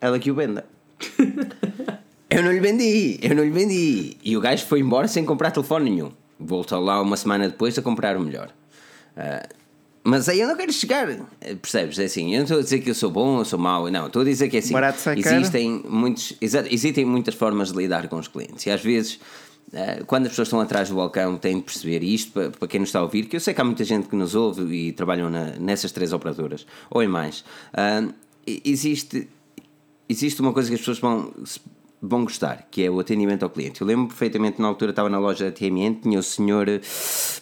ela 0.00 0.18
que 0.18 0.30
o 0.30 0.34
venda. 0.34 0.64
eu 2.30 2.42
não 2.42 2.50
lhe 2.50 2.60
vendi, 2.60 3.18
eu 3.20 3.34
não 3.34 3.44
lhe 3.44 3.50
vendi. 3.50 4.16
E 4.24 4.34
o 4.34 4.40
gajo 4.40 4.64
foi 4.64 4.80
embora 4.80 5.06
sem 5.08 5.26
comprar 5.26 5.50
telefone 5.50 5.90
nenhum. 5.90 6.12
Voltou 6.40 6.80
lá 6.80 7.02
uma 7.02 7.18
semana 7.18 7.48
depois 7.48 7.76
a 7.76 7.82
comprar 7.82 8.16
o 8.16 8.20
melhor. 8.20 8.48
Ah, 9.14 9.46
Mas 10.04 10.28
aí 10.28 10.40
eu 10.40 10.48
não 10.48 10.56
quero 10.56 10.72
chegar, 10.72 11.06
percebes? 11.60 11.98
É 11.98 12.04
assim, 12.04 12.32
eu 12.32 12.38
não 12.38 12.42
estou 12.44 12.58
a 12.58 12.62
dizer 12.62 12.80
que 12.80 12.90
eu 12.90 12.94
sou 12.94 13.10
bom 13.10 13.36
ou 13.38 13.44
sou 13.44 13.58
mau, 13.58 13.88
não, 13.90 14.06
estou 14.08 14.22
a 14.22 14.24
dizer 14.24 14.48
que 14.48 14.56
é 14.56 14.58
assim. 14.60 14.72
Existem, 15.38 15.82
muitos, 15.88 16.34
existem 16.40 17.04
muitas 17.04 17.34
formas 17.34 17.70
de 17.70 17.78
lidar 17.78 18.08
com 18.08 18.16
os 18.18 18.26
clientes 18.28 18.66
e 18.66 18.70
às 18.70 18.82
vezes. 18.82 19.20
eh, 19.72 20.02
Quando 20.06 20.24
as 20.24 20.30
pessoas 20.30 20.48
estão 20.48 20.60
atrás 20.60 20.88
do 20.88 20.96
balcão, 20.96 21.36
têm 21.38 21.56
de 21.58 21.62
perceber 21.62 22.02
e 22.02 22.12
isto 22.14 22.32
para, 22.32 22.50
para 22.50 22.66
quem 22.68 22.80
nos 22.80 22.88
está 22.88 22.98
a 22.98 23.02
ouvir, 23.02 23.26
que 23.26 23.36
eu 23.36 23.40
sei 23.40 23.54
que 23.54 23.60
há 23.60 23.64
muita 23.64 23.84
gente 23.84 24.08
que 24.08 24.16
nos 24.16 24.34
ouve 24.34 24.62
e 24.74 24.92
trabalham 24.92 25.30
na- 25.30 25.52
nessas 25.58 25.92
três 25.92 26.12
operadoras, 26.12 26.66
ou 26.90 27.00
em 27.02 27.08
mais. 27.08 27.44
Existe, 28.46 29.28
existe 30.08 30.40
uma 30.40 30.52
coisa 30.52 30.68
que 30.68 30.74
as 30.74 30.80
pessoas 30.80 30.98
vão, 30.98 31.32
vão 32.02 32.24
gostar, 32.24 32.66
que 32.70 32.82
é 32.84 32.90
o 32.90 32.98
atendimento 32.98 33.44
ao 33.44 33.50
cliente. 33.50 33.80
Eu 33.80 33.86
lembro 33.86 34.08
perfeitamente, 34.08 34.60
na 34.60 34.66
altura 34.66 34.90
estava 34.90 35.08
na 35.08 35.18
loja 35.18 35.44
da 35.44 35.52
TMN, 35.52 35.94
tinha 36.02 36.18
o 36.18 36.22
senhor. 36.24 36.66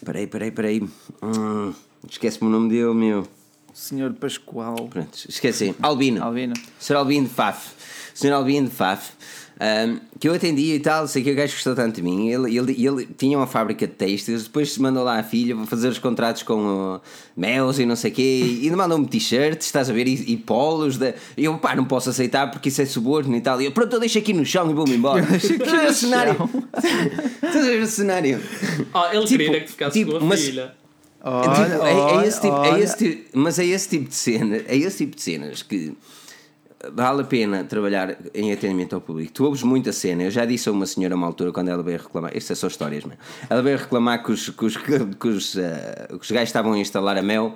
Peraí, 0.04 0.26
peraí, 0.26 0.50
peraí. 0.50 0.82
Hum, 1.22 1.72
Esquece-me 2.08 2.48
o 2.48 2.50
nome 2.50 2.68
dele, 2.70 2.94
meu. 2.94 3.26
Senhor 3.74 4.12
Pascoal. 4.14 4.88
Pronto, 4.88 5.18
esqueci. 5.28 5.74
Albino. 5.80 6.22
Albino. 6.22 6.54
Sr. 6.78 6.96
Albino 6.96 7.26
de 7.28 7.32
Faf. 7.34 7.70
Sr. 8.14 8.32
Albino 8.32 8.68
de 8.68 8.74
Faf. 8.74 9.12
ahm, 9.60 9.98
que 10.18 10.28
eu 10.28 10.34
atendia 10.34 10.74
e 10.74 10.80
tal, 10.80 11.06
sei 11.06 11.22
que 11.22 11.30
o 11.30 11.34
gajo 11.36 11.52
gostou 11.54 11.74
tanto 11.74 11.96
de 11.96 12.02
mim. 12.02 12.28
Ele, 12.28 12.56
ele, 12.58 12.84
ele 12.86 13.06
tinha 13.16 13.38
uma 13.38 13.46
fábrica 13.46 13.86
de 13.86 13.92
têxteis, 13.92 14.42
depois 14.44 14.72
se 14.72 14.82
mandou 14.82 15.04
lá 15.04 15.18
a 15.18 15.22
filha 15.22 15.54
para 15.54 15.66
fazer 15.66 15.88
os 15.88 15.98
contratos 15.98 16.42
com 16.42 16.96
uh, 16.96 17.00
Mels 17.36 17.78
e 17.78 17.86
não 17.86 17.94
sei 17.96 18.10
o 18.10 18.14
quê, 18.14 18.58
e 18.62 18.70
mandou-me 18.70 19.06
t-shirts, 19.06 19.66
estás 19.66 19.88
a 19.88 19.92
ver, 19.92 20.08
e, 20.08 20.32
e 20.32 20.36
polos. 20.36 20.96
De, 20.98 21.14
e 21.36 21.44
eu, 21.44 21.56
pá, 21.58 21.74
não 21.76 21.84
posso 21.84 22.10
aceitar 22.10 22.50
porque 22.50 22.70
isso 22.70 22.82
é 22.82 22.86
suborno 22.86 23.34
e 23.36 23.40
tal. 23.40 23.60
E 23.62 23.66
eu, 23.66 23.72
pronto, 23.72 23.92
eu 23.94 24.00
deixo 24.00 24.18
aqui 24.18 24.32
no 24.32 24.44
chão 24.44 24.68
e 24.70 24.74
vou-me 24.74 24.94
embora. 24.96 25.20
Estás 25.36 25.72
a 25.72 25.76
ver 25.80 25.88
o 25.90 25.94
cenário? 25.94 26.50
Estás 26.74 27.56
a 27.56 27.60
ver 27.70 27.82
o 27.82 27.86
cenário? 27.86 28.40
Ah, 28.92 29.10
ele 29.14 29.24
Tipo- 29.26 29.44
queria 29.44 29.60
que 29.60 29.70
ficasse 29.70 29.98
tipo, 29.98 30.12
com 30.12 30.16
a 30.18 30.20
mas- 30.28 30.40
filha. 30.44 30.74
Olha, 31.22 31.64
Tipo, 31.70 31.84
é, 31.84 32.22
é 32.24 32.26
esse 32.26 32.40
tipo, 32.40 32.64
é 32.64 32.80
esse 32.80 32.96
tipo- 32.96 33.38
mas 33.38 33.58
é 33.58 33.64
esse 33.66 33.88
tipo 33.88 34.08
de 34.08 34.14
cena, 34.14 34.56
é 34.66 34.76
esse 34.76 34.98
tipo 34.98 35.16
de 35.16 35.22
cenas 35.22 35.62
que 35.62 35.94
vale 36.94 37.20
a 37.20 37.24
pena 37.24 37.62
trabalhar 37.64 38.16
em 38.34 38.52
atendimento 38.52 38.94
ao 38.94 39.00
público. 39.02 39.30
Tu 39.32 39.44
ouves 39.44 39.62
muita 39.62 39.92
cena. 39.92 40.22
Eu 40.22 40.30
já 40.30 40.46
disse 40.46 40.68
a 40.68 40.72
uma 40.72 40.86
senhora 40.86 41.14
a 41.14 41.16
uma 41.16 41.26
altura 41.26 41.52
quando 41.52 41.68
ela 41.68 41.82
veio 41.82 41.98
reclamar. 41.98 42.34
Isto 42.34 42.52
é 42.52 42.56
só 42.56 42.66
histórias, 42.68 43.04
mesmo. 43.04 43.18
Ela 43.50 43.60
veio 43.62 43.76
reclamar 43.76 44.24
que 44.24 44.32
os, 44.32 44.48
que 44.48 44.64
os, 44.64 44.76
que 44.78 44.92
os, 44.94 45.16
que 45.18 45.28
os 45.28 46.30
gajos 46.30 46.48
estavam 46.48 46.72
a 46.72 46.78
instalar 46.78 47.18
a 47.18 47.22
mel. 47.22 47.54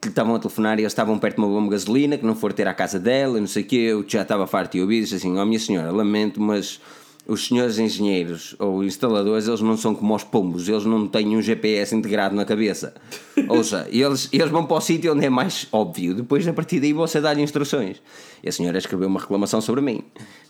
Que 0.00 0.08
estavam 0.08 0.34
a 0.34 0.38
telefonar 0.38 0.78
e 0.78 0.82
eles 0.82 0.92
estavam 0.92 1.18
perto 1.18 1.36
de 1.36 1.42
uma 1.42 1.48
bomba 1.48 1.64
de 1.68 1.70
gasolina, 1.70 2.18
que 2.18 2.26
não 2.26 2.34
foram 2.34 2.54
ter 2.54 2.66
à 2.68 2.74
casa 2.74 2.98
dela, 2.98 3.38
não 3.40 3.46
sei 3.46 3.62
o 3.62 3.66
quê. 3.66 3.76
Eu 3.76 4.04
já 4.06 4.22
estava 4.22 4.46
farto 4.46 4.72
de 4.72 4.80
ouvir. 4.80 5.00
Disse 5.02 5.14
assim: 5.14 5.38
Ó 5.38 5.44
minha 5.44 5.58
senhora, 5.60 5.90
lamento, 5.92 6.40
mas 6.40 6.80
os 7.28 7.46
senhores 7.46 7.78
engenheiros 7.78 8.54
ou 8.58 8.84
instaladores, 8.84 9.48
eles 9.48 9.60
não 9.60 9.76
são 9.76 9.94
como 9.94 10.14
os 10.14 10.22
pombos, 10.22 10.68
eles 10.68 10.84
não 10.84 11.08
têm 11.08 11.36
um 11.36 11.42
GPS 11.42 11.94
integrado 11.94 12.34
na 12.36 12.44
cabeça. 12.44 12.94
Ouça, 13.48 13.86
eles, 13.90 14.28
eles 14.32 14.50
vão 14.50 14.64
para 14.64 14.76
o 14.76 14.80
sítio 14.80 15.12
onde 15.12 15.24
é 15.26 15.30
mais 15.30 15.66
óbvio, 15.72 16.14
depois 16.14 16.46
a 16.46 16.52
partir 16.52 16.78
daí 16.80 16.92
você 16.92 17.20
dá-lhe 17.20 17.42
instruções. 17.42 18.00
E 18.42 18.48
a 18.48 18.52
senhora 18.52 18.78
escreveu 18.78 19.08
uma 19.08 19.20
reclamação 19.20 19.60
sobre 19.60 19.80
mim. 19.80 20.02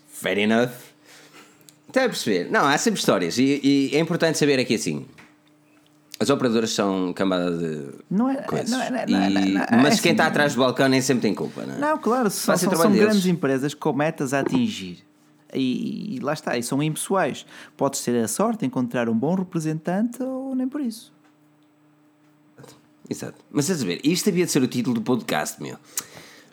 Fair 0.09 0.39
enough. 0.39 0.71
Está 1.89 2.05
a 2.05 2.09
perceber? 2.09 2.51
Não, 2.51 2.67
há 2.67 2.77
sempre 2.77 3.01
histórias 3.01 3.39
e, 3.39 3.61
e 3.63 3.91
é 3.97 3.99
importante 4.01 4.37
saber 4.37 4.59
aqui 4.59 4.75
assim. 4.75 5.07
As 6.19 6.31
operadoras 6.31 6.71
são 6.71 7.13
cambada 7.13 7.51
de 7.57 7.89
Não 8.11 8.31
é- 8.31 8.37
coisas. 8.43 8.71
não 8.71 8.83
é- 8.83 8.91
não 8.91 8.99
é- 8.99 9.07
não 9.07 9.19
é- 9.23 9.31
não 9.31 9.39
é- 9.63 9.67
mas 9.71 9.71
é 9.71 9.81
quem 9.81 9.89
assim. 9.91 10.09
está 10.11 10.27
atrás 10.27 10.55
do 10.55 10.61
balcão 10.61 10.89
nem 10.89 11.01
sempre 11.03 11.23
tem 11.23 11.35
culpa, 11.35 11.65
não 11.67 11.75
é? 11.75 11.79
Não, 11.79 11.99
claro, 11.99 12.31
são, 12.31 12.57
são, 12.57 12.75
são 12.75 12.93
grandes 12.93 13.27
empresas 13.27 13.75
com 13.75 13.93
metas 13.93 14.33
a 14.33 14.41
atingir. 14.41 15.05
E, 15.57 16.17
e 16.17 16.21
lá 16.21 16.33
está, 16.33 16.57
e 16.57 16.63
são 16.63 16.83
impessoais. 16.83 17.47
Podes 17.77 18.03
ter 18.03 18.17
a 18.23 18.29
sorte 18.29 18.61
de 18.61 18.67
encontrar 18.67 19.09
um 19.09 19.19
bom 19.19 19.35
representante 19.35 20.23
ou 20.23 20.55
nem 20.55 20.69
por 20.69 20.81
isso. 20.81 21.13
Exato. 23.09 23.37
Mas 23.51 23.67
estás 23.67 23.83
a 23.83 23.87
ver, 23.87 24.01
isto 24.05 24.29
havia 24.29 24.45
de 24.45 24.51
ser 24.51 24.63
o 24.63 24.67
título 24.67 24.95
do 24.95 25.03
podcast, 25.03 25.63
meu. 25.63 25.77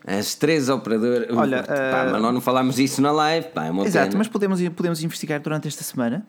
As 0.05 0.35
três 0.35 0.69
operadoras. 0.69 1.35
Olha, 1.35 1.63
pá, 1.63 1.73
eh, 1.73 2.11
mas 2.11 2.21
nós 2.21 2.33
não 2.33 2.41
falámos 2.41 2.77
isso 2.77 3.01
na 3.01 3.11
live, 3.11 3.47
pá, 3.49 3.65
é 3.65 3.71
uma 3.71 3.85
Exato, 3.85 4.07
pena. 4.07 4.17
mas 4.17 4.27
podemos, 4.27 4.69
podemos 4.69 5.01
investigar 5.03 5.39
durante 5.41 5.67
esta 5.67 5.83
semana. 5.83 6.25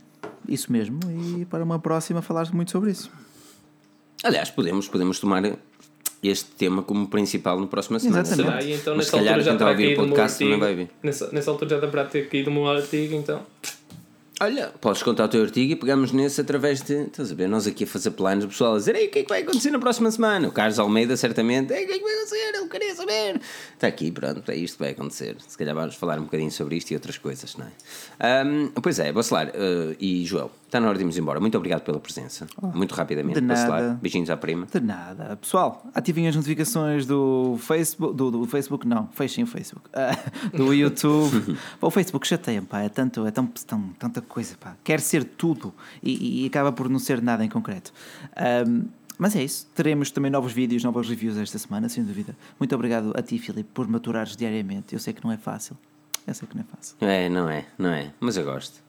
Isso 0.48 0.70
mesmo, 0.70 1.00
e 1.38 1.44
para 1.46 1.64
uma 1.64 1.78
próxima 1.78 2.22
falar 2.22 2.52
muito 2.52 2.70
sobre 2.70 2.90
isso. 2.90 3.10
Aliás, 4.22 4.50
podemos, 4.50 4.88
podemos 4.88 5.18
tomar 5.18 5.42
este 6.28 6.50
tema 6.52 6.82
como 6.82 7.06
principal 7.08 7.58
no 7.60 7.66
próximo 7.66 7.98
semana. 8.00 8.22
Exatamente. 8.22 8.62
Será? 8.62 8.62
E 8.62 8.74
então 8.74 8.96
Mas 8.96 9.06
nessa 9.06 9.10
se 9.10 9.12
calhar 9.12 9.34
altura 9.34 9.44
já 9.44 9.50
quem 9.50 9.54
está 9.54 9.64
a 9.64 9.68
terá 9.68 9.70
ouvir 9.70 9.92
o 9.92 9.96
podcast 9.96 10.38
também 10.38 10.58
vai 10.58 10.74
ver. 10.74 10.90
Nessa, 11.02 11.30
nessa 11.32 11.50
altura 11.50 11.70
já 11.70 11.80
deverá 11.80 12.04
ter 12.04 12.28
caído 12.28 12.50
meu 12.50 12.66
artigo, 12.68 13.14
então. 13.14 13.40
Olha, 14.40 14.72
podes 14.80 15.00
contar 15.02 15.26
o 15.26 15.28
teu 15.28 15.42
artigo 15.42 15.72
e 15.72 15.76
pegamos 15.76 16.10
nesse 16.10 16.40
através 16.40 16.82
de. 16.82 17.04
Estás 17.04 17.30
a 17.30 17.34
ver? 17.36 17.48
Nós 17.48 17.68
aqui 17.68 17.84
a 17.84 17.86
fazer 17.86 18.10
planos, 18.10 18.44
o 18.44 18.48
pessoal 18.48 18.74
a 18.74 18.78
dizer: 18.78 18.96
Ei, 18.96 19.06
o 19.06 19.10
que 19.10 19.20
é 19.20 19.22
que 19.22 19.28
vai 19.28 19.42
acontecer 19.42 19.70
na 19.70 19.78
próxima 19.78 20.10
semana? 20.10 20.48
O 20.48 20.52
Carlos 20.52 20.78
Almeida, 20.78 21.16
certamente: 21.16 21.72
Ei, 21.72 21.84
o 21.84 21.86
que 21.86 21.92
é 21.92 21.98
que 21.98 22.02
vai 22.02 22.14
acontecer? 22.14 22.52
Eu 22.56 22.68
queria 22.68 22.94
saber. 22.96 23.40
Está 23.74 23.86
aqui, 23.86 24.10
pronto, 24.10 24.50
é 24.50 24.56
isto 24.56 24.76
que 24.76 24.82
vai 24.82 24.92
acontecer. 24.92 25.36
Se 25.46 25.56
calhar 25.56 25.74
vamos 25.74 25.94
falar 25.94 26.18
um 26.18 26.24
bocadinho 26.24 26.50
sobre 26.50 26.76
isto 26.76 26.90
e 26.90 26.94
outras 26.94 27.16
coisas, 27.16 27.56
não 27.56 27.66
é? 27.66 28.40
Ahm, 28.40 28.68
pois 28.82 28.98
é, 28.98 29.12
Bacelar 29.12 29.48
uh, 29.48 29.94
e 30.00 30.24
Joel, 30.24 30.50
está 30.66 30.80
na 30.80 30.88
hora 30.88 30.96
de 30.98 31.02
irmos 31.02 31.16
embora. 31.16 31.38
Muito 31.38 31.56
obrigado 31.56 31.82
pela 31.82 32.00
presença. 32.00 32.46
Muito 32.74 32.92
rapidamente, 32.94 33.38
Oh, 33.38 33.40
de 33.40 33.46
nada. 33.46 33.60
Bacelar. 33.60 33.98
Beijinhos 34.02 34.30
à 34.30 34.36
prima. 34.36 34.66
De 34.72 34.80
nada. 34.80 35.36
Pessoal, 35.36 35.86
ativem 35.94 36.26
as 36.26 36.34
notificações 36.34 37.06
do 37.06 37.56
Facebook. 37.60 38.16
Do, 38.16 38.30
do 38.32 38.46
Facebook, 38.46 38.86
não. 38.86 39.06
Fechem 39.12 39.44
o 39.44 39.46
Facebook. 39.46 39.88
Ah, 39.92 40.18
do 40.52 40.74
YouTube. 40.74 41.56
O 41.80 41.90
Facebook 41.90 42.26
chateia, 42.26 42.62
pá. 42.62 42.80
É, 42.80 42.88
tanto, 42.88 43.26
é 43.26 43.30
tão, 43.30 43.46
tão, 43.46 43.90
tanta 43.98 44.23
coisa, 44.24 44.56
pá. 44.58 44.76
Quer 44.82 45.00
ser 45.00 45.24
tudo 45.24 45.72
e, 46.02 46.42
e 46.42 46.46
acaba 46.46 46.72
por 46.72 46.88
não 46.88 46.98
ser 46.98 47.22
nada 47.22 47.44
em 47.44 47.48
concreto. 47.48 47.92
Ahm, 48.36 48.86
mas 49.18 49.36
é 49.36 49.44
isso. 49.44 49.68
Teremos 49.74 50.10
também 50.10 50.30
novos 50.30 50.52
vídeos, 50.52 50.82
novas 50.82 51.08
reviews 51.08 51.36
esta 51.36 51.58
semana, 51.58 51.88
sem 51.88 52.02
dúvida. 52.02 52.36
Muito 52.58 52.74
obrigado 52.74 53.12
a 53.16 53.22
ti, 53.22 53.38
Filipe, 53.38 53.70
por 53.72 53.86
maturares 53.86 54.36
diariamente. 54.36 54.92
Eu 54.92 54.98
sei 54.98 55.12
que 55.12 55.22
não 55.22 55.30
é 55.30 55.36
fácil. 55.36 55.76
Eu 56.26 56.34
sei 56.34 56.48
que 56.48 56.56
não 56.56 56.62
é 56.62 56.66
fácil. 56.76 56.96
É, 57.00 57.28
não 57.28 57.48
é, 57.48 57.66
não 57.78 57.90
é. 57.90 58.12
Mas 58.18 58.36
eu 58.36 58.44
gosto. 58.44 58.82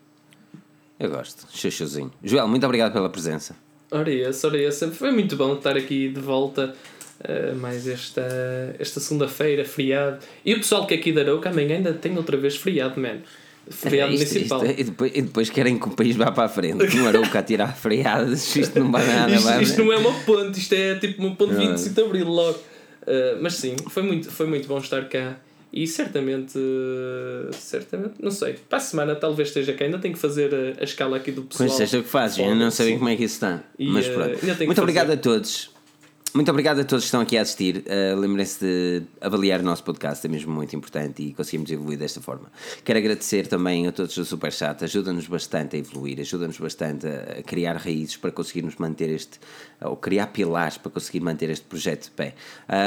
Eu 1.00 1.12
gosto. 1.12 1.46
Chuchuzinho. 1.52 2.12
Joel, 2.24 2.48
muito 2.48 2.66
obrigado 2.66 2.94
pela 2.94 3.10
presença. 3.10 3.56
Ora 3.92 4.12
esse, 4.12 4.48
ora 4.48 4.58
esse. 4.58 4.90
Foi 4.92 5.12
muito 5.12 5.36
bom 5.36 5.54
estar 5.56 5.76
aqui 5.78 6.10
de 6.10 6.20
volta. 6.20 6.74
uh, 7.20 7.56
mais 7.56 7.88
esta, 7.88 8.76
esta 8.80 9.00
segunda-feira, 9.00 9.64
feriado. 9.66 10.20
E 10.44 10.54
o 10.54 10.58
pessoal 10.58 10.86
que 10.86 10.94
é 10.94 10.98
aqui 10.98 11.12
da 11.12 11.22
Arouca 11.22 11.50
amanhã 11.50 11.76
ainda 11.78 11.94
tem 11.94 12.18
outra 12.18 12.38
vez 12.38 12.56
feriado, 12.56 13.00
mano. 13.00 13.22
É, 13.68 13.72
isto- 13.74 14.34
municipal. 14.34 14.66
isto- 14.66 14.80
e, 14.80 14.84
depois, 14.84 15.12
e 15.16 15.22
depois 15.22 15.50
querem 15.50 15.78
que 15.80 15.88
o 15.88 15.92
país 15.92 16.16
vá 16.16 16.32
para 16.32 16.46
a 16.46 16.50
frente. 16.50 16.98
Um 16.98 17.08
arouca 17.08 17.40
a 17.40 17.44
tirar 17.44 17.76
freadas, 17.76 18.56
isto 18.56 18.78
não 18.80 18.92
vai 18.92 19.06
nada. 19.06 19.34
isto, 19.34 19.62
isto 19.62 19.84
não 19.84 19.92
é 19.94 19.98
uma 19.98 20.14
ponte, 20.24 20.60
isto 20.60 20.74
é 20.74 20.96
tipo 20.96 21.22
uma 21.24 21.36
ponte 21.36 21.54
Não 21.54 21.62
é. 21.62 21.68
25 21.70 21.96
de 21.96 22.02
Abril 22.02 22.28
logo. 22.28 22.58
Uh, 22.58 23.38
mas 23.42 23.56
sim, 23.56 23.76
foi 23.90 24.04
muito, 24.04 24.32
foi 24.32 24.48
muito 24.48 24.68
bom 24.68 24.78
estar 24.80 25.08
cá. 25.10 25.38
E 25.74 25.86
certamente, 25.88 26.58
certamente, 27.52 28.14
não 28.22 28.32
sei, 28.32 28.54
para 28.70 28.78
a 28.78 28.82
semana 28.82 29.16
talvez 29.16 29.50
esteja 29.50 29.74
cá. 29.74 29.86
Ainda 29.86 30.00
tenho 30.00 30.14
que 30.14 30.20
fazer 30.20 30.54
a, 30.54 30.82
a 30.82 30.84
escala 30.84 31.18
aqui 31.18 31.32
do 31.32 31.44
pessoal. 31.44 31.68
Pois 31.68 31.78
seja 31.78 32.00
o 32.00 32.04
que 32.04 32.10
fazes, 32.10 32.38
eu 32.38 32.56
não 32.56 32.72
sabem 32.72 32.98
como 32.98 33.10
é 33.10 33.16
que 33.16 33.24
isso 33.26 33.36
está. 33.36 33.62
E, 33.78 33.90
Mas 33.90 34.06
eh, 34.06 34.14
pronto. 34.14 34.66
Muito 34.66 34.82
obrigado 34.82 35.12
a 35.12 35.18
todos. 35.18 35.70
Muito 36.36 36.52
obrigado 36.52 36.82
a 36.82 36.84
todos 36.84 37.06
que 37.06 37.08
estão 37.08 37.22
aqui 37.22 37.38
a 37.38 37.44
assistir. 37.44 37.86
Uh, 37.88 38.20
Lembrem-se 38.20 38.60
de 38.60 39.04
avaliar 39.22 39.62
o 39.62 39.64
nosso 39.64 39.82
podcast, 39.86 40.28
é 40.28 40.30
mesmo 40.30 40.54
muito 40.54 40.76
importante 40.76 41.24
e 41.24 41.34
conseguimos 41.34 41.72
evoluir 41.72 41.98
desta 41.98 42.20
forma. 42.20 42.52
Quero 42.84 43.00
agradecer 43.00 43.48
também 43.48 43.88
a 43.88 43.92
todos 43.94 44.14
do 44.16 44.26
Superchat, 44.26 44.84
ajuda-nos 44.84 45.28
bastante 45.28 45.78
a 45.78 45.80
evoluir, 45.80 46.20
ajuda-nos 46.20 46.58
bastante 46.58 47.08
a 47.08 47.42
criar 47.42 47.78
raízes 47.78 48.18
para 48.18 48.32
conseguirmos 48.32 48.76
manter 48.76 49.12
este, 49.12 49.40
ou 49.82 49.96
criar 49.96 50.28
pilares 50.28 50.78
para 50.78 50.92
conseguir 50.92 51.22
manter 51.22 51.50
este 51.50 51.64
projeto 51.64 52.04
de 52.04 52.12
pé. 52.12 52.36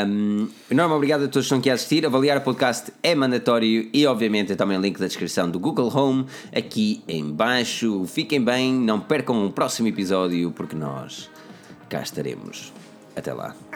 Um, 0.07 0.51
enorme 0.71 0.95
obrigado 0.95 1.23
a 1.23 1.29
todos 1.29 1.37
que 1.37 1.39
estão 1.45 1.59
aqui 1.59 1.71
a 1.71 1.75
assistir. 1.75 2.05
Avaliar 2.05 2.37
o 2.37 2.43
podcast 2.43 2.93
é 3.03 3.15
mandatório 3.15 3.89
e, 3.95 4.07
obviamente, 4.07 4.55
também 4.57 4.77
o 4.77 4.81
link 4.83 4.99
da 4.99 5.07
descrição 5.07 5.51
do 5.51 5.59
Google 5.59 5.91
Home 5.97 6.27
aqui 6.55 7.03
em 7.09 7.33
baixo. 7.33 8.05
Fiquem 8.05 8.45
bem, 8.45 8.75
não 8.75 9.01
percam 9.01 9.47
o 9.47 9.51
próximo 9.51 9.89
episódio 9.89 10.53
porque 10.53 10.77
nós 10.77 11.31
cá 11.89 12.03
estaremos. 12.03 12.77
Até 13.19 13.33
lá. 13.35 13.68